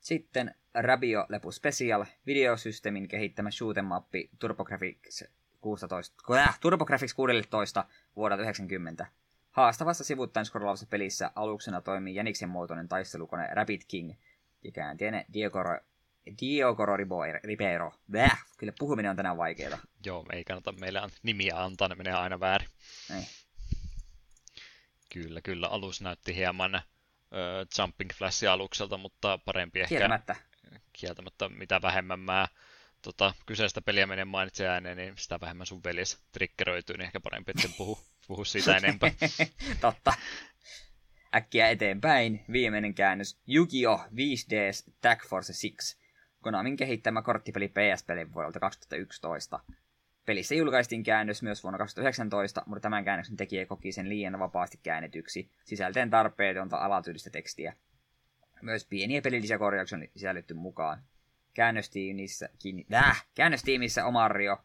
Sitten 0.00 0.54
Rabio 0.74 1.26
Lepu 1.28 1.52
Special, 1.52 2.04
videosysteemin 2.26 3.08
kehittämä 3.08 3.48
shoot'em 3.48 3.82
mappi 3.82 4.30
TurboGrafx 4.38 5.22
16, 5.60 6.14
äh, 6.36 6.58
TurboGrafx 6.60 7.14
16 7.14 7.84
vuodelta 8.16 8.42
90. 8.42 9.06
Haastavassa 9.50 10.04
sivuttaen 10.04 10.46
scrollaavassa 10.46 10.86
pelissä 10.86 11.30
aluksena 11.34 11.80
toimii 11.80 12.14
jäniksen 12.14 12.48
muotoinen 12.48 12.88
taistelukone 12.88 13.48
Rabbit 13.52 13.84
King 13.84 14.12
ja 14.64 14.72
käänteinen 14.72 15.24
Diogoro, 15.32 15.78
Diogoro 16.40 16.96
Ribeiro. 17.44 17.92
Väh, 18.12 18.44
kyllä 18.56 18.72
puhuminen 18.78 19.10
on 19.10 19.16
tänään 19.16 19.36
vaikeaa. 19.36 19.78
Joo, 20.06 20.26
ei 20.32 20.44
kannata 20.44 20.72
meille 20.72 21.00
nimiä 21.22 21.56
antaa, 21.56 21.88
ne 21.88 21.94
menee 21.94 22.12
aina 22.12 22.40
väärin. 22.40 22.68
Ei. 23.16 23.22
Kyllä, 25.12 25.40
kyllä. 25.40 25.66
Alus 25.66 26.00
näytti 26.00 26.36
hieman 26.36 26.74
äh, 26.74 26.82
Jumping 27.78 28.10
Flash 28.14 28.44
alukselta, 28.44 28.96
mutta 28.96 29.38
parempi 29.38 29.80
ehkä. 29.80 29.88
Kieltämättä. 29.88 30.36
Kieltämättä, 30.92 31.48
mitä 31.48 31.82
vähemmän 31.82 32.20
mä 32.20 32.48
tota, 33.02 33.34
kyseistä 33.46 33.82
peliä 33.82 34.06
menen 34.06 34.28
mainitse 34.28 34.68
ääneen, 34.68 34.96
niin 34.96 35.14
sitä 35.16 35.40
vähemmän 35.40 35.66
sun 35.66 35.84
veljes 35.84 36.18
triggeröityy, 36.32 36.96
niin 36.96 37.04
ehkä 37.04 37.20
parempi, 37.20 37.50
että 37.50 37.68
puhu, 37.78 37.98
puhu 38.26 38.44
siitä 38.44 38.76
enempää. 38.76 39.10
Totta. 39.80 40.14
Äkkiä 41.34 41.68
eteenpäin. 41.68 42.44
Viimeinen 42.52 42.94
käännös. 42.94 43.38
Yu-Gi-Oh! 43.46 44.00
5Ds 44.00 44.92
Tag 45.00 45.22
Force 45.22 45.52
6. 45.52 45.96
Konamin 46.40 46.76
kehittämä 46.76 47.22
korttipeli 47.22 47.68
PS-pelin 47.68 48.34
vuodelta 48.34 48.60
2011. 48.60 49.60
Pelissä 50.26 50.54
julkaistiin 50.54 51.02
käännös 51.02 51.42
myös 51.42 51.62
vuonna 51.62 51.78
2019, 51.78 52.62
mutta 52.66 52.80
tämän 52.80 53.04
käännöksen 53.04 53.36
tekijä 53.36 53.66
koki 53.66 53.92
sen 53.92 54.08
liian 54.08 54.38
vapaasti 54.38 54.80
käännetyksi, 54.82 55.50
sisältäen 55.64 56.10
tarpeetonta 56.10 56.76
alatyylistä 56.76 57.30
tekstiä. 57.30 57.74
Myös 58.62 58.84
pieniä 58.84 59.22
pelillisiä 59.22 59.58
korjauksia 59.58 59.98
on 59.98 60.08
sisällytty 60.16 60.54
mukaan 60.54 61.02
käännöstiimissä, 61.54 62.48
äh, 62.94 63.26
käännöstiimissä 63.34 64.04
Omario, 64.04 64.56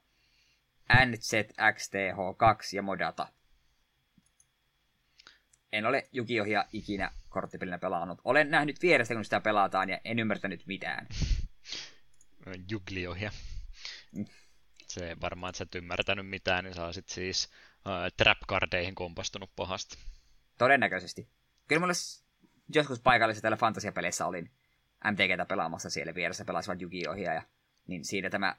NZXTH2 0.93 2.75
ja 2.75 2.81
Modata. 2.81 3.27
En 5.71 5.85
ole 5.85 6.07
Jukiohia 6.11 6.65
ikinä 6.73 7.11
korttipelinä 7.29 7.77
pelannut. 7.77 8.21
Olen 8.23 8.51
nähnyt 8.51 8.81
vierestä, 8.81 9.13
kun 9.13 9.23
sitä 9.23 9.39
pelataan, 9.39 9.89
ja 9.89 9.99
en 10.05 10.19
ymmärtänyt 10.19 10.67
mitään. 10.67 11.07
Jugliohia. 12.71 13.31
Mm. 14.11 14.25
Se 14.87 15.17
varmaan, 15.21 15.49
että 15.49 15.57
sä 15.57 15.63
et 15.63 15.75
ymmärtänyt 15.75 16.29
mitään, 16.29 16.63
niin 16.63 16.73
sä 16.73 16.85
olisit 16.85 17.09
siis 17.09 17.49
äh, 17.87 18.11
trapcardeihin 18.17 18.95
kompastunut 18.95 19.51
pahasti. 19.55 19.97
Todennäköisesti. 20.57 21.29
Kyllä 21.67 21.79
mulle 21.79 21.93
joskus 22.75 22.99
paikallisessa 22.99 23.41
täällä 23.41 23.57
fantasiapeleissä 23.57 24.25
olin 24.25 24.51
MTGtä 25.11 25.45
pelaamassa 25.45 25.89
siellä 25.89 26.15
vieressä, 26.15 26.45
pelasivat 26.45 26.81
yu 26.81 26.89
ja 27.33 27.41
niin 27.87 28.05
siinä 28.05 28.29
tämä 28.29 28.55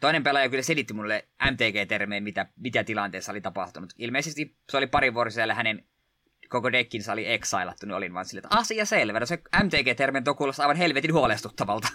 toinen 0.00 0.22
pelaaja 0.22 0.48
kyllä 0.48 0.62
selitti 0.62 0.94
mulle 0.94 1.28
MTG-termeen, 1.50 2.22
mitä, 2.22 2.46
mitä 2.56 2.84
tilanteessa 2.84 3.32
oli 3.32 3.40
tapahtunut. 3.40 3.92
Ilmeisesti 3.98 4.56
se 4.70 4.76
oli 4.76 4.86
pari 4.86 5.14
vuosi 5.14 5.34
siellä 5.34 5.54
hänen 5.54 5.84
koko 6.48 6.72
dekkinsä 6.72 7.12
oli 7.12 7.32
exailattu, 7.32 7.86
niin 7.86 7.94
olin 7.94 8.14
vaan 8.14 8.24
silleen, 8.24 8.46
että 8.46 8.58
asia 8.58 8.84
selvä. 8.84 9.20
No 9.20 9.26
se 9.26 9.42
MTG-termen 9.62 10.24
kuulostaa 10.38 10.64
aivan 10.64 10.76
helvetin 10.76 11.12
huolestuttavalta. 11.14 11.88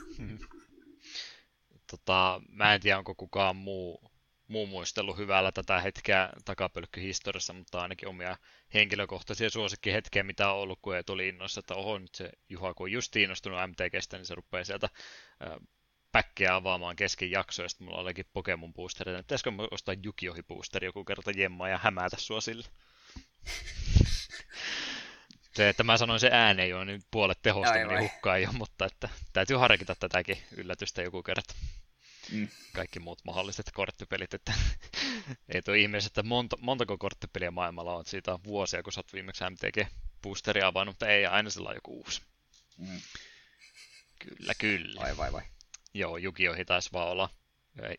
tota, 1.92 2.42
mä 2.50 2.74
en 2.74 2.82
tiedä, 2.82 2.98
onko 2.98 3.16
kukaan 3.16 3.56
muu, 3.56 4.12
muu 4.50 4.68
muistellut 4.68 5.18
hyvällä 5.18 5.52
tätä 5.52 5.80
hetkeä 5.80 6.30
takapölkkyhistoriassa, 6.46 7.54
mutta 7.54 7.82
ainakin 7.82 8.08
omia 8.08 8.38
henkilökohtaisia 8.74 9.50
suosikkihetkiä, 9.50 10.24
mitä 10.24 10.52
on 10.52 10.60
ollut, 10.60 10.80
kun 10.82 10.96
ei 10.96 11.04
tuli 11.04 11.28
innoissa, 11.28 11.60
että 11.60 11.76
oho, 11.76 11.98
nyt 11.98 12.16
se 12.16 12.32
Juha, 12.50 12.74
kun 12.74 12.86
on 12.86 12.92
just 12.92 13.16
innostunut 13.16 13.60
MTGstä, 13.68 14.18
niin 14.18 14.26
se 14.26 14.36
rupeaa 14.36 14.64
sieltä 14.64 14.90
päkkiä 16.12 16.56
avaamaan 16.56 16.96
kesken 16.96 17.32
jaksoa, 17.32 17.66
ja 17.66 17.70
sitten 17.70 17.88
mulla 17.88 18.00
olikin 18.00 18.26
Pokemon 18.34 18.74
boosteri, 18.74 19.12
että 19.12 19.24
pitäisikö 19.24 19.52
ostaa 19.72 19.96
Jukiohi 20.04 20.44
boosteri 20.44 20.88
joku 20.88 21.06
kerta 21.06 21.32
jemmaa 21.32 21.70
ja 21.70 21.80
hämätä 21.84 22.18
sua 22.20 22.42
sille. 22.42 22.68
se, 25.56 25.70
että 25.70 25.84
mä 25.84 25.98
sanoin 25.98 26.20
se 26.20 26.30
ääneen 26.32 26.70
jo, 26.70 26.84
niin 26.84 27.02
puolet 27.12 27.42
tehosta 27.42 27.74
meni 27.74 28.02
hukkaan 28.02 28.42
jo, 28.42 28.52
mutta 28.52 28.86
että 28.86 29.10
täytyy 29.34 29.58
harkita 29.58 29.96
tätäkin 29.96 30.38
yllätystä 30.58 31.02
joku 31.02 31.24
kerta. 31.24 31.54
Mm. 32.32 32.48
Kaikki 32.74 33.00
muut 33.00 33.20
mahdolliset 33.26 33.72
korttipelit, 33.74 34.34
että 34.34 34.54
ei 35.54 35.62
tuo 35.62 35.74
ihmeessä, 35.74 36.08
että 36.08 36.24
monta, 36.24 36.58
montako 36.62 36.98
korttipeliä 36.98 37.52
maailmalla 37.52 37.96
on, 37.96 38.06
siitä 38.06 38.34
on 38.34 38.44
vuosia, 38.44 38.84
kun 38.84 38.94
sä 38.94 39.00
oot 39.00 39.14
viimeksi 39.14 39.44
MTG-boosteri 39.44 40.64
avannut, 40.64 40.94
mutta 40.94 41.08
ei 41.08 41.26
aina 41.26 41.50
sillä 41.50 41.74
joku 41.74 41.98
uusi. 41.98 42.22
Mm. 42.78 43.02
Kyllä, 44.20 44.54
kyllä. 44.58 45.02
Vai, 45.02 45.18
vai, 45.18 45.34
vai. 45.34 45.44
Joo, 45.94 46.18
Jukiohi 46.18 46.66
taisi 46.66 46.90
vaan 46.94 47.10
olla 47.10 47.30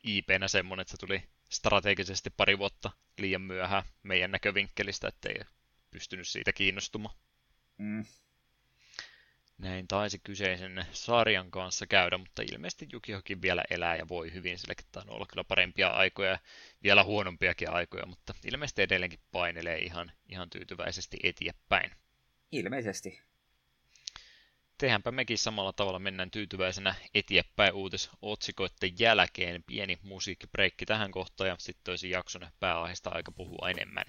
IP-nä 0.02 0.48
semmonen, 0.48 0.82
että 0.82 0.90
se 0.90 0.96
tuli 0.96 1.22
strategisesti 1.48 2.30
pari 2.30 2.58
vuotta 2.58 2.90
liian 3.18 3.42
myöhään 3.42 3.82
meidän 4.02 4.30
näkövinkkelistä, 4.30 5.08
ettei 5.08 5.34
pystynyt 5.90 6.28
siitä 6.28 6.52
kiinnostumaan. 6.52 7.14
Mm. 7.78 8.04
Näin 9.60 9.88
taisi 9.88 10.18
kyseisen 10.18 10.86
sarjan 10.92 11.50
kanssa 11.50 11.86
käydä, 11.86 12.18
mutta 12.18 12.42
ilmeisesti 12.52 12.88
Jukiokin 12.92 13.42
vielä 13.42 13.62
elää 13.70 13.96
ja 13.96 14.08
voi 14.08 14.32
hyvin, 14.32 14.58
sillä 14.58 14.74
on 14.96 15.10
ollut 15.10 15.28
kyllä 15.28 15.44
parempia 15.44 15.88
aikoja 15.88 16.30
ja 16.30 16.38
vielä 16.82 17.04
huonompiakin 17.04 17.70
aikoja, 17.70 18.06
mutta 18.06 18.34
ilmeisesti 18.44 18.82
edelleenkin 18.82 19.20
painelee 19.32 19.78
ihan, 19.78 20.12
ihan 20.28 20.50
tyytyväisesti 20.50 21.16
eteenpäin. 21.22 21.90
Ilmeisesti. 22.52 23.20
Tehdäänpä 24.78 25.10
mekin 25.10 25.38
samalla 25.38 25.72
tavalla 25.72 25.98
mennään 25.98 26.30
tyytyväisenä 26.30 26.94
eteenpäin 27.14 27.72
uutisotsikoiden 27.72 28.98
jälkeen. 28.98 29.64
Pieni 29.66 29.98
musiikkibreikki 30.02 30.86
tähän 30.86 31.10
kohtaan 31.10 31.48
ja 31.48 31.56
sitten 31.58 31.92
olisi 31.92 32.10
jakson 32.10 32.46
pääaiheesta 32.60 33.10
aika 33.10 33.32
puhua 33.32 33.70
enemmän. 33.70 34.04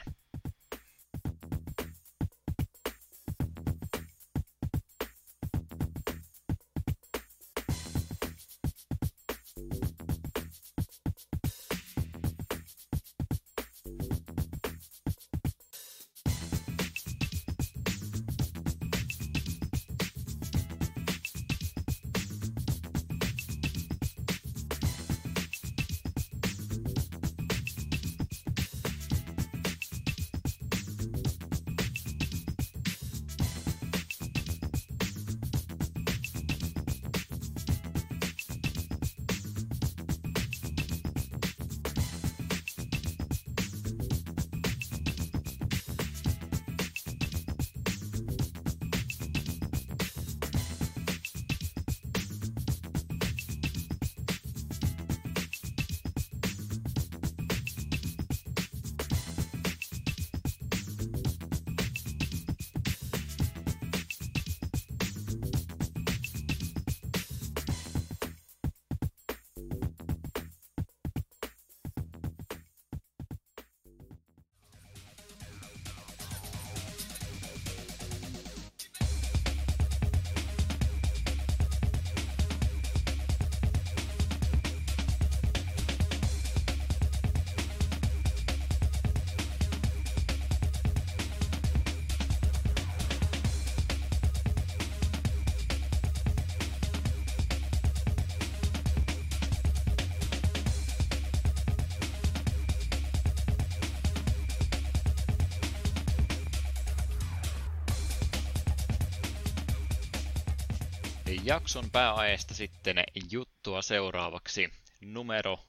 Jakson 111.71 111.91
pääaiheesta 111.91 112.53
sitten 112.53 113.03
juttua 113.31 113.81
seuraavaksi. 113.81 114.69
Numero 115.01 115.59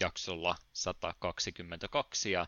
jaksolla 0.00 0.56
122 0.72 2.30
ja 2.30 2.46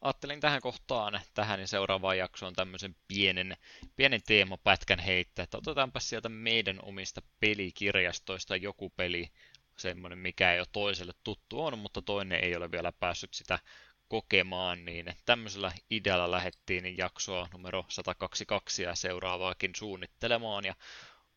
ajattelin 0.00 0.40
tähän 0.40 0.60
kohtaan, 0.60 1.20
tähän 1.34 1.60
ja 1.60 1.66
seuraavaan 1.66 2.18
jaksoon 2.18 2.52
tämmöisen 2.52 2.96
pienen, 3.08 3.56
pienen 3.96 4.20
teemapätkän 4.26 4.98
heittää, 4.98 5.42
että 5.42 5.58
otetaanpa 5.58 6.00
sieltä 6.00 6.28
meidän 6.28 6.78
omista 6.82 7.22
pelikirjastoista 7.40 8.56
joku 8.56 8.90
peli, 8.90 9.30
semmoinen 9.76 10.18
mikä 10.18 10.52
ei 10.52 10.60
ole 10.60 10.66
toiselle 10.72 11.12
tuttu 11.24 11.64
on, 11.64 11.78
mutta 11.78 12.02
toinen 12.02 12.44
ei 12.44 12.56
ole 12.56 12.70
vielä 12.70 12.92
päässyt 12.92 13.34
sitä 13.34 13.58
kokemaan, 14.08 14.84
niin 14.84 15.14
tämmöisellä 15.26 15.72
idealla 15.90 16.30
lähettiin 16.30 16.98
jaksoa 16.98 17.48
numero 17.52 17.84
122 17.88 18.82
ja 18.82 18.94
seuraavaakin 18.94 19.72
suunnittelemaan. 19.76 20.64
Ja 20.64 20.74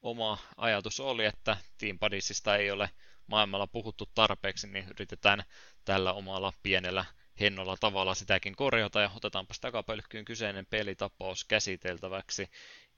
oma 0.09 0.37
ajatus 0.57 0.99
oli, 0.99 1.25
että 1.25 1.57
Team 1.77 1.99
Padisista 1.99 2.55
ei 2.55 2.71
ole 2.71 2.89
maailmalla 3.27 3.67
puhuttu 3.67 4.09
tarpeeksi, 4.15 4.67
niin 4.67 4.87
yritetään 4.89 5.43
tällä 5.85 6.13
omalla 6.13 6.53
pienellä 6.63 7.05
hennolla 7.39 7.77
tavalla 7.79 8.15
sitäkin 8.15 8.55
korjata 8.55 9.01
ja 9.01 9.11
otetaanpa 9.15 9.53
takapölkkyyn 9.61 10.25
kyseinen 10.25 10.65
pelitapaus 10.65 11.45
käsiteltäväksi. 11.45 12.49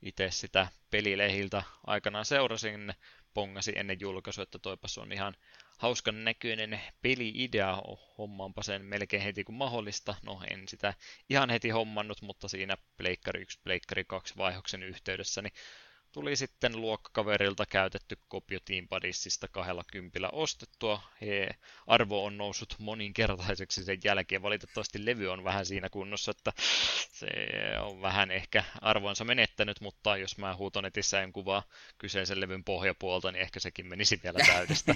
Itse 0.02 0.30
sitä 0.30 0.68
pelilehiltä 0.90 1.62
aikanaan 1.86 2.24
seurasin, 2.24 2.94
pongasi 3.34 3.72
ennen 3.76 4.00
julkaisua, 4.00 4.42
että 4.42 4.58
toipas 4.58 4.98
on 4.98 5.12
ihan 5.12 5.36
hauskan 5.78 6.24
näköinen 6.24 6.80
peli-idea, 7.02 7.82
hommaanpa 8.18 8.62
sen 8.62 8.84
melkein 8.84 9.22
heti 9.22 9.44
kun 9.44 9.54
mahdollista. 9.54 10.14
No 10.22 10.40
en 10.50 10.68
sitä 10.68 10.94
ihan 11.30 11.50
heti 11.50 11.68
hommannut, 11.68 12.22
mutta 12.22 12.48
siinä 12.48 12.76
Pleikkari 12.96 13.42
1, 13.42 13.60
Pleikkari 13.64 14.04
2 14.04 14.36
vaihoksen 14.36 14.82
yhteydessä 14.82 15.42
niin 15.42 15.52
tuli 16.12 16.36
sitten 16.36 16.80
luokkakaverilta 16.80 17.66
käytetty 17.66 18.18
kopio 18.28 18.58
Teampadisista 18.64 19.48
kahdella 19.48 19.84
kympillä 19.92 20.28
ostettua. 20.32 21.02
He, 21.20 21.48
arvo 21.86 22.24
on 22.24 22.38
noussut 22.38 22.74
moninkertaiseksi 22.78 23.84
sen 23.84 23.98
jälkeen. 24.04 24.42
Valitettavasti 24.42 25.04
levy 25.04 25.28
on 25.28 25.44
vähän 25.44 25.66
siinä 25.66 25.88
kunnossa, 25.88 26.30
että 26.30 26.52
se 27.12 27.26
on 27.80 28.02
vähän 28.02 28.30
ehkä 28.30 28.64
arvonsa 28.80 29.24
menettänyt, 29.24 29.80
mutta 29.80 30.16
jos 30.16 30.38
mä 30.38 30.56
huutonetissä 30.56 31.22
en 31.22 31.32
kuvaa 31.32 31.62
kyseisen 31.98 32.40
levyn 32.40 32.64
pohjapuolta, 32.64 33.32
niin 33.32 33.42
ehkä 33.42 33.60
sekin 33.60 33.86
menisi 33.86 34.20
vielä 34.22 34.38
täydestä. 34.52 34.94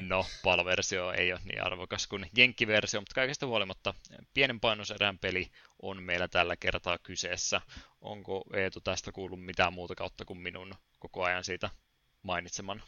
No, 0.00 0.26
PAL-versio 0.42 1.12
ei 1.12 1.32
ole 1.32 1.40
niin 1.44 1.64
arvokas 1.64 2.06
kuin 2.06 2.30
Jenkki-versio, 2.36 3.00
mutta 3.00 3.14
kaikesta 3.14 3.46
huolimatta 3.46 3.94
pienen 4.34 4.60
painoserän 4.60 5.18
peli 5.18 5.50
on 5.82 6.02
meillä 6.02 6.28
tällä 6.28 6.56
kertaa 6.56 6.98
kyseessä. 6.98 7.60
Onko 8.04 8.44
Eetu 8.54 8.80
tästä 8.80 9.12
kuullut 9.12 9.44
mitään 9.44 9.72
muuta 9.72 9.94
kautta 9.94 10.24
kuin 10.24 10.38
minun 10.38 10.74
koko 10.98 11.24
ajan 11.24 11.44
siitä 11.44 11.70
mainitseman? 12.22 12.82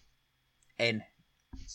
En. 0.78 1.06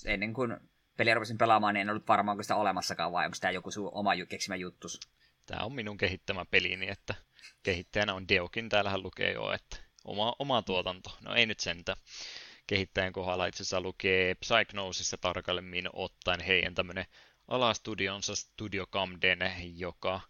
Ennen 0.06 0.34
kuin 0.34 0.58
peliä 0.98 1.14
rupesin 1.14 1.38
pelaamaan, 1.38 1.74
niin 1.74 1.82
en 1.82 1.90
ollut 1.90 2.08
varma, 2.08 2.32
onko 2.32 2.44
sitä 2.44 2.56
olemassakaan 2.56 3.12
vai 3.12 3.26
onko 3.26 3.38
tämä 3.42 3.52
joku 3.52 3.72
sun 3.72 3.90
oma 3.94 4.12
keksimä 4.30 4.56
juttus. 4.56 5.00
Tämä 5.46 5.66
on 5.66 5.74
minun 5.74 5.98
kehittämä 5.98 6.46
peli, 6.46 6.76
niin 6.76 6.92
että 6.92 7.16
kehittäjänä 7.64 8.14
on 8.14 8.28
Deokin, 8.28 8.70
täällähän 8.70 9.04
lukee 9.04 9.32
jo, 9.32 9.52
että 9.52 9.78
oma, 10.06 10.36
oma 10.40 10.62
tuotanto. 10.62 11.18
No 11.22 11.36
ei 11.36 11.46
nyt 11.46 11.60
sentä. 11.60 11.98
Kehittäjän 12.68 13.14
kohdalla 13.14 13.46
itse 13.46 13.64
asiassa 13.64 13.82
lukee 13.82 14.36
Psychnosissa 14.36 15.18
tarkalleen 15.18 15.90
ottaen 15.94 16.42
heidän 16.42 16.76
tämmöinen 16.76 17.06
alastudionsa 17.48 18.36
Studio 18.36 18.86
Camden, 18.86 19.40
joka 19.78 20.22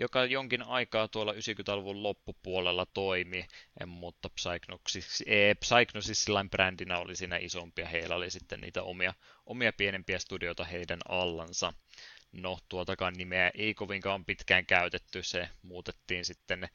joka 0.00 0.24
jonkin 0.24 0.62
aikaa 0.62 1.08
tuolla 1.08 1.32
90-luvun 1.32 2.02
loppupuolella 2.02 2.86
toimi, 2.86 3.46
mutta 3.86 4.30
Psychnosis, 4.30 5.22
ee, 5.26 5.54
Psychnosis 5.54 6.26
brändinä 6.50 6.98
oli 6.98 7.16
siinä 7.16 7.36
isompia, 7.36 7.88
heillä 7.88 8.14
oli 8.14 8.30
sitten 8.30 8.60
niitä 8.60 8.82
omia, 8.82 9.14
omia 9.46 9.72
pienempiä 9.72 10.18
studioita 10.18 10.64
heidän 10.64 10.98
allansa. 11.08 11.72
No, 12.32 12.58
tuotakaan 12.68 13.14
nimeä 13.14 13.50
ei 13.54 13.74
kovinkaan 13.74 14.24
pitkään 14.24 14.66
käytetty, 14.66 15.22
se 15.22 15.48
muutettiin 15.62 16.24
sitten 16.24 16.60
Eh, 16.62 16.70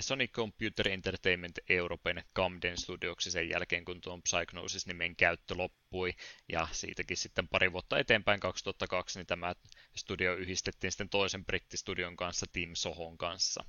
Sonic 0.00 0.32
Computer 0.32 0.88
Entertainment 0.88 1.58
Europen 1.68 2.22
Camden 2.36 2.78
Studioksi 2.78 3.30
sen 3.30 3.48
jälkeen, 3.48 3.84
kun 3.84 4.00
tuon 4.00 4.22
Psychnosis-nimen 4.22 5.16
käyttö 5.16 5.54
loppui, 5.56 6.14
ja 6.48 6.68
siitäkin 6.72 7.16
sitten 7.16 7.48
pari 7.48 7.72
vuotta 7.72 7.98
eteenpäin 7.98 8.40
2002, 8.40 9.18
niin 9.18 9.26
tämä 9.26 9.54
studio 9.96 10.34
yhdistettiin 10.34 10.90
sitten 10.92 11.08
toisen 11.08 11.44
brittistudion 11.44 12.16
kanssa, 12.16 12.46
Team 12.52 12.70
Sohon 12.74 13.18
kanssa 13.18 13.64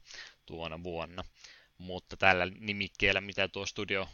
tuona 0.46 0.84
vuonna 0.84 1.24
mutta 1.78 2.18
tällä 2.18 2.46
nimikkeellä, 2.46 3.22
mitä 3.22 3.48
tuo 3.48 3.66
studio 3.66 4.08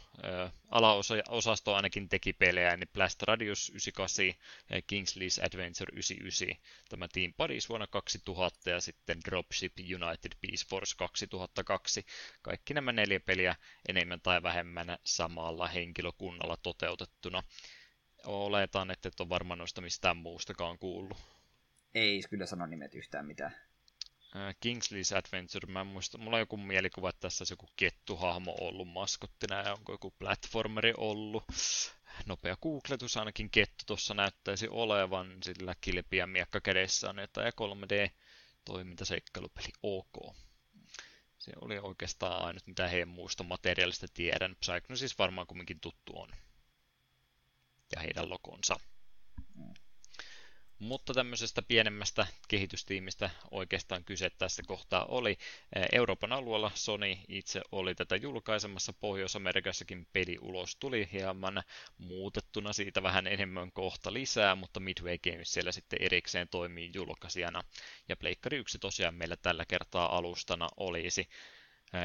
alaosasto 0.70 1.74
ainakin 1.74 2.08
teki 2.08 2.32
pelejä, 2.32 2.76
niin 2.76 2.88
Blast 2.92 3.22
Radius 3.22 3.68
98, 3.68 4.28
äh, 4.28 4.82
Kingsley's 4.92 5.46
Adventure 5.46 5.92
99, 5.92 6.56
tämä 6.88 7.08
Team 7.08 7.34
Buddies 7.38 7.68
vuonna 7.68 7.86
2000 7.86 8.70
ja 8.70 8.80
sitten 8.80 9.18
Dropship 9.24 9.72
United 9.78 10.32
Peace 10.40 10.66
Force 10.68 10.96
2002. 10.96 12.06
Kaikki 12.42 12.74
nämä 12.74 12.92
neljä 12.92 13.20
peliä 13.20 13.56
enemmän 13.88 14.20
tai 14.20 14.42
vähemmän 14.42 14.98
samalla 15.04 15.68
henkilökunnalla 15.68 16.56
toteutettuna. 16.56 17.42
Oletan, 18.24 18.90
että 18.90 19.08
et 19.08 19.20
ole 19.20 19.28
varmaan 19.28 19.58
noista 19.58 19.80
mistään 19.80 20.16
muustakaan 20.16 20.78
kuullut. 20.78 21.18
Ei 21.94 22.22
kyllä 22.30 22.46
sano 22.46 22.66
nimet 22.66 22.94
yhtään 22.94 23.26
mitään. 23.26 23.71
Kingsley's 24.34 25.16
Adventure, 25.16 25.72
mä 25.72 25.80
en 25.80 25.86
muista, 25.86 26.18
mulla 26.18 26.36
on 26.36 26.40
joku 26.40 26.56
mielikuva, 26.56 27.08
että 27.08 27.20
tässä 27.20 27.42
olisi 27.42 27.52
joku 27.52 27.66
kettuhahmo 27.76 28.56
ollut 28.60 28.88
maskottina 28.88 29.62
ja 29.62 29.72
onko 29.74 29.92
joku 29.92 30.10
platformeri 30.18 30.94
ollut. 30.96 31.44
Nopea 32.26 32.56
googletus 32.56 33.16
ainakin 33.16 33.50
kettu 33.50 33.84
tuossa 33.86 34.14
näyttäisi 34.14 34.68
olevan, 34.68 35.38
sillä 35.42 35.74
kilpiä 35.80 36.26
miekka 36.26 36.60
kädessä 36.60 37.10
on 37.10 37.18
jotain 37.18 37.44
ja 37.46 37.52
3D 37.52 38.10
toimintaseikkailupeli 38.64 39.68
OK. 39.82 40.36
Se 41.38 41.52
oli 41.60 41.78
oikeastaan 41.78 42.44
ainut, 42.44 42.66
mitä 42.66 42.88
heidän 42.88 43.08
muusta 43.08 43.44
materiaalista 43.44 44.06
tiedän. 44.14 44.56
Psychnosis 44.60 45.18
varmaan 45.18 45.46
kumminkin 45.46 45.80
tuttu 45.80 46.12
on. 46.16 46.28
Ja 47.94 48.00
heidän 48.00 48.30
logonsa. 48.30 48.80
Mutta 50.82 51.14
tämmöisestä 51.14 51.62
pienemmästä 51.62 52.26
kehitystiimistä 52.48 53.30
oikeastaan 53.50 54.04
kyse 54.04 54.30
tässä 54.30 54.62
kohtaa 54.66 55.04
oli. 55.04 55.38
Euroopan 55.92 56.32
alueella 56.32 56.70
Sony 56.74 57.16
itse 57.28 57.60
oli 57.72 57.94
tätä 57.94 58.16
julkaisemassa, 58.16 58.92
Pohjois-Amerikassakin 58.92 60.06
peli 60.12 60.38
ulos 60.40 60.76
tuli 60.76 61.08
hieman 61.12 61.62
muutettuna 61.98 62.72
siitä 62.72 63.02
vähän 63.02 63.26
enemmän 63.26 63.72
kohta 63.72 64.12
lisää, 64.12 64.54
mutta 64.54 64.80
Midway 64.80 65.18
Games 65.18 65.52
siellä 65.52 65.72
sitten 65.72 66.02
erikseen 66.02 66.48
toimii 66.48 66.90
julkaisijana. 66.94 67.62
Ja 68.08 68.16
Pleikkari 68.16 68.56
1 68.56 68.78
tosiaan 68.78 69.14
meillä 69.14 69.36
tällä 69.36 69.64
kertaa 69.64 70.16
alustana 70.16 70.68
olisi. 70.76 71.28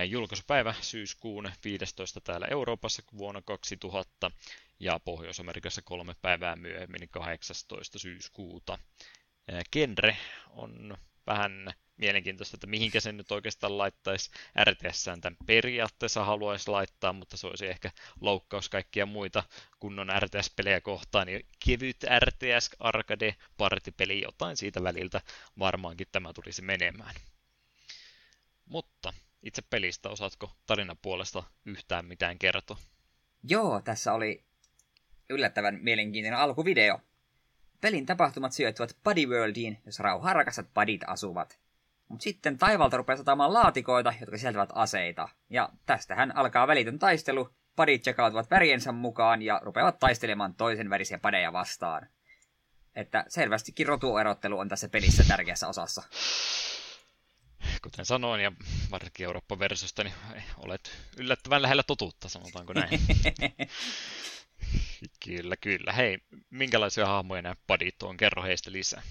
Julkaisupäivä 0.08 0.74
syyskuun 0.82 1.52
15. 1.64 2.22
täällä 2.22 2.48
Euroopassa 2.52 3.04
vuonna 3.18 3.42
2000 3.42 4.32
ja 4.80 5.00
Pohjois-Amerikassa 5.00 5.82
kolme 5.82 6.16
päivää 6.22 6.56
myöhemmin 6.56 7.10
18. 7.10 8.00
syyskuuta. 8.00 8.80
Genre 9.72 10.18
on 10.50 10.98
vähän 11.28 11.74
mielenkiintoista, 11.98 12.56
että 12.56 12.68
mihinkä 12.68 13.00
sen 13.00 13.18
nyt 13.18 13.32
oikeastaan 13.32 13.78
laittaisi 13.78 14.32
RTS 14.64 15.04
tämän 15.04 15.38
periaatteessa 15.46 16.24
haluaisi 16.24 16.72
laittaa, 16.72 17.14
mutta 17.14 17.38
se 17.38 17.48
olisi 17.48 17.68
ehkä 17.68 17.92
loukkaus 18.22 18.70
kaikkia 18.70 19.06
muita 19.06 19.44
kunnon 19.80 20.10
RTS-pelejä 20.20 20.82
kohtaan, 20.82 21.28
niin 21.28 21.46
kevyt 21.66 21.98
RTS, 22.20 22.70
arcade, 22.80 23.36
partipeli, 23.58 24.22
jotain 24.22 24.58
siitä 24.58 24.84
väliltä 24.84 25.22
varmaankin 25.60 26.08
tämä 26.12 26.34
tulisi 26.34 26.62
menemään. 26.62 27.16
Mutta 28.66 29.14
itse 29.44 29.62
pelistä 29.62 30.10
osaatko 30.10 30.52
tarinan 30.66 30.98
puolesta 31.02 31.44
yhtään 31.66 32.06
mitään 32.06 32.40
kertoa? 32.40 32.78
Joo, 33.44 33.82
tässä 33.82 34.14
oli 34.14 34.47
yllättävän 35.30 35.80
mielenkiintoinen 35.82 36.40
alkuvideo. 36.40 37.02
Pelin 37.82 38.06
tapahtumat 38.06 38.52
sijoittuvat 38.52 38.98
Buddy 39.04 39.26
Worldiin, 39.26 39.78
jossa 39.86 40.04
rauharrakastat 40.04 40.74
padit 40.74 41.02
asuvat. 41.08 41.60
Mutta 42.08 42.24
sitten 42.24 42.58
taivalta 42.58 42.98
rupeaa 42.98 43.18
satamaan 43.18 43.54
laatikoita, 43.54 44.14
jotka 44.20 44.38
sisältävät 44.38 44.70
aseita. 44.74 45.30
Ja 45.50 45.70
tästähän 45.86 46.38
alkaa 46.38 46.68
välitön 46.68 47.00
taistelu. 47.00 47.50
Padit 47.76 48.06
jakautuvat 48.06 48.52
väriensä 48.52 48.92
mukaan 48.92 49.42
ja 49.42 49.62
rupeavat 49.64 50.00
taistelemaan 50.00 50.56
toisen 50.56 50.90
värisiä 50.90 51.18
padeja 51.18 51.54
vastaan. 51.54 52.08
Että 52.96 53.26
selvästikin 53.28 53.88
rotuerottelu 53.88 54.60
on 54.60 54.70
tässä 54.70 54.90
pelissä 54.90 55.24
tärkeässä 55.28 55.68
osassa. 55.68 56.04
Kuten 57.82 58.06
sanoin, 58.06 58.42
ja 58.42 58.52
varsinkin 58.92 59.24
Eurooppa-versiosta, 59.24 60.04
niin 60.04 60.14
olet 60.58 60.92
yllättävän 61.18 61.62
lähellä 61.62 61.84
totuutta, 61.84 62.30
sanotaanko 62.30 62.74
näin. 62.74 63.00
Kyllä, 65.26 65.58
kyllä. 65.58 65.94
Hei, 65.94 66.18
minkälaisia 66.50 67.06
hahmoja 67.06 67.42
nämä 67.42 67.56
padit 67.68 68.04
on? 68.04 68.18
Kerro 68.18 68.44
heistä 68.44 68.72
lisää. 68.72 69.02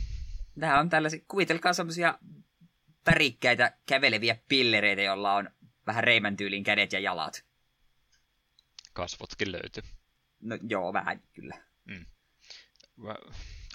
Nämä 0.57 0.81
on 0.81 0.89
tällaisia, 0.89 1.21
kuvitelkaa 1.29 1.73
semmoisia 1.73 2.19
värikkäitä 3.07 3.77
käveleviä 3.87 4.37
pillereitä, 4.49 5.03
joilla 5.03 5.35
on 5.35 5.51
vähän 5.87 6.05
reimän 6.05 6.37
tyylin 6.37 6.65
kädet 6.65 6.93
ja 6.93 7.01
jalat. 7.01 7.45
Kasvotkin 8.93 9.53
löytyy. 9.53 9.83
No 10.41 10.59
joo, 10.69 10.93
vähän 10.93 11.23
kyllä. 11.33 11.57
Mm. 11.85 12.07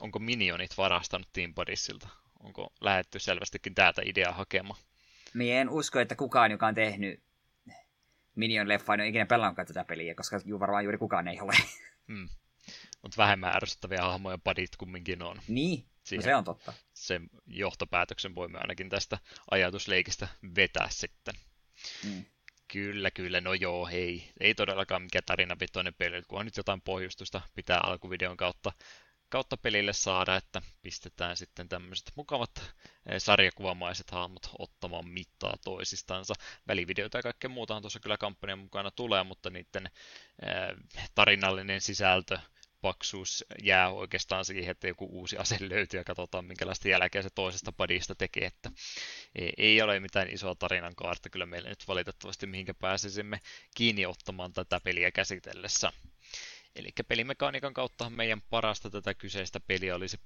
Onko 0.01 0.19
minionit 0.19 0.77
varastanut 0.77 1.29
Team 1.33 1.53
Bodiesilta? 1.53 2.07
Onko 2.39 2.73
lähetty 2.81 3.19
selvästikin 3.19 3.75
täältä 3.75 4.01
ideaa 4.05 4.33
hakemaan? 4.33 4.79
Mie 5.33 5.61
en 5.61 5.69
usko, 5.69 5.99
että 5.99 6.15
kukaan, 6.15 6.51
joka 6.51 6.67
on 6.67 6.75
tehnyt 6.75 7.23
Minion-leffa 8.35 8.93
en 8.93 8.99
ole 8.99 9.07
ikinä 9.07 9.25
pelannutkaan 9.25 9.67
tätä 9.67 9.83
peliä, 9.83 10.15
koska 10.15 10.39
ju, 10.45 10.59
varmaan 10.59 10.83
juuri 10.83 10.97
kukaan 10.97 11.27
ei 11.27 11.41
ole. 11.41 11.53
Hmm. 12.07 12.29
Mutta 13.01 13.17
vähemmän 13.17 13.55
ärsyttäviä 13.55 14.01
hahmoja 14.01 14.37
padit 14.43 14.75
kumminkin 14.75 15.23
on. 15.23 15.41
Niin, 15.47 15.85
no 16.15 16.21
se 16.21 16.35
on 16.35 16.43
totta. 16.43 16.73
Sen 16.93 17.29
johtopäätöksen 17.47 18.35
voimme 18.35 18.59
ainakin 18.59 18.89
tästä 18.89 19.17
ajatusleikistä 19.51 20.27
vetää 20.55 20.87
sitten. 20.89 21.33
Hmm. 22.03 22.25
Kyllä, 22.67 23.11
kyllä, 23.11 23.41
no 23.41 23.53
joo, 23.53 23.85
hei. 23.85 24.31
Ei 24.39 24.55
todellakaan 24.55 25.01
mikään 25.01 25.23
tarinapitoinen 25.25 25.93
peli, 25.93 26.21
kunhan 26.27 26.45
nyt 26.45 26.57
jotain 26.57 26.81
pohjustusta 26.81 27.41
pitää 27.55 27.79
alkuvideon 27.83 28.37
kautta 28.37 28.71
kautta 29.31 29.57
pelille 29.57 29.93
saada, 29.93 30.35
että 30.35 30.61
pistetään 30.81 31.37
sitten 31.37 31.69
tämmöiset 31.69 32.11
mukavat 32.15 32.51
eh, 32.59 33.17
sarjakuvamaiset 33.17 34.11
hahmot 34.11 34.49
ottamaan 34.59 35.07
mittaa 35.07 35.53
toisistansa. 35.63 36.33
Välivideoita 36.67 37.17
ja 37.17 37.23
kaikkea 37.23 37.49
muutahan 37.49 37.83
tuossa 37.83 37.99
kyllä 37.99 38.17
kampanjan 38.17 38.59
mukana 38.59 38.91
tulee, 38.91 39.23
mutta 39.23 39.49
niiden 39.49 39.85
eh, 39.85 41.07
tarinallinen 41.15 41.81
sisältö, 41.81 42.39
paksuus 42.81 43.45
jää 43.63 43.89
oikeastaan 43.89 44.45
siihen, 44.45 44.71
että 44.71 44.87
joku 44.87 45.07
uusi 45.11 45.37
ase 45.37 45.57
löytyy 45.69 45.99
ja 45.99 46.03
katsotaan 46.03 46.45
minkälaista 46.45 46.89
jälkeä 46.89 47.21
se 47.21 47.29
toisesta 47.29 47.71
padista 47.71 48.15
tekee, 48.15 48.45
että 48.45 48.71
ei 49.57 49.81
ole 49.81 49.99
mitään 49.99 50.29
isoa 50.29 50.55
tarinan 50.55 50.95
kaarta 50.95 51.29
kyllä 51.29 51.45
meille 51.45 51.69
nyt 51.69 51.87
valitettavasti 51.87 52.47
mihinkä 52.47 52.73
pääsisimme 52.73 53.39
kiinni 53.75 54.05
ottamaan 54.05 54.53
tätä 54.53 54.79
peliä 54.83 55.11
käsitellessä. 55.11 55.91
Eli 56.75 56.89
pelimekaniikan 57.07 57.73
kautta 57.73 58.09
meidän 58.09 58.41
parasta 58.41 58.89
tätä 58.89 59.13
kyseistä 59.13 59.59
peliä 59.59 59.95
olisi 59.95 60.19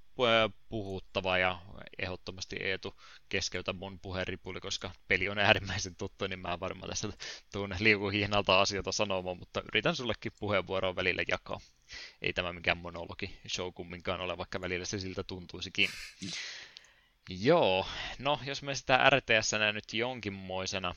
puhuttava 0.70 1.38
ja 1.38 1.62
ehdottomasti 2.00 2.56
Eetu 2.60 3.02
keskeytä 3.30 3.74
mun 3.74 4.00
puheenripuli, 4.00 4.60
koska 4.60 4.92
peli 5.08 5.30
on 5.30 5.40
äärimmäisen 5.40 5.96
tuttu, 5.96 6.28
niin 6.28 6.40
mä 6.40 6.60
varmaan 6.60 6.90
tässä 6.90 7.10
tuun 7.52 7.76
liukuhihnalta 7.80 8.62
asioita 8.62 8.92
sanomaan, 8.92 9.38
mutta 9.38 9.62
yritän 9.62 9.96
sullekin 9.96 10.32
puheenvuoroa 10.40 10.96
välillä 10.96 11.24
jakaa. 11.28 11.60
Ei 12.22 12.34
tämä 12.34 12.54
mikään 12.54 12.78
monologi 12.78 13.40
show 13.48 13.74
kumminkaan 13.74 14.22
ole, 14.22 14.38
vaikka 14.38 14.62
välillä 14.62 14.86
se 14.86 15.00
siltä 15.00 15.24
tuntuisikin. 15.24 15.90
Joo, 17.30 17.88
no 18.20 18.40
jos 18.46 18.64
me 18.64 18.76
sitä 18.76 19.10
RTS 19.10 19.52
nyt 19.74 19.94
jonkinmoisena 19.94 20.96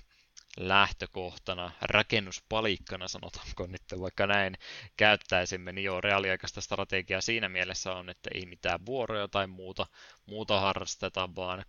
lähtökohtana, 0.58 1.72
rakennuspalikkana 1.80 3.08
sanotaanko 3.08 3.66
nyt 3.66 3.82
vaikka 4.00 4.26
näin, 4.26 4.54
käyttäisimme, 4.96 5.72
niin 5.72 5.84
joo, 5.84 6.00
reaaliaikaista 6.00 6.60
strategiaa 6.60 7.20
siinä 7.20 7.48
mielessä 7.48 7.92
on, 7.92 8.10
että 8.10 8.30
ei 8.34 8.46
mitään 8.46 8.86
vuoroja 8.86 9.28
tai 9.28 9.46
muuta, 9.46 9.86
muuta 10.26 10.60
harrasteta, 10.60 11.28
vaan 11.36 11.64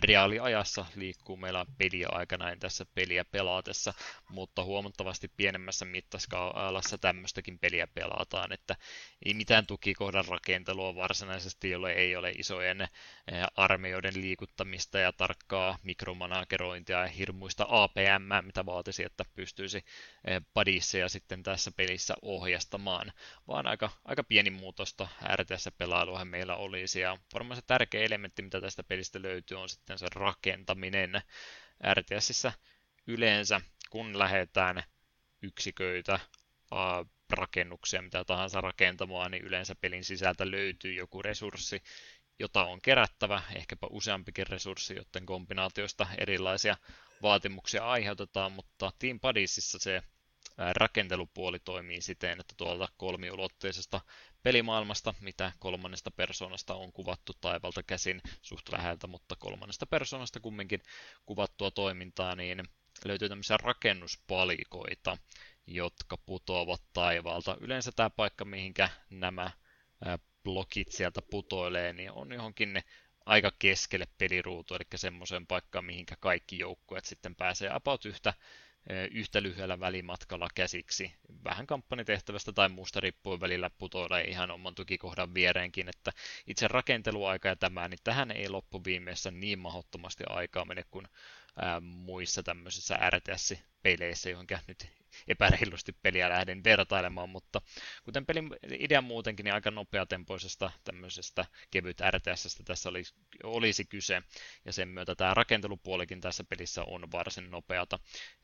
reaaliajassa 0.00 0.86
liikkuu 0.96 1.36
meillä 1.36 1.66
peliaika 1.78 2.36
näin 2.36 2.58
tässä 2.58 2.86
peliä 2.94 3.24
pelaatessa, 3.24 3.94
mutta 4.28 4.64
huomattavasti 4.64 5.28
pienemmässä 5.36 5.84
mittaskaalassa 5.84 6.98
tämmöistäkin 6.98 7.58
peliä 7.58 7.86
pelataan, 7.86 8.52
että 8.52 8.76
ei 9.24 9.34
mitään 9.34 9.66
tukikohdan 9.66 10.24
rakentelua 10.28 10.94
varsinaisesti, 10.94 11.70
jolle 11.70 11.92
ei 11.92 12.16
ole 12.16 12.30
isojen 12.30 12.80
eh, 12.80 12.88
armeijoiden 13.56 14.20
liikuttamista 14.20 14.98
ja 14.98 15.12
tarkkaa 15.12 15.78
mikromanagerointia 15.82 17.00
ja 17.00 17.06
hirmuista 17.06 17.66
APM, 17.68 18.46
mitä 18.46 18.66
vaatisi, 18.66 19.04
että 19.04 19.24
pystyisi 19.34 19.84
padissa 20.54 20.98
ja 20.98 21.08
sitten 21.08 21.42
tässä 21.42 21.70
pelissä 21.76 22.14
ohjastamaan, 22.22 23.12
vaan 23.48 23.66
aika, 23.66 23.90
aika 24.04 24.24
pieni 24.24 24.50
muutosta 24.50 25.08
RTS-pelailuhan 25.36 26.28
meillä 26.28 26.56
olisi, 26.56 27.00
ja 27.00 27.18
varmaan 27.34 27.56
se 27.56 27.62
tärkeä 27.66 28.04
elementti, 28.04 28.42
mitä 28.42 28.60
tästä 28.60 28.82
pelistä 28.82 29.22
löytyy, 29.22 29.58
on 29.60 29.68
sitten 29.68 29.98
se 29.98 30.06
rakentaminen. 30.14 31.22
RTSissä 31.94 32.52
yleensä, 33.06 33.60
kun 33.90 34.18
lähdetään 34.18 34.82
yksiköitä, 35.42 36.20
rakennuksia, 37.30 38.02
mitä 38.02 38.24
tahansa 38.24 38.60
rakentamaan, 38.60 39.30
niin 39.30 39.44
yleensä 39.44 39.74
pelin 39.74 40.04
sisältä 40.04 40.50
löytyy 40.50 40.94
joku 40.94 41.22
resurssi, 41.22 41.82
jota 42.38 42.64
on 42.64 42.80
kerättävä, 42.80 43.42
ehkäpä 43.54 43.86
useampikin 43.90 44.46
resurssi, 44.46 44.94
joten 44.96 45.26
kombinaatioista 45.26 46.06
erilaisia 46.18 46.76
vaatimuksia 47.22 47.84
aiheutetaan, 47.84 48.52
mutta 48.52 48.92
Team 48.98 49.20
Padisissa 49.20 49.78
se 49.78 50.02
rakentelupuoli 50.56 51.58
toimii 51.58 52.00
siten, 52.00 52.40
että 52.40 52.54
tuolta 52.56 52.88
kolmiulotteisesta 52.96 54.00
pelimaailmasta, 54.42 55.14
mitä 55.20 55.52
kolmannesta 55.58 56.10
persoonasta 56.10 56.74
on 56.74 56.92
kuvattu 56.92 57.32
taivalta 57.40 57.82
käsin 57.82 58.20
suht 58.42 58.68
läheltä, 58.72 59.06
mutta 59.06 59.36
kolmannesta 59.36 59.86
persoonasta 59.86 60.40
kumminkin 60.40 60.82
kuvattua 61.26 61.70
toimintaa, 61.70 62.36
niin 62.36 62.62
löytyy 63.04 63.28
tämmöisiä 63.28 63.56
rakennuspalikoita, 63.56 65.18
jotka 65.66 66.16
putoavat 66.16 66.82
taivaalta. 66.92 67.56
Yleensä 67.60 67.92
tämä 67.96 68.10
paikka, 68.10 68.44
mihinkä 68.44 68.88
nämä 69.10 69.50
blokit 70.44 70.92
sieltä 70.92 71.22
putoilee, 71.30 71.92
niin 71.92 72.12
on 72.12 72.32
johonkin 72.32 72.82
aika 73.26 73.52
keskelle 73.58 74.06
peliruutu, 74.18 74.74
eli 74.74 74.84
semmoiseen 74.94 75.46
paikkaan, 75.46 75.84
mihinkä 75.84 76.16
kaikki 76.20 76.58
joukkueet 76.58 77.04
sitten 77.04 77.34
pääsee 77.34 77.70
about 77.72 78.04
yhtä 78.04 78.34
yhtä 79.10 79.42
lyhyellä 79.42 79.80
välimatkalla 79.80 80.48
käsiksi. 80.54 81.12
Vähän 81.44 81.66
kampanjatehtävästä 81.66 82.52
tai 82.52 82.68
muusta 82.68 83.00
riippuen 83.00 83.40
välillä 83.40 83.70
putoilla 83.70 84.18
ihan 84.18 84.50
oman 84.50 84.74
tukikohdan 84.74 85.34
viereenkin, 85.34 85.88
että 85.88 86.12
itse 86.46 86.68
rakenteluaika 86.68 87.48
ja 87.48 87.56
tämä, 87.56 87.88
niin 87.88 87.98
tähän 88.04 88.30
ei 88.30 88.48
loppuviimeessä 88.48 89.30
niin 89.30 89.58
mahdottomasti 89.58 90.24
aikaa 90.28 90.64
mene 90.64 90.84
kuin 90.90 91.06
ää, 91.56 91.80
muissa 91.80 92.42
tämmöisissä 92.42 92.98
RTS-peleissä, 93.10 94.30
johonka 94.30 94.58
nyt 94.66 94.88
epäreilusti 95.28 95.92
peliä 95.92 96.28
lähden 96.28 96.64
vertailemaan, 96.64 97.30
mutta 97.30 97.60
kuten 98.04 98.26
pelin 98.26 98.50
idea 98.78 99.00
muutenkin, 99.00 99.44
niin 99.44 99.54
aika 99.54 99.70
nopeatempoisesta 99.70 100.70
tämmöisestä 100.84 101.46
kevyt 101.70 101.98
RTS 102.10 102.62
tässä 102.64 102.88
oli, 102.88 103.02
olisi 103.42 103.84
kyse, 103.84 104.22
ja 104.64 104.72
sen 104.72 104.88
myötä 104.88 105.14
tämä 105.14 105.34
rakentelupuolikin 105.34 106.20
tässä 106.20 106.44
pelissä 106.44 106.84
on 106.84 107.12
varsin 107.12 107.50
nopeata. 107.50 107.98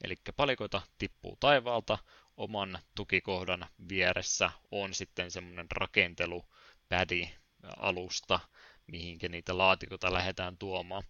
Eli 0.05 0.15
palikoita 0.37 0.83
tippuu 0.99 1.37
taivaalta, 1.41 1.99
oman 2.37 2.79
tukikohdan 2.95 3.67
vieressä 3.89 4.51
on 4.71 4.95
sitten 4.95 5.31
semmoinen 5.31 5.67
rakentelupädi 5.71 7.31
alusta, 7.77 8.41
mihinkä 8.87 9.29
niitä 9.29 9.59
laatikoita 9.59 10.13
lähdetään 10.13 10.59
tuomaan 10.59 11.03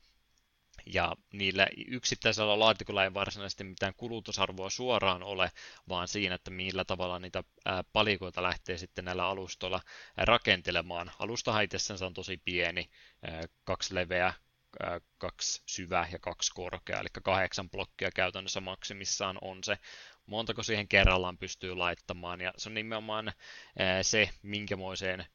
ja 0.87 1.17
niillä 1.33 1.67
yksittäisellä 1.87 2.59
laatikolla 2.59 3.05
ei 3.05 3.15
varsinaisesti 3.15 3.65
mitään 3.65 3.95
kulutusarvoa 3.97 4.71
suoraan 4.71 5.23
ole, 5.23 5.51
vaan 5.89 6.09
siinä, 6.09 6.35
että 6.35 6.51
millä 6.51 6.85
tavalla 6.85 7.19
niitä 7.19 7.45
palikoita 7.93 8.43
lähtee 8.43 8.79
sitten 8.79 9.05
näillä 9.05 9.27
alustoilla 9.27 9.81
rakentelemaan. 10.17 11.13
Alusta 11.19 11.61
itsessään 11.61 11.99
on 12.03 12.15
tosi 12.15 12.37
pieni, 12.37 12.91
kaksi 13.65 13.95
leveä, 13.95 14.35
kaksi 15.19 15.63
syvä 15.67 16.09
ja 16.13 16.19
kaksi 16.19 16.53
korkea, 16.55 17.01
eli 17.01 17.09
kahdeksan 17.23 17.71
blokkia 17.71 18.11
käytännössä 18.11 18.61
maksimissaan 18.61 19.39
on 19.41 19.65
se, 19.65 19.79
montako 20.27 20.63
siihen 20.63 20.89
kerrallaan 20.89 21.39
pystyy 21.39 21.75
laittamaan, 21.75 22.41
ja 22.41 22.53
se 22.57 22.69
on 22.69 22.75
nimenomaan 22.75 23.33
se, 24.03 24.31
minkämoiseen 24.43 25.27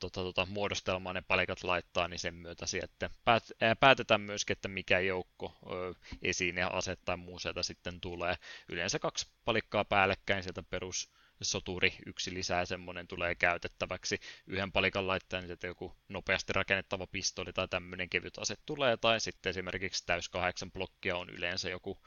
tota, 0.00 0.20
tota, 0.20 0.46
muodostelmaan 0.46 1.14
ne 1.14 1.22
palikat 1.22 1.64
laittaa, 1.64 2.08
niin 2.08 2.18
sen 2.18 2.34
myötä 2.34 2.66
sitten 2.66 3.10
päät, 3.24 3.42
ää, 3.60 3.76
päätetään 3.76 4.20
myöskin, 4.20 4.54
että 4.54 4.68
mikä 4.68 5.00
joukko 5.00 5.56
ö, 5.72 5.94
esine, 6.22 6.62
ase 6.62 6.96
tai 6.96 7.16
muu 7.16 7.38
sieltä 7.38 7.62
sitten 7.62 8.00
tulee. 8.00 8.34
Yleensä 8.68 8.98
kaksi 8.98 9.28
palikkaa 9.44 9.84
päällekkäin 9.84 10.42
sieltä 10.42 10.62
perus 10.62 11.10
soturi, 11.42 11.94
yksi 12.06 12.34
lisää 12.34 12.64
semmoinen 12.64 13.08
tulee 13.08 13.34
käytettäväksi. 13.34 14.20
Yhden 14.46 14.72
palikan 14.72 15.06
laittaa, 15.06 15.40
niin 15.40 15.48
sieltä 15.48 15.66
joku 15.66 15.96
nopeasti 16.08 16.52
rakennettava 16.52 17.06
pistoli 17.06 17.52
tai 17.52 17.68
tämmöinen 17.68 18.08
kevyt 18.08 18.38
ase 18.38 18.54
tulee, 18.66 18.96
tai 18.96 19.20
sitten 19.20 19.50
esimerkiksi 19.50 20.06
täys 20.06 20.28
kahdeksan 20.28 20.72
blokkia 20.72 21.16
on 21.16 21.30
yleensä 21.30 21.70
joku 21.70 21.98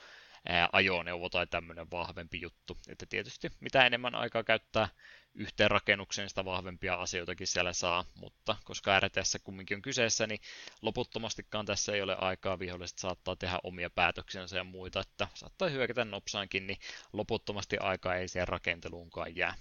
ajoneuvo 0.72 1.30
tai 1.30 1.48
tämmöinen 1.48 1.92
vahvempi 1.92 2.42
juttu. 2.42 2.78
Että 2.88 3.06
tietysti 3.06 3.52
mitä 3.60 3.86
enemmän 3.86 4.16
aikaa 4.16 4.44
käyttää 4.44 4.90
yhteen 5.34 5.72
rakennukseen, 5.72 6.30
sitä 6.30 6.46
vahvempia 6.46 6.96
asioitakin 6.96 7.48
siellä 7.48 7.74
saa, 7.74 8.06
mutta 8.16 8.56
koska 8.64 9.00
RTS 9.00 9.38
kumminkin 9.44 9.76
on 9.76 9.82
kyseessä, 9.82 10.28
niin 10.28 10.40
loputtomastikaan 10.82 11.66
tässä 11.66 11.94
ei 11.94 12.02
ole 12.02 12.16
aikaa, 12.16 12.60
viholliset 12.60 12.98
saattaa 12.98 13.36
tehdä 13.36 13.60
omia 13.64 13.90
päätöksiänsä 13.90 14.58
ja 14.58 14.64
muita, 14.64 15.00
että 15.00 15.28
saattaa 15.34 15.70
hyökätä 15.70 16.06
nopsaankin, 16.06 16.68
niin 16.68 16.78
loputtomasti 17.14 17.78
aikaa 17.78 18.16
ei 18.16 18.28
siihen 18.28 18.48
rakenteluunkaan 18.48 19.36
jää. 19.36 19.56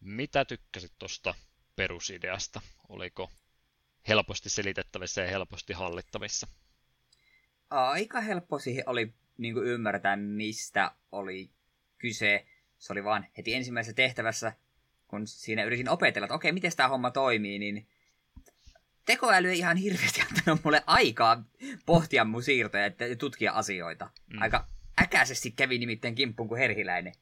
Mitä 0.00 0.44
tykkäsit 0.44 0.92
tuosta 0.98 1.34
perusideasta? 1.76 2.60
Oliko 2.88 3.30
helposti 4.08 4.50
selitettävissä 4.50 5.20
ja 5.22 5.30
helposti 5.30 5.72
hallittavissa? 5.72 6.46
Aika 7.70 8.20
helppo 8.20 8.58
siihen 8.58 8.84
oli 8.86 9.14
niin 9.40 9.54
kuin 9.54 9.66
ymmärtää, 9.66 10.16
mistä 10.16 10.92
oli 11.12 11.50
kyse. 11.98 12.46
Se 12.78 12.92
oli 12.92 13.04
vaan 13.04 13.26
heti 13.36 13.54
ensimmäisessä 13.54 13.94
tehtävässä, 13.94 14.52
kun 15.08 15.26
siinä 15.26 15.64
yritin 15.64 15.88
opetella, 15.88 16.24
että 16.24 16.34
okei, 16.34 16.52
miten 16.52 16.72
tämä 16.76 16.88
homma 16.88 17.10
toimii, 17.10 17.58
niin 17.58 17.88
tekoäly 19.04 19.48
ei 19.50 19.58
ihan 19.58 19.76
hirveästi 19.76 20.20
antanut 20.30 20.64
mulle 20.64 20.82
aikaa 20.86 21.44
pohtia 21.86 22.24
mun 22.24 22.42
siirtoja 22.42 22.84
ja 22.84 23.16
tutkia 23.18 23.52
asioita. 23.52 24.10
Mm. 24.26 24.42
Aika 24.42 24.68
äkäisesti 25.02 25.50
kävi 25.50 25.78
nimittäin 25.78 26.14
kimppuun 26.14 26.48
kuin 26.48 26.58
herhiläinen. 26.58 27.12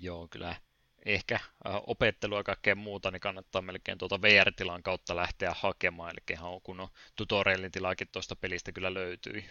Joo, 0.00 0.28
kyllä 0.28 0.56
ehkä 1.04 1.40
opettelua 1.86 2.38
ja 2.38 2.44
kaikkea 2.44 2.74
muuta, 2.74 3.10
niin 3.10 3.20
kannattaa 3.20 3.62
melkein 3.62 3.98
tuota 3.98 4.22
VR-tilan 4.22 4.82
kautta 4.82 5.16
lähteä 5.16 5.52
hakemaan. 5.56 6.10
Eli 6.10 6.36
ihan 6.36 6.60
kun 6.62 6.80
on 6.80 6.88
tutorialin 7.16 7.72
tilaakin 7.72 8.08
tuosta 8.12 8.36
pelistä 8.36 8.72
kyllä 8.72 8.94
löytyy. 8.94 9.44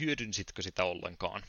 hyödynsitkö 0.00 0.62
sitä 0.62 0.84
ollenkaan? 0.84 1.42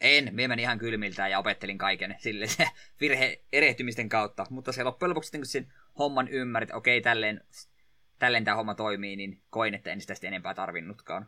En, 0.00 0.34
me 0.34 0.48
menin 0.48 0.62
ihan 0.62 0.78
kylmiltään 0.78 1.30
ja 1.30 1.38
opettelin 1.38 1.78
kaiken 1.78 2.16
sille 2.18 2.46
se 2.46 2.68
virhe 3.00 3.44
erehtymisten 3.52 4.08
kautta. 4.08 4.46
Mutta 4.50 4.72
se 4.72 4.84
loppujen 4.84 5.10
lopuksi, 5.10 5.38
kun 5.38 5.46
sen 5.46 5.72
homman 5.98 6.28
ymmärrit, 6.28 6.74
okei, 6.74 7.00
tälleen, 7.00 7.40
tälleen 8.18 8.44
tämä 8.44 8.56
homma 8.56 8.74
toimii, 8.74 9.16
niin 9.16 9.42
koin, 9.50 9.74
että 9.74 9.92
en 9.92 10.00
sitä 10.00 10.14
sitten 10.14 10.28
enempää 10.28 10.54
tarvinnutkaan. 10.54 11.26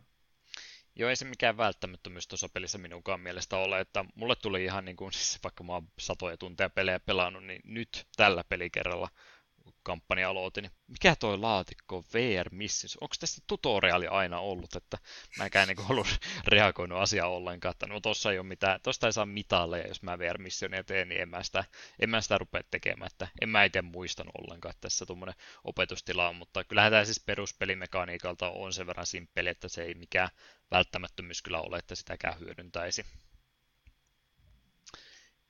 Joo, 0.99 1.09
ei 1.09 1.15
se 1.15 1.25
mikään 1.25 1.57
välttämättömyys 1.57 2.27
tuossa 2.27 2.49
pelissä 2.49 2.77
minunkaan 2.77 3.19
mielestä 3.19 3.57
ole, 3.57 3.79
että 3.79 4.05
mulle 4.15 4.35
tuli 4.35 4.63
ihan 4.63 4.85
niin 4.85 4.97
kuin, 4.97 5.13
siis 5.13 5.39
vaikka 5.43 5.63
mä 5.63 5.73
oon 5.73 5.87
satoja 5.99 6.37
tunteja 6.37 6.69
pelejä 6.69 6.99
pelannut, 6.99 7.43
niin 7.43 7.61
nyt 7.63 8.07
tällä 8.15 8.43
pelikerralla 8.43 9.09
kampanja 9.87 10.29
aloitin, 10.29 10.61
niin 10.61 10.71
mikä 10.87 11.15
toi 11.15 11.37
laatikko 11.37 12.03
VR 12.13 12.49
Missions? 12.51 12.97
Onko 13.01 13.15
tässä 13.19 13.41
tutoriaali 13.47 14.07
aina 14.07 14.39
ollut, 14.39 14.75
että 14.75 14.97
mä 15.37 15.45
en 15.45 15.67
niin 15.67 15.85
ollut 15.91 16.07
reagoinut 16.47 16.99
asiaan 16.99 17.31
ollenkaan, 17.31 17.71
että 17.71 17.87
no 17.87 17.99
tossa 17.99 18.31
ei 18.31 18.39
ole 18.39 18.47
mitään, 18.47 18.79
tosta 18.81 19.07
ei 19.07 19.13
saa 19.13 19.25
mitalleja, 19.25 19.87
jos 19.87 20.01
mä 20.01 20.19
VR 20.19 20.37
Missionia 20.37 20.83
teen, 20.83 21.09
niin 21.09 21.21
en 21.21 21.29
mä 21.29 21.43
sitä, 21.43 21.63
en 21.99 22.09
mä 22.09 22.21
sitä 22.21 22.37
rupea 22.37 22.61
tekemään, 22.71 23.07
että 23.07 23.27
en 23.41 23.49
mä 23.49 23.63
itse 23.63 23.81
muistanut 23.81 24.35
ollenkaan, 24.35 24.69
että 24.69 24.81
tässä 24.81 25.05
tuommoinen 25.05 25.35
opetustila 25.63 26.29
on, 26.29 26.35
mutta 26.35 26.63
kyllähän 26.63 26.91
tämä 26.91 27.05
siis 27.05 27.23
peruspelimekaniikalta 27.25 28.49
on 28.49 28.73
sen 28.73 28.87
verran 28.87 29.05
simppeli, 29.05 29.49
että 29.49 29.67
se 29.67 29.83
ei 29.83 29.93
mikään 29.93 30.29
välttämättömyys 30.71 31.41
kyllä 31.41 31.61
ole, 31.61 31.77
että 31.77 31.95
sitäkään 31.95 32.39
hyödyntäisi. 32.39 33.05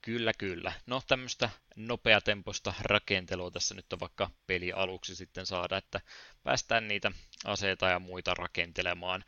Kyllä, 0.07 0.33
kyllä. 0.37 0.71
No 0.85 1.01
tämmöistä 1.07 1.49
nopeatempoista 1.75 2.73
rakentelua 2.81 3.51
tässä 3.51 3.75
nyt 3.75 3.93
on 3.93 3.99
vaikka 3.99 4.29
peli 4.47 4.71
aluksi 4.71 5.15
sitten 5.15 5.45
saada, 5.45 5.77
että 5.77 6.01
päästään 6.43 6.87
niitä 6.87 7.11
aseita 7.45 7.89
ja 7.89 7.99
muita 7.99 8.33
rakentelemaan. 8.33 9.23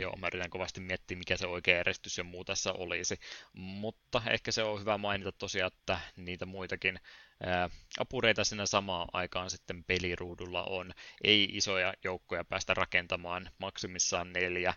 joo, 0.00 0.16
mä 0.16 0.26
yritän 0.26 0.50
kovasti 0.50 0.80
miettiä, 0.80 1.16
mikä 1.16 1.36
se 1.36 1.46
oikea 1.46 1.76
järjestys 1.76 2.18
ja 2.18 2.24
muu 2.24 2.44
tässä 2.44 2.72
olisi. 2.72 3.18
Mutta 3.52 4.22
ehkä 4.30 4.52
se 4.52 4.62
on 4.62 4.80
hyvä 4.80 4.98
mainita 4.98 5.32
tosiaan, 5.32 5.72
että 5.72 6.00
niitä 6.16 6.46
muitakin 6.46 7.00
ää, 7.40 7.70
apureita 7.98 8.44
siinä 8.44 8.66
samaan 8.66 9.08
aikaan 9.12 9.50
sitten 9.50 9.84
peliruudulla 9.84 10.64
on. 10.64 10.92
Ei 11.24 11.48
isoja 11.52 11.94
joukkoja 12.04 12.44
päästä 12.44 12.74
rakentamaan, 12.74 13.50
maksimissaan 13.58 14.32
neljä 14.32 14.74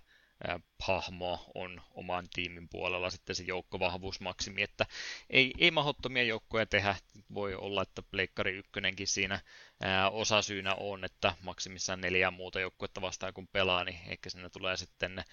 hahmo 0.80 1.52
on 1.56 1.82
oman 1.92 2.28
tiimin 2.34 2.70
puolella 2.70 3.10
sitten 3.10 3.36
se 3.36 3.44
joukkovahvuusmaksimi, 3.44 4.62
että 4.62 4.86
ei, 5.30 5.54
ei 5.58 5.72
mahdottomia 5.72 6.24
joukkoja 6.24 6.66
tehdä. 6.66 6.96
Voi 7.34 7.56
olla, 7.56 7.82
että 7.82 8.02
Pleikkari 8.02 8.58
ykkönen 8.58 8.96
siinä 9.04 9.40
ää, 9.82 10.10
osasyynä 10.10 10.76
on, 10.76 11.04
että 11.06 11.36
maksimissaan 11.42 12.02
neljä 12.02 12.32
muuta 12.32 12.60
joukkuetta 12.60 13.02
vastaan 13.02 13.34
kun 13.34 13.48
pelaa, 13.48 13.84
niin 13.84 14.00
ehkä 14.08 14.30
sinne 14.30 14.50
tulee 14.50 14.78
sitten 14.78 15.24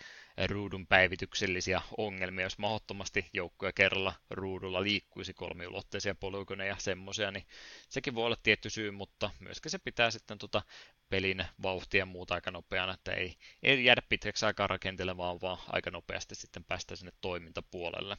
ruudun 0.46 0.86
päivityksellisiä 0.86 1.82
ongelmia, 1.96 2.44
jos 2.46 2.58
mahdottomasti 2.58 3.30
joukkoja 3.32 3.72
kerralla 3.72 4.12
ruudulla 4.30 4.82
liikkuisi 4.82 5.34
kolmiulotteisia 5.34 6.14
polygoneja 6.14 6.72
ja 6.72 6.76
semmoisia, 6.78 7.30
niin 7.30 7.46
sekin 7.88 8.14
voi 8.14 8.26
olla 8.26 8.36
tietty 8.42 8.70
syy, 8.70 8.90
mutta 8.90 9.30
myöskin 9.40 9.70
se 9.70 9.78
pitää 9.78 10.10
sitten 10.10 10.38
tuota 10.38 10.62
pelin 11.08 11.44
vauhtia 11.62 11.98
ja 11.98 12.06
muuta 12.06 12.34
aika 12.34 12.50
nopeana, 12.50 12.94
että 12.94 13.12
ei, 13.12 13.36
ei 13.62 13.84
jäädä 13.84 14.02
pitkäksi 14.08 14.46
aikaa 14.46 14.66
rakentelemaan, 14.66 15.40
vaan 15.40 15.58
aika 15.68 15.90
nopeasti 15.90 16.34
sitten 16.34 16.64
päästä 16.64 16.96
sinne 16.96 17.12
toimintapuolelle. 17.20 18.16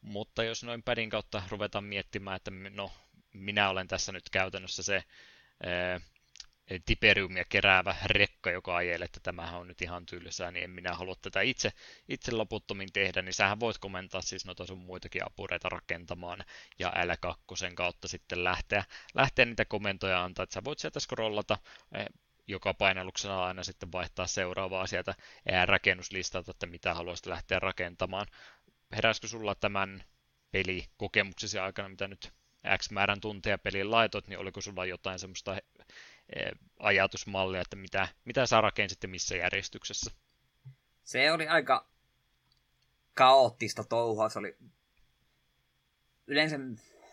Mutta 0.00 0.44
jos 0.44 0.64
noin 0.64 0.82
pädin 0.82 1.10
kautta 1.10 1.42
ruvetaan 1.48 1.84
miettimään, 1.84 2.36
että 2.36 2.50
no, 2.70 2.92
minä 3.32 3.68
olen 3.68 3.88
tässä 3.88 4.12
nyt 4.12 4.30
käytännössä 4.30 4.82
se 4.82 5.04
Tiperiumia 6.86 7.44
keräävä 7.48 7.94
rekka, 8.04 8.50
joka 8.50 8.76
ajelee, 8.76 9.04
että 9.04 9.20
tämähän 9.22 9.60
on 9.60 9.68
nyt 9.68 9.82
ihan 9.82 10.06
tylsää, 10.06 10.50
niin 10.50 10.64
en 10.64 10.70
minä 10.70 10.94
halua 10.94 11.14
tätä 11.22 11.40
itse, 11.40 11.72
itse 12.08 12.32
loputtomin 12.32 12.92
tehdä, 12.92 13.22
niin 13.22 13.34
sähän 13.34 13.60
voit 13.60 13.78
komentaa 13.78 14.22
siis 14.22 14.46
noita 14.46 14.66
sun 14.66 14.78
muitakin 14.78 15.26
apureita 15.26 15.68
rakentamaan 15.68 16.44
ja 16.78 16.90
L2 16.90 17.74
kautta 17.74 18.08
sitten 18.08 18.44
lähteä, 18.44 18.84
lähteä 19.14 19.44
niitä 19.44 19.64
komentoja 19.64 20.24
antaa, 20.24 20.42
että 20.42 20.54
sä 20.54 20.64
voit 20.64 20.78
sieltä 20.78 21.00
scrollata 21.00 21.58
eh, 21.94 22.06
joka 22.46 22.74
painalluksena 22.74 23.44
aina 23.44 23.64
sitten 23.64 23.92
vaihtaa 23.92 24.26
seuraavaa 24.26 24.86
sieltä 24.86 25.14
rakennuslistalta, 25.64 26.50
että 26.50 26.66
mitä 26.66 26.94
haluaisit 26.94 27.26
lähteä 27.26 27.58
rakentamaan. 27.58 28.26
Heräskö 28.92 29.28
sulla 29.28 29.54
tämän 29.54 30.04
pelikokemuksesi 30.50 31.58
aikana, 31.58 31.88
mitä 31.88 32.08
nyt 32.08 32.32
X 32.78 32.90
määrän 32.90 33.20
tunteja 33.20 33.58
pelin 33.58 33.90
laitot, 33.90 34.28
niin 34.28 34.38
oliko 34.38 34.60
sulla 34.60 34.86
jotain 34.86 35.18
semmoista 35.18 35.56
Eh, 35.78 35.86
ajatusmallia, 36.78 37.60
että 37.60 37.76
mitä, 37.76 38.08
mitä 38.24 38.46
sä 38.46 38.60
rakensit 38.60 39.02
ja 39.02 39.08
missä 39.08 39.36
järjestyksessä? 39.36 40.10
Se 41.04 41.32
oli 41.32 41.48
aika 41.48 41.88
kaoottista 43.14 43.84
touhua. 43.84 44.28
Se 44.28 44.38
oli 44.38 44.56
yleensä 46.26 46.58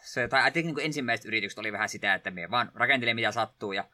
se, 0.01 0.27
tai 0.27 0.51
niin 0.51 0.79
ensimmäiset 0.81 1.25
yritykset 1.25 1.59
oli 1.59 1.71
vähän 1.71 1.89
sitä, 1.89 2.13
että 2.13 2.31
me 2.31 2.51
vaan 2.51 2.71
rakentelin 2.75 3.15
mitä 3.15 3.31
sattuu 3.31 3.71
ja 3.71 3.89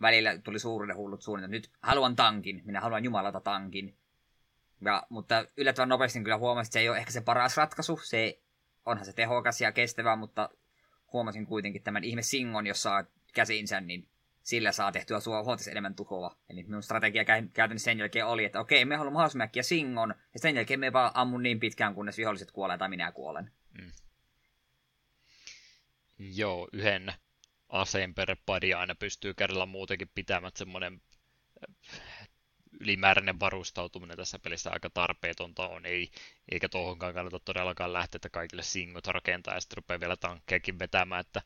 välillä 0.00 0.38
tuli 0.38 0.58
suurille 0.58 0.94
hullut 0.94 1.22
suunnitelmat. 1.22 1.52
Nyt 1.52 1.70
haluan 1.82 2.16
tankin, 2.16 2.62
minä 2.64 2.80
haluan 2.80 3.04
jumalata 3.04 3.40
tankin. 3.40 3.96
Ja, 4.80 5.06
mutta 5.08 5.46
yllättävän 5.56 5.88
nopeasti 5.88 6.22
kyllä 6.22 6.38
huomasin, 6.38 6.68
että 6.68 6.72
se 6.72 6.80
ei 6.80 6.88
ole 6.88 6.98
ehkä 6.98 7.12
se 7.12 7.20
paras 7.20 7.56
ratkaisu. 7.56 8.00
Se 8.04 8.40
onhan 8.86 9.06
se 9.06 9.12
tehokas 9.12 9.60
ja 9.60 9.72
kestävä, 9.72 10.16
mutta 10.16 10.50
huomasin 11.12 11.46
kuitenkin 11.46 11.82
tämän 11.82 12.04
ihme 12.04 12.22
Singon, 12.22 12.66
jossa 12.66 13.04
käsinsä, 13.34 13.80
niin 13.80 14.08
sillä 14.42 14.72
saa 14.72 14.92
tehtyä 14.92 15.20
sua 15.20 15.42
huomattavasti 15.42 15.70
enemmän 15.70 15.94
tuhoa. 15.94 16.36
Eli 16.50 16.62
minun 16.62 16.82
strategia 16.82 17.24
käytännössä 17.24 17.84
sen 17.84 17.98
jälkeen 17.98 18.26
oli, 18.26 18.44
että 18.44 18.60
okei, 18.60 18.84
me 18.84 18.96
haluamme 18.96 19.14
mahdollisimman 19.14 19.50
Singon, 19.60 20.14
ja 20.34 20.40
sen 20.40 20.56
jälkeen 20.56 20.80
me 20.80 20.92
vaan 20.92 21.10
ammun 21.14 21.42
niin 21.42 21.60
pitkään, 21.60 21.94
kunnes 21.94 22.18
viholliset 22.18 22.50
kuolee 22.50 22.78
tai 22.78 22.88
minä 22.88 23.12
kuolen. 23.12 23.50
Mm. 23.80 23.92
Joo, 26.18 26.68
yhden 26.72 27.12
aseen 27.68 28.14
per 28.14 28.36
pari 28.46 28.74
aina 28.74 28.94
pystyy 28.94 29.34
kerralla 29.34 29.66
muutenkin 29.66 30.10
pitämään 30.14 30.52
semmoinen 30.56 31.02
äh, 31.98 32.28
ylimääräinen 32.80 33.40
varustautuminen 33.40 34.16
tässä 34.16 34.38
pelissä 34.38 34.70
aika 34.70 34.90
tarpeetonta 34.90 35.68
on, 35.68 35.86
ei, 35.86 36.10
eikä 36.52 36.68
tuohonkaan 36.68 37.14
kannata 37.14 37.40
todellakaan 37.40 37.92
lähteä, 37.92 38.16
että 38.16 38.28
kaikille 38.28 38.62
singot 38.62 39.06
rakentaa 39.06 39.54
ja 39.54 39.60
sitten 39.60 39.76
rupeaa 39.76 40.00
vielä 40.00 40.16
tankkejakin 40.16 40.78
vetämään, 40.78 41.20
että 41.20 41.42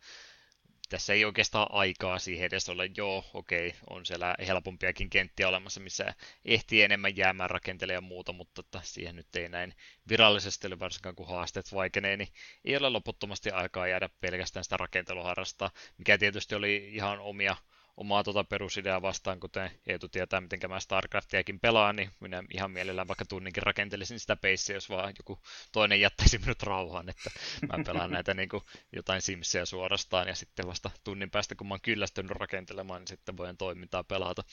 tässä 0.88 1.12
ei 1.12 1.24
oikeastaan 1.24 1.66
aikaa 1.70 2.18
siihen 2.18 2.46
edes 2.46 2.68
ole. 2.68 2.90
Joo, 2.96 3.24
okei, 3.34 3.74
on 3.90 4.06
siellä 4.06 4.34
helpompiakin 4.46 5.10
kenttiä 5.10 5.48
olemassa, 5.48 5.80
missä 5.80 6.14
ehtii 6.44 6.82
enemmän 6.82 7.16
jäämään 7.16 7.50
rakentelemaan 7.50 8.04
ja 8.04 8.08
muuta, 8.08 8.32
mutta 8.32 8.60
että 8.60 8.80
siihen 8.82 9.16
nyt 9.16 9.36
ei 9.36 9.48
näin 9.48 9.74
virallisesti 10.08 10.66
ole 10.66 10.78
varsinkaan 10.78 11.16
kun 11.16 11.28
haasteet 11.28 11.72
vaikenee, 11.74 12.16
niin 12.16 12.28
ei 12.64 12.76
ole 12.76 12.90
loputtomasti 12.90 13.50
aikaa 13.50 13.88
jäädä 13.88 14.08
pelkästään 14.20 14.64
sitä 14.64 14.76
rakenteluharrasta, 14.76 15.70
mikä 15.98 16.18
tietysti 16.18 16.54
oli 16.54 16.90
ihan 16.92 17.20
omia 17.20 17.56
omaa 17.96 18.24
tuota 18.24 18.44
perusideaa 18.44 19.02
vastaan, 19.02 19.40
kuten 19.40 19.70
Eetu 19.86 20.08
tietää, 20.08 20.40
miten 20.40 20.60
mä 20.68 20.80
StarCraftiakin 20.80 21.60
pelaan, 21.60 21.96
niin 21.96 22.10
minä 22.20 22.42
ihan 22.50 22.70
mielellään 22.70 23.08
vaikka 23.08 23.24
tunninkin 23.24 23.62
rakentelisin 23.62 24.20
sitä 24.20 24.36
peissiä, 24.36 24.76
jos 24.76 24.90
vaan 24.90 25.14
joku 25.18 25.38
toinen 25.72 26.00
jättäisi 26.00 26.38
minut 26.38 26.62
rauhaan, 26.62 27.08
että 27.08 27.30
mä 27.72 27.84
pelaan 27.84 28.10
näitä 28.10 28.34
niin 28.34 28.48
kuin 28.48 28.62
jotain 28.92 29.22
Simsia 29.22 29.66
suorastaan, 29.66 30.28
ja 30.28 30.34
sitten 30.34 30.66
vasta 30.66 30.90
tunnin 31.04 31.30
päästä, 31.30 31.54
kun 31.54 31.68
mä 31.68 31.74
oon 31.74 31.80
kyllästynyt 31.80 32.30
rakentelemaan, 32.30 33.00
niin 33.00 33.08
sitten 33.08 33.36
voin 33.36 33.56
toimintaa 33.56 34.04
pelata. 34.04 34.44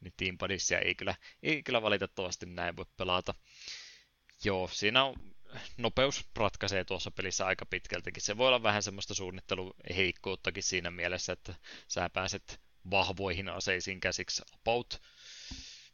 Niin 0.00 0.14
Team 0.16 0.38
Padisia 0.38 0.78
ei 0.78 0.94
kyllä, 0.94 1.14
ei 1.42 1.62
kyllä 1.62 1.82
valitettavasti 1.82 2.46
näin 2.46 2.76
voi 2.76 2.86
pelata. 2.96 3.34
Joo, 4.44 4.68
siinä 4.68 5.04
on 5.04 5.14
nopeus 5.76 6.26
ratkaisee 6.36 6.84
tuossa 6.84 7.10
pelissä 7.10 7.46
aika 7.46 7.66
pitkältikin. 7.66 8.22
Se 8.22 8.36
voi 8.36 8.48
olla 8.48 8.62
vähän 8.62 8.82
semmoista 8.82 9.14
suunnitteluheikkouttakin 9.14 10.62
siinä 10.62 10.90
mielessä, 10.90 11.32
että 11.32 11.54
sä 11.88 12.10
pääset 12.10 12.60
vahvoihin 12.90 13.48
aseisiin 13.48 14.00
käsiksi 14.00 14.42
about 14.54 15.02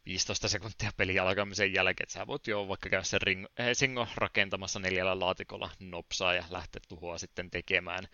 15 0.05 0.47
sekuntia 0.47 0.91
pelin 0.97 1.21
alkamisen 1.21 1.73
jälkeen, 1.73 2.05
että 2.05 2.13
sä 2.13 2.27
voit 2.27 2.47
jo 2.47 2.67
vaikka 2.67 2.89
käydä 2.89 3.03
sen 3.03 3.21
ring, 3.21 3.45
eh, 3.57 3.69
singo 3.73 4.07
rakentamassa 4.15 4.79
neljällä 4.79 5.19
laatikolla 5.19 5.69
nopsaa 5.79 6.33
ja 6.33 6.43
lähteä 6.49 6.81
tuhoa 6.87 7.17
sitten 7.17 7.51
tekemään. 7.51 8.07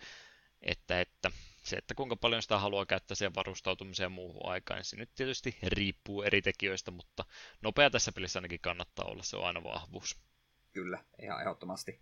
Että, 0.62 1.00
että 1.00 1.30
se, 1.62 1.76
että 1.76 1.94
kuinka 1.94 2.16
paljon 2.16 2.42
sitä 2.42 2.58
haluaa 2.58 2.86
käyttää 2.86 3.14
siihen 3.14 3.34
varustautumiseen 3.34 4.04
ja 4.04 4.10
muuhun 4.10 4.50
aikaan, 4.50 4.78
niin 4.78 4.84
se 4.84 4.96
nyt 4.96 5.14
tietysti 5.14 5.58
riippuu 5.62 6.22
eri 6.22 6.42
tekijöistä, 6.42 6.90
mutta 6.90 7.24
nopea 7.62 7.90
tässä 7.90 8.12
pelissä 8.12 8.38
ainakin 8.38 8.60
kannattaa 8.60 9.04
olla, 9.04 9.22
se 9.22 9.36
on 9.36 9.46
aina 9.46 9.64
vahvuus. 9.64 10.16
Kyllä, 10.72 11.04
ihan 11.22 11.40
ehdottomasti 11.40 12.00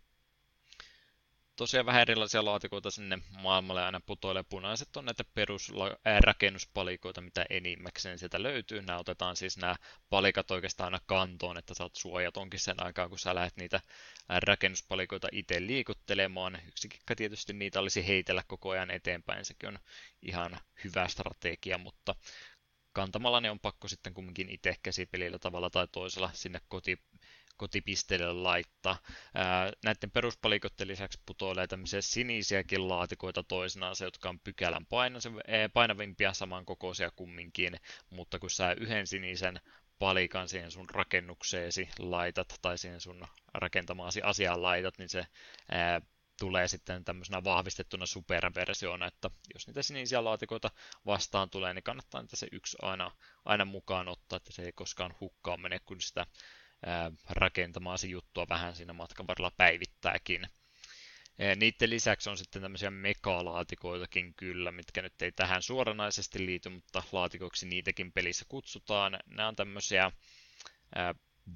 tosiaan 1.57 1.87
vähän 1.87 2.03
erilaisia 2.03 2.45
laatikoita 2.45 2.91
sinne 2.91 3.19
maailmalle 3.43 3.85
aina 3.85 4.01
putoilee. 4.07 4.43
Punaiset 4.43 4.97
on 4.97 5.05
näitä 5.05 5.25
perusrakennuspalikoita, 5.35 7.21
mitä 7.21 7.47
enimmäkseen 7.51 8.19
sieltä 8.19 8.43
löytyy. 8.43 8.83
Nämä 8.83 8.99
otetaan 8.99 9.37
siis 9.37 9.57
nämä 9.57 9.77
palikat 10.11 10.51
oikeastaan 10.51 10.95
aina 10.95 11.05
kantoon, 11.07 11.59
että 11.59 11.75
saat 11.75 11.97
suojatonkin 11.97 12.61
sen 12.61 12.83
aikaan, 12.83 13.09
kun 13.09 13.19
sä 13.19 13.35
lähdet 13.35 13.57
niitä 13.57 13.81
rakennuspalikoita 14.29 15.29
itse 15.33 15.67
liikuttelemaan. 15.67 16.59
Yksi 16.69 16.89
kikka 16.89 17.17
tietysti 17.17 17.53
niitä 17.53 17.81
olisi 17.81 18.07
heitellä 18.07 18.43
koko 18.47 18.71
ajan 18.71 18.91
eteenpäin, 18.91 19.45
sekin 19.45 19.69
on 19.69 19.79
ihan 20.23 20.59
hyvä 20.85 21.09
strategia, 21.09 21.79
mutta 21.79 22.15
kantamalla 22.93 23.41
ne 23.41 23.51
on 23.51 23.61
pakko 23.61 23.89
sitten 23.89 24.15
kumminkin 24.15 24.49
itse 24.49 24.77
käsipelillä 24.83 25.39
tavalla 25.39 25.71
tai 25.71 25.89
toisella 25.93 26.31
sinne 26.33 26.61
koti, 26.69 26.99
kotipisteelle 27.57 28.33
laittaa. 28.33 28.99
Ää, 29.35 29.73
näiden 29.85 30.11
peruspalikoiden 30.11 30.89
lisäksi 30.89 31.21
putoilee 31.27 31.67
tämmöisiä 31.67 32.01
sinisiäkin 32.01 32.89
laatikoita 32.89 33.43
toisenaan, 33.43 33.97
se, 33.97 34.05
jotka 34.05 34.29
on 34.29 34.41
pykälän 34.41 34.87
painavimpia 35.73 36.33
samankokoisia 36.33 37.11
kumminkin, 37.17 37.77
mutta 38.11 38.39
kun 38.39 38.51
sä 38.51 38.73
yhden 38.73 39.07
sinisen 39.07 39.61
palikan 39.99 40.49
siihen 40.49 40.71
sun 40.71 40.91
rakennukseesi 40.91 41.89
laitat 41.99 42.59
tai 42.63 42.79
siihen 42.79 43.01
sun 43.01 43.27
rakentamaasi 43.55 44.23
asiaan 44.23 44.63
laitat, 44.63 44.99
niin 44.99 45.09
se 45.09 45.27
ää, 45.69 46.01
tulee 46.39 46.69
sitten 46.69 47.05
tämmöisenä 47.05 47.45
vahvistettuna 47.45 48.07
superversiona, 48.07 49.07
että 49.07 49.31
jos 49.55 49.67
niitä 49.67 49.83
sinisiä 49.83 50.25
laatikoita 50.25 50.71
vastaan 51.07 51.51
tulee, 51.51 51.75
niin 51.75 51.83
kannattaa 51.83 52.23
niitä 52.23 52.37
se 52.37 52.47
yksi 52.53 52.77
aina, 52.83 53.11
aina 53.45 53.65
mukaan 53.65 54.09
ottaa, 54.09 54.37
että 54.37 54.53
se 54.53 54.63
ei 54.63 54.73
koskaan 54.73 55.15
hukkaan 55.21 55.61
mene, 55.61 55.79
kun 55.85 56.01
sitä 56.01 56.27
rakentamaasi 57.31 58.11
juttua 58.11 58.47
vähän 58.48 58.77
siinä 58.77 58.93
matkan 58.93 59.27
varrella 59.27 59.52
päivittääkin. 59.56 60.47
Niiden 61.56 61.90
lisäksi 61.90 62.31
on 62.31 62.39
sitten 62.39 62.62
tämmöisiä 62.62 62.90
megalaatikoitakin 62.90 64.35
kyllä, 64.35 64.73
mitkä 64.73 65.02
nyt 65.02 65.23
ei 65.23 65.32
tähän 65.32 65.62
suoranaisesti 65.62 66.47
liity, 66.47 66.69
mutta 66.69 67.02
laatikoiksi 67.12 67.66
niitäkin 67.66 68.12
pelissä 68.12 68.44
kutsutaan. 68.48 69.19
Nämä 69.27 69.48
on 69.48 69.56
tämmöisiä 69.56 70.12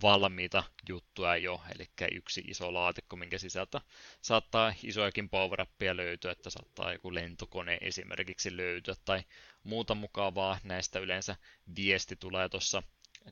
valmiita 0.02 0.64
juttuja 0.88 1.36
jo, 1.36 1.60
eli 1.74 1.90
yksi 2.12 2.40
iso 2.46 2.74
laatikko, 2.74 3.16
minkä 3.16 3.38
sisältä 3.38 3.80
saattaa 4.20 4.74
isojakin 4.82 5.28
power 5.28 5.66
löytyä, 5.92 6.32
että 6.32 6.50
saattaa 6.50 6.92
joku 6.92 7.14
lentokone 7.14 7.78
esimerkiksi 7.80 8.56
löytyä 8.56 8.94
tai 9.04 9.22
muuta 9.62 9.94
mukavaa. 9.94 10.58
Näistä 10.64 10.98
yleensä 10.98 11.36
viesti 11.76 12.16
tulee 12.16 12.48
tuossa 12.48 12.82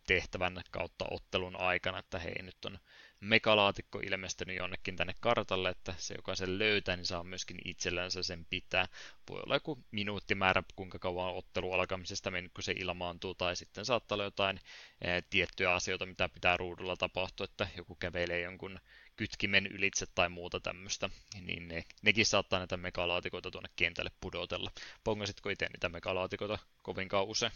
tehtävän 0.06 0.62
kautta 0.70 1.04
ottelun 1.10 1.60
aikana, 1.60 1.98
että 1.98 2.18
hei 2.18 2.42
nyt 2.42 2.64
on 2.64 2.78
megalaatikko 3.20 3.98
ilmestynyt 3.98 4.56
jonnekin 4.56 4.96
tänne 4.96 5.14
kartalle, 5.20 5.70
että 5.70 5.94
se 5.98 6.14
joka 6.14 6.34
sen 6.34 6.58
löytää, 6.58 6.96
niin 6.96 7.06
saa 7.06 7.24
myöskin 7.24 7.58
itsellänsä 7.64 8.22
sen 8.22 8.46
pitää. 8.50 8.88
Voi 9.30 9.40
olla 9.42 9.56
joku 9.56 9.84
minuuttimäärä, 9.90 10.62
kuinka 10.76 10.98
kauan 10.98 11.34
ottelu 11.34 11.72
alkamisesta 11.72 12.30
mennyt, 12.30 12.52
kun 12.52 12.64
se 12.64 12.72
ilmaantuu, 12.72 13.34
tai 13.34 13.56
sitten 13.56 13.84
saattaa 13.84 14.16
olla 14.16 14.24
jotain 14.24 14.60
e, 15.00 15.22
tiettyjä 15.30 15.74
asioita, 15.74 16.06
mitä 16.06 16.28
pitää 16.28 16.56
ruudulla 16.56 16.96
tapahtua, 16.96 17.44
että 17.44 17.68
joku 17.76 17.94
kävelee 17.94 18.40
jonkun 18.40 18.78
kytkimen 19.16 19.66
ylitse 19.66 20.06
tai 20.14 20.28
muuta 20.28 20.60
tämmöistä, 20.60 21.10
niin 21.40 21.68
ne, 21.68 21.84
nekin 22.02 22.26
saattaa 22.26 22.58
näitä 22.58 22.76
megalaatikoita 22.76 23.50
tuonne 23.50 23.70
kentälle 23.76 24.10
pudotella. 24.20 24.70
Pongasitko 25.04 25.50
itse 25.50 25.66
niitä 25.66 25.88
megalaatikoita 25.88 26.58
kovinkaan 26.82 27.26
usein? 27.26 27.52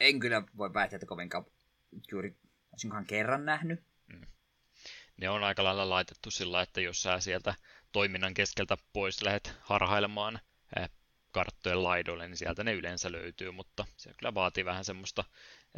En 0.00 0.20
kyllä 0.20 0.42
voi 0.56 0.74
väittää, 0.74 0.96
että 0.96 1.06
kovinkaan 1.06 1.46
juuri 2.12 2.36
olisinkohan 2.72 3.06
kerran 3.06 3.44
nähnyt. 3.44 3.80
Mm. 4.06 4.20
Ne 5.16 5.30
on 5.30 5.44
aika 5.44 5.64
lailla 5.64 5.88
laitettu 5.88 6.30
sillä, 6.30 6.62
että 6.62 6.80
jos 6.80 7.02
sä 7.02 7.20
sieltä 7.20 7.54
toiminnan 7.92 8.34
keskeltä 8.34 8.76
pois 8.92 9.22
lähdet 9.22 9.52
harhailemaan 9.60 10.40
eh, 10.76 10.90
karttojen 11.32 11.82
laidoille, 11.82 12.28
niin 12.28 12.36
sieltä 12.36 12.64
ne 12.64 12.72
yleensä 12.72 13.12
löytyy, 13.12 13.50
mutta 13.50 13.84
se 13.96 14.14
kyllä 14.18 14.34
vaatii 14.34 14.64
vähän 14.64 14.84
semmoista 14.84 15.24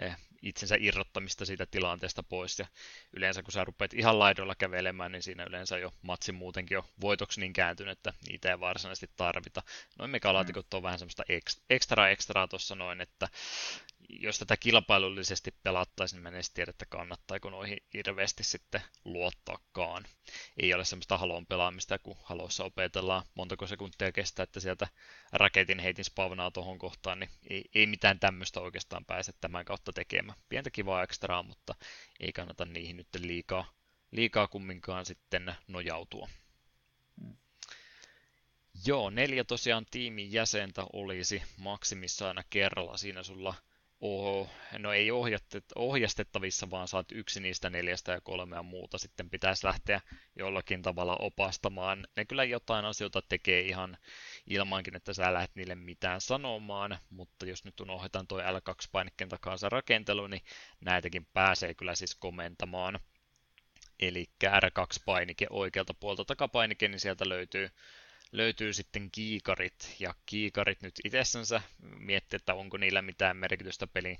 eh, 0.02 0.16
itsensä 0.42 0.76
irrottamista 0.80 1.44
siitä 1.44 1.66
tilanteesta 1.66 2.22
pois. 2.22 2.58
Ja 2.58 2.66
yleensä 3.12 3.42
kun 3.42 3.52
sä 3.52 3.64
rupeat 3.64 3.94
ihan 3.94 4.18
laidoilla 4.18 4.54
kävelemään, 4.54 5.12
niin 5.12 5.22
siinä 5.22 5.44
yleensä 5.44 5.78
jo 5.78 5.94
matsi 6.02 6.32
muutenkin 6.32 6.74
jo 6.74 6.84
voitoksi 7.00 7.40
niin 7.40 7.52
kääntynyt, 7.52 7.98
että 7.98 8.12
niitä 8.28 8.50
ei 8.50 8.60
varsinaisesti 8.60 9.10
tarvita. 9.16 9.62
Noin 9.98 10.10
megalaatikot 10.10 10.66
mm. 10.72 10.76
on 10.76 10.82
vähän 10.82 10.98
semmoista 10.98 11.24
ekstra 11.70 12.08
ekstraa 12.08 12.48
tuossa 12.48 12.74
noin, 12.74 13.00
että 13.00 13.28
jos 14.08 14.38
tätä 14.38 14.56
kilpailullisesti 14.56 15.54
pelattaisiin, 15.62 16.18
niin 16.18 16.26
en 16.26 16.34
edes 16.34 16.50
tiedä, 16.50 16.70
että 16.70 16.86
kannattaako 16.86 17.50
noihin 17.50 17.78
hirveästi 17.94 18.44
sitten 18.44 18.82
luottaakaan. 19.04 20.04
Ei 20.62 20.74
ole 20.74 20.84
semmoista 20.84 21.18
halon 21.18 21.46
pelaamista, 21.46 21.98
kun 21.98 22.16
halossa 22.22 22.64
opetellaan 22.64 23.22
montako 23.34 23.66
sekuntia 23.66 24.12
kestää, 24.12 24.42
että 24.42 24.60
sieltä 24.60 24.88
raketin 25.32 25.78
heitin 25.78 26.04
spavnaa 26.04 26.50
tuohon 26.50 26.78
kohtaan, 26.78 27.20
niin 27.20 27.30
ei, 27.50 27.64
ei 27.74 27.86
mitään 27.86 28.20
tämmöistä 28.20 28.60
oikeastaan 28.60 29.04
pääse 29.04 29.32
tämän 29.40 29.64
kautta 29.64 29.92
tekemään. 29.92 30.38
Pientä 30.48 30.70
kivaa 30.70 31.02
ekstraa, 31.02 31.42
mutta 31.42 31.74
ei 32.20 32.32
kannata 32.32 32.64
niihin 32.64 32.96
nyt 32.96 33.08
liikaa, 33.18 33.72
liikaa 34.10 34.48
kumminkaan 34.48 35.06
sitten 35.06 35.54
nojautua. 35.68 36.28
Hmm. 37.20 37.36
Joo, 38.86 39.10
neljä 39.10 39.44
tosiaan 39.44 39.86
tiimin 39.90 40.32
jäsentä 40.32 40.86
olisi 40.92 41.42
maksimissa 41.56 42.28
aina 42.28 42.42
kerralla. 42.50 42.96
Siinä 42.96 43.22
sulla 43.22 43.54
oh, 44.00 44.50
no 44.78 44.92
ei 44.92 45.10
ohjastettavissa, 45.76 46.70
vaan 46.70 46.88
saat 46.88 47.12
yksi 47.12 47.40
niistä 47.40 47.70
neljästä 47.70 48.12
ja 48.12 48.20
kolmea 48.20 48.62
muuta 48.62 48.98
sitten 48.98 49.30
pitäisi 49.30 49.66
lähteä 49.66 50.00
jollakin 50.36 50.82
tavalla 50.82 51.16
opastamaan. 51.20 52.06
Ne 52.16 52.24
kyllä 52.24 52.44
jotain 52.44 52.84
asioita 52.84 53.22
tekee 53.22 53.60
ihan 53.60 53.96
ilmankin, 54.46 54.96
että 54.96 55.12
sä 55.12 55.32
lähdet 55.32 55.54
niille 55.54 55.74
mitään 55.74 56.20
sanomaan, 56.20 56.98
mutta 57.10 57.46
jos 57.46 57.64
nyt 57.64 57.80
unohdetaan 57.80 58.26
toi 58.26 58.42
L2-painikkeen 58.42 59.28
takaa 59.28 59.56
rakentelu, 59.68 60.26
niin 60.26 60.42
näitäkin 60.80 61.26
pääsee 61.32 61.74
kyllä 61.74 61.94
siis 61.94 62.14
komentamaan. 62.14 63.00
Eli 64.00 64.26
R2-painike 64.44 65.46
oikealta 65.50 65.94
puolta 65.94 66.24
takapainike, 66.24 66.88
niin 66.88 67.00
sieltä 67.00 67.28
löytyy 67.28 67.70
löytyy 68.32 68.72
sitten 68.72 69.10
kiikarit, 69.10 69.96
ja 69.98 70.14
kiikarit 70.26 70.82
nyt 70.82 70.94
itsessänsä 71.04 71.62
miettii, 71.98 72.36
että 72.36 72.54
onko 72.54 72.76
niillä 72.76 73.02
mitään 73.02 73.36
merkitystä 73.36 73.86
pelin 73.86 74.18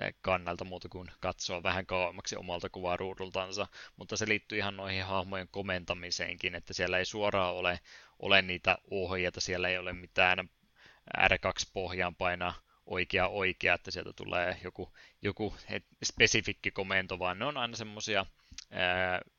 eh, 0.00 0.14
kannalta 0.20 0.64
muuta 0.64 0.88
kuin 0.88 1.10
katsoa 1.20 1.62
vähän 1.62 1.86
kauemmaksi 1.86 2.36
omalta 2.36 2.70
kuvaruudultansa, 2.70 3.66
mutta 3.96 4.16
se 4.16 4.28
liittyy 4.28 4.58
ihan 4.58 4.76
noihin 4.76 5.04
hahmojen 5.04 5.48
komentamiseenkin, 5.48 6.54
että 6.54 6.72
siellä 6.74 6.98
ei 6.98 7.04
suoraan 7.04 7.54
ole, 7.54 7.80
ole 8.18 8.42
niitä 8.42 8.78
ohjeita, 8.90 9.40
siellä 9.40 9.68
ei 9.68 9.78
ole 9.78 9.92
mitään 9.92 10.48
R2-pohjaan 11.18 12.14
painaa 12.14 12.54
oikea 12.86 13.28
oikea, 13.28 13.74
että 13.74 13.90
sieltä 13.90 14.12
tulee 14.12 14.56
joku, 14.64 14.92
joku 15.22 15.56
spesifikki 16.04 16.70
komento, 16.70 17.18
vaan 17.18 17.38
ne 17.38 17.44
on 17.44 17.56
aina 17.56 17.76
semmoisia 17.76 18.26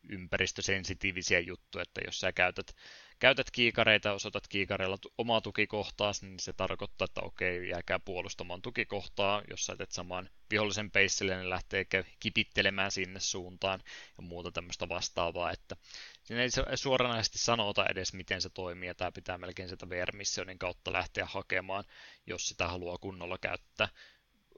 ympäristösensitiivisiä 0.09 1.39
juttuja, 1.39 1.81
että 1.81 2.01
jos 2.05 2.19
sä 2.19 2.31
käytät 2.31 2.75
käytät 3.19 3.51
kiikareita, 3.51 4.13
osoitat 4.13 4.47
kiikareilla 4.47 4.97
omaa 5.17 5.41
tukikohtaa, 5.41 6.11
niin 6.21 6.39
se 6.39 6.53
tarkoittaa, 6.53 7.05
että 7.05 7.21
okei, 7.21 7.69
jääkää 7.69 7.99
puolustamaan 7.99 8.61
tukikohtaa. 8.61 9.41
Jos 9.49 9.65
sä 9.65 9.75
teet 9.75 9.91
saman 9.91 10.29
vihollisen 10.51 10.91
peissille, 10.91 11.37
niin 11.37 11.49
lähtee 11.49 11.85
kipittelemään 12.19 12.91
sinne 12.91 13.19
suuntaan 13.19 13.79
ja 14.17 14.23
muuta 14.23 14.51
tämmöistä 14.51 14.89
vastaavaa, 14.89 15.51
että 15.51 15.75
siinä 16.23 16.43
ei 16.43 16.49
suoranaisesti 16.75 17.37
sanota 17.37 17.85
edes, 17.85 18.13
miten 18.13 18.41
se 18.41 18.49
toimii, 18.49 18.87
ja 18.87 18.95
tämä 18.95 19.11
pitää 19.11 19.37
melkein 19.37 19.69
sitä 19.69 19.89
VR-missionin 19.89 20.59
kautta 20.59 20.93
lähteä 20.93 21.25
hakemaan, 21.25 21.83
jos 22.25 22.47
sitä 22.49 22.67
haluaa 22.67 22.97
kunnolla 22.97 23.37
käyttää. 23.37 23.89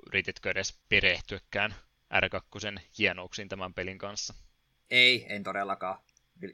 Yrititkö 0.07 0.51
edes 0.51 0.79
perehtyäkään 0.89 1.75
R2 2.13 2.79
hienouksiin 2.97 3.49
tämän 3.49 3.73
pelin 3.73 3.97
kanssa? 3.97 4.33
Ei, 4.91 5.25
en 5.29 5.43
todellakaan. 5.43 5.99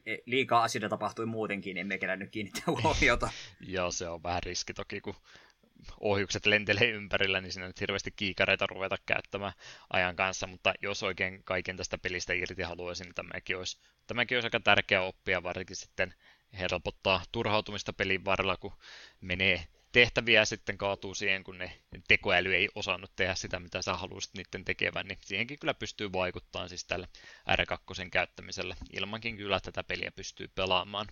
E, 0.05 0.17
liikaa 0.25 0.63
asioita 0.63 0.89
tapahtui 0.89 1.25
muutenkin, 1.25 1.77
emme 1.77 1.97
kerännyt 1.97 2.31
kiinnittää 2.31 2.63
huomiota. 2.83 3.29
Joo, 3.75 3.91
se 3.91 4.09
on 4.09 4.23
vähän 4.23 4.43
riski 4.43 4.73
toki, 4.73 5.01
kun 5.01 5.15
ohjukset 5.99 6.45
lentelee 6.45 6.89
ympärillä, 6.89 7.41
niin 7.41 7.51
siinä 7.51 7.67
nyt 7.67 7.81
hirveästi 7.81 8.11
kiikareita 8.11 8.67
ruveta 8.67 8.97
käyttämään 9.05 9.53
ajan 9.93 10.15
kanssa, 10.15 10.47
mutta 10.47 10.73
jos 10.81 11.03
oikein 11.03 11.43
kaiken 11.43 11.77
tästä 11.77 11.97
pelistä 11.97 12.33
irti 12.33 12.61
haluaisin, 12.61 13.05
niin 13.05 13.15
tämäkin 13.15 13.57
olisi, 13.57 13.77
tämäkin 14.07 14.37
olisi 14.37 14.45
aika 14.45 14.59
tärkeä 14.59 15.01
oppia, 15.01 15.43
varsinkin 15.43 15.75
sitten 15.75 16.13
helpottaa 16.59 17.23
turhautumista 17.31 17.93
pelin 17.93 18.25
varrella, 18.25 18.57
kun 18.57 18.73
menee 19.21 19.67
tehtäviä 19.95 20.45
sitten 20.45 20.77
kaatuu 20.77 21.15
siihen, 21.15 21.43
kun 21.43 21.57
ne 21.57 21.81
tekoäly 22.07 22.55
ei 22.55 22.69
osannut 22.75 23.15
tehdä 23.15 23.35
sitä, 23.35 23.59
mitä 23.59 23.81
sä 23.81 23.93
haluaisit 23.93 24.33
niiden 24.33 24.65
tekevän, 24.65 25.07
niin 25.07 25.17
siihenkin 25.25 25.59
kyllä 25.59 25.73
pystyy 25.73 26.11
vaikuttamaan 26.13 26.69
siis 26.69 26.85
tällä 26.85 27.07
R2 27.49 28.09
käyttämisellä. 28.09 28.75
Ilmankin 28.93 29.37
kyllä 29.37 29.59
tätä 29.59 29.83
peliä 29.83 30.11
pystyy 30.11 30.47
pelaamaan. 30.47 31.07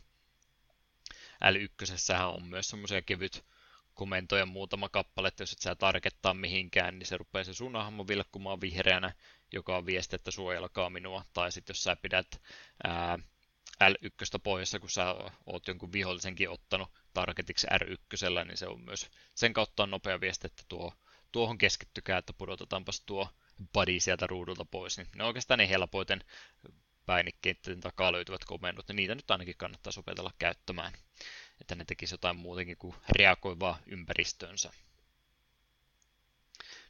L1 1.44 2.24
on 2.24 2.44
myös 2.44 2.70
semmoisia 2.70 3.02
kevyt 3.02 3.46
komentoja 3.94 4.46
muutama 4.46 4.90
kappale, 4.90 5.28
että 5.28 5.44
jos 5.44 5.54
et 5.54 5.60
sä 5.60 5.76
tarkettaa 5.76 6.34
mihinkään, 6.34 7.00
niin 7.00 7.08
se 7.08 7.18
rupeaa 7.18 7.44
se 7.44 7.54
sun 7.54 7.76
hahmo 7.76 8.08
vilkkumaan 8.08 8.62
vihreänä, 8.62 9.14
joka 9.54 9.78
on 9.78 9.86
viesti, 9.86 10.16
että 10.16 10.32
suojelkaa 10.32 10.90
minua. 10.90 11.26
Tai 11.34 11.52
sitten 11.52 11.74
jos 11.74 11.84
sä 11.84 11.96
pidät 11.96 12.42
ää, 12.84 13.20
L1 13.84 14.40
pohjassa, 14.44 14.80
kun 14.80 14.90
sä 14.90 15.16
oot 15.46 15.68
jonkun 15.68 15.92
vihollisenkin 15.92 16.50
ottanut 16.50 16.90
targetiksi 17.14 17.68
R1, 17.68 18.46
niin 18.46 18.58
se 18.58 18.68
on 18.68 18.82
myös 18.82 19.10
sen 19.36 19.54
kautta 19.54 19.84
on 19.84 19.92
nopea 19.92 20.22
viesti, 20.22 20.48
että 20.48 20.64
tuo, 20.70 20.94
tuohon 21.32 21.58
keskittykää, 21.58 22.18
että 22.18 22.34
pudotetaanpas 22.34 23.02
tuo 23.02 23.30
body 23.74 24.00
sieltä 24.00 24.28
ruudulta 24.28 24.66
pois. 24.66 24.98
Niin 24.98 25.08
ne 25.16 25.24
on 25.24 25.28
oikeastaan 25.28 25.58
ne 25.58 25.70
helpoiten 25.70 26.24
päinikkeiden 27.06 27.82
takaa 27.82 28.12
löytyvät 28.12 28.46
komennot, 28.46 28.90
ja 28.90 28.94
niitä 28.94 29.16
nyt 29.16 29.32
ainakin 29.32 29.58
kannattaa 29.58 29.94
opetella 29.98 30.32
käyttämään, 30.40 30.94
että 31.62 31.76
ne 31.76 31.86
tekisi 31.86 32.14
jotain 32.14 32.38
muutenkin 32.38 32.78
kuin 32.78 32.96
reagoivaa 33.10 33.80
ympäristönsä. 33.86 34.74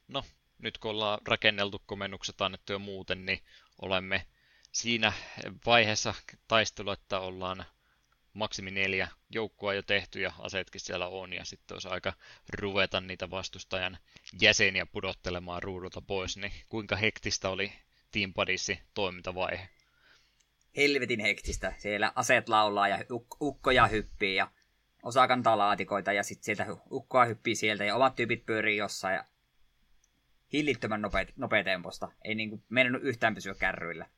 No, 0.07 0.25
nyt 0.57 0.77
kun 0.77 0.91
ollaan 0.91 1.19
rakenneltu 1.27 1.81
komennukset 1.85 2.41
annettu 2.41 2.73
jo 2.73 2.79
muuten, 2.79 3.25
niin 3.25 3.43
olemme 3.81 4.25
siinä 4.73 5.13
vaiheessa 5.65 6.13
taistelua, 6.47 6.93
että 6.93 7.19
ollaan 7.19 7.65
maksimi 8.33 8.71
neljä 8.71 9.07
joukkoa 9.29 9.73
jo 9.73 9.81
tehty 9.81 10.21
ja 10.21 10.33
aseetkin 10.39 10.81
siellä 10.81 11.07
on 11.07 11.33
ja 11.33 11.45
sitten 11.45 11.75
olisi 11.75 11.87
aika 11.87 12.13
ruveta 12.53 13.01
niitä 13.01 13.29
vastustajan 13.29 13.97
jäseniä 14.41 14.85
pudottelemaan 14.85 15.63
ruudulta 15.63 16.01
pois, 16.01 16.37
niin 16.37 16.51
kuinka 16.69 16.95
hektistä 16.95 17.49
oli 17.49 17.73
Team 18.11 18.33
Padissi 18.33 18.79
toimintavaihe? 18.93 19.69
Helvetin 20.77 21.19
hektistä. 21.19 21.73
Siellä 21.77 22.11
aseet 22.15 22.49
laulaa 22.49 22.87
ja 22.87 22.97
uk- 22.97 23.37
ukkoja 23.41 23.87
hyppii 23.87 24.35
ja 24.35 24.51
osa 25.03 25.27
kantaa 25.27 25.57
laatikoita 25.57 26.13
ja 26.13 26.23
sitten 26.23 26.43
sieltä 26.43 26.67
ukkoa 26.91 27.25
hyppii 27.25 27.55
sieltä 27.55 27.83
ja 27.83 27.95
omat 27.95 28.15
tyypit 28.15 28.45
pyörii 28.45 28.77
jossain 28.77 29.15
ja 29.15 29.25
hillittömän 30.53 31.01
nopeat, 31.01 31.27
nopeatemposta. 31.35 32.11
Ei 32.23 32.35
niinku 32.35 32.63
mennyt 32.69 33.03
yhtään 33.03 33.35
pysyä 33.35 33.55
kärryillä. 33.55 34.09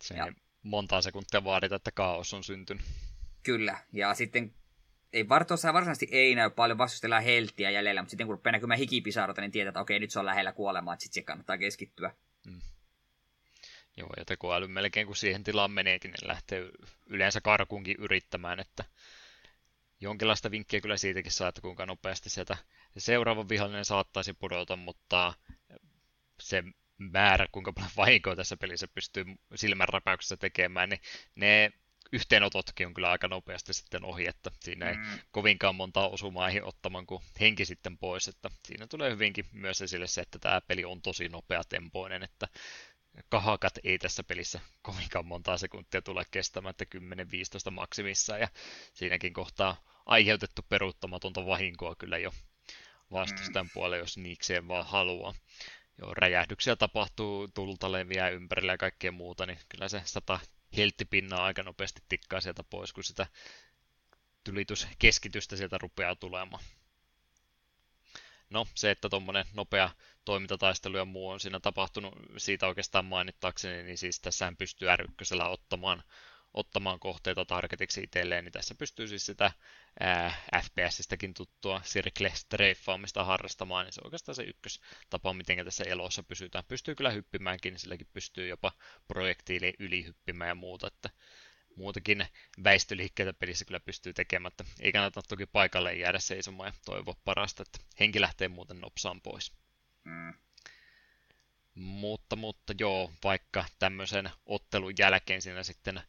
Se 0.00 0.14
ja... 0.14 0.32
monta 0.62 1.02
sekuntia 1.02 1.44
vaadita, 1.44 1.76
että 1.76 1.90
kaos 1.90 2.34
on 2.34 2.44
syntynyt. 2.44 2.86
Kyllä, 3.42 3.78
ja 3.92 4.14
sitten 4.14 4.54
ei 5.12 5.28
Vartossa 5.28 5.72
varsinaisesti 5.72 6.08
ei 6.10 6.34
näy 6.34 6.50
paljon 6.50 6.78
vastustella 6.78 7.20
helttiä 7.20 7.70
jäljellä, 7.70 8.02
mutta 8.02 8.10
sitten 8.10 8.26
kun 8.26 8.36
rupeaa 8.36 8.52
näkymään 8.52 8.78
hikipisarota, 8.78 9.40
niin 9.40 9.52
tietää, 9.52 9.68
että 9.68 9.80
okei, 9.80 9.98
nyt 9.98 10.10
se 10.10 10.18
on 10.18 10.26
lähellä 10.26 10.52
kuolemaa, 10.52 10.94
että 10.94 11.02
sitten 11.02 11.22
se 11.22 11.24
kannattaa 11.24 11.58
keskittyä. 11.58 12.14
Mm. 12.46 12.60
Joo, 13.96 14.10
ja 14.16 14.24
tekoäly 14.24 14.68
melkein 14.68 15.06
kun 15.06 15.16
siihen 15.16 15.44
tilaan 15.44 15.70
meneekin, 15.70 16.10
niin 16.10 16.28
lähtee 16.28 16.70
yleensä 17.06 17.40
karkunkin 17.40 17.96
yrittämään, 17.98 18.60
että 18.60 18.84
jonkinlaista 20.00 20.50
vinkkiä 20.50 20.80
kyllä 20.80 20.96
siitäkin 20.96 21.32
saa, 21.32 21.48
että 21.48 21.60
kuinka 21.60 21.86
nopeasti 21.86 22.30
sieltä 22.30 22.56
seuraava 22.98 23.48
vihollinen 23.48 23.84
saattaisi 23.84 24.32
pudota, 24.32 24.76
mutta 24.76 25.34
se 26.40 26.64
määrä, 27.12 27.46
kuinka 27.52 27.72
paljon 27.72 27.90
vahinkoa 27.96 28.36
tässä 28.36 28.56
pelissä 28.56 28.88
pystyy 28.88 29.24
silmänräpäyksessä 29.54 30.36
tekemään, 30.36 30.88
niin 30.88 31.00
ne 31.34 31.72
yhteenototkin 32.12 32.86
on 32.86 32.94
kyllä 32.94 33.10
aika 33.10 33.28
nopeasti 33.28 33.72
sitten 33.72 34.04
ohi, 34.04 34.28
että 34.28 34.50
siinä 34.60 34.88
ei 34.88 34.96
mm. 34.96 35.18
kovinkaan 35.30 35.74
montaa 35.74 36.08
osumaa 36.08 36.50
ottamaan 36.62 37.06
kuin 37.06 37.22
henki 37.40 37.64
sitten 37.64 37.98
pois, 37.98 38.28
että 38.28 38.50
siinä 38.64 38.86
tulee 38.86 39.10
hyvinkin 39.10 39.44
myös 39.52 39.82
esille 39.82 40.06
se, 40.06 40.20
että 40.20 40.38
tämä 40.38 40.60
peli 40.60 40.84
on 40.84 41.02
tosi 41.02 41.28
nopea 41.28 41.62
tempoinen, 41.68 42.22
että 42.22 42.48
kahakat 43.28 43.78
ei 43.84 43.98
tässä 43.98 44.24
pelissä 44.24 44.60
kovinkaan 44.82 45.26
montaa 45.26 45.58
sekuntia 45.58 46.02
tule 46.02 46.24
kestämään, 46.30 46.70
että 46.70 46.98
10-15 47.68 47.70
maksimissaan, 47.70 48.40
ja 48.40 48.48
siinäkin 48.94 49.32
kohtaa 49.32 49.76
aiheutettu 50.06 50.62
peruuttamatonta 50.68 51.46
vahinkoa 51.46 51.94
kyllä 51.94 52.18
jo 52.18 52.32
vastustajan 53.12 53.66
mm. 53.66 53.70
puolelle, 53.74 53.98
jos 53.98 54.16
niikseen 54.16 54.68
vaan 54.68 54.86
haluaa. 54.86 55.34
Joo, 56.02 56.14
räjähdyksiä 56.14 56.76
tapahtuu, 56.76 57.48
tulta 57.48 57.92
leviää 57.92 58.28
ympärillä 58.28 58.72
ja 58.72 58.78
kaikkea 58.78 59.12
muuta, 59.12 59.46
niin 59.46 59.58
kyllä 59.68 59.88
se 59.88 60.02
sata 60.04 60.40
helttipinnaa 60.76 61.44
aika 61.44 61.62
nopeasti 61.62 62.02
tikkaa 62.08 62.40
sieltä 62.40 62.64
pois, 62.64 62.92
kun 62.92 63.04
sitä 63.04 63.26
tulityskeskitystä 64.44 65.56
sieltä 65.56 65.78
rupeaa 65.78 66.16
tulemaan. 66.16 66.64
No, 68.50 68.66
se, 68.74 68.90
että 68.90 69.08
tuommoinen 69.08 69.44
nopea 69.54 69.90
toimintataistelu 70.24 70.96
ja 70.96 71.04
muu 71.04 71.28
on 71.28 71.40
siinä 71.40 71.60
tapahtunut, 71.60 72.14
siitä 72.36 72.66
oikeastaan 72.66 73.04
mainittaakseni, 73.04 73.82
niin 73.82 73.98
siis 73.98 74.20
tässähän 74.20 74.56
pystyy 74.56 74.88
r 74.96 75.06
ottamaan 75.48 76.02
ottamaan 76.54 77.00
kohteita 77.00 77.44
targetiksi 77.44 78.02
itselleen, 78.02 78.44
niin 78.44 78.52
tässä 78.52 78.74
pystyy 78.74 79.08
siis 79.08 79.26
sitä 79.26 79.52
ää, 80.00 80.34
FPS-stäkin 80.62 81.34
tuttua 81.34 81.82
circle-streifaamista 81.84 83.24
harrastamaan, 83.24 83.84
niin 83.84 83.92
se 83.92 84.00
on 84.00 84.06
oikeastaan 84.06 84.36
se 84.36 84.42
ykköstapa, 84.42 85.32
miten 85.32 85.64
tässä 85.64 85.84
elossa 85.84 86.22
pysytään. 86.22 86.64
Pystyy 86.68 86.94
kyllä 86.94 87.10
hyppimäänkin, 87.10 87.72
niin 87.72 87.80
silläkin 87.80 88.08
pystyy 88.12 88.48
jopa 88.48 88.72
projektiili 89.08 89.74
yli 89.78 90.04
hyppimään 90.04 90.48
ja 90.48 90.54
muuta, 90.54 90.86
että 90.86 91.10
muutakin 91.76 92.26
väistöliikkeitä 92.64 93.32
pelissä 93.32 93.64
kyllä 93.64 93.80
pystyy 93.80 94.12
tekemään, 94.12 94.52
että 94.52 94.64
ei 94.80 94.92
kannata 94.92 95.22
toki 95.28 95.46
paikalle 95.46 95.94
jäädä 95.94 96.18
seisomaan 96.18 96.68
ja 96.68 96.72
toivoa 96.84 97.16
parasta, 97.24 97.62
että 97.62 97.78
henki 98.00 98.20
lähtee 98.20 98.48
muuten 98.48 98.80
nopsaan 98.80 99.20
pois. 99.20 99.52
Mm. 100.04 100.34
Mutta, 101.74 102.36
mutta 102.36 102.74
joo, 102.80 103.12
vaikka 103.24 103.64
tämmöisen 103.78 104.30
ottelun 104.46 104.94
jälkeen 104.98 105.42
siinä 105.42 105.62
sitten 105.62 106.02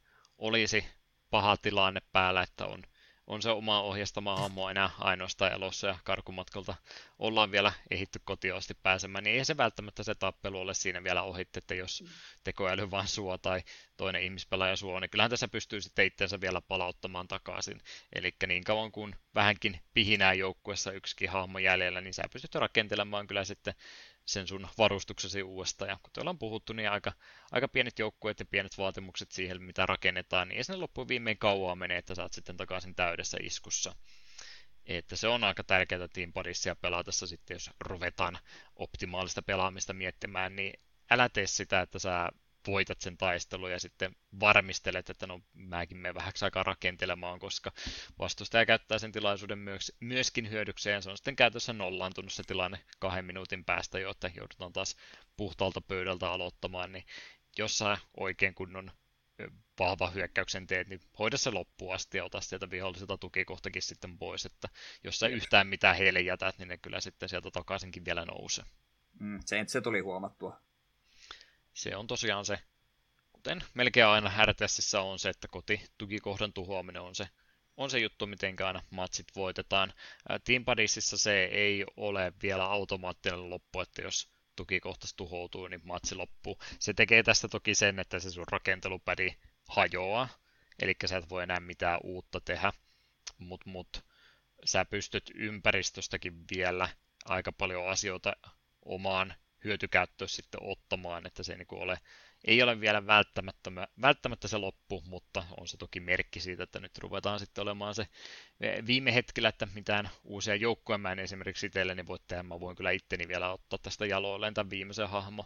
olisi 0.43 0.85
paha 1.29 1.57
tilanne 1.57 2.01
päällä, 2.11 2.41
että 2.41 2.65
on, 2.65 2.83
on 3.27 3.41
se 3.41 3.49
oma 3.49 3.81
ohjastama 3.81 4.37
hahmo 4.37 4.69
enää 4.69 4.89
ainoastaan 4.99 5.51
elossa 5.51 5.87
ja 5.87 5.99
karkumatkalta 6.03 6.75
ollaan 7.19 7.51
vielä 7.51 7.73
ehitty 7.91 8.21
kotiin 8.25 8.55
asti 8.55 8.73
pääsemään, 8.73 9.23
niin 9.23 9.37
ei 9.37 9.45
se 9.45 9.57
välttämättä 9.57 10.03
se 10.03 10.15
tappelu 10.15 10.59
ole 10.59 10.73
siinä 10.73 11.03
vielä 11.03 11.23
ohitte, 11.23 11.57
että 11.57 11.75
jos 11.75 12.03
tekoäly 12.43 12.91
vaan 12.91 13.07
suo 13.07 13.37
tai 13.37 13.61
toinen 13.97 14.23
ihmispelaaja 14.23 14.75
suo, 14.75 14.99
niin 14.99 15.09
kyllähän 15.09 15.29
tässä 15.29 15.47
pystyy 15.47 15.81
sitten 15.81 16.05
itseensä 16.05 16.41
vielä 16.41 16.61
palauttamaan 16.61 17.27
takaisin. 17.27 17.81
Eli 18.15 18.35
niin 18.47 18.63
kauan 18.63 18.91
kuin 18.91 19.15
vähänkin 19.35 19.79
pihinää 19.93 20.33
joukkuessa 20.33 20.91
yksikin 20.91 21.29
hahmo 21.29 21.59
jäljellä, 21.59 22.01
niin 22.01 22.13
sä 22.13 22.23
pystyt 22.33 22.55
rakentelemaan 22.55 23.27
kyllä 23.27 23.45
sitten 23.45 23.73
sen 24.25 24.47
sun 24.47 24.67
varustuksesi 24.77 25.43
uudestaan. 25.43 25.89
Ja 25.89 25.99
kuten 26.03 26.21
ollaan 26.21 26.39
puhuttu, 26.39 26.73
niin 26.73 26.89
aika, 26.89 27.13
aika 27.51 27.67
pienet 27.67 27.99
joukkueet 27.99 28.39
ja 28.39 28.45
pienet 28.45 28.77
vaatimukset 28.77 29.31
siihen, 29.31 29.61
mitä 29.61 29.85
rakennetaan, 29.85 30.47
niin 30.47 30.57
ei 30.57 30.63
sinne 30.63 30.77
loppuun 30.77 31.07
viimein 31.07 31.37
kauaa 31.37 31.75
mene, 31.75 31.97
että 31.97 32.15
saat 32.15 32.33
sitten 32.33 32.57
takaisin 32.57 32.95
täydessä 32.95 33.37
iskussa. 33.41 33.95
Että 34.85 35.15
se 35.15 35.27
on 35.27 35.43
aika 35.43 35.63
tärkeää 35.63 36.07
Team 36.07 36.33
Parissia 36.33 36.75
pelatessa 36.75 37.27
sitten, 37.27 37.55
jos 37.55 37.69
ruvetaan 37.79 38.39
optimaalista 38.75 39.41
pelaamista 39.41 39.93
miettimään, 39.93 40.55
niin 40.55 40.73
älä 41.11 41.29
tee 41.29 41.47
sitä, 41.47 41.81
että 41.81 41.99
sä 41.99 42.29
voitat 42.67 43.01
sen 43.01 43.17
taistelun 43.17 43.71
ja 43.71 43.79
sitten 43.79 44.15
varmistelet, 44.39 45.09
että 45.09 45.27
no 45.27 45.41
mäkin 45.53 45.97
menen 45.97 46.15
vähäksi 46.15 46.45
aikaa 46.45 46.63
rakentelemaan, 46.63 47.39
koska 47.39 47.71
vastustaja 48.19 48.65
käyttää 48.65 48.99
sen 48.99 49.11
tilaisuuden 49.11 49.59
myös, 49.59 49.91
myöskin 49.99 50.49
hyödykseen. 50.49 51.03
Se 51.03 51.09
on 51.09 51.17
sitten 51.17 51.35
käytössä 51.35 51.73
nollaantunut 51.73 52.33
se 52.33 52.43
tilanne 52.43 52.79
kahden 52.99 53.25
minuutin 53.25 53.65
päästä 53.65 53.99
jo, 53.99 54.11
että 54.11 54.31
joudutaan 54.35 54.73
taas 54.73 54.95
puhtaalta 55.37 55.81
pöydältä 55.81 56.31
aloittamaan, 56.31 56.91
niin 56.91 57.05
jos 57.57 57.77
sä 57.77 57.97
oikein 58.17 58.53
kunnon 58.55 58.91
vahva 59.79 60.09
hyökkäyksen 60.09 60.67
teet, 60.67 60.87
niin 60.87 60.99
hoida 61.19 61.37
se 61.37 61.51
loppuun 61.51 61.95
asti 61.95 62.17
ja 62.17 62.23
ota 62.23 62.41
sieltä 62.41 62.69
viholliselta 62.69 63.17
tukikohtakin 63.17 63.81
sitten 63.81 64.17
pois, 64.17 64.45
että 64.45 64.69
jos 65.03 65.19
sä 65.19 65.27
yhtään 65.27 65.67
mitään 65.67 65.95
heille 65.97 66.21
jätät, 66.21 66.57
niin 66.57 66.67
ne 66.67 66.77
kyllä 66.77 67.01
sitten 67.01 67.29
sieltä 67.29 67.51
takaisinkin 67.51 68.05
vielä 68.05 68.25
nousee. 68.25 68.65
Mm, 69.19 69.39
se, 69.45 69.63
se 69.67 69.81
tuli 69.81 69.99
huomattua 69.99 70.61
se 71.73 71.95
on 71.95 72.07
tosiaan 72.07 72.45
se, 72.45 72.59
kuten 73.33 73.63
melkein 73.73 74.07
aina 74.07 74.45
RTSissä 74.45 75.01
on 75.01 75.19
se, 75.19 75.29
että 75.29 75.47
kotitukikohdan 75.47 76.53
tuhoaminen 76.53 77.01
on 77.01 77.15
se, 77.15 77.29
on 77.77 77.89
se 77.89 77.99
juttu, 77.99 78.27
miten 78.27 78.55
aina 78.65 78.81
matsit 78.89 79.27
voitetaan. 79.35 79.93
Team 80.43 80.65
Padisissa 80.65 81.17
se 81.17 81.43
ei 81.43 81.85
ole 81.97 82.33
vielä 82.43 82.65
automaattinen 82.65 83.49
loppu, 83.49 83.79
että 83.79 84.01
jos 84.01 84.29
tukikohtas 84.55 85.13
tuhoutuu, 85.13 85.67
niin 85.67 85.81
matsi 85.83 86.15
loppuu. 86.15 86.57
Se 86.79 86.93
tekee 86.93 87.23
tästä 87.23 87.47
toki 87.47 87.75
sen, 87.75 87.99
että 87.99 88.19
se 88.19 88.31
sun 88.31 88.45
rakentelupädi 88.51 89.29
hajoaa, 89.69 90.29
eli 90.79 90.95
sä 91.05 91.17
et 91.17 91.29
voi 91.29 91.43
enää 91.43 91.59
mitään 91.59 91.99
uutta 92.03 92.41
tehdä, 92.41 92.71
mutta 93.37 93.69
mut, 93.69 94.05
sä 94.65 94.85
pystyt 94.85 95.31
ympäristöstäkin 95.35 96.45
vielä 96.55 96.89
aika 97.25 97.51
paljon 97.51 97.89
asioita 97.89 98.33
omaan 98.85 99.33
hyötykäyttöön 99.63 100.29
sitten 100.29 100.63
ottamaan, 100.63 101.27
että 101.27 101.43
se 101.43 101.53
ei, 101.53 101.57
niin 101.57 101.67
ole, 101.71 101.97
ei 102.45 102.63
ole 102.63 102.79
vielä 102.79 103.07
välttämättä, 103.07 103.71
välttämättä 104.01 104.47
se 104.47 104.57
loppu, 104.57 105.03
mutta 105.05 105.43
on 105.57 105.67
se 105.67 105.77
toki 105.77 105.99
merkki 105.99 106.39
siitä, 106.39 106.63
että 106.63 106.79
nyt 106.79 106.97
ruvetaan 106.97 107.39
sitten 107.39 107.61
olemaan 107.61 107.95
se 107.95 108.07
viime 108.87 109.13
hetkellä, 109.13 109.49
että 109.49 109.67
mitään 109.75 110.09
uusia 110.23 110.55
joukkoja 110.55 110.97
mä 110.97 111.11
en 111.11 111.19
esimerkiksi 111.19 111.65
itselleni 111.65 112.07
voi 112.07 112.19
tehdä, 112.27 112.43
mä 112.43 112.59
voin 112.59 112.75
kyllä 112.75 112.91
itteni 112.91 113.27
vielä 113.27 113.51
ottaa 113.51 113.79
tästä 113.79 114.05
jaloilleen 114.05 114.53
tämän 114.53 114.69
viimeisen 114.69 115.09
hahmo 115.09 115.45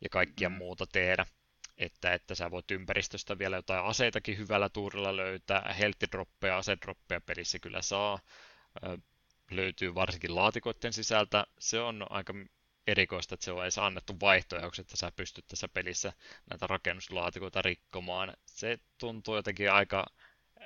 ja 0.00 0.08
kaikkia 0.08 0.48
mm. 0.48 0.54
muuta 0.56 0.86
tehdä. 0.86 1.26
Että, 1.78 2.12
että 2.14 2.34
sä 2.34 2.50
voit 2.50 2.70
ympäristöstä 2.70 3.38
vielä 3.38 3.56
jotain 3.56 3.84
aseitakin 3.84 4.38
hyvällä 4.38 4.68
tuurilla 4.68 5.16
löytää, 5.16 5.74
helttidroppeja, 5.78 6.58
asedroppeja 6.58 7.20
pelissä 7.20 7.58
kyllä 7.58 7.82
saa, 7.82 8.18
löytyy 9.50 9.94
varsinkin 9.94 10.34
laatikoiden 10.34 10.92
sisältä, 10.92 11.46
se 11.58 11.80
on 11.80 12.06
aika 12.10 12.34
erikoista, 12.90 13.34
että 13.34 13.44
se 13.44 13.52
on 13.52 13.62
edes 13.62 13.78
annettu 13.78 14.20
vaihtoehdoksi, 14.20 14.80
että 14.80 14.96
sä 14.96 15.12
pystyt 15.16 15.46
tässä 15.48 15.68
pelissä 15.68 16.12
näitä 16.50 16.66
rakennuslaatikoita 16.66 17.62
rikkomaan. 17.62 18.34
Se 18.46 18.78
tuntuu 18.98 19.36
jotenkin 19.36 19.72
aika 19.72 20.06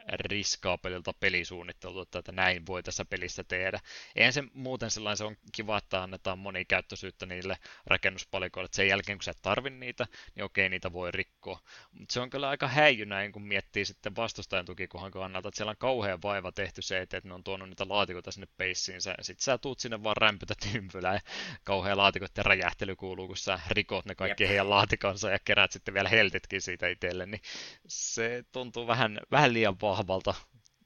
riskaapelilta 0.09 1.13
pelisuunnittelulta, 1.21 2.19
että 2.19 2.33
näin 2.33 2.67
voi 2.67 2.83
tässä 2.83 3.05
pelissä 3.05 3.45
tehdä. 3.45 3.81
Eihän 4.17 4.33
se 4.33 4.45
muuten 4.55 4.91
sellainen, 4.91 5.17
se 5.17 5.25
on 5.25 5.37
kiva, 5.53 5.79
että 5.79 6.03
annetaan 6.03 6.39
monikäyttöisyyttä 6.39 7.27
niille 7.27 7.57
rakennuspalikoille, 7.87 8.65
että 8.65 8.77
sen 8.77 8.89
jälkeen 8.89 9.19
kun 9.19 9.23
sä 9.23 9.31
et 9.31 9.43
tarvi 9.43 9.71
niitä, 9.71 10.07
niin 10.35 10.45
okei, 10.45 10.69
niitä 10.69 10.93
voi 10.93 11.11
rikkoa. 11.11 11.61
Mutta 11.93 12.13
se 12.13 12.21
on 12.21 12.31
kyllä 12.31 12.49
aika 12.49 12.69
häijy 12.69 13.07
näin, 13.07 13.33
kun 13.33 13.43
miettii 13.43 13.85
sitten 13.85 14.17
vastustajan 14.17 14.65
tukikohan 14.65 15.11
kannalta, 15.11 15.49
että 15.49 15.57
siellä 15.57 15.71
on 15.71 15.77
kauhean 15.77 16.23
vaiva 16.23 16.53
tehty 16.53 16.83
se, 16.83 17.01
että 17.01 17.21
ne 17.25 17.35
on 17.35 17.45
tuonut 17.45 17.69
niitä 17.69 17.89
laatikoita 17.89 18.33
sinne 18.33 18.49
peissiin, 18.57 19.01
sitten 19.01 19.45
sä 19.45 19.59
tuut 19.59 19.79
sinne 19.81 20.03
vaan 20.03 20.17
rämpytät 20.17 20.59
ympylää 20.75 21.15
ja 21.15 21.21
kauhean 21.65 21.99
laatikoiden 21.99 22.45
räjähtely 22.45 22.97
kuuluu, 22.97 23.27
kun 23.27 23.37
sä 23.37 23.61
rikot 23.71 24.05
ne 24.05 24.15
kaikki 24.15 24.43
Jep. 24.43 24.49
heidän 24.49 24.71
laatikonsa 24.71 25.31
ja 25.31 25.39
kerät 25.45 25.73
sitten 25.73 25.95
vielä 25.95 26.09
heltitkin 26.09 26.61
siitä 26.63 26.89
itselle, 26.89 27.27
niin 27.27 27.41
se 27.89 28.45
tuntuu 28.53 28.87
vähän, 28.87 29.21
vähän 29.31 29.53
liian 29.53 29.79
vahvalta 29.97 30.35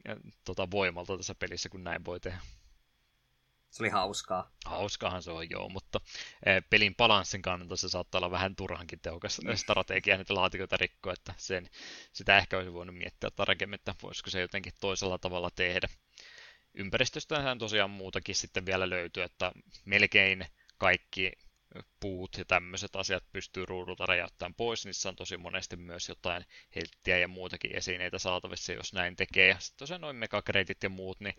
ja, 0.05 0.17
tota, 0.45 0.71
voimalta 0.71 1.17
tässä 1.17 1.35
pelissä, 1.35 1.69
kun 1.69 1.85
näin 1.85 2.05
voi 2.05 2.21
tehdä. 2.21 2.39
Se 3.71 3.83
oli 3.83 3.91
hauskaa. 3.91 4.51
Hauskaahan 4.65 5.23
se 5.23 5.31
on, 5.31 5.51
joo, 5.51 5.69
mutta 5.69 6.01
e, 6.47 6.61
pelin 6.61 6.97
balanssin 6.97 7.43
kannalta 7.43 7.77
se 7.77 7.89
saattaa 7.89 8.19
olla 8.19 8.31
vähän 8.31 8.57
turhankin 8.57 9.01
tehokas 9.01 9.41
mm. 9.45 9.57
strategia 9.57 10.17
niitä 10.17 10.35
laatikoita 10.35 10.77
rikkoa, 10.77 11.13
että 11.13 11.35
sen, 11.37 11.69
sitä 12.13 12.39
ehkä 12.39 12.57
olisi 12.57 12.73
voinut 12.73 12.97
miettiä 12.97 13.31
tarkemmin, 13.31 13.75
että 13.75 13.95
voisiko 14.03 14.31
se 14.31 14.41
jotenkin 14.41 14.73
toisella 14.81 15.19
tavalla 15.19 15.51
tehdä. 15.51 15.89
Ympäristöstähän 16.75 17.59
tosiaan 17.59 17.91
muutakin 17.91 18.35
sitten 18.35 18.67
vielä 18.67 18.91
löytyy, 18.91 19.23
että 19.23 19.53
melkein 19.85 20.47
kaikki 20.79 21.33
puut 22.01 22.31
ja 22.39 22.45
tämmöiset 22.45 22.97
asiat 22.97 23.25
pystyy 23.33 23.67
ruudulta 23.67 24.07
räjäyttämään 24.07 24.55
pois. 24.55 24.85
Niissä 24.85 25.09
on 25.09 25.17
tosi 25.17 25.37
monesti 25.37 25.77
myös 25.77 26.09
jotain 26.09 26.45
helttiä 26.77 27.19
ja 27.19 27.29
muutakin 27.29 27.77
esineitä 27.77 28.19
saatavissa, 28.19 28.73
jos 28.73 28.93
näin 28.93 29.17
tekee. 29.17 29.57
Sitten 29.61 29.79
tosiaan 29.79 30.01
noin 30.01 30.17
megakreitit 30.17 30.83
ja 30.83 30.89
muut, 30.89 31.21
niin 31.21 31.35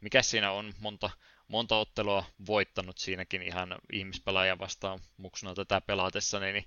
mikä 0.00 0.22
siinä 0.22 0.52
on 0.52 0.74
monta, 0.80 1.10
monta 1.48 1.76
ottelua 1.76 2.24
voittanut 2.46 2.98
siinäkin 2.98 3.42
ihan 3.42 3.74
ihmispelaaja 3.92 4.58
vastaan 4.58 5.00
muksuna 5.16 5.54
tätä 5.54 5.80
pelaatessa, 5.80 6.40
niin 6.40 6.64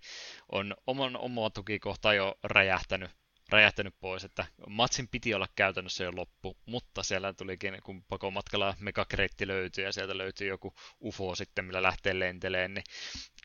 on 0.52 0.76
oman 0.88 1.18
omaa 1.18 1.50
tukikohtaa 1.50 2.14
jo 2.14 2.36
räjähtänyt 2.44 3.12
räjähtänyt 3.50 3.96
pois, 4.00 4.24
että 4.24 4.46
matsin 4.70 5.08
piti 5.08 5.34
olla 5.34 5.48
käytännössä 5.56 6.04
jo 6.04 6.12
loppu, 6.16 6.58
mutta 6.66 7.04
siellä 7.04 7.34
tulikin, 7.34 7.78
kun 7.84 8.04
pakomatkalla 8.04 8.76
megakreitti 8.80 9.48
löytyi 9.48 9.84
ja 9.84 9.94
sieltä 9.94 10.18
löytyi 10.18 10.48
joku 10.48 10.74
UFO 11.02 11.36
sitten, 11.36 11.66
millä 11.66 11.82
lähtee 11.82 12.20
lenteleen, 12.20 12.74
niin 12.74 12.84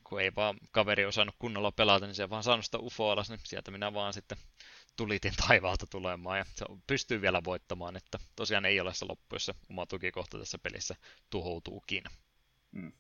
kun 0.05 0.21
ei 0.21 0.33
vaan 0.37 0.59
kaveri 0.71 1.05
osannut 1.05 1.35
kunnolla 1.39 1.73
pelata, 1.73 2.07
niin 2.07 2.15
se 2.15 2.31
vaan 2.31 2.43
saanut 2.43 2.65
sitä 2.65 2.79
UFO 2.79 3.11
alas, 3.11 3.31
niin 3.31 3.41
sieltä 3.45 3.71
minä 3.71 3.95
vaan 3.95 4.13
sitten 4.13 4.39
tulitin 4.97 5.33
taivaalta 5.49 5.87
tulemaan 5.87 6.39
ja 6.39 6.45
se 6.55 6.67
pystyy 6.87 7.21
vielä 7.21 7.45
voittamaan, 7.45 7.97
että 7.97 8.19
tosiaan 8.37 8.65
ei 8.65 8.81
ole 8.81 8.95
se 8.95 9.05
loppu, 9.05 9.35
jos 9.35 9.45
se 9.45 9.55
oma 9.71 9.87
tukikohta 9.87 10.39
tässä 10.39 10.59
pelissä 10.59 10.95
tuhoutuukin. 11.31 12.05
Mm. 12.73 12.93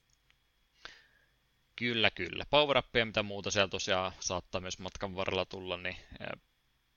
Kyllä, 1.77 2.11
kyllä. 2.11 2.45
power 2.51 2.83
mitä 3.05 3.23
muuta 3.23 3.51
siellä 3.51 3.69
tosiaan 3.69 4.13
saattaa 4.21 4.61
myös 4.61 4.79
matkan 4.79 5.17
varrella 5.17 5.45
tulla, 5.45 5.77
niin 5.77 5.97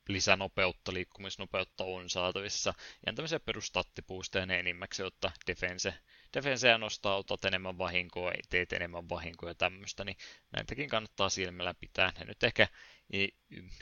lisänopeutta, 0.08 0.94
liikkumisnopeutta 0.94 1.84
on 1.84 2.10
saatavissa. 2.10 2.74
Ja 3.06 3.14
tämmöisiä 3.14 3.40
perustattipuusteja 3.40 4.46
ne 4.46 4.60
enimmäkseen, 4.60 5.06
jotta 5.06 5.32
defense, 5.48 5.94
defenseä 6.34 6.78
nostaa, 6.78 7.18
otat 7.18 7.46
enemmän 7.46 7.78
vahinkoa, 7.78 8.32
teet 8.50 8.74
enemmän 8.74 9.10
vahinkoa 9.10 9.50
ja 9.50 9.56
tämmöistä, 9.56 10.04
niin 10.04 10.18
näitäkin 10.52 10.90
kannattaa 10.90 11.30
silmällä 11.30 11.74
pitää. 11.74 12.12
Ne 12.20 12.26
nyt 12.26 12.44
ehkä 12.44 12.68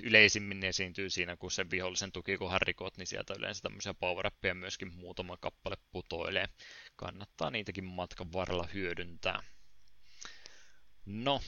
yleisimmin 0.04 0.64
esiintyy 0.64 1.10
siinä, 1.10 1.38
kun 1.38 1.52
se 1.52 1.70
vihollisen 1.70 2.12
tukikohan 2.12 2.62
rikot, 2.62 2.98
niin 2.98 3.08
sieltä 3.08 3.34
yleensä 3.38 3.62
tämmöisiä 3.62 3.94
power 3.94 4.32
myöskin 4.54 4.94
muutama 4.94 5.38
kappale 5.38 5.78
putoilee. 5.92 6.50
Kannattaa 6.96 7.52
niitäkin 7.52 7.86
matkan 7.86 8.34
varrella 8.34 8.68
hyödyntää. 8.74 9.44
No, 11.06 11.42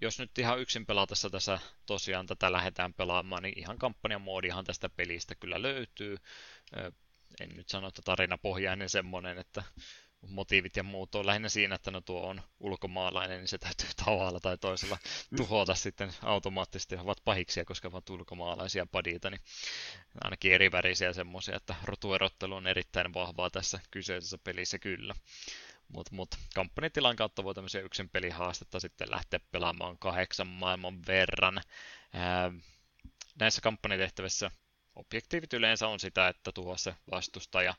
jos 0.00 0.18
nyt 0.18 0.38
ihan 0.38 0.58
yksin 0.60 0.86
pelatessa 0.86 1.30
tässä 1.30 1.58
tosiaan 1.86 2.26
tätä 2.26 2.52
lähdetään 2.52 2.94
pelaamaan, 2.94 3.42
niin 3.42 3.58
ihan 3.58 3.78
kampanjamoodihan 3.78 4.64
tästä 4.64 4.88
pelistä 4.88 5.34
kyllä 5.34 5.62
löytyy. 5.62 6.16
En 7.40 7.48
nyt 7.56 7.68
sano, 7.68 7.88
että 7.88 8.02
tarinapohjainen 8.04 8.88
semmoinen, 8.88 9.38
että 9.38 9.62
motiivit 10.28 10.76
ja 10.76 10.82
muut 10.82 11.14
on 11.14 11.26
lähinnä 11.26 11.48
siinä, 11.48 11.74
että 11.74 11.90
no 11.90 12.00
tuo 12.00 12.26
on 12.26 12.42
ulkomaalainen, 12.60 13.38
niin 13.38 13.48
se 13.48 13.58
täytyy 13.58 13.88
tavalla 14.04 14.40
tai 14.40 14.58
toisella 14.58 14.98
tuhota 15.36 15.74
sitten 15.74 16.12
automaattisesti. 16.22 16.96
He 16.96 17.00
ovat 17.02 17.20
pahiksia, 17.24 17.64
koska 17.64 17.88
ovat 17.88 18.10
ulkomaalaisia 18.10 18.86
padita, 18.86 19.30
niin 19.30 19.40
ainakin 20.24 20.52
eri 20.52 20.72
värisiä 20.72 21.12
semmoisia, 21.12 21.56
että 21.56 21.74
rotuerottelu 21.84 22.54
on 22.54 22.66
erittäin 22.66 23.14
vahvaa 23.14 23.50
tässä 23.50 23.80
kyseisessä 23.90 24.38
pelissä 24.38 24.78
kyllä. 24.78 25.14
Mutta 25.88 26.14
mut, 26.14 26.34
kampanjatilan 26.54 27.16
kautta 27.16 27.44
voi 27.44 27.54
tämmöisiä 27.54 27.80
yksin 27.80 28.08
pelihaastetta 28.08 28.80
sitten 28.80 29.10
lähteä 29.10 29.40
pelaamaan 29.52 29.98
kahdeksan 29.98 30.46
maailman 30.46 31.06
verran. 31.06 31.60
Ää, 32.12 32.52
näissä 33.40 33.60
kampanjatehtävissä 33.60 34.50
objektiivit 34.96 35.52
yleensä 35.52 35.88
on 35.88 36.00
sitä, 36.00 36.28
että 36.28 36.52
tuo 36.52 36.76
se 36.76 36.94
vastustaja, 37.10 37.74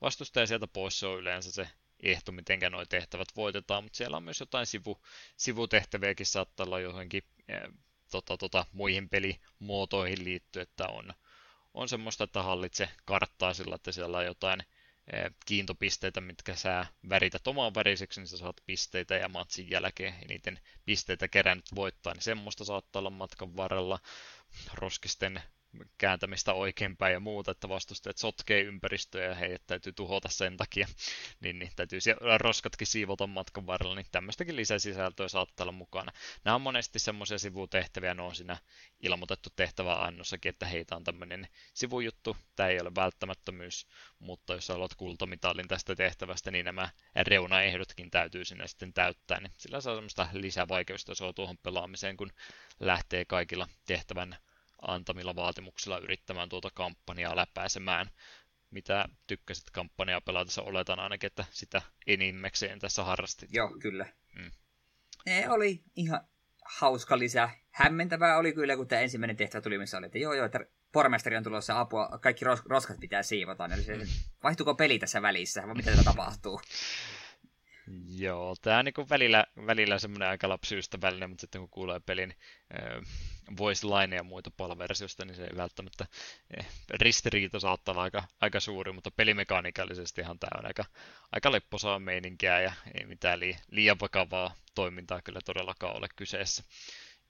vastustaja 0.00 0.46
sieltä 0.46 0.66
pois, 0.66 1.00
se 1.00 1.06
on 1.06 1.18
yleensä 1.18 1.52
se 1.52 1.68
ehto, 2.02 2.32
miten 2.32 2.60
nuo 2.72 2.84
tehtävät 2.84 3.28
voitetaan, 3.36 3.84
mutta 3.84 3.96
siellä 3.96 4.16
on 4.16 4.22
myös 4.22 4.40
jotain 4.40 4.66
sivu, 4.66 5.02
sivutehtäviäkin 5.36 6.26
saattaa 6.26 6.66
olla 6.66 6.80
johonkin 6.80 7.22
ää, 7.48 7.68
tota, 8.10 8.36
tota, 8.36 8.66
muihin 8.72 9.08
pelimuotoihin 9.08 10.24
liittyen, 10.24 10.62
että 10.62 10.88
on, 10.88 11.14
on 11.74 11.88
semmoista, 11.88 12.24
että 12.24 12.42
hallitse 12.42 12.88
karttaa 13.04 13.54
sillä, 13.54 13.74
että 13.74 13.92
siellä 13.92 14.18
on 14.18 14.24
jotain 14.24 14.62
kiintopisteitä, 15.46 16.20
mitkä 16.20 16.54
sä 16.54 16.86
värität 17.08 17.46
omaan 17.46 17.74
väriseksi, 17.74 18.20
niin 18.20 18.28
sä 18.28 18.36
saat 18.36 18.60
pisteitä 18.66 19.14
ja 19.14 19.28
matsin 19.28 19.70
jälkeen 19.70 20.14
eniten 20.22 20.60
pisteitä 20.84 21.28
kerännyt 21.28 21.74
voittaa, 21.74 22.14
niin 22.14 22.22
semmoista 22.22 22.64
saattaa 22.64 23.00
olla 23.00 23.10
matkan 23.10 23.56
varrella. 23.56 23.98
Roskisten 24.74 25.42
kääntämistä 25.98 26.52
oikeinpäin 26.52 27.12
ja 27.12 27.20
muuta, 27.20 27.50
että 27.50 27.68
vastustajat 27.68 28.18
sotkee 28.18 28.60
ympäristöä 28.60 29.24
ja 29.24 29.34
heidät 29.34 29.62
täytyy 29.66 29.92
tuhota 29.92 30.28
sen 30.28 30.56
takia, 30.56 30.86
niin, 31.40 31.58
niin 31.58 31.70
täytyy 31.76 31.98
roskatkin 32.38 32.86
siivota 32.86 33.26
matkan 33.26 33.66
varrella, 33.66 33.94
niin 33.94 34.06
tämmöistäkin 34.12 34.56
lisäsisältöä 34.56 35.28
saattaa 35.28 35.64
olla 35.64 35.72
mukana. 35.72 36.12
Nämä 36.44 36.54
on 36.54 36.60
monesti 36.60 36.98
semmoisia 36.98 37.38
sivutehtäviä, 37.38 38.14
ne 38.14 38.22
on 38.22 38.34
siinä 38.34 38.56
ilmoitettu 39.00 39.50
tehtävä 39.56 39.94
annossakin, 39.94 40.50
että 40.50 40.66
heitä 40.66 40.96
on 40.96 41.04
tämmöinen 41.04 41.48
sivujuttu, 41.74 42.36
tämä 42.56 42.68
ei 42.68 42.80
ole 42.80 42.94
välttämättömyys, 42.94 43.86
mutta 44.18 44.54
jos 44.54 44.68
haluat 44.68 44.94
kultamitalin 44.94 45.68
tästä 45.68 45.96
tehtävästä, 45.96 46.50
niin 46.50 46.64
nämä 46.64 46.88
reunaehdotkin 47.16 48.10
täytyy 48.10 48.44
sinne 48.44 48.68
sitten 48.68 48.92
täyttää, 48.92 49.40
niin 49.40 49.52
sillä 49.58 49.80
saa 49.80 49.94
semmoista 49.94 50.28
lisävaikeustasoa 50.32 51.32
tuohon 51.32 51.58
pelaamiseen, 51.58 52.16
kun 52.16 52.32
lähtee 52.80 53.24
kaikilla 53.24 53.68
tehtävän 53.86 54.36
antamilla 54.86 55.36
vaatimuksilla 55.36 55.98
yrittämään 55.98 56.48
tuota 56.48 56.70
kampanjaa 56.74 57.36
läpäisemään. 57.36 58.10
Mitä 58.70 59.08
tykkäsit 59.26 59.70
kampanjaa 59.70 60.20
pelatessa? 60.20 60.62
Oletan 60.62 61.00
ainakin, 61.00 61.26
että 61.26 61.44
sitä 61.50 61.82
enimmäkseen 62.06 62.78
tässä 62.78 63.04
harrastit. 63.04 63.50
Joo, 63.52 63.76
kyllä. 63.82 64.06
Mm. 64.34 64.50
Ne 65.26 65.50
oli 65.50 65.82
ihan 65.96 66.20
hauska 66.64 67.18
lisä. 67.18 67.50
Hämmentävää 67.70 68.36
oli 68.36 68.52
kyllä, 68.52 68.76
kun 68.76 68.88
tämä 68.88 69.02
ensimmäinen 69.02 69.36
tehtävä 69.36 69.62
tuli, 69.62 69.78
missä 69.78 69.98
oli, 69.98 70.06
että 70.06 70.18
joo, 70.18 70.32
joo, 70.32 70.46
että 70.46 70.60
pormestari 70.92 71.36
on 71.36 71.42
tulossa 71.42 71.80
apua, 71.80 72.18
kaikki 72.20 72.44
ros- 72.44 72.66
roskat 72.66 73.00
pitää 73.00 73.22
siivota. 73.22 73.64
Eli 73.64 73.82
se, 73.82 73.96
mm. 73.96 74.06
vaihtuuko 74.42 74.74
peli 74.74 74.98
tässä 74.98 75.22
välissä, 75.22 75.66
vai 75.66 75.74
mitä 75.74 75.90
täällä 75.90 76.04
tapahtuu? 76.04 76.60
Joo, 78.16 78.54
tämä 78.62 78.78
on 78.78 78.84
niin 78.84 79.08
välillä, 79.10 79.46
välillä 79.66 79.98
semmoinen 79.98 80.28
aika 80.28 80.48
lapsiystävällinen, 80.48 81.30
mutta 81.30 81.40
sitten 81.40 81.60
kun 81.60 81.70
kuulee 81.70 82.00
pelin 82.00 82.34
äh, 82.80 83.02
voice 83.58 83.86
line 83.86 84.16
ja 84.16 84.22
muita 84.22 84.50
palversiosta, 84.56 85.24
niin 85.24 85.34
se 85.34 85.44
ei 85.44 85.56
välttämättä 85.56 86.06
eh, 86.58 86.66
ristiriita 86.90 87.60
saattaa 87.60 87.92
olla 87.92 88.02
aika, 88.02 88.24
aika 88.40 88.60
suuri, 88.60 88.92
mutta 88.92 89.10
pelimekaanikalisestihan 89.10 90.38
tämä 90.38 90.58
on 90.58 90.66
aika, 90.66 90.84
aika 91.32 91.52
lepposaa 91.52 91.98
meininkiä 91.98 92.60
ja 92.60 92.72
ei 92.94 93.06
mitään 93.06 93.40
li, 93.40 93.56
liian 93.70 94.00
vakavaa 94.00 94.54
toimintaa 94.74 95.22
kyllä 95.22 95.40
todellakaan 95.44 95.96
ole 95.96 96.06
kyseessä. 96.16 96.64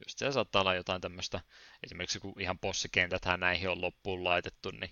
Just 0.07 0.19
se 0.19 0.33
saattaa 0.33 0.61
olla 0.61 0.75
jotain 0.75 1.01
tämmöistä, 1.01 1.41
esimerkiksi 1.83 2.21
kun 2.21 2.41
ihan 2.41 2.59
bossikentäthän 2.59 3.41
näihin 3.41 3.69
on 3.69 3.81
loppuun 3.81 4.25
laitettu, 4.25 4.71
niin 4.71 4.91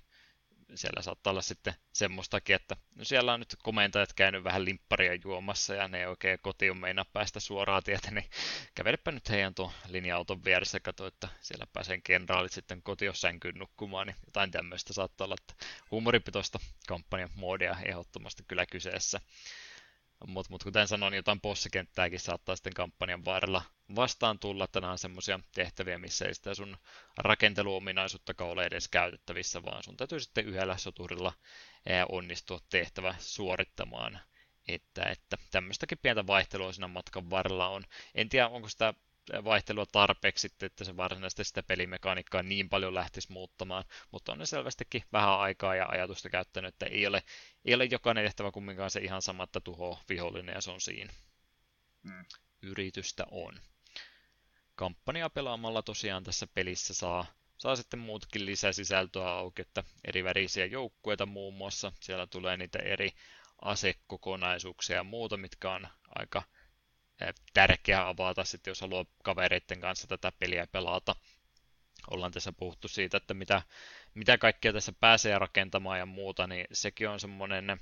siellä 0.74 1.03
saattaa 1.03 1.31
olla 1.31 1.43
sitten 1.43 1.74
semmoistakin, 1.93 2.57
että 2.57 2.77
no 2.94 3.05
siellä 3.05 3.32
on 3.32 3.40
nyt 3.40 3.57
komentajat 3.62 4.12
käynyt 4.12 4.44
vähän 4.44 4.65
limpparia 4.65 5.19
juomassa 5.24 5.74
ja 5.74 5.89
ne 5.89 5.99
ei 5.99 6.07
oikein 6.07 6.39
kotiin 6.43 6.77
meinaa 6.77 7.05
päästä 7.12 7.40
suoraan 7.40 7.82
tietä, 7.82 8.11
niin 8.11 8.31
kävelepä 8.74 9.12
nyt 9.12 9.31
heidän 9.31 9.55
tuon 9.55 9.73
linja-auton 9.89 10.44
vieressä 10.44 10.81
katso, 10.81 11.07
että 11.07 11.28
siellä 11.40 11.66
pääsee 11.73 12.01
kenraalit 12.05 12.53
sitten 12.53 12.82
sänkyyn 13.12 13.59
nukkumaan, 13.59 14.07
niin 14.07 14.16
jotain 14.27 14.51
tämmöistä 14.51 14.93
saattaa 14.93 15.24
olla, 15.24 15.36
että 15.40 15.66
huumoripitoista 15.90 16.59
kampanjan 16.86 17.31
moodia 17.35 17.77
ehdottomasti 17.85 18.44
kyllä 18.49 18.66
kyseessä. 18.66 19.20
Mutta 20.27 20.51
mut 20.51 20.65
kuten 20.65 20.89
sanoin, 20.89 21.15
jotain 21.15 21.40
bossikenttääkin 21.40 22.20
saattaa 22.20 22.57
sitten 22.57 22.74
kampanjan 22.74 23.24
varrella 23.24 23.62
vastaan 23.97 24.39
tulla, 24.39 24.65
että 24.65 24.81
nämä 24.81 24.90
on 24.93 24.99
semmoisia 24.99 25.40
tehtäviä, 25.55 25.99
missä 25.99 26.24
ei 26.24 26.35
sitä 26.35 26.55
sun 26.55 26.77
rakenteluominaisuuttakaan 27.19 28.51
ole 28.51 28.65
edes 28.65 28.89
käytettävissä, 28.89 29.62
vaan 29.62 29.82
sun 29.82 29.97
täytyy 29.97 30.20
sitten 30.20 30.47
yhdellä 30.47 30.77
soturilla 30.77 31.32
onnistua 32.09 32.59
tehtävä 32.70 33.15
suorittamaan. 33.19 34.20
Että, 34.69 35.03
että 35.03 35.36
tämmöistäkin 35.51 35.99
pientä 36.03 36.27
vaihtelua 36.27 36.73
siinä 36.73 36.89
matkan 36.89 37.31
varrella 37.31 37.69
on. 37.69 37.85
En 38.15 38.28
tiedä, 38.28 38.49
onko 38.49 38.69
sitä 38.69 38.94
vaihtelua 39.44 39.86
tarpeeksi, 39.86 40.49
että 40.62 40.85
se 40.85 40.97
varsinaisesti 40.97 41.44
sitä 41.44 41.62
pelimekaniikkaa 41.62 42.43
niin 42.43 42.69
paljon 42.69 42.94
lähtisi 42.94 43.32
muuttamaan, 43.32 43.85
mutta 44.11 44.32
on 44.32 44.39
ne 44.39 44.47
selvästikin 44.47 45.03
vähän 45.12 45.39
aikaa 45.40 45.74
ja 45.74 45.86
ajatusta 45.89 46.31
käyttänyt, 46.31 46.74
että 46.74 46.86
ei 46.86 47.07
ole, 47.07 47.23
ei 47.65 47.74
ole 47.74 47.85
jokainen 47.85 48.24
tehtävä 48.24 48.51
kumminkaan 48.51 48.90
se 48.90 49.01
ihan 49.01 49.23
sama, 49.23 49.44
että 49.44 49.61
tuho 49.61 49.99
vihollinen 50.09 50.55
ja 50.55 50.61
se 50.61 50.70
on 50.70 50.81
siinä. 50.81 51.12
Mm. 52.03 52.24
Yritystä 52.62 53.24
on. 53.31 53.61
Kampanja 54.74 55.31
pelaamalla 55.31 55.82
tosiaan 55.82 56.24
tässä 56.24 56.47
pelissä 56.47 56.94
saa, 56.94 57.27
saa 57.59 57.77
sitten 57.77 58.01
muutakin 58.01 58.47
lisäsisältöä 58.47 59.28
auki, 59.28 59.62
että 59.62 59.85
eri 60.05 60.24
värisiä 60.24 60.66
joukkueita 60.66 61.27
muun 61.27 61.55
muassa. 61.55 61.93
Siellä 62.01 62.27
tulee 62.27 62.57
niitä 62.57 62.78
eri 62.78 63.11
asekokonaisuuksia 63.62 64.97
ja 64.97 65.05
muuta, 65.05 65.36
mitkä 65.36 65.70
on 65.73 65.89
aika 66.15 66.43
tärkeää 67.55 68.09
avata 68.09 68.44
sitten, 68.44 68.70
jos 68.70 68.81
haluaa 68.81 69.05
kavereiden 69.24 69.81
kanssa 69.81 70.07
tätä 70.07 70.32
peliä 70.39 70.66
pelata. 70.66 71.16
Ollaan 72.11 72.32
tässä 72.32 72.53
puhuttu 72.53 72.89
siitä, 72.89 73.16
että 73.16 73.35
mitä, 73.35 73.62
mitä 74.15 74.39
kaikkea 74.39 74.73
tässä 74.73 74.93
pääsee 75.01 75.39
rakentamaan 75.39 75.99
ja 75.99 76.07
muuta, 76.07 76.47
niin 76.47 76.66
sekin 76.73 77.09
on 77.09 77.20
semmoinen 77.20 77.81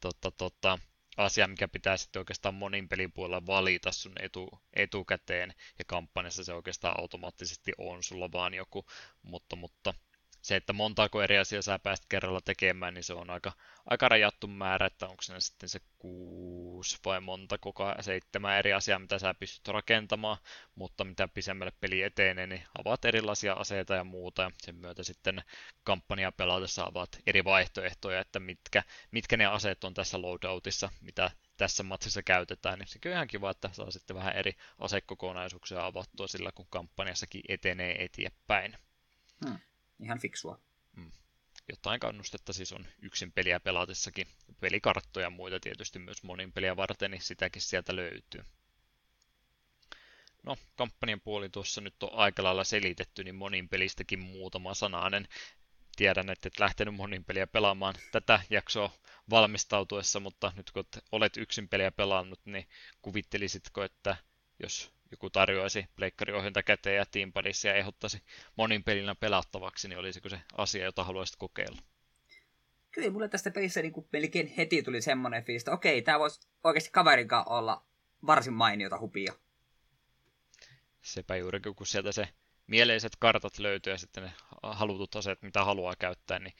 tota, 0.00 0.30
tota, 0.30 0.78
asia, 1.16 1.48
mikä 1.48 1.68
pitää 1.68 1.96
sitten 1.96 2.20
oikeastaan 2.20 2.54
monin 2.54 2.88
pelin 2.88 3.12
puolella 3.12 3.46
valita 3.46 3.92
sun 3.92 4.12
etu, 4.20 4.48
etukäteen, 4.74 5.54
ja 5.78 5.84
kampanjassa 5.86 6.44
se 6.44 6.52
oikeastaan 6.52 7.00
automaattisesti 7.00 7.72
on 7.78 8.02
sulla 8.02 8.32
vaan 8.32 8.54
joku, 8.54 8.86
mutta, 9.22 9.56
mutta 9.56 9.94
se, 10.42 10.56
että 10.56 10.72
montaako 10.72 11.22
eri 11.22 11.38
asiaa 11.38 11.62
sä 11.62 11.78
pääst 11.78 12.04
kerralla 12.08 12.40
tekemään, 12.40 12.94
niin 12.94 13.04
se 13.04 13.14
on 13.14 13.30
aika, 13.30 13.52
aika 13.86 14.08
rajattu 14.08 14.46
määrä, 14.46 14.86
että 14.86 15.08
onko 15.08 15.22
se 15.22 15.40
sitten 15.40 15.68
se 15.68 15.80
kuusi 15.98 16.98
vai 17.04 17.20
monta 17.20 17.58
koko 17.58 17.94
seitsemän 18.00 18.58
eri 18.58 18.72
asiaa, 18.72 18.98
mitä 18.98 19.18
sä 19.18 19.34
pystyt 19.34 19.68
rakentamaan, 19.68 20.36
mutta 20.74 21.04
mitä 21.04 21.28
pisemmälle 21.28 21.72
peli 21.80 22.02
etenee, 22.02 22.46
niin 22.46 22.62
avaat 22.78 23.04
erilaisia 23.04 23.52
aseita 23.52 23.94
ja 23.94 24.04
muuta, 24.04 24.42
ja 24.42 24.50
sen 24.58 24.74
myötä 24.74 25.02
sitten 25.02 25.42
kampanja 25.84 26.32
pelatessa 26.32 26.84
avaat 26.84 27.18
eri 27.26 27.44
vaihtoehtoja, 27.44 28.20
että 28.20 28.40
mitkä, 28.40 28.82
mitkä 29.10 29.36
ne 29.36 29.46
aseet 29.46 29.84
on 29.84 29.94
tässä 29.94 30.22
loadoutissa, 30.22 30.88
mitä 31.00 31.30
tässä 31.56 31.82
matsissa 31.82 32.22
käytetään, 32.22 32.78
niin 32.78 32.88
sekin 32.88 33.10
on 33.10 33.14
ihan 33.14 33.28
kiva, 33.28 33.50
että 33.50 33.70
saa 33.72 33.90
sitten 33.90 34.16
vähän 34.16 34.36
eri 34.36 34.52
asekokonaisuuksia 34.78 35.86
avattua 35.86 36.28
sillä, 36.28 36.52
kun 36.54 36.66
kampanjassakin 36.70 37.42
etenee 37.48 38.04
eteenpäin. 38.04 38.76
Hmm. 39.44 39.58
Ihan 40.02 40.18
fiksua. 40.18 40.60
Hmm. 40.96 41.12
Jotain 41.68 42.00
kannustetta 42.00 42.52
siis 42.52 42.72
on 42.72 42.86
yksin 43.02 43.32
peliä 43.32 43.60
pelatessakin. 43.60 44.26
Pelikarttoja 44.60 45.26
ja 45.26 45.30
muita 45.30 45.60
tietysti 45.60 45.98
myös 45.98 46.22
monin 46.22 46.52
peliä 46.52 46.76
varten, 46.76 47.10
niin 47.10 47.22
sitäkin 47.22 47.62
sieltä 47.62 47.96
löytyy. 47.96 48.44
No, 50.42 50.56
kampanjan 50.76 51.20
puoli 51.20 51.48
tuossa 51.48 51.80
nyt 51.80 52.02
on 52.02 52.10
aika 52.12 52.44
lailla 52.44 52.64
selitetty, 52.64 53.24
niin 53.24 53.34
monin 53.34 53.68
pelistäkin 53.68 54.18
muutama 54.18 54.74
sananen. 54.74 55.28
Tiedän, 55.96 56.30
että 56.30 56.48
et 56.48 56.58
lähtenyt 56.58 56.94
monin 56.94 57.24
peliä 57.24 57.46
pelaamaan 57.46 57.94
tätä 58.12 58.40
jaksoa 58.50 58.92
valmistautuessa, 59.30 60.20
mutta 60.20 60.52
nyt 60.56 60.70
kun 60.70 60.84
olet 61.12 61.36
yksin 61.36 61.68
peliä 61.68 61.90
pelannut, 61.90 62.40
niin 62.44 62.68
kuvittelisitko, 63.02 63.82
että 63.82 64.16
jos 64.62 64.92
joku 65.12 65.30
tarjoaisi 65.30 65.86
pleikkariohjelta 65.96 66.62
käteen 66.62 66.96
ja 66.96 67.06
Teampadissa 67.06 67.68
ja 67.68 67.74
ehdottaisi 67.74 68.22
monin 68.56 68.84
pelinä 68.84 69.14
pelattavaksi, 69.14 69.88
niin 69.88 69.98
olisiko 69.98 70.28
se 70.28 70.40
asia, 70.56 70.84
jota 70.84 71.04
haluaisit 71.04 71.36
kokeilla? 71.36 71.82
Kyllä 72.90 73.10
mulle 73.10 73.28
tästä 73.28 73.50
pelissä 73.50 73.82
niin 73.82 73.92
kuin 73.92 74.08
melkein 74.12 74.46
heti 74.46 74.82
tuli 74.82 75.02
semmoinen 75.02 75.44
fiilis, 75.44 75.62
että 75.62 75.72
okei, 75.72 76.02
tämä 76.02 76.18
voisi 76.18 76.48
oikeasti 76.64 76.90
kaverin 76.90 77.28
olla 77.46 77.84
varsin 78.26 78.52
mainiota 78.54 78.98
hupia 78.98 79.32
sepä 81.02 81.36
juuri 81.36 81.60
kun 81.60 81.86
sieltä 81.86 82.12
se 82.12 82.28
mieleiset 82.66 83.12
kartat 83.18 83.58
löytyy 83.58 83.92
ja 83.92 83.98
sitten 83.98 84.24
ne 84.24 84.32
halutut 84.62 85.16
aseet, 85.16 85.42
mitä 85.42 85.64
haluaa 85.64 85.96
käyttää, 85.98 86.38
niin 86.38 86.54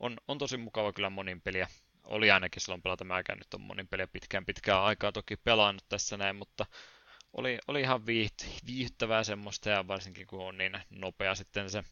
on, 0.00 0.16
on 0.28 0.38
tosi 0.38 0.56
mukava 0.56 0.92
kyllä 0.92 1.10
monin 1.10 1.40
peliä. 1.40 1.68
Oli 2.04 2.30
ainakin 2.30 2.62
silloin 2.62 2.82
pelata, 2.82 3.04
mä 3.04 3.22
nyt 3.28 3.54
on 3.54 3.60
monin 3.60 3.88
peliä 3.88 4.06
pitkään 4.06 4.46
pitkään 4.46 4.80
aikaa 4.80 5.12
toki 5.12 5.36
pelannut 5.36 5.84
tässä 5.88 6.16
näin, 6.16 6.36
mutta 6.36 6.66
oli, 7.32 7.58
oli 7.68 7.80
ihan 7.80 8.06
viiht, 8.06 8.34
viihdyttävää 8.66 9.24
semmoista 9.24 9.70
ja 9.70 9.88
varsinkin 9.88 10.26
kun 10.26 10.46
on 10.46 10.58
niin 10.58 10.78
nopea 10.90 11.34
sitten 11.34 11.70
se 11.70 11.84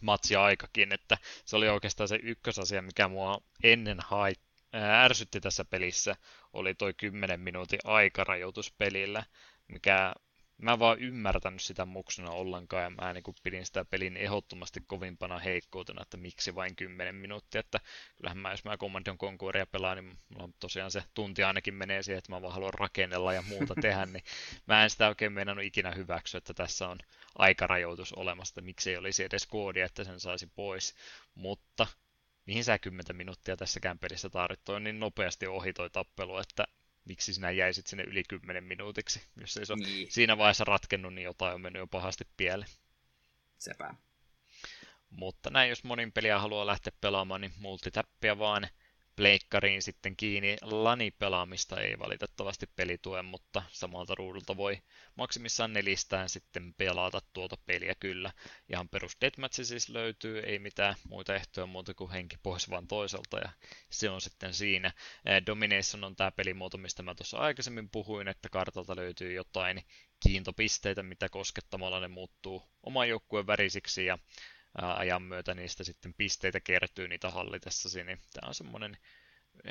matsi-aikakin, 0.00 0.94
että 0.94 1.18
se 1.44 1.56
oli 1.56 1.68
oikeastaan 1.68 2.08
se 2.08 2.18
ykkösasia, 2.22 2.82
mikä 2.82 3.08
mua 3.08 3.38
ennen 3.62 3.98
hait, 4.00 4.40
ärsytti 4.74 5.40
tässä 5.40 5.64
pelissä, 5.64 6.16
oli 6.52 6.74
toi 6.74 6.94
10 6.94 7.40
minuutin 7.40 7.80
aikarajoitus 7.84 8.72
pelillä, 8.72 9.24
mikä 9.68 10.14
mä 10.58 10.72
en 10.72 10.78
vaan 10.78 10.98
ymmärtänyt 10.98 11.62
sitä 11.62 11.84
muksuna 11.84 12.30
ollenkaan, 12.30 12.82
ja 12.82 12.90
mä 12.90 13.12
niin 13.12 13.24
kuin 13.24 13.36
pidin 13.42 13.66
sitä 13.66 13.84
pelin 13.84 14.16
ehdottomasti 14.16 14.80
kovimpana 14.86 15.38
heikkoutena, 15.38 16.02
että 16.02 16.16
miksi 16.16 16.54
vain 16.54 16.76
10 16.76 17.14
minuuttia, 17.14 17.60
että 17.60 17.80
kyllähän 18.16 18.38
mä, 18.38 18.50
jos 18.50 18.64
mä 18.64 18.76
Command 18.76 19.06
Conqueria 19.18 19.66
pelaan, 19.66 19.96
niin 19.96 20.18
mulla 20.28 20.44
on 20.44 20.54
tosiaan 20.60 20.90
se 20.90 21.04
tunti 21.14 21.42
ainakin 21.42 21.74
menee 21.74 22.02
siihen, 22.02 22.18
että 22.18 22.32
mä 22.32 22.42
vaan 22.42 22.52
haluan 22.52 22.74
rakennella 22.74 23.32
ja 23.32 23.42
muuta 23.42 23.74
tehdä, 23.80 24.06
niin 24.12 24.24
mä 24.66 24.84
en 24.84 24.90
sitä 24.90 25.08
oikein 25.08 25.32
meinannut 25.32 25.64
ikinä 25.64 25.90
hyväksyä, 25.90 26.38
että 26.38 26.54
tässä 26.54 26.88
on 26.88 26.98
aikarajoitus 27.38 28.12
olemassa, 28.12 28.52
että 28.52 28.60
miksi 28.60 28.90
ei 28.90 28.96
olisi 28.96 29.24
edes 29.24 29.46
koodia, 29.46 29.86
että 29.86 30.04
sen 30.04 30.20
saisi 30.20 30.46
pois, 30.46 30.94
mutta 31.34 31.86
mihin 32.46 32.64
sä 32.64 32.78
10 32.78 33.16
minuuttia 33.16 33.56
tässäkään 33.56 33.98
pelissä 33.98 34.30
tarvittu, 34.30 34.72
on 34.72 34.84
niin 34.84 35.00
nopeasti 35.00 35.46
ohi 35.46 35.72
toi 35.72 35.90
tappelu, 35.90 36.38
että 36.38 36.64
miksi 37.04 37.34
sinä 37.34 37.50
jäisit 37.50 37.86
sinne 37.86 38.02
yli 38.02 38.22
10 38.28 38.64
minuutiksi. 38.64 39.22
Jos 39.40 39.56
ei 39.56 39.66
se 39.66 39.74
niin. 39.74 40.12
siinä 40.12 40.38
vaiheessa 40.38 40.64
ratkennut, 40.64 41.14
niin 41.14 41.24
jotain 41.24 41.54
on 41.54 41.60
mennyt 41.60 41.80
jo 41.80 41.86
pahasti 41.86 42.24
pieleen. 42.36 42.70
Sepä. 43.58 43.94
Mutta 45.10 45.50
näin, 45.50 45.68
jos 45.68 45.84
monin 45.84 46.12
peliä 46.12 46.38
haluaa 46.38 46.66
lähteä 46.66 46.92
pelaamaan, 47.00 47.40
niin 47.40 47.52
multitäppiä 47.58 48.38
vaan 48.38 48.68
pleikkariin 49.16 49.82
sitten 49.82 50.16
kiinni. 50.16 50.56
Lani-pelaamista 50.62 51.80
ei 51.80 51.98
valitettavasti 51.98 52.66
peli 52.76 52.98
tue, 52.98 53.22
mutta 53.22 53.62
samalta 53.70 54.14
ruudulta 54.14 54.56
voi 54.56 54.82
maksimissaan 55.14 55.72
nelistään 55.72 56.28
sitten 56.28 56.74
pelata 56.74 57.20
tuota 57.32 57.56
peliä 57.66 57.94
kyllä. 58.00 58.32
Ihan 58.68 58.88
perus 58.88 59.16
deathmatch 59.20 59.62
siis 59.62 59.88
löytyy, 59.88 60.38
ei 60.38 60.58
mitään 60.58 60.94
muita 61.08 61.34
ehtoja 61.34 61.66
muuta 61.66 61.94
kuin 61.94 62.10
henki 62.10 62.36
pois 62.42 62.70
vaan 62.70 62.88
toiselta 62.88 63.38
ja 63.38 63.48
se 63.90 64.10
on 64.10 64.20
sitten 64.20 64.54
siinä. 64.54 64.92
Domination 65.46 66.04
on 66.04 66.16
tämä 66.16 66.30
pelimuoto, 66.30 66.78
mistä 66.78 67.02
mä 67.02 67.14
tuossa 67.14 67.38
aikaisemmin 67.38 67.90
puhuin, 67.90 68.28
että 68.28 68.48
kartalta 68.48 68.96
löytyy 68.96 69.32
jotain 69.32 69.84
kiintopisteitä, 70.20 71.02
mitä 71.02 71.28
koskettamalla 71.28 72.00
ne 72.00 72.08
muuttuu 72.08 72.62
oman 72.82 73.08
joukkueen 73.08 73.46
värisiksi 73.46 74.06
ja 74.06 74.18
ajan 74.82 75.22
myötä 75.22 75.54
niistä 75.54 75.84
sitten 75.84 76.14
pisteitä 76.14 76.60
kertyy 76.60 77.08
niitä 77.08 77.30
hallitessasi, 77.30 78.04
niin 78.04 78.18
tämä 78.32 78.48
on 78.48 78.54
semmoinen, 78.54 78.96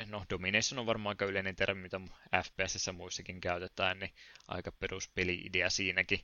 no 0.06 0.24
Domination 0.30 0.78
on 0.78 0.86
varmaan 0.86 1.12
aika 1.12 1.24
yleinen 1.24 1.56
termi, 1.56 1.82
mitä 1.82 2.00
FPSissä 2.42 2.92
muissakin 2.92 3.40
käytetään, 3.40 3.98
niin 3.98 4.10
aika 4.48 4.72
peruspeli-idea 4.72 5.70
siinäkin. 5.70 6.20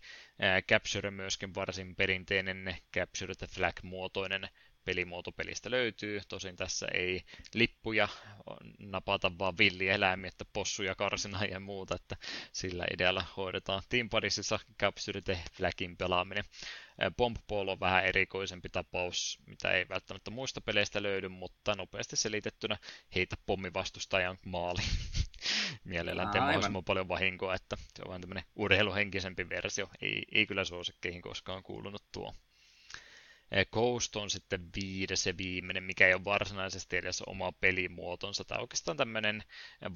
Capture 0.68 1.10
myöskin 1.10 1.54
varsin 1.54 1.96
perinteinen 1.96 2.76
Capture 2.94 3.34
the 3.34 3.46
Flag-muotoinen 3.46 4.48
pelimuoto 4.90 5.32
pelistä 5.32 5.70
löytyy. 5.70 6.20
Tosin 6.28 6.56
tässä 6.56 6.86
ei 6.94 7.22
lippuja 7.54 8.08
napata 8.78 9.32
vaan 9.38 9.58
villieläimiä, 9.58 10.28
että 10.28 10.44
possuja, 10.52 10.94
karsina 10.94 11.44
ja 11.44 11.60
muuta, 11.60 11.94
että 11.94 12.16
sillä 12.52 12.84
idealla 12.94 13.24
hoidetaan 13.36 13.82
Team 13.88 14.08
Padisissa 14.08 14.58
Capture 14.80 15.20
the 15.20 15.38
Flagin 15.52 15.96
pelaaminen. 15.96 16.44
Bomb 17.16 17.36
Ball 17.48 17.68
on 17.68 17.80
vähän 17.80 18.04
erikoisempi 18.04 18.68
tapaus, 18.68 19.38
mitä 19.46 19.70
ei 19.70 19.88
välttämättä 19.88 20.30
muista 20.30 20.60
peleistä 20.60 21.02
löydy, 21.02 21.28
mutta 21.28 21.74
nopeasti 21.74 22.16
selitettynä 22.16 22.76
heitä 23.14 23.36
pommivastustajan 23.46 24.38
maali. 24.46 24.82
Mielellään 25.84 26.28
tee 26.30 26.40
mahdollisimman 26.40 26.84
paljon 26.84 27.08
vahinkoa, 27.08 27.54
että 27.54 27.76
se 27.76 28.02
on 28.02 28.08
vähän 28.08 28.20
tämmöinen 28.20 28.44
urheiluhenkisempi 28.56 29.48
versio. 29.48 29.88
Ei, 30.02 30.22
ei 30.32 30.46
kyllä 30.46 30.64
suosikkeihin 30.64 31.22
koskaan 31.22 31.62
kuulunut 31.62 32.04
tuo. 32.12 32.34
Ghost 33.72 34.16
on 34.16 34.30
sitten 34.30 34.68
viides 34.76 35.26
ja 35.26 35.36
viimeinen, 35.36 35.82
mikä 35.82 36.06
ei 36.06 36.14
ole 36.14 36.24
varsinaisesti 36.24 36.96
edes 36.96 37.22
oma 37.22 37.52
pelimuotonsa. 37.52 38.44
On 38.50 38.60
oikeastaan 38.60 38.96
tämmöinen 38.96 39.44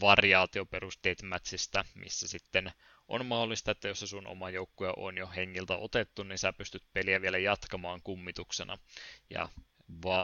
variaatio 0.00 0.66
perus 0.66 0.98
Deathmatchista, 1.04 1.84
missä 1.94 2.28
sitten 2.28 2.72
on 3.08 3.26
mahdollista, 3.26 3.70
että 3.70 3.88
jos 3.88 4.00
sun 4.00 4.26
oma 4.26 4.50
joukkue 4.50 4.92
on 4.96 5.18
jo 5.18 5.28
hengiltä 5.36 5.76
otettu, 5.76 6.22
niin 6.22 6.38
sä 6.38 6.52
pystyt 6.52 6.82
peliä 6.92 7.22
vielä 7.22 7.38
jatkamaan 7.38 8.00
kummituksena. 8.04 8.78
Ja 9.30 9.48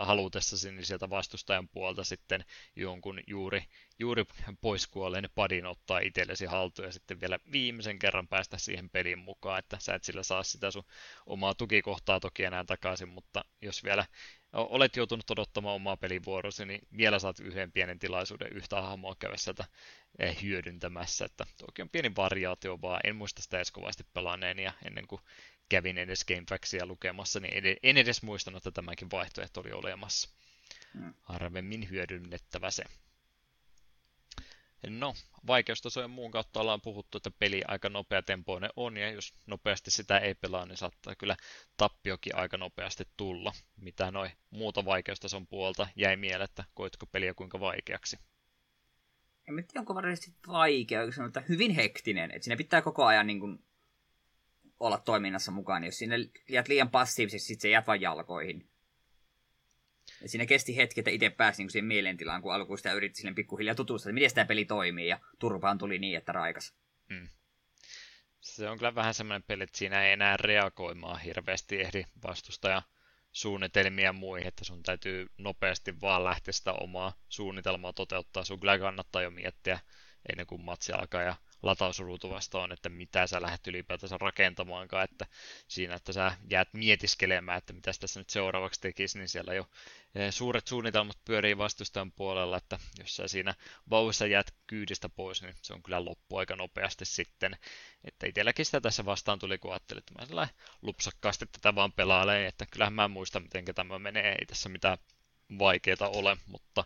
halutessasi 0.00 0.72
niin 0.72 0.86
sieltä 0.86 1.10
vastustajan 1.10 1.68
puolta 1.68 2.04
sitten 2.04 2.44
jonkun 2.76 3.20
juuri, 3.26 3.64
juuri 3.98 4.24
pois 4.60 4.86
kuolleen 4.86 5.28
padin 5.34 5.66
ottaa 5.66 5.98
itsellesi 5.98 6.46
haltuun 6.46 6.88
ja 6.88 6.92
sitten 6.92 7.20
vielä 7.20 7.38
viimeisen 7.52 7.98
kerran 7.98 8.28
päästä 8.28 8.58
siihen 8.58 8.90
pelin 8.90 9.18
mukaan, 9.18 9.58
että 9.58 9.76
sä 9.80 9.94
et 9.94 10.04
sillä 10.04 10.22
saa 10.22 10.42
sitä 10.42 10.70
sun 10.70 10.84
omaa 11.26 11.54
tukikohtaa 11.54 12.20
toki 12.20 12.44
enää 12.44 12.64
takaisin, 12.64 13.08
mutta 13.08 13.44
jos 13.62 13.84
vielä 13.84 14.04
olet 14.52 14.96
joutunut 14.96 15.30
odottamaan 15.30 15.74
omaa 15.74 15.96
pelivuorosi, 15.96 16.66
niin 16.66 16.88
vielä 16.96 17.18
saat 17.18 17.40
yhden 17.40 17.72
pienen 17.72 17.98
tilaisuuden 17.98 18.52
yhtä 18.52 18.82
hahmoa 18.82 19.16
käydä 19.18 19.36
sieltä 19.36 19.64
eh, 20.18 20.42
hyödyntämässä. 20.42 21.24
Että 21.24 21.46
toki 21.66 21.82
on 21.82 21.90
pieni 21.90 22.12
variaatio 22.16 22.78
vaan, 22.82 23.00
en 23.04 23.16
muista 23.16 23.42
sitä 23.42 23.56
edes 23.56 23.70
kovasti 23.70 24.04
pelanneen 24.14 24.58
ja 24.58 24.72
ennen 24.84 25.06
kuin 25.06 25.20
kävin 25.70 25.98
edes 25.98 26.24
GameFAQsia 26.24 26.86
lukemassa, 26.86 27.40
niin 27.40 27.76
en 27.82 27.96
edes 27.96 28.22
muistanut, 28.22 28.66
että 28.66 28.70
tämäkin 28.70 29.10
vaihtoehto 29.10 29.60
oli 29.60 29.72
olemassa. 29.72 30.28
Hmm. 30.94 31.14
Harvemmin 31.22 31.90
hyödynnettävä 31.90 32.70
se. 32.70 32.84
No, 34.88 35.14
vaikeustasojen 35.46 36.10
muun 36.10 36.30
kautta 36.30 36.60
ollaan 36.60 36.80
puhuttu, 36.80 37.16
että 37.16 37.30
peli 37.30 37.62
aika 37.68 37.88
nopea 37.88 38.22
tempoinen 38.22 38.70
on, 38.76 38.96
ja 38.96 39.10
jos 39.10 39.34
nopeasti 39.46 39.90
sitä 39.90 40.18
ei 40.18 40.34
pelaa, 40.34 40.66
niin 40.66 40.76
saattaa 40.76 41.14
kyllä 41.14 41.36
tappiokin 41.76 42.36
aika 42.36 42.56
nopeasti 42.56 43.04
tulla. 43.16 43.52
Mitä 43.76 44.10
noin 44.10 44.30
muuta 44.50 44.84
vaikeustason 44.84 45.46
puolta 45.46 45.88
jäi 45.96 46.16
mieleen, 46.16 46.50
että 46.50 46.64
koitko 46.74 47.06
peliä 47.06 47.34
kuinka 47.34 47.60
vaikeaksi? 47.60 48.18
En 49.48 49.54
tiedä, 49.54 49.80
onko 49.80 49.94
varsinaisesti 49.94 50.32
vaikea, 50.48 51.00
mutta 51.22 51.42
hyvin 51.48 51.70
hektinen. 51.70 52.30
Että 52.30 52.44
siinä 52.44 52.56
pitää 52.56 52.82
koko 52.82 53.04
ajan 53.04 53.26
niin 53.26 53.40
kuin 53.40 53.64
olla 54.80 54.98
toiminnassa 54.98 55.52
mukaan. 55.52 55.84
Jos 55.84 55.98
sinne 55.98 56.16
jäät 56.48 56.68
liian 56.68 56.90
passiivisesti, 56.90 57.48
sitten 57.48 57.62
se 57.62 57.70
jäät 57.70 57.86
vain 57.86 58.00
jalkoihin. 58.00 58.70
Ja 60.22 60.28
siinä 60.28 60.46
kesti 60.46 60.76
hetki, 60.76 61.00
että 61.00 61.10
itse 61.10 61.30
pääsi 61.30 61.62
niin 61.62 61.70
siihen 61.70 61.86
mielentilaan, 61.86 62.42
kun 62.42 62.54
alkuun 62.54 62.78
sitä 62.78 62.92
yritti 62.92 63.20
sille 63.20 63.34
pikkuhiljaa 63.34 63.74
tutustua, 63.74 64.10
että 64.10 64.14
miten 64.14 64.34
tämä 64.34 64.44
peli 64.44 64.64
toimii, 64.64 65.08
ja 65.08 65.20
turpaan 65.38 65.78
tuli 65.78 65.98
niin, 65.98 66.16
että 66.18 66.32
raikas. 66.32 66.74
Hmm. 67.14 67.28
Se 68.40 68.68
on 68.68 68.78
kyllä 68.78 68.94
vähän 68.94 69.14
semmoinen 69.14 69.42
peli, 69.42 69.62
että 69.62 69.78
siinä 69.78 70.04
ei 70.04 70.12
enää 70.12 70.36
reagoimaan 70.36 71.20
hirveästi 71.20 71.80
ehdi 71.80 72.04
vastustaja 72.22 72.82
suunnitelmia 73.32 74.12
muihin, 74.12 74.48
että 74.48 74.64
sun 74.64 74.82
täytyy 74.82 75.26
nopeasti 75.38 76.00
vaan 76.00 76.24
lähteä 76.24 76.52
sitä 76.52 76.72
omaa 76.72 77.12
suunnitelmaa 77.28 77.92
toteuttaa. 77.92 78.44
Sun 78.44 78.60
kyllä 78.60 78.78
kannattaa 78.78 79.22
jo 79.22 79.30
miettiä 79.30 79.80
ennen 80.28 80.46
kuin 80.46 80.64
matsi 80.64 80.92
alkaa 80.92 81.22
ja 81.22 81.36
latausruutu 81.62 82.30
vastaan, 82.30 82.72
että 82.72 82.88
mitä 82.88 83.26
sä 83.26 83.42
lähdet 83.42 83.66
ylipäätänsä 83.66 84.16
rakentamaankaan, 84.20 85.04
että 85.04 85.26
siinä, 85.68 85.94
että 85.94 86.12
sä 86.12 86.32
jäät 86.50 86.68
mietiskelemään, 86.72 87.58
että 87.58 87.72
mitä 87.72 87.92
tässä 88.00 88.20
nyt 88.20 88.30
seuraavaksi 88.30 88.80
tekisi, 88.80 89.18
niin 89.18 89.28
siellä 89.28 89.54
jo 89.54 89.66
eh, 90.14 90.32
suuret 90.32 90.66
suunnitelmat 90.66 91.18
pyörii 91.24 91.58
vastustajan 91.58 92.12
puolella, 92.12 92.56
että 92.56 92.78
jos 92.98 93.16
sä 93.16 93.28
siinä 93.28 93.54
vauhissa 93.90 94.26
jäät 94.26 94.54
kyydistä 94.66 95.08
pois, 95.08 95.42
niin 95.42 95.54
se 95.62 95.74
on 95.74 95.82
kyllä 95.82 96.04
loppu 96.04 96.36
aika 96.36 96.56
nopeasti 96.56 97.04
sitten. 97.04 97.56
Että 98.04 98.26
itselläkin 98.26 98.66
sitä 98.66 98.80
tässä 98.80 99.04
vastaan 99.04 99.38
tuli, 99.38 99.58
kun 99.58 99.72
ajattelin, 99.72 99.98
että 99.98 100.14
mä 100.18 100.26
sellainen 100.26 100.54
lupsakkaasti 100.82 101.46
tätä 101.46 101.74
vaan 101.74 101.92
pelailen, 101.92 102.46
että 102.46 102.66
kyllähän 102.70 102.94
mä 102.94 103.08
muistan, 103.08 103.42
miten 103.42 103.64
tämä 103.74 103.98
menee, 103.98 104.32
ei 104.38 104.46
tässä 104.46 104.68
mitään 104.68 104.98
vaikeaa 105.58 106.08
ole, 106.14 106.36
mutta 106.46 106.84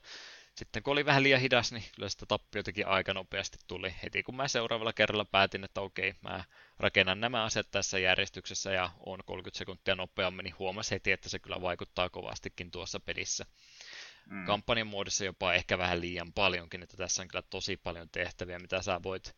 sitten 0.54 0.82
kun 0.82 0.92
oli 0.92 1.04
vähän 1.04 1.22
liian 1.22 1.40
hidas, 1.40 1.72
niin 1.72 1.84
kyllä 1.94 2.08
sitä 2.08 2.26
tappiotakin 2.26 2.86
aika 2.86 3.14
nopeasti 3.14 3.58
tuli. 3.66 3.94
Heti 4.02 4.22
kun 4.22 4.36
mä 4.36 4.48
seuraavalla 4.48 4.92
kerralla 4.92 5.24
päätin, 5.24 5.64
että 5.64 5.80
okei, 5.80 6.14
mä 6.22 6.44
rakennan 6.78 7.20
nämä 7.20 7.44
asiat 7.44 7.70
tässä 7.70 7.98
järjestyksessä 7.98 8.72
ja 8.72 8.90
on 9.06 9.20
30 9.26 9.58
sekuntia 9.58 9.94
nopeammin, 9.94 10.44
niin 10.44 10.58
huomasin 10.58 10.96
heti, 10.96 11.12
että 11.12 11.28
se 11.28 11.38
kyllä 11.38 11.60
vaikuttaa 11.60 12.10
kovastikin 12.10 12.70
tuossa 12.70 13.00
pelissä. 13.00 13.46
Mm. 14.30 14.46
Kampanjan 14.46 14.86
muodossa 14.86 15.24
jopa 15.24 15.54
ehkä 15.54 15.78
vähän 15.78 16.00
liian 16.00 16.32
paljonkin, 16.32 16.82
että 16.82 16.96
tässä 16.96 17.22
on 17.22 17.28
kyllä 17.28 17.42
tosi 17.50 17.76
paljon 17.76 18.08
tehtäviä, 18.08 18.58
mitä 18.58 18.82
sä 18.82 19.00
voit 19.02 19.36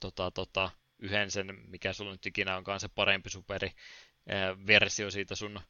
tota, 0.00 0.30
tota, 0.30 0.70
yhden 0.98 1.30
sen, 1.30 1.58
mikä 1.66 1.92
sulla 1.92 2.12
nyt 2.12 2.26
ikinä 2.26 2.56
onkaan 2.56 2.80
se 2.80 2.88
parempi 2.88 3.30
superi 3.30 3.70
versio 4.66 5.10
siitä 5.10 5.34
sun 5.34 5.60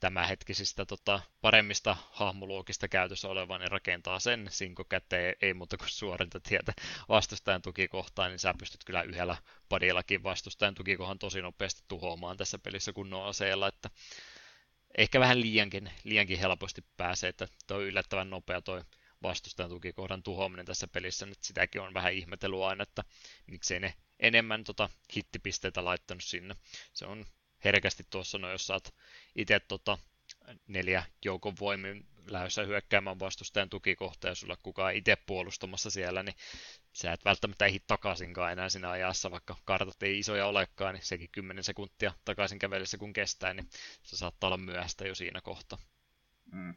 tämänhetkisistä 0.00 0.86
tota, 0.86 1.20
paremmista 1.40 1.96
hahmoluokista 2.10 2.88
käytössä 2.88 3.28
olevan, 3.28 3.60
niin 3.60 3.70
rakentaa 3.70 4.20
sen 4.20 4.46
sinko 4.50 4.84
käteen, 4.84 5.34
ei 5.42 5.54
muuta 5.54 5.76
kuin 5.76 5.88
suorinta 5.88 6.40
tietä 6.40 6.72
vastustajan 7.08 7.62
tukikohtaan, 7.62 8.30
niin 8.30 8.38
sä 8.38 8.54
pystyt 8.58 8.84
kyllä 8.84 9.02
yhdellä 9.02 9.36
padillakin 9.68 10.22
vastustajan 10.22 10.74
tukikohan 10.74 11.18
tosi 11.18 11.42
nopeasti 11.42 11.82
tuhoamaan 11.88 12.36
tässä 12.36 12.58
pelissä 12.58 12.92
kunnon 12.92 13.26
aseella, 13.26 13.68
että 13.68 13.90
ehkä 14.98 15.20
vähän 15.20 15.40
liiankin, 15.40 15.90
liiankin 16.04 16.38
helposti 16.38 16.84
pääsee, 16.96 17.28
että 17.28 17.48
toi 17.66 17.84
yllättävän 17.84 18.30
nopea 18.30 18.62
toi 18.62 18.82
vastustajan 19.22 19.70
tukikohdan 19.70 20.22
tuhoaminen 20.22 20.66
tässä 20.66 20.88
pelissä, 20.88 21.26
nyt 21.26 21.42
sitäkin 21.42 21.80
on 21.80 21.94
vähän 21.94 22.12
ihmetellyt 22.12 22.60
aina, 22.60 22.82
että 22.82 23.04
miksei 23.46 23.80
ne 23.80 23.94
enemmän 24.20 24.64
tota 24.64 24.88
hittipisteitä 25.16 25.84
laittanut 25.84 26.24
sinne. 26.24 26.56
Se 26.92 27.06
on 27.06 27.26
herkästi 27.64 28.04
tuossa, 28.10 28.38
no 28.38 28.50
jos 28.50 28.66
saat 28.66 28.94
itse 29.36 29.60
tota, 29.60 29.98
neljä 30.66 31.04
joukon 31.24 31.54
voimin 31.60 32.06
lähdössä 32.26 32.62
hyökkäämään 32.62 33.18
vastustajan 33.18 33.70
tukikohtaa, 33.70 34.30
jos 34.30 34.40
sulla 34.40 34.56
kukaan 34.62 34.94
itse 34.94 35.16
puolustamassa 35.16 35.90
siellä, 35.90 36.22
niin 36.22 36.36
sä 36.92 37.12
et 37.12 37.24
välttämättä 37.24 37.66
ehdi 37.66 37.80
takaisinkaan 37.86 38.52
enää 38.52 38.68
siinä 38.68 38.90
ajassa, 38.90 39.30
vaikka 39.30 39.56
kartat 39.64 40.02
ei 40.02 40.18
isoja 40.18 40.46
olekaan, 40.46 40.94
niin 40.94 41.06
sekin 41.06 41.28
10 41.32 41.64
sekuntia 41.64 42.12
takaisin 42.24 42.58
kävellessä 42.58 42.98
kun 42.98 43.12
kestää, 43.12 43.54
niin 43.54 43.68
se 44.02 44.16
saattaa 44.16 44.48
olla 44.48 44.56
myöhäistä 44.56 45.06
jo 45.06 45.14
siinä 45.14 45.40
kohtaa. 45.40 45.78
Mm. 46.52 46.74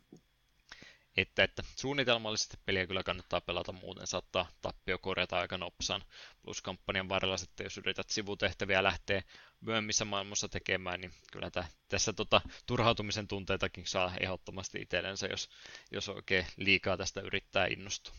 Että, 1.21 1.43
että 1.43 1.63
suunnitelmallisesti 1.75 2.57
peliä 2.65 2.87
kyllä 2.87 3.03
kannattaa 3.03 3.41
pelata, 3.41 3.71
muuten 3.71 4.07
saattaa 4.07 4.49
tappio 4.61 4.97
korjata 4.97 5.39
aika 5.39 5.57
nopsaan. 5.57 6.03
Plus 6.41 6.61
kampanjan 6.61 7.09
varrella 7.09 7.37
sitten, 7.37 7.63
jos 7.63 7.77
yrität 7.77 8.09
sivutehtäviä 8.09 8.83
lähteä 8.83 9.23
myöhemmissä 9.61 10.05
maailmassa 10.05 10.49
tekemään, 10.49 11.01
niin 11.01 11.13
kyllä 11.31 11.51
tämä, 11.51 11.67
tässä 11.89 12.13
tota, 12.13 12.41
turhautumisen 12.65 13.27
tunteitakin 13.27 13.87
saa 13.87 14.13
ehdottomasti 14.19 14.81
itsellensä, 14.81 15.27
jos, 15.27 15.49
jos 15.91 16.09
oikein 16.09 16.45
liikaa 16.57 16.97
tästä 16.97 17.21
yrittää 17.21 17.65
innostua. 17.65 18.13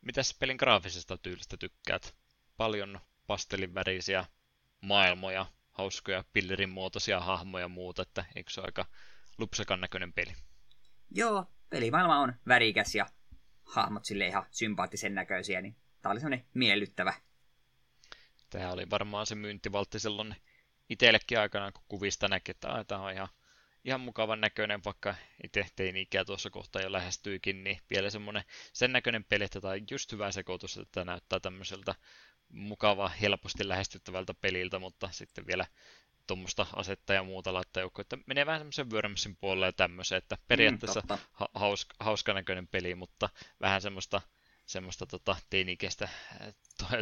Mitäs 0.00 0.34
pelin 0.34 0.56
graafisesta 0.56 1.18
tyylistä 1.18 1.56
tykkäät? 1.56 2.14
Paljon 2.56 3.00
pastellinvärisiä 3.26 4.24
maailmoja, 4.80 5.46
hauskoja 5.70 6.24
pillerin 6.32 6.70
muotoisia 6.70 7.20
hahmoja 7.20 7.64
ja 7.64 7.68
muuta, 7.68 8.02
että 8.02 8.24
eikö 8.36 8.50
se 8.50 8.60
ole 8.60 8.66
aika 8.68 8.86
lupsakan 9.38 9.80
näköinen 9.80 10.12
peli? 10.12 10.34
Joo, 11.10 11.46
pelimaailma 11.70 12.18
on 12.18 12.34
värikäs 12.48 12.94
ja 12.94 13.06
hahmot 13.64 14.04
sille 14.04 14.26
ihan 14.26 14.46
sympaattisen 14.50 15.14
näköisiä, 15.14 15.60
niin 15.60 15.76
tää 16.02 16.12
oli 16.12 16.20
semmonen 16.20 16.46
miellyttävä. 16.54 17.14
Tämä 18.50 18.72
oli 18.72 18.90
varmaan 18.90 19.26
se 19.26 19.34
myyntivaltti 19.34 19.98
silloin 19.98 20.36
itsellekin 20.88 21.38
aikanaan, 21.38 21.72
kun 21.72 21.84
kuvista 21.88 22.28
näki, 22.28 22.50
että 22.50 22.84
tämä 22.84 23.02
on 23.02 23.12
ihan, 23.12 23.28
ihan 23.84 24.00
mukavan 24.00 24.40
näköinen, 24.40 24.84
vaikka 24.84 25.14
itse 25.44 25.66
tein 25.76 25.96
ikää 25.96 26.24
tuossa 26.24 26.50
kohtaa 26.50 26.82
jo 26.82 26.92
lähestyikin, 26.92 27.64
niin 27.64 27.78
vielä 27.90 28.10
semmoinen 28.10 28.44
sen 28.72 28.92
näköinen 28.92 29.24
peli, 29.24 29.44
että 29.44 29.60
tämä 29.60 29.72
on 29.72 29.80
just 29.90 30.12
hyvä 30.12 30.32
sekoitus, 30.32 30.78
että 30.78 31.04
näyttää 31.04 31.40
tämmöiseltä 31.40 31.94
mukava, 32.48 33.08
helposti 33.08 33.68
lähestyttävältä 33.68 34.34
peliltä, 34.34 34.78
mutta 34.78 35.08
sitten 35.12 35.46
vielä 35.46 35.66
tuommoista 36.30 36.66
asetta 36.76 37.14
ja 37.14 37.22
muuta 37.22 37.54
laittaa 37.54 37.80
joukkoon, 37.80 38.02
että 38.02 38.18
menee 38.26 38.46
vähän 38.46 38.60
semmoisen 38.60 38.90
Wormsin 38.90 39.36
puolelle 39.36 39.66
ja 39.66 39.72
tämmöisen, 39.72 40.18
että 40.18 40.38
periaatteessa 40.48 41.02
mm, 41.10 41.18
ha- 41.32 41.48
hauska, 41.54 41.94
hauska 42.00 42.34
näköinen 42.34 42.68
peli, 42.68 42.94
mutta 42.94 43.28
vähän 43.60 43.82
semmoista, 43.82 44.22
semmoista 44.66 45.06
tota, 45.06 45.36
teinikästä 45.50 46.08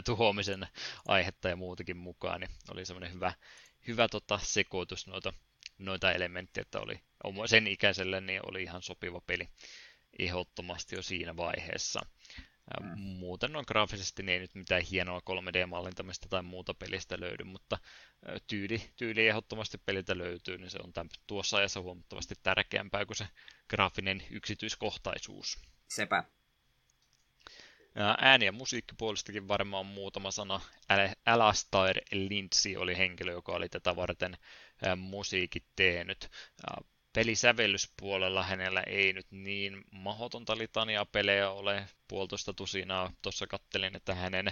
tuhoamisen 0.07 0.67
aihetta 1.09 1.49
ja 1.49 1.57
muutakin 1.57 1.97
mukaan, 1.97 2.41
niin 2.41 2.51
oli 2.71 2.85
semmoinen 2.85 3.13
hyvä, 3.13 3.33
hyvä 3.87 4.09
tota, 4.09 4.39
sekoitus 4.43 5.07
noita, 5.07 5.33
noita 5.79 6.13
elementtejä, 6.13 6.63
että 6.63 6.81
oli 6.81 7.01
sen 7.47 7.67
ikäiselle 7.67 8.21
niin 8.21 8.41
oli 8.49 8.63
ihan 8.63 8.83
sopiva 8.83 9.21
peli 9.21 9.49
ehdottomasti 10.19 10.97
jo 10.97 11.03
siinä 11.03 11.37
vaiheessa. 11.37 12.01
Mm. 12.81 13.01
Muuten 13.01 13.57
on 13.57 13.65
graafisesti 13.69 14.23
niin 14.23 14.33
ei 14.33 14.39
nyt 14.39 14.55
mitään 14.55 14.83
hienoa 14.83 15.21
3D-mallintamista 15.21 16.29
tai 16.29 16.43
muuta 16.43 16.75
pelistä 16.75 17.21
löydy, 17.21 17.45
mutta 17.45 17.79
tyyli, 18.47 18.91
tyyli 18.97 19.29
ehdottomasti 19.29 19.79
peliltä 19.79 20.19
löytyy, 20.19 20.59
niin 20.59 20.71
se 20.71 20.79
on 20.85 20.93
tämän, 20.93 21.11
tuossa 21.27 21.57
ajassa 21.57 21.81
huomattavasti 21.81 22.35
tärkeämpää 22.43 23.07
kuin 23.07 23.17
se 23.17 23.29
graafinen 23.71 24.23
yksityiskohtaisuus. 24.31 25.59
Sepä. 25.89 26.25
Ääni- 28.19 28.45
ja 28.45 28.53
musiikkipuolistakin 28.53 29.49
varmaan 29.49 29.87
muutama 29.87 30.31
sana. 30.31 30.61
Alastair 31.27 31.97
Lindsay 32.13 32.77
oli 32.77 32.97
henkilö, 32.97 33.33
joka 33.33 33.53
oli 33.53 33.69
tätä 33.69 33.97
varten 33.97 34.39
musiikit 34.97 35.65
tehnyt 35.77 36.31
pelisävellyspuolella 37.19 38.43
hänellä 38.43 38.83
ei 38.83 39.13
nyt 39.13 39.27
niin 39.31 39.85
mahdotonta 39.91 40.59
litania 40.59 41.05
pelejä 41.05 41.51
ole, 41.51 41.89
puolitoista 42.09 42.53
tusinaa. 42.53 43.13
Tuossa 43.23 43.47
kattelin, 43.47 43.97
että 43.97 44.15
hänen 44.15 44.49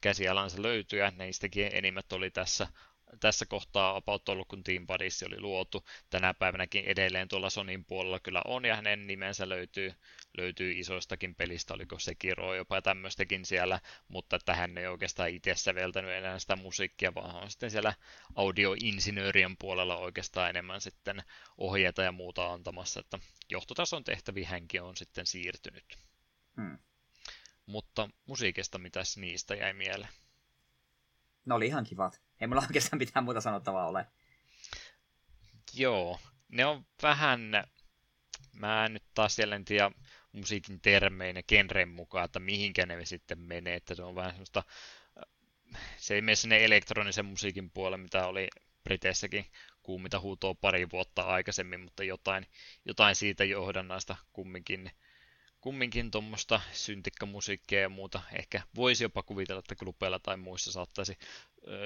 käsialansa 0.00 0.62
löytyy 0.62 0.98
ja 0.98 1.12
neistäkin 1.16 1.70
enimmät 1.72 2.12
oli 2.12 2.30
tässä 2.30 2.68
tässä 3.20 3.46
kohtaa 3.46 3.96
About 3.96 4.28
ollut, 4.28 4.48
kun 4.48 4.64
Team 4.64 4.86
Buddies 4.86 5.22
oli 5.22 5.40
luotu. 5.40 5.84
Tänä 6.10 6.34
päivänäkin 6.34 6.84
edelleen 6.84 7.28
tuolla 7.28 7.50
Sonin 7.50 7.84
puolella 7.84 8.20
kyllä 8.20 8.42
on, 8.44 8.64
ja 8.64 8.76
hänen 8.76 9.06
nimensä 9.06 9.48
löytyy, 9.48 9.94
löytyy 10.36 10.72
isoistakin 10.72 11.34
pelistä, 11.34 11.74
oliko 11.74 11.98
Sekiro 11.98 12.54
jopa 12.54 12.82
tämmöistäkin 12.82 13.44
siellä, 13.44 13.80
mutta 14.08 14.36
että 14.36 14.54
hän 14.54 14.78
ei 14.78 14.86
oikeastaan 14.86 15.30
itse 15.30 15.54
säveltänyt 15.54 16.10
enää 16.10 16.38
sitä 16.38 16.56
musiikkia, 16.56 17.14
vaan 17.14 17.42
on 17.42 17.50
sitten 17.50 17.70
siellä 17.70 17.94
audioinsinöörien 18.34 19.56
puolella 19.56 19.96
oikeastaan 19.96 20.50
enemmän 20.50 20.80
sitten 20.80 21.22
ohjeita 21.58 22.02
ja 22.02 22.12
muuta 22.12 22.52
antamassa, 22.52 23.00
että 23.00 23.18
johtotason 23.48 24.04
tehtäviä 24.04 24.48
hänkin 24.48 24.82
on 24.82 24.96
sitten 24.96 25.26
siirtynyt. 25.26 25.98
Hmm. 26.56 26.78
Mutta 27.66 28.10
musiikista 28.26 28.78
mitäs 28.78 29.16
niistä 29.16 29.54
jäi 29.54 29.72
mieleen? 29.72 30.12
Ne 31.44 31.54
oli 31.54 31.66
ihan 31.66 31.84
kivat. 31.84 32.29
Ei 32.40 32.46
mulla 32.46 32.62
oikeastaan 32.62 32.98
mitään 32.98 33.24
muuta 33.24 33.40
sanottavaa 33.40 33.86
ole. 33.86 34.06
Joo, 35.74 36.20
ne 36.48 36.64
on 36.64 36.86
vähän... 37.02 37.50
Mä 38.52 38.86
en 38.86 38.92
nyt 38.92 39.04
taas 39.14 39.36
siellä 39.36 39.56
en 39.56 39.64
tiedä 39.64 39.90
musiikin 40.32 40.80
termein 40.80 41.36
ja 41.36 41.42
genren 41.42 41.88
mukaan, 41.88 42.24
että 42.24 42.40
mihinkä 42.40 42.86
ne 42.86 43.04
sitten 43.04 43.38
menee, 43.38 43.74
että 43.74 43.94
se 43.94 44.02
on 44.02 44.14
vähän 44.14 44.30
semmoista... 44.30 44.62
Se 45.96 46.14
ei 46.14 46.20
mene 46.20 46.36
sinne 46.36 46.64
elektronisen 46.64 47.24
musiikin 47.24 47.70
puolelle, 47.70 48.02
mitä 48.02 48.26
oli 48.26 48.48
Briteissäkin 48.84 49.46
kuumita 49.82 50.20
huutoa 50.20 50.54
pari 50.54 50.90
vuotta 50.90 51.22
aikaisemmin, 51.22 51.80
mutta 51.80 52.04
jotain, 52.04 52.46
jotain 52.84 53.14
siitä 53.14 53.44
johdannaista 53.44 54.16
kumminkin 54.32 54.90
kumminkin 55.60 56.10
tuommoista 56.10 56.60
syntikkamusiikkia 56.72 57.80
ja 57.80 57.88
muuta. 57.88 58.22
Ehkä 58.32 58.62
voisi 58.76 59.04
jopa 59.04 59.22
kuvitella, 59.22 59.58
että 59.58 59.74
klubeilla 59.74 60.18
tai 60.18 60.36
muissa 60.36 60.72
saattaisi 60.72 61.18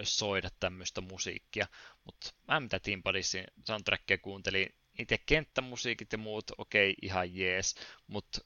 soida 0.03 0.49
tämmöistä 0.61 1.01
musiikkia. 1.01 1.67
Mutta 2.05 2.31
mä 2.49 2.61
mitä 2.61 2.79
Team 2.79 3.03
Buddysin 3.03 3.45
soundtrackia 3.65 4.19
kuuntelin, 4.19 4.75
itse 4.99 5.19
kenttämusiikit 5.19 6.13
ja 6.13 6.19
muut, 6.19 6.51
okei, 6.59 6.91
okay, 6.91 6.97
ihan 7.03 7.37
jees, 7.37 7.75
mutta 8.07 8.41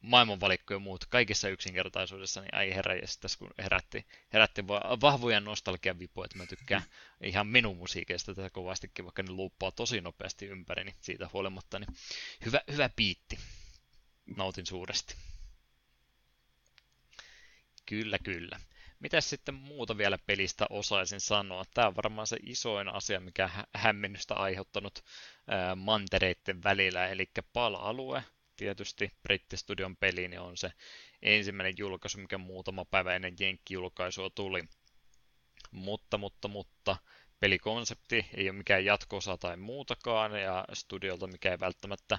maailmanvalikko 0.00 0.74
ja 0.74 0.78
muut 0.78 1.06
kaikissa 1.06 1.48
yksinkertaisuudessa, 1.48 2.40
niin 2.40 2.54
ai 2.54 2.74
herra, 2.74 2.94
tässä 3.20 3.38
kun 3.38 3.50
herätti, 3.58 4.06
herätti 4.32 4.68
vahvoja 5.00 5.40
nostalgian 5.40 5.98
vipuja, 5.98 6.24
että 6.24 6.38
mä 6.38 6.46
tykkään 6.46 6.82
ihan 7.22 7.46
minun 7.46 7.76
musiikeista 7.76 8.34
tätä 8.34 8.50
kovastikin, 8.50 9.04
vaikka 9.04 9.22
ne 9.22 9.30
luuppaa 9.30 9.70
tosi 9.70 10.00
nopeasti 10.00 10.46
ympäri, 10.46 10.84
niin 10.84 10.96
siitä 11.00 11.30
huolimatta, 11.32 11.78
niin 11.78 11.94
hyvä, 12.44 12.60
hyvä 12.72 12.88
piitti 12.88 13.38
nautin 14.36 14.66
suuresti. 14.66 15.14
Kyllä, 17.86 18.18
kyllä. 18.18 18.60
Mitäs 19.00 19.30
sitten 19.30 19.54
muuta 19.54 19.98
vielä 19.98 20.18
pelistä 20.26 20.66
osaisin 20.70 21.20
sanoa? 21.20 21.64
Tämä 21.74 21.88
on 21.88 21.96
varmaan 21.96 22.26
se 22.26 22.36
isoin 22.42 22.88
asia, 22.88 23.20
mikä 23.20 23.50
hämmennystä 23.74 24.34
aiheuttanut 24.34 25.04
mantereiden 25.76 26.62
välillä, 26.62 27.08
eli 27.08 27.30
pala-alue. 27.52 28.24
Tietysti 28.56 29.12
Brittistudion 29.22 29.96
peli 29.96 30.28
niin 30.28 30.40
on 30.40 30.56
se 30.56 30.72
ensimmäinen 31.22 31.74
julkaisu, 31.78 32.18
mikä 32.18 32.38
muutama 32.38 32.84
päivä 32.84 33.16
ennen 33.16 33.36
Jenkki-julkaisua 33.40 34.30
tuli. 34.30 34.64
Mutta, 35.70 36.18
mutta, 36.18 36.48
mutta, 36.48 36.96
pelikonsepti 37.40 38.26
ei 38.36 38.50
ole 38.50 38.56
mikään 38.58 38.84
jatkoosa 38.84 39.36
tai 39.36 39.56
muutakaan, 39.56 40.40
ja 40.40 40.64
studiolta 40.72 41.26
mikä 41.26 41.50
ei 41.50 41.60
välttämättä 41.60 42.18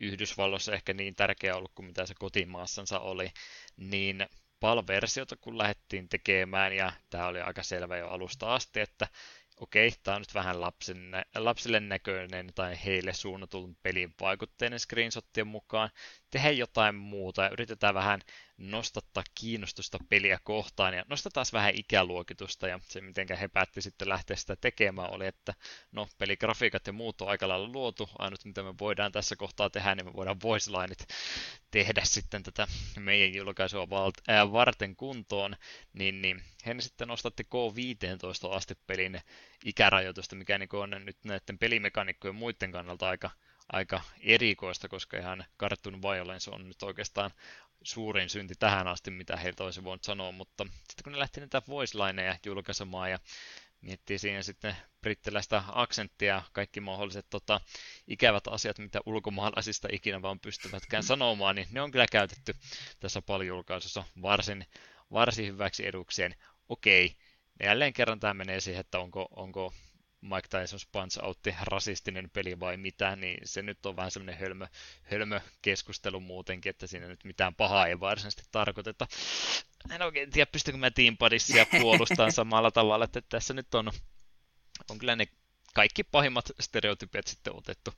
Yhdysvalloissa 0.00 0.72
ehkä 0.72 0.94
niin 0.94 1.14
tärkeä 1.14 1.56
ollut 1.56 1.72
kuin 1.74 1.86
mitä 1.86 2.06
se 2.06 2.14
kotimaassansa 2.18 3.00
oli, 3.00 3.30
niin 3.76 4.26
PAL-versiota 4.60 5.36
kun 5.36 5.58
lähdettiin 5.58 6.08
tekemään, 6.08 6.72
ja 6.72 6.92
tämä 7.10 7.26
oli 7.26 7.40
aika 7.40 7.62
selvä 7.62 7.96
jo 7.96 8.08
alusta 8.08 8.54
asti, 8.54 8.80
että 8.80 9.08
okei, 9.56 9.92
tämä 10.02 10.14
on 10.14 10.22
nyt 10.22 10.34
vähän 10.34 10.60
lapsille, 10.60 11.24
lapsille 11.34 11.80
näköinen 11.80 12.52
tai 12.54 12.78
heille 12.84 13.12
suunnatun 13.12 13.76
pelin 13.82 14.14
vaikutteinen 14.20 14.80
screenshottien 14.80 15.46
mukaan. 15.46 15.90
Tehdä 16.32 16.50
jotain 16.50 16.94
muuta. 16.94 17.42
Ja 17.42 17.50
yritetään 17.50 17.94
vähän 17.94 18.20
nostattaa 18.56 19.22
kiinnostusta 19.34 19.98
peliä 20.08 20.38
kohtaan 20.44 20.94
ja 20.94 21.04
nostetaan 21.08 21.46
vähän 21.52 21.74
ikäluokitusta. 21.74 22.68
Ja 22.68 22.80
se 22.82 23.00
miten 23.00 23.38
he 23.40 23.48
päätti 23.48 23.82
sitten 23.82 24.08
lähteä 24.08 24.36
sitä 24.36 24.56
tekemään 24.56 25.14
oli, 25.14 25.26
että 25.26 25.54
no 25.92 26.08
peligrafiikat 26.18 26.86
ja 26.86 26.92
muut 26.92 27.20
on 27.20 27.28
aika 27.28 27.48
lailla 27.48 27.68
luotu, 27.68 28.10
ainut 28.18 28.44
mitä 28.44 28.62
me 28.62 28.74
voidaan 28.80 29.12
tässä 29.12 29.36
kohtaa 29.36 29.70
tehdä, 29.70 29.94
niin 29.94 30.06
me 30.06 30.12
voidaan 30.12 30.40
voicelineit 30.42 31.06
tehdä 31.70 32.00
sitten 32.04 32.42
tätä 32.42 32.66
meidän 32.98 33.34
julkaisua 33.34 33.90
varten 34.52 34.96
kuntoon, 34.96 35.56
niin, 35.92 36.22
niin. 36.22 36.42
He 36.66 36.76
sitten 36.80 37.08
nostatti 37.08 37.42
K15 37.42 38.54
asti 38.54 38.74
pelin 38.86 39.20
ikärajoitusta, 39.64 40.36
mikä 40.36 40.58
niin 40.58 40.68
on 40.72 40.90
nyt 41.04 41.16
näiden 41.24 41.58
pelimekanikkojen 41.58 42.34
muiden 42.34 42.72
kannalta 42.72 43.08
aika 43.08 43.30
aika 43.72 44.00
erikoista, 44.20 44.88
koska 44.88 45.18
ihan 45.18 45.44
Cartoon 45.58 46.02
Violence 46.02 46.50
on 46.50 46.68
nyt 46.68 46.82
oikeastaan 46.82 47.30
suurin 47.82 48.30
synti 48.30 48.54
tähän 48.58 48.88
asti, 48.88 49.10
mitä 49.10 49.36
heiltä 49.36 49.64
olisi 49.64 49.84
voinut 49.84 50.04
sanoa, 50.04 50.32
mutta 50.32 50.64
sitten 50.64 51.04
kun 51.04 51.12
ne 51.12 51.18
lähti 51.18 51.40
näitä 51.40 51.62
voicelineja 51.68 52.38
julkaisemaan 52.46 53.10
ja 53.10 53.18
miettii 53.80 54.18
siinä 54.18 54.42
sitten 54.42 54.76
brittiläistä 55.00 55.64
aksenttia 55.68 56.34
ja 56.34 56.42
kaikki 56.52 56.80
mahdolliset 56.80 57.26
tota, 57.30 57.60
ikävät 58.08 58.48
asiat, 58.48 58.78
mitä 58.78 59.00
ulkomaalaisista 59.06 59.88
ikinä 59.92 60.22
vaan 60.22 60.40
pystyvätkään 60.40 61.02
sanomaan, 61.02 61.56
niin 61.56 61.68
ne 61.70 61.80
on 61.80 61.90
kyllä 61.90 62.06
käytetty 62.12 62.54
tässä 63.00 63.22
paljon 63.22 63.46
julkaisussa 63.46 64.04
varsin, 64.22 64.66
varsin 65.12 65.46
hyväksi 65.46 65.86
edukseen. 65.86 66.34
Okei, 66.68 67.16
jälleen 67.62 67.92
kerran 67.92 68.20
tämä 68.20 68.34
menee 68.34 68.60
siihen, 68.60 68.80
että 68.80 68.98
onko, 68.98 69.28
onko 69.36 69.72
Mike 70.22 70.48
Tyson's 70.48 70.88
Punch 70.92 71.24
Outti 71.24 71.54
rasistinen 71.62 72.30
peli 72.30 72.60
vai 72.60 72.76
mitä, 72.76 73.16
niin 73.16 73.38
se 73.44 73.62
nyt 73.62 73.86
on 73.86 73.96
vähän 73.96 74.10
semmoinen 74.10 74.40
hölmö, 74.40 74.66
hölmö 75.02 75.40
keskustelu 75.62 76.20
muutenkin, 76.20 76.70
että 76.70 76.86
siinä 76.86 77.06
nyt 77.06 77.24
mitään 77.24 77.54
pahaa 77.54 77.86
ei 77.86 78.00
varsinaisesti 78.00 78.42
tarkoiteta. 78.50 79.06
En 79.90 80.02
oikein 80.02 80.30
tiedä, 80.30 80.50
pystykö 80.52 80.78
mä 80.78 80.90
Team 80.90 81.16
Padissia 81.16 81.66
puolustamaan 81.80 82.32
samalla 82.42 82.70
tavalla, 82.70 83.04
että 83.04 83.22
tässä 83.28 83.54
nyt 83.54 83.74
on, 83.74 83.90
on 84.90 84.98
kyllä 84.98 85.16
ne 85.16 85.26
kaikki 85.74 86.04
pahimmat 86.04 86.50
stereotypiat 86.60 87.26
sitten 87.26 87.56
otettu, 87.56 87.94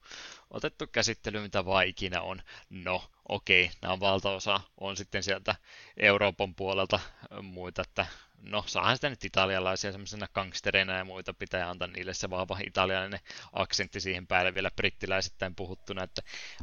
otettu 0.51 0.87
käsittelyyn, 0.87 1.43
mitä 1.43 1.65
vaan 1.65 1.87
ikinä 1.87 2.21
on. 2.21 2.43
No, 2.71 3.11
okei, 3.29 3.71
nämä 3.83 4.01
valtaosa 4.01 4.61
on 4.81 4.97
sitten 4.97 5.23
sieltä 5.23 5.55
Euroopan 5.97 6.55
puolelta 6.55 7.01
muita, 7.43 7.83
että 7.83 8.07
no 8.45 8.65
saahan 8.67 8.97
sitä 8.97 9.11
nyt 9.11 9.25
italialaisia 9.25 9.93
semmoisena 9.93 10.29
gangstereina 10.35 10.93
ja 10.93 11.05
muita 11.05 11.35
pitää 11.35 11.71
antaa 11.71 11.89
niille 11.89 12.15
se 12.15 12.31
vahva 12.31 12.59
italialainen 12.67 13.21
aksentti 13.53 14.01
siihen 14.01 14.27
päälle 14.27 14.55
vielä 14.55 14.71
brittiläisittäin 14.71 15.55
puhuttuna, 15.55 16.03
että 16.03 16.23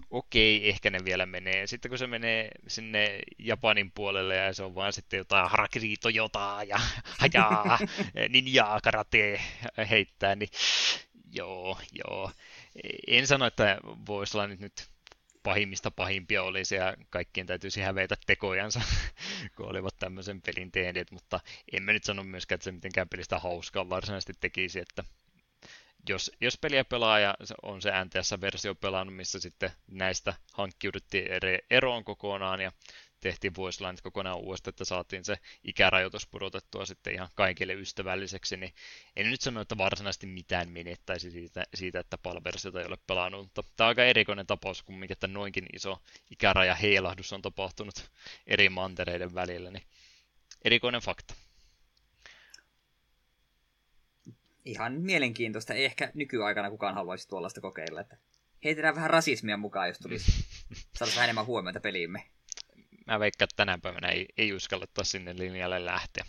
okei, 0.09 0.69
ehkä 0.69 0.89
ne 0.89 0.99
vielä 1.05 1.25
menee. 1.25 1.67
Sitten 1.67 1.89
kun 1.89 1.97
se 1.97 2.07
menee 2.07 2.49
sinne 2.67 3.19
Japanin 3.39 3.91
puolelle 3.91 4.35
ja 4.35 4.53
se 4.53 4.63
on 4.63 4.75
vaan 4.75 4.93
sitten 4.93 5.17
jotain 5.17 5.49
harakirito 5.49 6.09
jotain 6.09 6.69
ja 6.69 6.79
hajaa, 7.21 7.79
ninjaa 8.29 8.81
karate 8.81 9.41
heittää, 9.89 10.35
niin 10.35 10.49
joo, 11.31 11.77
joo. 11.91 12.31
En 13.07 13.27
sano, 13.27 13.45
että 13.45 13.77
voisi 13.83 14.37
olla 14.37 14.47
nyt 14.47 14.91
pahimmista 15.43 15.91
pahimpia 15.91 16.43
olisi 16.43 16.75
ja 16.75 16.95
kaikkien 17.09 17.47
täytyisi 17.47 17.81
hävetä 17.81 18.15
tekojansa, 18.25 18.81
kun 19.55 19.69
olivat 19.69 19.95
tämmöisen 19.99 20.41
pelin 20.41 20.71
tehneet, 20.71 21.11
mutta 21.11 21.39
emme 21.73 21.93
nyt 21.93 22.03
sano 22.03 22.23
myöskään, 22.23 22.55
että 22.55 22.63
se 22.63 22.71
mitenkään 22.71 23.09
pelistä 23.09 23.39
hauskaa 23.39 23.89
varsinaisesti 23.89 24.33
tekisi, 24.39 24.79
että 24.79 25.03
jos, 26.09 26.31
jos 26.41 26.57
peliä 26.57 26.83
pelaa 26.85 27.19
ja 27.19 27.35
on 27.63 27.81
se 27.81 27.91
NTS-versio 28.05 28.75
pelannut, 28.75 29.15
missä 29.15 29.39
sitten 29.39 29.71
näistä 29.87 30.33
hankkiuduttiin 30.53 31.27
eroon 31.69 32.03
kokonaan 32.03 32.61
ja 32.61 32.71
tehtiin 33.21 33.55
voicelineit 33.55 34.01
kokonaan 34.01 34.39
uudestaan, 34.39 34.71
että 34.71 34.85
saatiin 34.85 35.25
se 35.25 35.37
ikärajoitus 35.63 36.27
pudotettua 36.27 36.85
sitten 36.85 37.13
ihan 37.13 37.29
kaikille 37.35 37.73
ystävälliseksi, 37.73 38.57
niin 38.57 38.73
en 39.15 39.29
nyt 39.29 39.41
sano, 39.41 39.61
että 39.61 39.77
varsinaisesti 39.77 40.27
mitään 40.27 40.69
menettäisi 40.69 41.31
siitä, 41.31 41.63
siitä 41.73 41.99
että 41.99 42.17
palversiota 42.17 42.79
ei 42.79 42.85
ole 42.85 42.97
pelannut, 43.07 43.41
mutta 43.41 43.63
tämä 43.75 43.85
on 43.85 43.89
aika 43.89 44.03
erikoinen 44.03 44.47
tapaus 44.47 44.83
kumminkin, 44.83 45.13
että 45.13 45.27
noinkin 45.27 45.65
iso 45.73 46.01
ikäraja 46.29 46.75
heilahdus 46.75 47.33
on 47.33 47.41
tapahtunut 47.41 48.11
eri 48.47 48.69
mantereiden 48.69 49.35
välillä, 49.35 49.71
niin 49.71 49.83
erikoinen 50.61 51.01
fakta. 51.01 51.33
Ihan 54.65 54.93
mielenkiintoista. 54.93 55.73
Ei 55.73 55.85
ehkä 55.85 56.11
nykyaikana 56.13 56.69
kukaan 56.69 56.95
haluaisi 56.95 57.27
tuollaista 57.27 57.61
kokeilla, 57.61 58.01
että 58.01 58.17
heitetään 58.63 58.95
vähän 58.95 59.09
rasismia 59.09 59.57
mukaan, 59.57 59.87
jos 59.87 59.99
tulisi 59.99 60.31
saada 60.97 61.11
vähän 61.11 61.23
enemmän 61.23 61.45
huomiota 61.45 61.79
peliimme 61.79 62.23
mä 63.11 63.19
veikkaan, 63.19 63.45
että 63.45 63.55
tänä 63.55 63.77
päivänä 63.77 64.07
ei, 64.07 64.25
ei 64.37 64.53
uskalleta 64.53 65.03
sinne 65.03 65.37
linjalle 65.37 65.85
lähteä. 65.85 66.25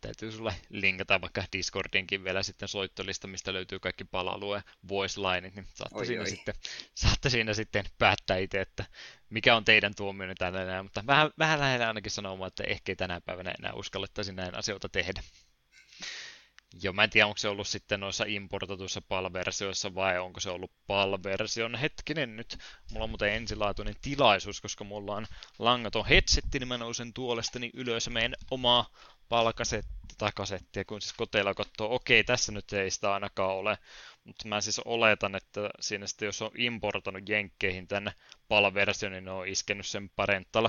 Täytyy 0.00 0.32
sulle 0.32 0.54
linkata 0.68 1.20
vaikka 1.20 1.44
Discordinkin 1.52 2.24
vielä 2.24 2.42
sitten 2.42 2.68
soittolista, 2.68 3.26
mistä 3.26 3.52
löytyy 3.52 3.78
kaikki 3.78 4.04
pala-alue 4.04 4.62
voice 4.88 5.20
lineit, 5.20 5.54
niin 5.54 5.66
saatte, 5.74 5.98
oi, 5.98 6.06
siinä 6.06 6.22
oi. 6.22 6.30
Sitten, 6.30 6.54
saatte 6.94 7.30
siinä 7.30 7.54
sitten 7.54 7.84
päättää 7.98 8.36
itse, 8.36 8.60
että 8.60 8.84
mikä 9.30 9.56
on 9.56 9.64
teidän 9.64 9.94
tuomionne 9.94 10.34
tänään, 10.34 10.84
mutta 10.84 11.06
vähän, 11.06 11.30
vähän 11.38 11.60
lähellä 11.60 11.88
ainakin 11.88 12.12
sanomaan, 12.12 12.48
että 12.48 12.64
ehkä 12.66 12.92
ei 12.92 12.96
tänä 12.96 13.20
päivänä 13.20 13.54
enää 13.58 13.72
uskallettaisi 13.72 14.32
näin 14.32 14.54
asioita 14.54 14.88
tehdä. 14.88 15.22
Joo, 16.82 16.92
mä 16.92 17.04
en 17.04 17.10
tiedä, 17.10 17.26
onko 17.26 17.38
se 17.38 17.48
ollut 17.48 17.68
sitten 17.68 18.00
noissa 18.00 18.24
importatuissa 18.28 19.02
palversioissa 19.02 19.94
vai 19.94 20.18
onko 20.18 20.40
se 20.40 20.50
ollut 20.50 20.72
palversion. 20.86 21.74
Hetkinen 21.74 22.36
nyt, 22.36 22.58
mulla 22.90 23.04
on 23.04 23.10
muuten 23.10 23.32
ensilaatuinen 23.32 23.94
tilaisuus, 24.02 24.60
koska 24.60 24.84
mulla 24.84 25.14
on 25.14 25.26
langaton 25.58 26.06
headsetti, 26.06 26.58
niin 26.58 26.68
mä 26.68 26.78
nousen 26.78 27.12
tuolestani 27.12 27.70
ylös 27.74 28.06
ja 28.06 28.12
menen 28.12 28.34
omaa 28.50 28.90
palkasetti 29.28 30.14
tai 30.18 30.30
kasettia, 30.34 30.84
kun 30.84 31.02
siis 31.02 31.12
koteilla 31.12 31.54
katsoo, 31.54 31.94
okei, 31.94 32.24
tässä 32.24 32.52
nyt 32.52 32.72
ei 32.72 32.90
sitä 32.90 33.12
ainakaan 33.12 33.56
ole, 33.56 33.78
mutta 34.24 34.48
mä 34.48 34.60
siis 34.60 34.78
oletan, 34.78 35.34
että 35.34 35.70
siinä 35.80 36.06
sitten 36.06 36.26
jos 36.26 36.42
on 36.42 36.50
importannut 36.56 37.28
jenkkeihin 37.28 37.88
tänne 37.88 38.12
palversion, 38.48 39.12
niin 39.12 39.24
ne 39.24 39.30
on 39.30 39.48
iskenyt 39.48 39.86
sen 39.86 40.10
parental 40.16 40.68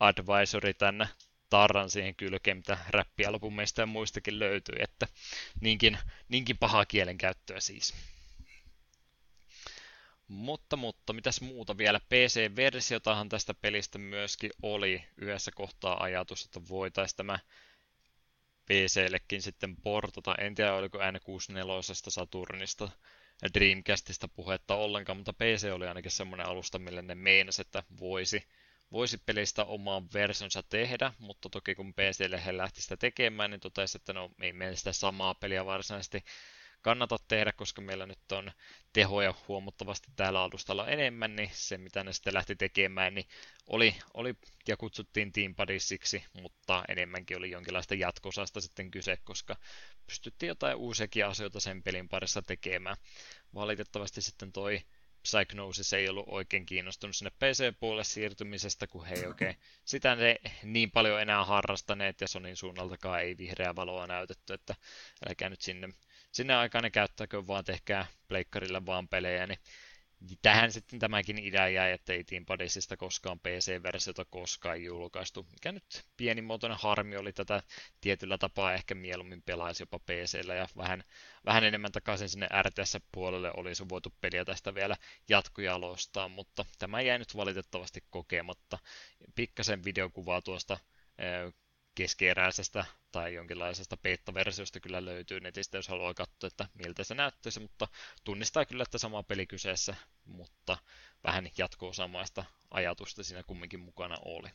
advisory 0.00 0.74
tänne 0.74 1.08
tarran 1.50 1.90
siihen 1.90 2.16
kylkeen, 2.16 2.56
mitä 2.56 2.78
räppialbumeista 2.88 3.80
ja 3.80 3.86
muistakin 3.86 4.38
löytyy, 4.38 4.76
että 4.78 5.06
niinkin, 5.60 5.98
niinkin 6.28 6.58
pahaa 6.58 6.86
kielenkäyttöä 6.86 7.60
siis. 7.60 7.94
Mutta, 10.28 10.76
mutta, 10.76 11.12
mitäs 11.12 11.40
muuta 11.40 11.78
vielä? 11.78 12.00
PC-versiotahan 12.00 13.28
tästä 13.28 13.54
pelistä 13.54 13.98
myöskin 13.98 14.50
oli 14.62 15.04
yhdessä 15.16 15.50
kohtaa 15.54 16.02
ajatus, 16.02 16.44
että 16.44 16.60
voitaisiin 16.68 17.16
tämä 17.16 17.38
PCllekin 18.66 19.42
sitten 19.42 19.76
portata. 19.76 20.34
En 20.34 20.54
tiedä, 20.54 20.74
oliko 20.74 20.98
N64 20.98 22.08
Saturnista 22.08 22.90
Dreamcastista 23.54 24.28
puhetta 24.28 24.74
ollenkaan, 24.74 25.16
mutta 25.16 25.32
PC 25.32 25.68
oli 25.72 25.86
ainakin 25.86 26.10
semmoinen 26.10 26.46
alusta, 26.46 26.78
millä 26.78 27.02
ne 27.02 27.14
meinasi, 27.14 27.60
että 27.60 27.82
voisi 28.00 28.46
voisi 28.92 29.18
pelistä 29.18 29.64
omaan 29.64 30.08
versionsa 30.14 30.62
tehdä, 30.62 31.12
mutta 31.18 31.48
toki 31.48 31.74
kun 31.74 31.94
PClle 31.94 32.44
he 32.44 32.56
lähti 32.56 32.82
sitä 32.82 32.96
tekemään, 32.96 33.50
niin 33.50 33.60
totesi, 33.60 33.98
että 33.98 34.12
no 34.12 34.30
ei 34.40 34.52
meillä 34.52 34.76
sitä 34.76 34.92
samaa 34.92 35.34
peliä 35.34 35.66
varsinaisesti 35.66 36.24
kannata 36.82 37.16
tehdä, 37.28 37.52
koska 37.52 37.82
meillä 37.82 38.06
nyt 38.06 38.32
on 38.32 38.52
tehoja 38.92 39.34
huomattavasti 39.48 40.12
täällä 40.16 40.42
alustalla 40.42 40.88
enemmän, 40.88 41.36
niin 41.36 41.50
se 41.52 41.78
mitä 41.78 42.04
ne 42.04 42.12
sitten 42.12 42.34
lähti 42.34 42.56
tekemään, 42.56 43.14
niin 43.14 43.26
oli, 43.66 43.96
oli 44.14 44.34
ja 44.68 44.76
kutsuttiin 44.76 45.32
Team 45.32 45.54
Padisiksi, 45.54 46.24
mutta 46.32 46.84
enemmänkin 46.88 47.36
oli 47.36 47.50
jonkinlaista 47.50 47.94
jatkosasta 47.94 48.60
sitten 48.60 48.90
kyse, 48.90 49.18
koska 49.24 49.56
pystyttiin 50.06 50.48
jotain 50.48 50.76
uusiakin 50.76 51.26
asioita 51.26 51.60
sen 51.60 51.82
pelin 51.82 52.08
parissa 52.08 52.42
tekemään. 52.42 52.96
Valitettavasti 53.54 54.22
sitten 54.22 54.52
toi 54.52 54.80
Psychnosis 55.26 55.92
ei 55.92 56.08
ollut 56.08 56.24
oikein 56.28 56.66
kiinnostunut 56.66 57.16
sinne 57.16 57.30
PC-puolelle 57.30 58.04
siirtymisestä, 58.04 58.86
kun 58.86 59.06
he 59.06 59.14
ei 59.14 59.26
oikein 59.26 59.56
sitä 59.84 60.16
ne 60.16 60.36
niin 60.62 60.90
paljon 60.90 61.22
enää 61.22 61.44
harrastaneet, 61.44 62.20
ja 62.20 62.28
Sonin 62.28 62.56
suunnaltakaan 62.56 63.22
ei 63.22 63.38
vihreää 63.38 63.76
valoa 63.76 64.06
näytetty, 64.06 64.52
että 64.54 64.74
älkää 65.28 65.48
nyt 65.48 65.60
sinne, 65.60 65.88
sinne 66.32 66.54
aikaan 66.54 66.84
ne 66.84 66.90
käyttäkö 66.90 67.46
vaan 67.46 67.64
tehkää 67.64 68.06
pleikkarille 68.28 68.86
vaan 68.86 69.08
pelejä, 69.08 69.46
niin 69.46 69.58
tähän 70.42 70.72
sitten 70.72 70.98
tämäkin 70.98 71.38
idea 71.38 71.68
jäi, 71.68 71.92
että 71.92 72.12
ei 72.12 72.24
Team 72.24 72.44
Padisista 72.46 72.96
koskaan 72.96 73.40
PC-versiota 73.40 74.24
koskaan 74.24 74.82
julkaistu, 74.82 75.46
mikä 75.50 75.72
nyt 75.72 76.04
pienimuotoinen 76.16 76.78
harmi 76.80 77.16
oli 77.16 77.32
tätä 77.32 77.62
tietyllä 78.00 78.38
tapaa 78.38 78.74
ehkä 78.74 78.94
mieluummin 78.94 79.42
pelaisi 79.42 79.82
jopa 79.82 79.98
PCllä 79.98 80.54
ja 80.54 80.68
vähän, 80.76 81.04
vähän 81.44 81.64
enemmän 81.64 81.92
takaisin 81.92 82.28
sinne 82.28 82.48
RTS-puolelle 82.62 83.52
olisi 83.56 83.88
voitu 83.88 84.14
peliä 84.20 84.44
tästä 84.44 84.74
vielä 84.74 84.96
jatkojalostaa, 85.28 86.28
mutta 86.28 86.64
tämä 86.78 87.00
jäi 87.00 87.18
nyt 87.18 87.36
valitettavasti 87.36 88.04
kokematta. 88.10 88.78
Pikkasen 89.34 89.84
videokuvaa 89.84 90.42
tuosta 90.42 90.78
keskeeräisestä 91.94 92.84
tai 93.16 93.34
jonkinlaisesta 93.34 93.96
beta-versiosta 93.96 94.80
kyllä 94.80 95.04
löytyy 95.04 95.40
netistä, 95.40 95.78
jos 95.78 95.88
haluaa 95.88 96.14
katsoa, 96.14 96.48
että 96.48 96.68
miltä 96.74 97.04
se 97.04 97.14
näyttäisi, 97.14 97.60
mutta 97.60 97.88
tunnistaa 98.24 98.64
kyllä, 98.64 98.82
että 98.82 98.98
sama 98.98 99.22
peli 99.22 99.46
kyseessä, 99.46 99.96
mutta 100.24 100.78
vähän 101.24 101.50
jatkoa 101.58 101.92
samaista 101.92 102.44
ajatusta 102.70 103.22
siinä 103.22 103.42
kumminkin 103.42 103.80
mukana 103.80 104.16
oli. 104.24 104.48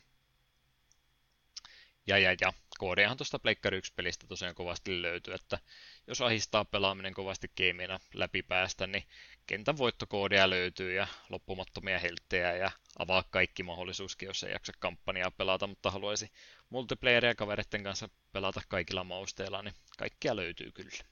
Ja, 2.06 2.18
ja, 2.18 2.36
ja 2.40 2.52
koodiahan 2.78 3.16
tuosta 3.16 3.38
Pleikkari 3.38 3.80
1-pelistä 3.80 4.26
tosiaan 4.26 4.54
kovasti 4.54 5.02
löytyy, 5.02 5.34
että 5.34 5.58
jos 6.06 6.20
ahistaa 6.20 6.64
pelaaminen 6.64 7.14
kovasti 7.14 7.50
gameina 7.56 8.00
läpi 8.14 8.42
päästä, 8.42 8.86
niin 8.86 9.04
kentän 9.46 9.78
voittokoodia 9.78 10.50
löytyy 10.50 10.94
ja 10.94 11.06
loppumattomia 11.28 11.98
helttejä 11.98 12.56
ja 12.56 12.70
avaa 12.98 13.24
kaikki 13.30 13.62
mahdollisuuskin, 13.62 14.26
jos 14.26 14.44
ei 14.44 14.52
jaksa 14.52 14.72
kampanjaa 14.78 15.30
pelata, 15.30 15.66
mutta 15.66 15.90
haluaisi 15.90 16.30
multiplayeria 16.70 17.34
kavereiden 17.34 17.82
kanssa 17.82 18.08
pelata 18.32 18.60
kaikilla 18.68 19.04
mausteilla, 19.04 19.62
niin 19.62 19.74
kaikkia 19.98 20.36
löytyy 20.36 20.72
kyllä. 20.72 21.04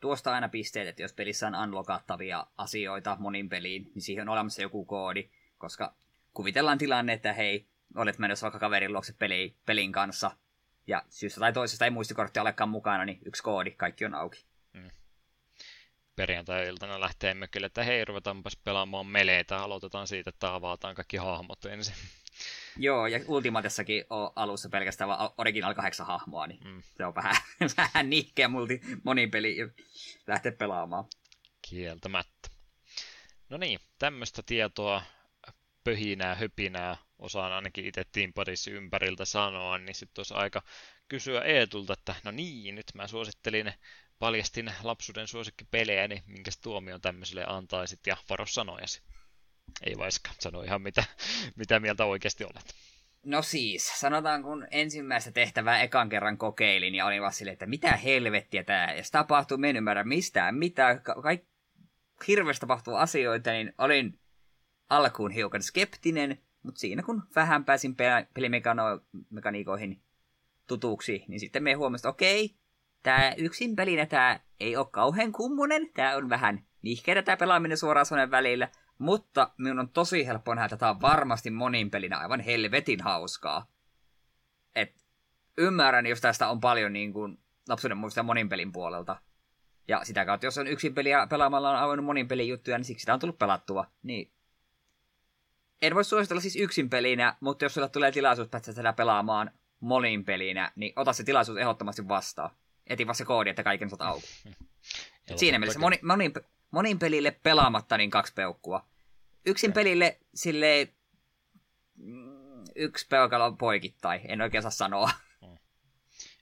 Tuosta 0.00 0.34
aina 0.34 0.48
pisteet, 0.48 0.88
että 0.88 1.02
jos 1.02 1.12
pelissä 1.12 1.46
on 1.46 1.54
unlockattavia 1.54 2.46
asioita 2.56 3.16
monin 3.20 3.48
peliin, 3.48 3.90
niin 3.94 4.02
siihen 4.02 4.28
on 4.28 4.32
olemassa 4.32 4.62
joku 4.62 4.84
koodi, 4.84 5.30
koska 5.58 5.94
kuvitellaan 6.34 6.78
tilanne, 6.78 7.12
että 7.12 7.32
hei, 7.32 7.66
olet 7.94 8.18
menossa 8.18 8.44
vaikka 8.44 8.58
kaverin 8.58 8.92
luokse 8.92 9.12
peli, 9.12 9.56
pelin 9.66 9.92
kanssa, 9.92 10.30
ja 10.86 11.02
syystä 11.08 11.40
tai 11.40 11.52
toisesta 11.52 11.84
ei 11.84 11.90
muistikorttia 11.90 12.42
olekaan 12.42 12.68
mukana, 12.68 13.04
niin 13.04 13.18
yksi 13.24 13.42
koodi, 13.42 13.70
kaikki 13.70 14.04
on 14.04 14.14
auki. 14.14 14.47
Perjantai-iltana 16.18 17.00
lähtee 17.00 17.34
mökille, 17.34 17.66
että 17.66 17.84
hei, 17.84 18.04
ruvetaanpas 18.04 18.56
pelaamaan 18.56 19.06
meleitä, 19.06 19.58
aloitetaan 19.58 20.06
siitä, 20.06 20.30
että 20.30 20.54
avataan 20.54 20.94
kaikki 20.94 21.16
hahmot 21.16 21.64
ensin. 21.64 21.94
Joo, 22.76 23.06
ja 23.06 23.20
Ultimatessakin 23.26 24.04
on 24.10 24.30
alussa 24.36 24.68
pelkästään 24.68 25.08
vaan 25.08 25.30
original 25.38 25.74
kahdeksan 25.74 26.06
hahmoa, 26.06 26.46
niin 26.46 26.60
mm. 26.64 26.82
se 26.96 27.06
on 27.06 27.14
vähän, 27.14 27.36
vähän 27.76 28.10
nihkeä 28.10 28.48
multi 28.48 28.80
monipeli 29.04 29.56
lähteä 30.26 30.52
pelaamaan. 30.52 31.04
Kieltämättä. 31.62 32.48
No 33.48 33.56
niin, 33.56 33.80
tämmöistä 33.98 34.42
tietoa, 34.46 35.02
pöhinää, 35.84 36.34
höpinää 36.34 36.96
osaan 37.18 37.52
ainakin 37.52 37.86
itse 37.86 38.04
Team 38.12 38.32
ympäriltä 38.70 39.24
sanoa, 39.24 39.78
niin 39.78 39.94
sitten 39.94 40.20
olisi 40.20 40.34
aika 40.34 40.62
kysyä 41.08 41.42
Eetulta, 41.42 41.92
että 41.92 42.14
no 42.24 42.30
niin, 42.30 42.74
nyt 42.74 42.86
mä 42.94 43.06
suosittelin, 43.06 43.72
paljastin 44.18 44.72
lapsuuden 44.82 45.26
suosikkipelejä, 45.26 46.08
niin 46.08 46.22
minkä 46.26 46.50
tuomion 46.62 47.00
tämmöiselle 47.00 47.44
antaisit 47.46 48.06
ja 48.06 48.16
varo 48.30 48.46
sanojasi. 48.46 49.02
Ei 49.86 49.98
vaiska, 49.98 50.30
sano 50.38 50.62
ihan 50.62 50.82
mitä, 50.82 51.04
mitä 51.56 51.80
mieltä 51.80 52.04
oikeasti 52.04 52.44
olet. 52.44 52.74
No 53.24 53.42
siis, 53.42 54.00
sanotaan 54.00 54.42
kun 54.42 54.66
ensimmäistä 54.70 55.32
tehtävää 55.32 55.82
ekan 55.82 56.08
kerran 56.08 56.38
kokeilin 56.38 56.94
ja 56.94 57.06
olin 57.06 57.20
vaan 57.20 57.32
silleen, 57.32 57.52
että 57.52 57.66
mitä 57.66 57.96
helvettiä 57.96 58.64
tää 58.64 58.92
edes 58.92 59.10
tapahtuu, 59.10 59.58
en 59.66 59.76
ymmärrä 59.76 60.04
mistään, 60.04 60.54
mitä, 60.54 61.00
ka- 61.02 61.22
hirveästi 62.28 62.60
tapahtuu 62.60 62.94
asioita, 62.94 63.50
niin 63.50 63.72
olin 63.78 64.20
alkuun 64.90 65.30
hiukan 65.30 65.62
skeptinen, 65.62 66.42
mutta 66.62 66.80
siinä 66.80 67.02
kun 67.02 67.22
vähän 67.34 67.64
pääsin 67.64 67.96
pelimekaniikoihin 67.96 70.02
tutuksi, 70.66 71.24
niin 71.28 71.40
sitten 71.40 71.62
me 71.62 71.72
huomasin, 71.72 72.00
että 72.00 72.08
okei, 72.08 72.57
tämä 73.02 73.32
yksin 73.36 73.76
pelinä 73.76 74.06
tämä 74.06 74.40
ei 74.60 74.76
ole 74.76 74.86
kauhean 74.90 75.32
kummunen, 75.32 75.90
tämä 75.94 76.16
on 76.16 76.28
vähän 76.28 76.64
nihkeä 76.82 77.22
tämä 77.22 77.36
pelaaminen 77.36 77.78
suoraan 77.78 78.06
sonen 78.06 78.30
välillä, 78.30 78.68
mutta 78.98 79.50
minun 79.58 79.78
on 79.78 79.88
tosi 79.88 80.26
helppo 80.26 80.54
nähdä, 80.54 80.64
että 80.64 80.76
tämä 80.76 80.90
on 80.90 81.00
varmasti 81.00 81.50
monin 81.50 81.90
pelinä 81.90 82.18
aivan 82.18 82.40
helvetin 82.40 83.00
hauskaa. 83.00 83.66
Et 84.74 84.94
ymmärrän, 85.58 86.06
jos 86.06 86.20
tästä 86.20 86.48
on 86.48 86.60
paljon 86.60 86.92
niin 86.92 87.12
kuin, 87.12 87.38
lapsuuden 87.68 87.98
muista 87.98 88.22
monin 88.22 88.48
pelin 88.48 88.72
puolelta. 88.72 89.16
Ja 89.88 90.04
sitä 90.04 90.24
kautta, 90.24 90.46
jos 90.46 90.58
on 90.58 90.66
yksin 90.66 90.94
peliä 90.94 91.26
pelaamalla 91.26 91.70
on 91.70 91.76
aivan 91.76 92.04
monin 92.04 92.28
pelin 92.28 92.48
juttuja, 92.48 92.78
niin 92.78 92.84
siksi 92.84 93.02
sitä 93.02 93.14
on 93.14 93.20
tullut 93.20 93.38
pelattua. 93.38 93.86
Niin 94.02 94.32
en 95.82 95.94
voi 95.94 96.04
suositella 96.04 96.40
siis 96.40 96.56
yksin 96.56 96.90
pelinä, 96.90 97.36
mutta 97.40 97.64
jos 97.64 97.74
sulla 97.74 97.88
tulee 97.88 98.12
tilaisuus 98.12 98.48
päästä 98.48 98.72
sitä 98.72 98.92
pelaamaan 98.92 99.50
monin 99.80 100.24
pelinä, 100.24 100.72
niin 100.76 100.92
ota 100.96 101.12
se 101.12 101.24
tilaisuus 101.24 101.58
ehdottomasti 101.58 102.08
vastaan. 102.08 102.50
Eti 102.88 103.06
vaan 103.06 103.14
se 103.14 103.24
koodi, 103.24 103.50
että 103.50 103.62
kaiken 103.62 103.90
saat 103.90 104.02
auki. 104.02 104.26
siinä 105.36 105.58
mielessä 105.58 105.80
moni, 105.80 105.98
monin, 106.02 106.32
monin 106.70 106.98
pelille 106.98 107.30
pelaamatta 107.30 107.96
niin 107.96 108.10
kaksi 108.10 108.32
peukkua. 108.32 108.88
Yksin 109.46 109.72
pelille 109.72 110.18
sille 110.34 110.88
mm, 111.96 112.64
yksi 112.74 113.06
peukalo 113.08 113.52
poikittai, 113.52 114.20
en 114.28 114.40
oikein 114.42 114.62
saa 114.62 114.70
sanoa. 114.70 115.10
Mm. 115.42 115.58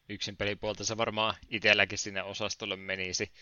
Yksin 0.09 0.37
pelipuolta 0.37 0.85
se 0.85 0.97
varmaan 0.97 1.35
itselläkin 1.49 1.99
sinne 1.99 2.23
osastolle 2.23 2.77
menisi 2.77 3.33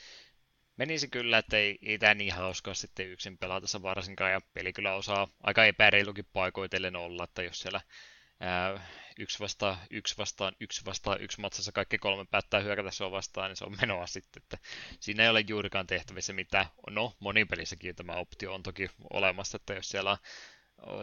menisi 0.76 1.08
kyllä, 1.08 1.38
että 1.38 1.56
ei, 1.56 1.78
ei 1.82 1.98
tämä 1.98 2.14
niin 2.14 2.34
hauskaa 2.34 2.74
sitten 2.74 3.08
yksin 3.08 3.38
pelata 3.38 3.82
varsinkaan, 3.82 4.32
ja 4.32 4.40
peli 4.54 4.72
kyllä 4.72 4.94
osaa 4.94 5.28
aika 5.42 5.64
epäreilukin 5.64 6.26
paikoitellen 6.32 6.96
olla, 6.96 7.24
että 7.24 7.42
jos 7.42 7.60
siellä 7.60 7.80
yksi 9.18 9.38
vastaan 9.40 9.78
yksi 9.90 10.16
vastaan 10.16 10.56
yksi 10.60 10.84
vastaan 10.84 11.20
yksi 11.20 11.40
matsassa 11.40 11.72
kaikki 11.72 11.98
kolme 11.98 12.24
päättää 12.30 12.60
hyökätä 12.60 12.90
sua 12.90 13.10
vastaan, 13.10 13.50
niin 13.50 13.56
se 13.56 13.64
on 13.64 13.76
menoa 13.80 14.06
sitten, 14.06 14.42
että 14.42 14.58
siinä 15.00 15.22
ei 15.22 15.28
ole 15.28 15.44
juurikaan 15.48 15.86
tehtävissä 15.86 16.32
mitään. 16.32 16.66
No, 16.90 17.12
monipelissäkin 17.20 17.96
tämä 17.96 18.12
optio 18.12 18.54
on 18.54 18.62
toki 18.62 18.90
olemassa, 19.12 19.56
että 19.56 19.74
jos 19.74 19.88
siellä 19.88 20.10
on 20.10 20.18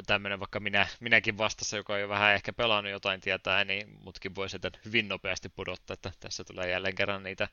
tämmöinen 0.07 0.39
vaikka 0.39 0.59
minä, 0.59 0.87
minäkin 0.99 1.37
vastassa, 1.37 1.77
joka 1.77 1.93
on 1.93 2.01
jo 2.01 2.09
vähän 2.09 2.33
ehkä 2.33 2.53
pelannut 2.53 2.91
jotain 2.91 3.21
tietää, 3.21 3.65
niin 3.65 3.87
mutkin 4.03 4.35
voi 4.35 4.49
sitä 4.49 4.71
hyvin 4.85 5.07
nopeasti 5.07 5.49
pudottaa, 5.49 5.93
että 5.93 6.11
tässä 6.19 6.43
tulee 6.43 6.69
jälleen 6.69 6.95
kerran 6.95 7.23
niitä 7.23 7.47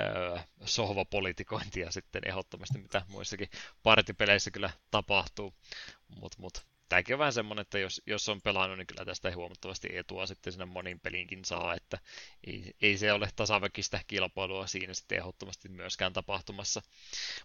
öö, 0.00 0.38
sohvapolitikointia 0.64 1.90
sitten 1.90 2.22
ehdottomasti, 2.26 2.78
mitä 2.78 3.02
muissakin 3.08 3.50
partipeleissä 3.82 4.50
kyllä 4.50 4.70
tapahtuu, 4.90 5.54
mutta 6.20 6.38
mut, 6.40 6.66
tämäkin 6.92 7.14
on 7.14 7.18
vähän 7.18 7.32
semmoinen, 7.32 7.62
että 7.62 7.78
jos, 7.78 8.02
jos 8.06 8.28
on 8.28 8.42
pelannut, 8.42 8.78
niin 8.78 8.86
kyllä 8.86 9.04
tästä 9.04 9.34
huomattavasti 9.34 9.88
etua 9.96 10.26
sitten 10.26 10.52
sinne 10.52 10.64
monin 10.64 11.00
pelinkin 11.00 11.44
saa, 11.44 11.74
että 11.74 11.98
ei, 12.46 12.74
ei 12.82 12.98
se 12.98 13.12
ole 13.12 13.28
tasaväkistä 13.36 14.00
kilpailua 14.06 14.66
siinä 14.66 14.94
sitten 14.94 15.18
ehdottomasti 15.18 15.68
myöskään 15.68 16.12
tapahtumassa. 16.12 16.82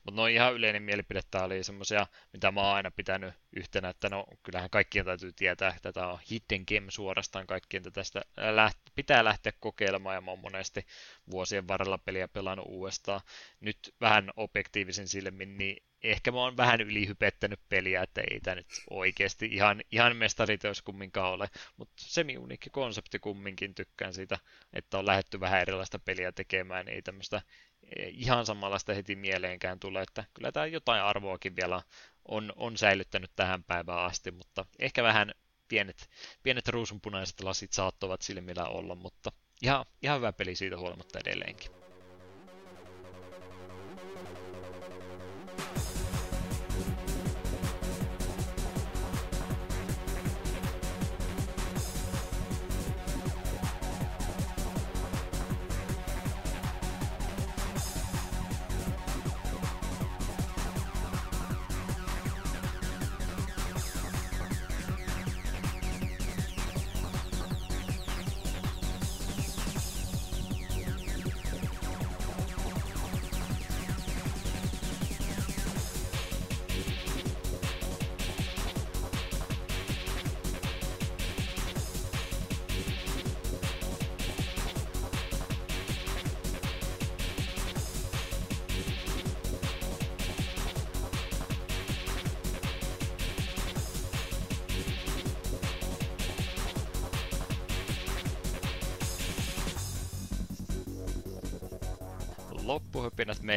Mutta 0.04 0.22
no 0.22 0.28
ihan 0.28 0.54
yleinen 0.54 0.84
mielipide, 0.84 1.22
tämä 1.32 1.44
oli 1.44 1.64
semmoisia, 1.64 2.08
mitä 2.34 2.52
mä 2.52 2.62
oon 2.62 2.76
aina 2.76 2.92
pitänyt 2.92 3.34
yhtenä, 3.56 3.90
että 3.90 4.10
no 4.10 4.26
kyllähän 4.44 4.70
kaikkien 4.70 5.06
täytyy 5.06 5.34
tietää, 5.34 5.74
että 5.76 5.92
tämä 5.92 6.08
on 6.08 6.20
hidden 6.32 6.64
game 6.68 6.92
suorastaan, 6.92 7.48
kaikkien 7.48 7.84
tästä 7.94 8.22
läht- 8.38 8.92
pitää 8.96 9.24
lähteä 9.24 9.54
kokeilemaan 9.60 10.16
ja 10.16 10.22
mä 10.22 10.32
oon 10.32 10.40
monesti 10.40 10.86
vuosien 11.32 11.68
varrella 11.68 11.98
peliä 11.98 12.28
pelannut 12.28 12.68
uudestaan. 12.70 13.22
Nyt 13.60 13.96
vähän 14.02 14.32
objektiivisen 14.36 15.08
silmin, 15.08 15.58
niin 15.58 15.87
ehkä 16.04 16.32
mä 16.32 16.38
oon 16.38 16.58
vähän 16.58 16.82
ylihypettänyt 16.82 17.60
peliä, 17.70 18.02
että 18.04 18.22
ei 18.32 18.40
tämä 18.40 18.56
nyt 18.56 18.68
oikeasti 18.90 19.46
ihan, 19.46 19.82
ihan 19.92 20.16
mestariteos 20.16 20.82
kumminkaan 20.82 21.34
ole, 21.34 21.50
mutta 21.78 21.94
semi-uniikki 21.98 22.70
konsepti 22.70 23.20
kumminkin 23.20 23.76
tykkään 23.76 24.14
siitä, 24.14 24.40
että 24.74 24.98
on 24.98 25.06
lähetty 25.06 25.40
vähän 25.40 25.62
erilaista 25.62 26.00
peliä 26.00 26.32
tekemään, 26.32 26.86
niin 26.86 26.96
ei 26.96 27.02
tämmöistä 27.02 27.42
eh, 27.98 28.08
ihan 28.14 28.46
samanlaista 28.46 28.94
heti 28.94 29.16
mieleenkään 29.16 29.80
tule, 29.80 30.02
että 30.02 30.24
kyllä 30.34 30.52
tämä 30.52 30.66
jotain 30.66 31.02
arvoakin 31.02 31.56
vielä 31.56 31.82
on, 32.28 32.54
on 32.56 32.78
säilyttänyt 32.78 33.32
tähän 33.36 33.64
päivään 33.64 34.06
asti, 34.06 34.32
mutta 34.32 34.66
ehkä 34.80 35.04
vähän 35.04 35.32
pienet, 35.68 36.10
pienet 36.44 36.68
ruusunpunaiset 36.68 37.42
lasit 37.42 37.74
saattavat 37.74 38.22
silmillä 38.22 38.66
olla, 38.66 38.96
mutta 38.96 39.32
ihan, 39.62 39.86
ihan 40.02 40.18
hyvä 40.18 40.34
peli 40.34 40.56
siitä 40.56 40.78
huolimatta 40.78 41.20
edelleenkin. 41.20 41.77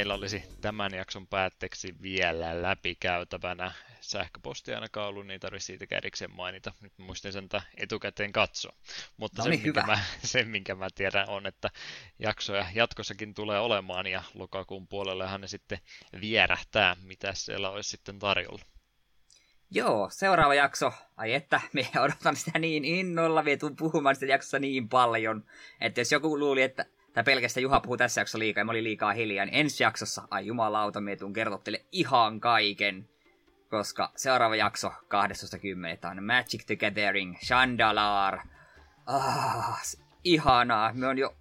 Meillä 0.00 0.14
olisi 0.14 0.42
tämän 0.60 0.94
jakson 0.94 1.26
päätteeksi 1.26 1.94
vielä 2.02 2.62
läpikäytävänä. 2.62 3.72
Sähköpostia 4.00 4.74
ainakaan 4.74 5.08
ollut, 5.08 5.26
niin 5.26 5.40
tarvitse 5.40 5.66
siitä 5.66 5.86
erikseen 5.90 6.34
mainita. 6.34 6.72
Nyt 6.80 6.92
muistin 6.98 7.32
sen 7.32 7.48
etukäteen 7.76 8.32
katsoa. 8.32 8.72
Mutta 9.16 9.42
no 9.42 9.48
niin, 9.48 9.58
sen, 9.58 9.66
minkä 9.66 9.82
mä, 9.82 9.98
sen, 10.32 10.48
minkä 10.48 10.74
mä 10.74 10.88
tiedän, 10.94 11.28
on, 11.28 11.46
että 11.46 11.70
jaksoja 12.18 12.66
jatkossakin 12.74 13.34
tulee 13.34 13.60
olemaan, 13.60 14.06
ja 14.06 14.22
lokakuun 14.34 14.88
puolellehan 14.88 15.40
ne 15.40 15.48
sitten 15.48 15.78
vierähtää, 16.20 16.96
mitä 17.02 17.34
siellä 17.34 17.70
olisi 17.70 17.90
sitten 17.90 18.18
tarjolla. 18.18 18.62
Joo, 19.70 20.08
seuraava 20.12 20.54
jakso. 20.54 20.92
Ai 21.16 21.34
että, 21.34 21.60
me 21.72 21.88
odotan 22.00 22.36
sitä 22.36 22.58
niin 22.58 22.84
innolla, 22.84 23.42
me 23.42 23.56
tuun 23.56 23.76
puhumaan 23.76 24.14
sitä 24.14 24.26
jaksossa 24.26 24.58
niin 24.58 24.88
paljon, 24.88 25.44
että 25.80 26.00
jos 26.00 26.12
joku 26.12 26.38
luuli, 26.38 26.62
että 26.62 26.86
tai 27.12 27.24
pelkästään 27.24 27.62
Juha 27.62 27.80
puhuu 27.80 27.96
tässä 27.96 28.20
jaksossa 28.20 28.38
liikaa 28.38 28.60
ja 28.60 28.64
mä 28.64 28.72
olin 28.72 28.84
liikaa 28.84 29.12
hiljaa, 29.12 29.46
niin 29.46 29.54
ensi 29.54 29.82
jaksossa, 29.82 30.28
ai 30.30 30.46
jumalauta, 30.46 31.00
me 31.00 31.16
tuun 31.16 31.32
kertottele 31.32 31.84
ihan 31.92 32.40
kaiken. 32.40 33.08
Koska 33.70 34.12
seuraava 34.16 34.56
jakso 34.56 34.88
12.10. 34.88 36.10
on 36.10 36.24
Magic 36.24 36.66
the 36.66 36.76
Gathering, 36.76 37.36
Chandalar. 37.38 38.38
Ah, 39.06 39.82
ihanaa. 40.24 40.92
Me 40.92 41.06
on 41.06 41.18
jo 41.18 41.36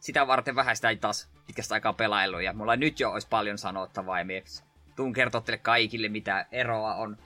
sitä 0.00 0.26
varten 0.26 0.54
vähän 0.54 0.76
sitä 0.76 0.96
taas 1.00 1.30
pitkästä 1.46 1.74
aikaa 1.74 1.92
pelaillut 1.92 2.42
ja 2.42 2.52
mulla 2.52 2.76
nyt 2.76 3.00
jo 3.00 3.10
olisi 3.10 3.28
paljon 3.28 3.58
sanottavaa 3.58 4.20
ja 4.20 4.24
tuun 4.96 5.12
kertottele 5.12 5.58
kaikille 5.58 6.08
mitä 6.08 6.46
eroa 6.52 6.94
on 6.94 7.16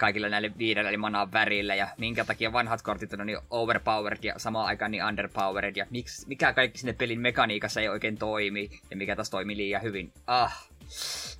kaikilla 0.00 0.28
näille 0.28 0.52
viidellä 0.58 0.88
eli 0.88 0.96
manaan 0.96 1.32
värillä 1.32 1.74
ja 1.74 1.88
minkä 1.98 2.24
takia 2.24 2.52
vanhat 2.52 2.82
kortit 2.82 3.12
on 3.12 3.26
niin 3.26 3.38
overpowered 3.50 4.18
ja 4.22 4.34
samaan 4.38 4.66
aikaan 4.66 4.90
niin 4.90 5.04
underpowered 5.04 5.76
ja 5.76 5.86
miksi, 5.90 6.28
mikä 6.28 6.52
kaikki 6.52 6.78
sinne 6.78 6.92
pelin 6.92 7.20
mekaniikassa 7.20 7.80
ei 7.80 7.88
oikein 7.88 8.18
toimi 8.18 8.70
ja 8.90 8.96
mikä 8.96 9.16
taas 9.16 9.30
toimii 9.30 9.56
liian 9.56 9.82
hyvin. 9.82 10.12
Ah, 10.26 10.68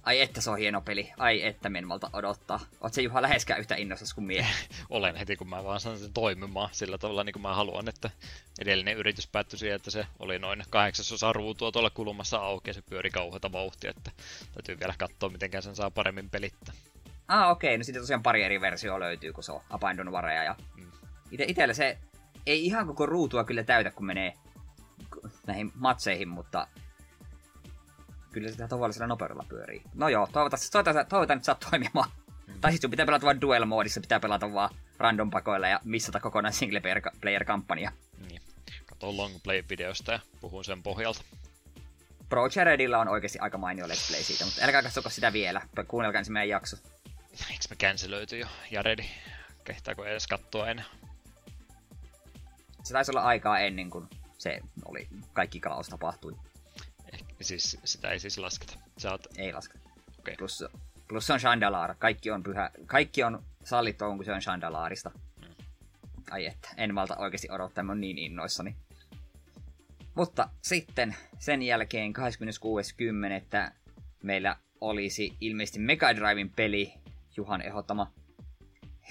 ai 0.02 0.20
että 0.20 0.40
se 0.40 0.50
on 0.50 0.58
hieno 0.58 0.80
peli. 0.80 1.12
Ai 1.18 1.46
että 1.46 1.68
men 1.68 1.86
malta 1.86 2.10
odottaa. 2.12 2.60
Oot 2.80 2.94
se 2.94 3.02
Juha 3.02 3.22
läheskään 3.22 3.60
yhtä 3.60 3.74
innossas 3.74 4.14
kuin 4.14 4.24
mie? 4.24 4.46
Olen 4.90 5.16
heti 5.16 5.36
kun 5.36 5.48
mä 5.48 5.64
vaan 5.64 5.80
saan 5.80 5.98
sen 5.98 6.12
toimimaan 6.12 6.68
sillä 6.72 6.98
tavalla 6.98 7.24
niin 7.24 7.32
kuin 7.32 7.42
mä 7.42 7.54
haluan, 7.54 7.88
että 7.88 8.10
edellinen 8.58 8.96
yritys 8.96 9.26
päättyi 9.26 9.58
siihen, 9.58 9.76
että 9.76 9.90
se 9.90 10.06
oli 10.18 10.38
noin 10.38 10.62
kahdeksasosa 10.70 11.32
ruutua 11.32 11.72
tuolla 11.72 11.90
kulmassa 11.90 12.38
auki 12.38 12.70
ja 12.70 12.74
se 12.74 12.82
pyöri 12.82 13.10
kauheata 13.10 13.52
vauhtia, 13.52 13.90
että 13.90 14.10
täytyy 14.54 14.80
vielä 14.80 14.94
katsoa 14.98 15.28
miten 15.28 15.62
sen 15.62 15.76
saa 15.76 15.90
paremmin 15.90 16.30
pelittää. 16.30 16.74
Ah, 17.30 17.50
okei. 17.50 17.68
Okay. 17.68 17.78
No 17.78 17.84
sitten 17.84 18.02
tosiaan 18.02 18.22
pari 18.22 18.42
eri 18.42 18.60
versiota 18.60 19.00
löytyy, 19.00 19.32
kun 19.32 19.44
se 19.44 19.52
on 19.52 19.60
Abandon 19.70 20.12
Vareja. 20.12 20.44
Ja... 20.44 20.56
Mm. 20.76 20.90
Ite, 21.30 21.44
itellä 21.48 21.74
se 21.74 21.98
ei 22.46 22.66
ihan 22.66 22.86
koko 22.86 23.06
ruutua 23.06 23.44
kyllä 23.44 23.62
täytä, 23.62 23.90
kun 23.90 24.06
menee 24.06 24.32
näihin 25.46 25.72
matseihin, 25.74 26.28
mutta 26.28 26.66
kyllä 28.32 28.50
sitä 28.50 28.68
tavallisella 28.68 29.06
nopeudella 29.06 29.44
pyörii. 29.48 29.82
No 29.94 30.08
joo, 30.08 30.28
toivottavasti, 30.32 30.70
toivottavasti, 30.70 31.10
toivottavasti 31.10 31.38
nyt 31.38 31.44
saa 31.44 31.70
toimimaan. 31.70 32.10
Mm. 32.46 32.60
Tai 32.60 32.70
siis 32.70 32.80
sun 32.80 32.90
pitää 32.90 33.06
pelata 33.06 33.26
vain 33.26 33.40
duel-moodissa, 33.40 34.00
pitää 34.00 34.20
pelata 34.20 34.52
vaan 34.52 34.74
random 34.98 35.30
pakoilla 35.30 35.68
ja 35.68 35.80
missata 35.84 36.20
kokonaan 36.20 36.52
single 36.52 36.82
player 37.20 37.44
kampanja. 37.44 37.92
Niin. 38.28 38.42
Kato 38.86 39.16
long 39.16 39.34
play-videosta 39.42 40.12
ja 40.12 40.20
puhun 40.40 40.64
sen 40.64 40.82
pohjalta. 40.82 41.20
Pro 42.28 42.48
Jaredilla 42.56 42.98
on 42.98 43.08
oikeasti 43.08 43.38
aika 43.38 43.58
mainio 43.58 43.86
let's 43.86 44.08
play 44.08 44.22
siitä, 44.22 44.44
mutta 44.44 44.64
älkää 44.64 44.82
katsoko 44.82 45.10
sitä 45.10 45.32
vielä. 45.32 45.62
Kuunnelkaa 45.88 46.18
ensimmäinen 46.18 46.48
jakso. 46.48 46.76
Eikö 47.32 47.64
me 47.70 47.76
cancelöity 47.76 48.38
jo 48.38 48.46
Jaredi? 48.70 49.10
Kehtaako 49.64 50.04
edes 50.04 50.26
katsoa 50.26 50.70
enää? 50.70 50.84
Se 52.82 52.92
taisi 52.92 53.12
olla 53.12 53.22
aikaa 53.22 53.58
ennen 53.58 53.90
kuin 53.90 54.08
se 54.38 54.60
oli, 54.84 55.08
kaikki 55.32 55.60
kalaus 55.60 55.88
tapahtui. 55.88 56.36
Eh, 57.12 57.24
siis 57.40 57.78
sitä 57.84 58.10
ei 58.10 58.20
siis 58.20 58.38
lasketa. 58.38 58.78
Sä 58.98 59.10
oot... 59.10 59.26
Ei 59.36 59.52
lasketa. 59.52 59.90
Okay. 60.18 60.36
Plus, 60.36 60.64
plus 61.08 61.26
se 61.26 61.32
on 61.32 61.38
Chandalar. 61.38 61.94
Kaikki 61.98 62.30
on 62.30 62.42
pyhä. 62.42 62.70
Kaikki 62.86 63.22
on 63.22 63.42
sallittua, 63.64 64.16
kun 64.16 64.24
se 64.24 64.32
on 64.32 64.40
Chandalarista. 64.40 65.10
Hmm. 65.40 65.54
Ai 66.30 66.46
että, 66.46 66.68
en 66.76 66.94
malta 66.94 67.16
oikeasti 67.16 67.50
odottaa, 67.50 67.84
mä 67.84 67.92
oon 67.92 68.00
niin 68.00 68.18
innoissani. 68.18 68.76
Mutta 70.14 70.48
sitten 70.62 71.16
sen 71.38 71.62
jälkeen 71.62 72.12
26.10. 73.66 73.72
meillä 74.22 74.56
olisi 74.80 75.36
ilmeisesti 75.40 75.78
Mega 75.78 76.16
Driven 76.16 76.50
peli, 76.50 76.94
Juhan 77.36 77.62
ehdottama 77.62 78.12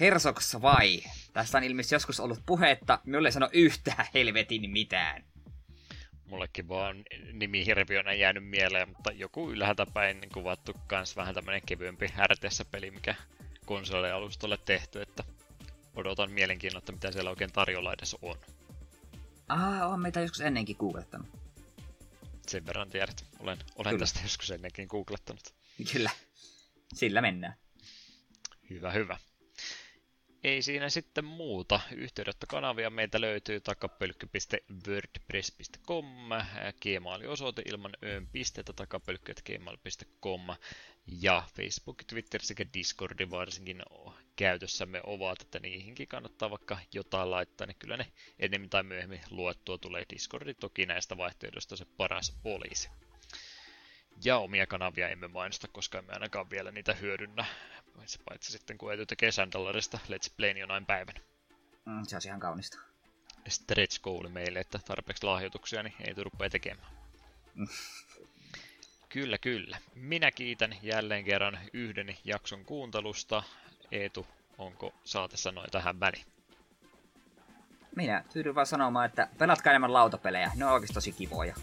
Herzogs 0.00 0.56
vai? 0.62 1.02
Tästä 1.32 1.58
on 1.58 1.64
ilmeisesti 1.64 1.94
joskus 1.94 2.20
ollut 2.20 2.42
puhetta, 2.46 2.98
minulle 3.04 3.28
ei 3.28 3.32
sano 3.32 3.48
yhtään 3.52 4.06
helvetin 4.14 4.70
mitään. 4.70 5.24
Mullekin 6.26 6.68
vaan 6.68 7.04
nimi 7.32 7.66
hirviönä 7.66 8.12
jäänyt 8.12 8.48
mieleen, 8.48 8.88
mutta 8.88 9.12
joku 9.12 9.50
ylhäältä 9.50 9.86
päin 9.94 10.20
kuvattu 10.34 10.72
kans 10.86 11.16
vähän 11.16 11.34
tämmönen 11.34 11.62
kevyempi 11.66 12.06
RTS 12.26 12.62
peli, 12.70 12.90
mikä 12.90 13.14
konsolialustolle 13.66 14.58
tehty, 14.64 15.02
että 15.02 15.24
odotan 15.94 16.30
mielenkiinnolla, 16.30 16.92
mitä 16.92 17.12
siellä 17.12 17.30
oikein 17.30 17.52
tarjolla 17.52 17.92
edes 17.92 18.16
on. 18.22 18.36
Ah, 19.48 19.92
on 19.92 20.00
meitä 20.00 20.20
joskus 20.20 20.40
ennenkin 20.40 20.76
googlettanut. 20.78 21.28
Sen 22.46 22.66
verran 22.66 22.90
tiedät. 22.90 23.24
Olen, 23.38 23.58
olen 23.76 23.98
tästä 23.98 24.20
joskus 24.22 24.50
ennenkin 24.50 24.86
googlettanut. 24.90 25.54
Kyllä. 25.92 26.10
Sillä 26.94 27.20
mennään. 27.20 27.54
Hyvä, 28.70 28.90
hyvä. 28.90 29.16
Ei 30.44 30.62
siinä 30.62 30.88
sitten 30.88 31.24
muuta. 31.24 31.80
Yhteydenottokanavia 31.92 32.90
meiltä 32.90 33.20
löytyy 33.20 33.60
takapölkky.wordpress.com, 33.60 36.06
gmail-osoite 36.82 37.62
ilman 37.66 37.92
öön 38.04 38.26
pistetä 38.26 38.72
takapölkky.gmail.com 38.72 40.40
ja 41.06 41.42
Facebook, 41.56 42.04
Twitter 42.04 42.42
sekä 42.42 42.64
Discordi 42.74 43.30
varsinkin 43.30 43.82
käytössämme 44.36 45.00
ovat, 45.04 45.42
että 45.42 45.58
niihinkin 45.58 46.08
kannattaa 46.08 46.50
vaikka 46.50 46.78
jotain 46.92 47.30
laittaa, 47.30 47.66
niin 47.66 47.76
kyllä 47.78 47.96
ne 47.96 48.12
enemmän 48.38 48.70
tai 48.70 48.82
myöhemmin 48.82 49.20
luettua 49.30 49.78
tulee 49.78 50.04
Discordi. 50.14 50.54
Toki 50.54 50.86
näistä 50.86 51.16
vaihtoehdoista 51.16 51.76
se 51.76 51.84
paras 51.96 52.40
olisi. 52.44 52.90
Ja 54.24 54.38
omia 54.38 54.66
kanavia 54.66 55.08
emme 55.08 55.28
mainosta, 55.28 55.68
koska 55.68 55.98
emme 55.98 56.12
ainakaan 56.12 56.50
vielä 56.50 56.70
niitä 56.70 56.94
hyödynnä. 56.94 57.44
Paitsi 58.24 58.52
sitten 58.52 58.78
kun 58.78 58.90
Eety 58.90 59.06
tekee 59.06 59.32
Sandallarista 59.32 59.98
Let's 60.08 60.32
Playn 60.36 60.56
jonain 60.56 60.86
päivänä. 60.86 61.20
Mm, 61.84 62.04
se 62.06 62.16
on 62.16 62.22
ihan 62.26 62.40
kaunista. 62.40 62.78
Stretch 63.48 64.00
goal 64.00 64.28
meille, 64.28 64.60
että 64.60 64.78
tarpeeksi 64.78 65.26
lahjoituksia, 65.26 65.82
niin 65.82 65.94
ei 66.00 66.14
rupea 66.22 66.50
tekemään. 66.50 66.92
Mm. 67.54 67.68
Kyllä, 69.08 69.38
kyllä. 69.38 69.78
Minä 69.94 70.30
kiitän 70.30 70.76
jälleen 70.82 71.24
kerran 71.24 71.58
yhden 71.72 72.16
jakson 72.24 72.64
kuuntelusta. 72.64 73.42
Eetu, 73.92 74.26
onko 74.58 74.94
saate 75.04 75.36
sanoa 75.36 75.66
tähän 75.70 76.00
väliin? 76.00 76.26
Minä 77.96 78.24
tyydyn 78.32 78.54
vaan 78.54 78.66
sanomaan, 78.66 79.06
että 79.06 79.28
pelatkaa 79.38 79.70
enemmän 79.70 79.92
lautapelejä. 79.92 80.52
Ne 80.54 80.64
on 80.64 80.72
oikeasti 80.72 80.94
tosi 80.94 81.12
kivoja. 81.12 81.54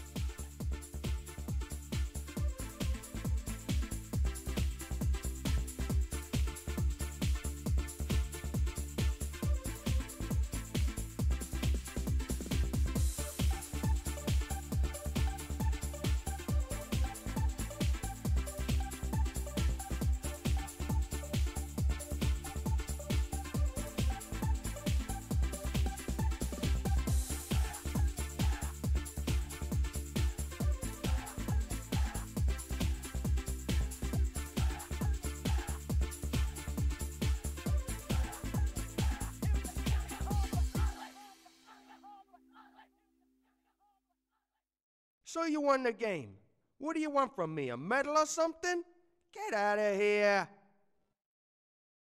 Won 45.78 45.84
the 45.84 45.92
game. 45.92 46.30
What 46.78 46.94
do 46.94 47.00
you 47.00 47.10
want 47.10 47.34
from 47.34 47.54
me? 47.54 47.68
A 47.68 47.76
medal 47.76 48.18
or 48.18 48.26
something? 48.26 48.82
Get 49.32 49.54
out 49.54 49.78
of 49.78 49.96
here. 49.96 50.48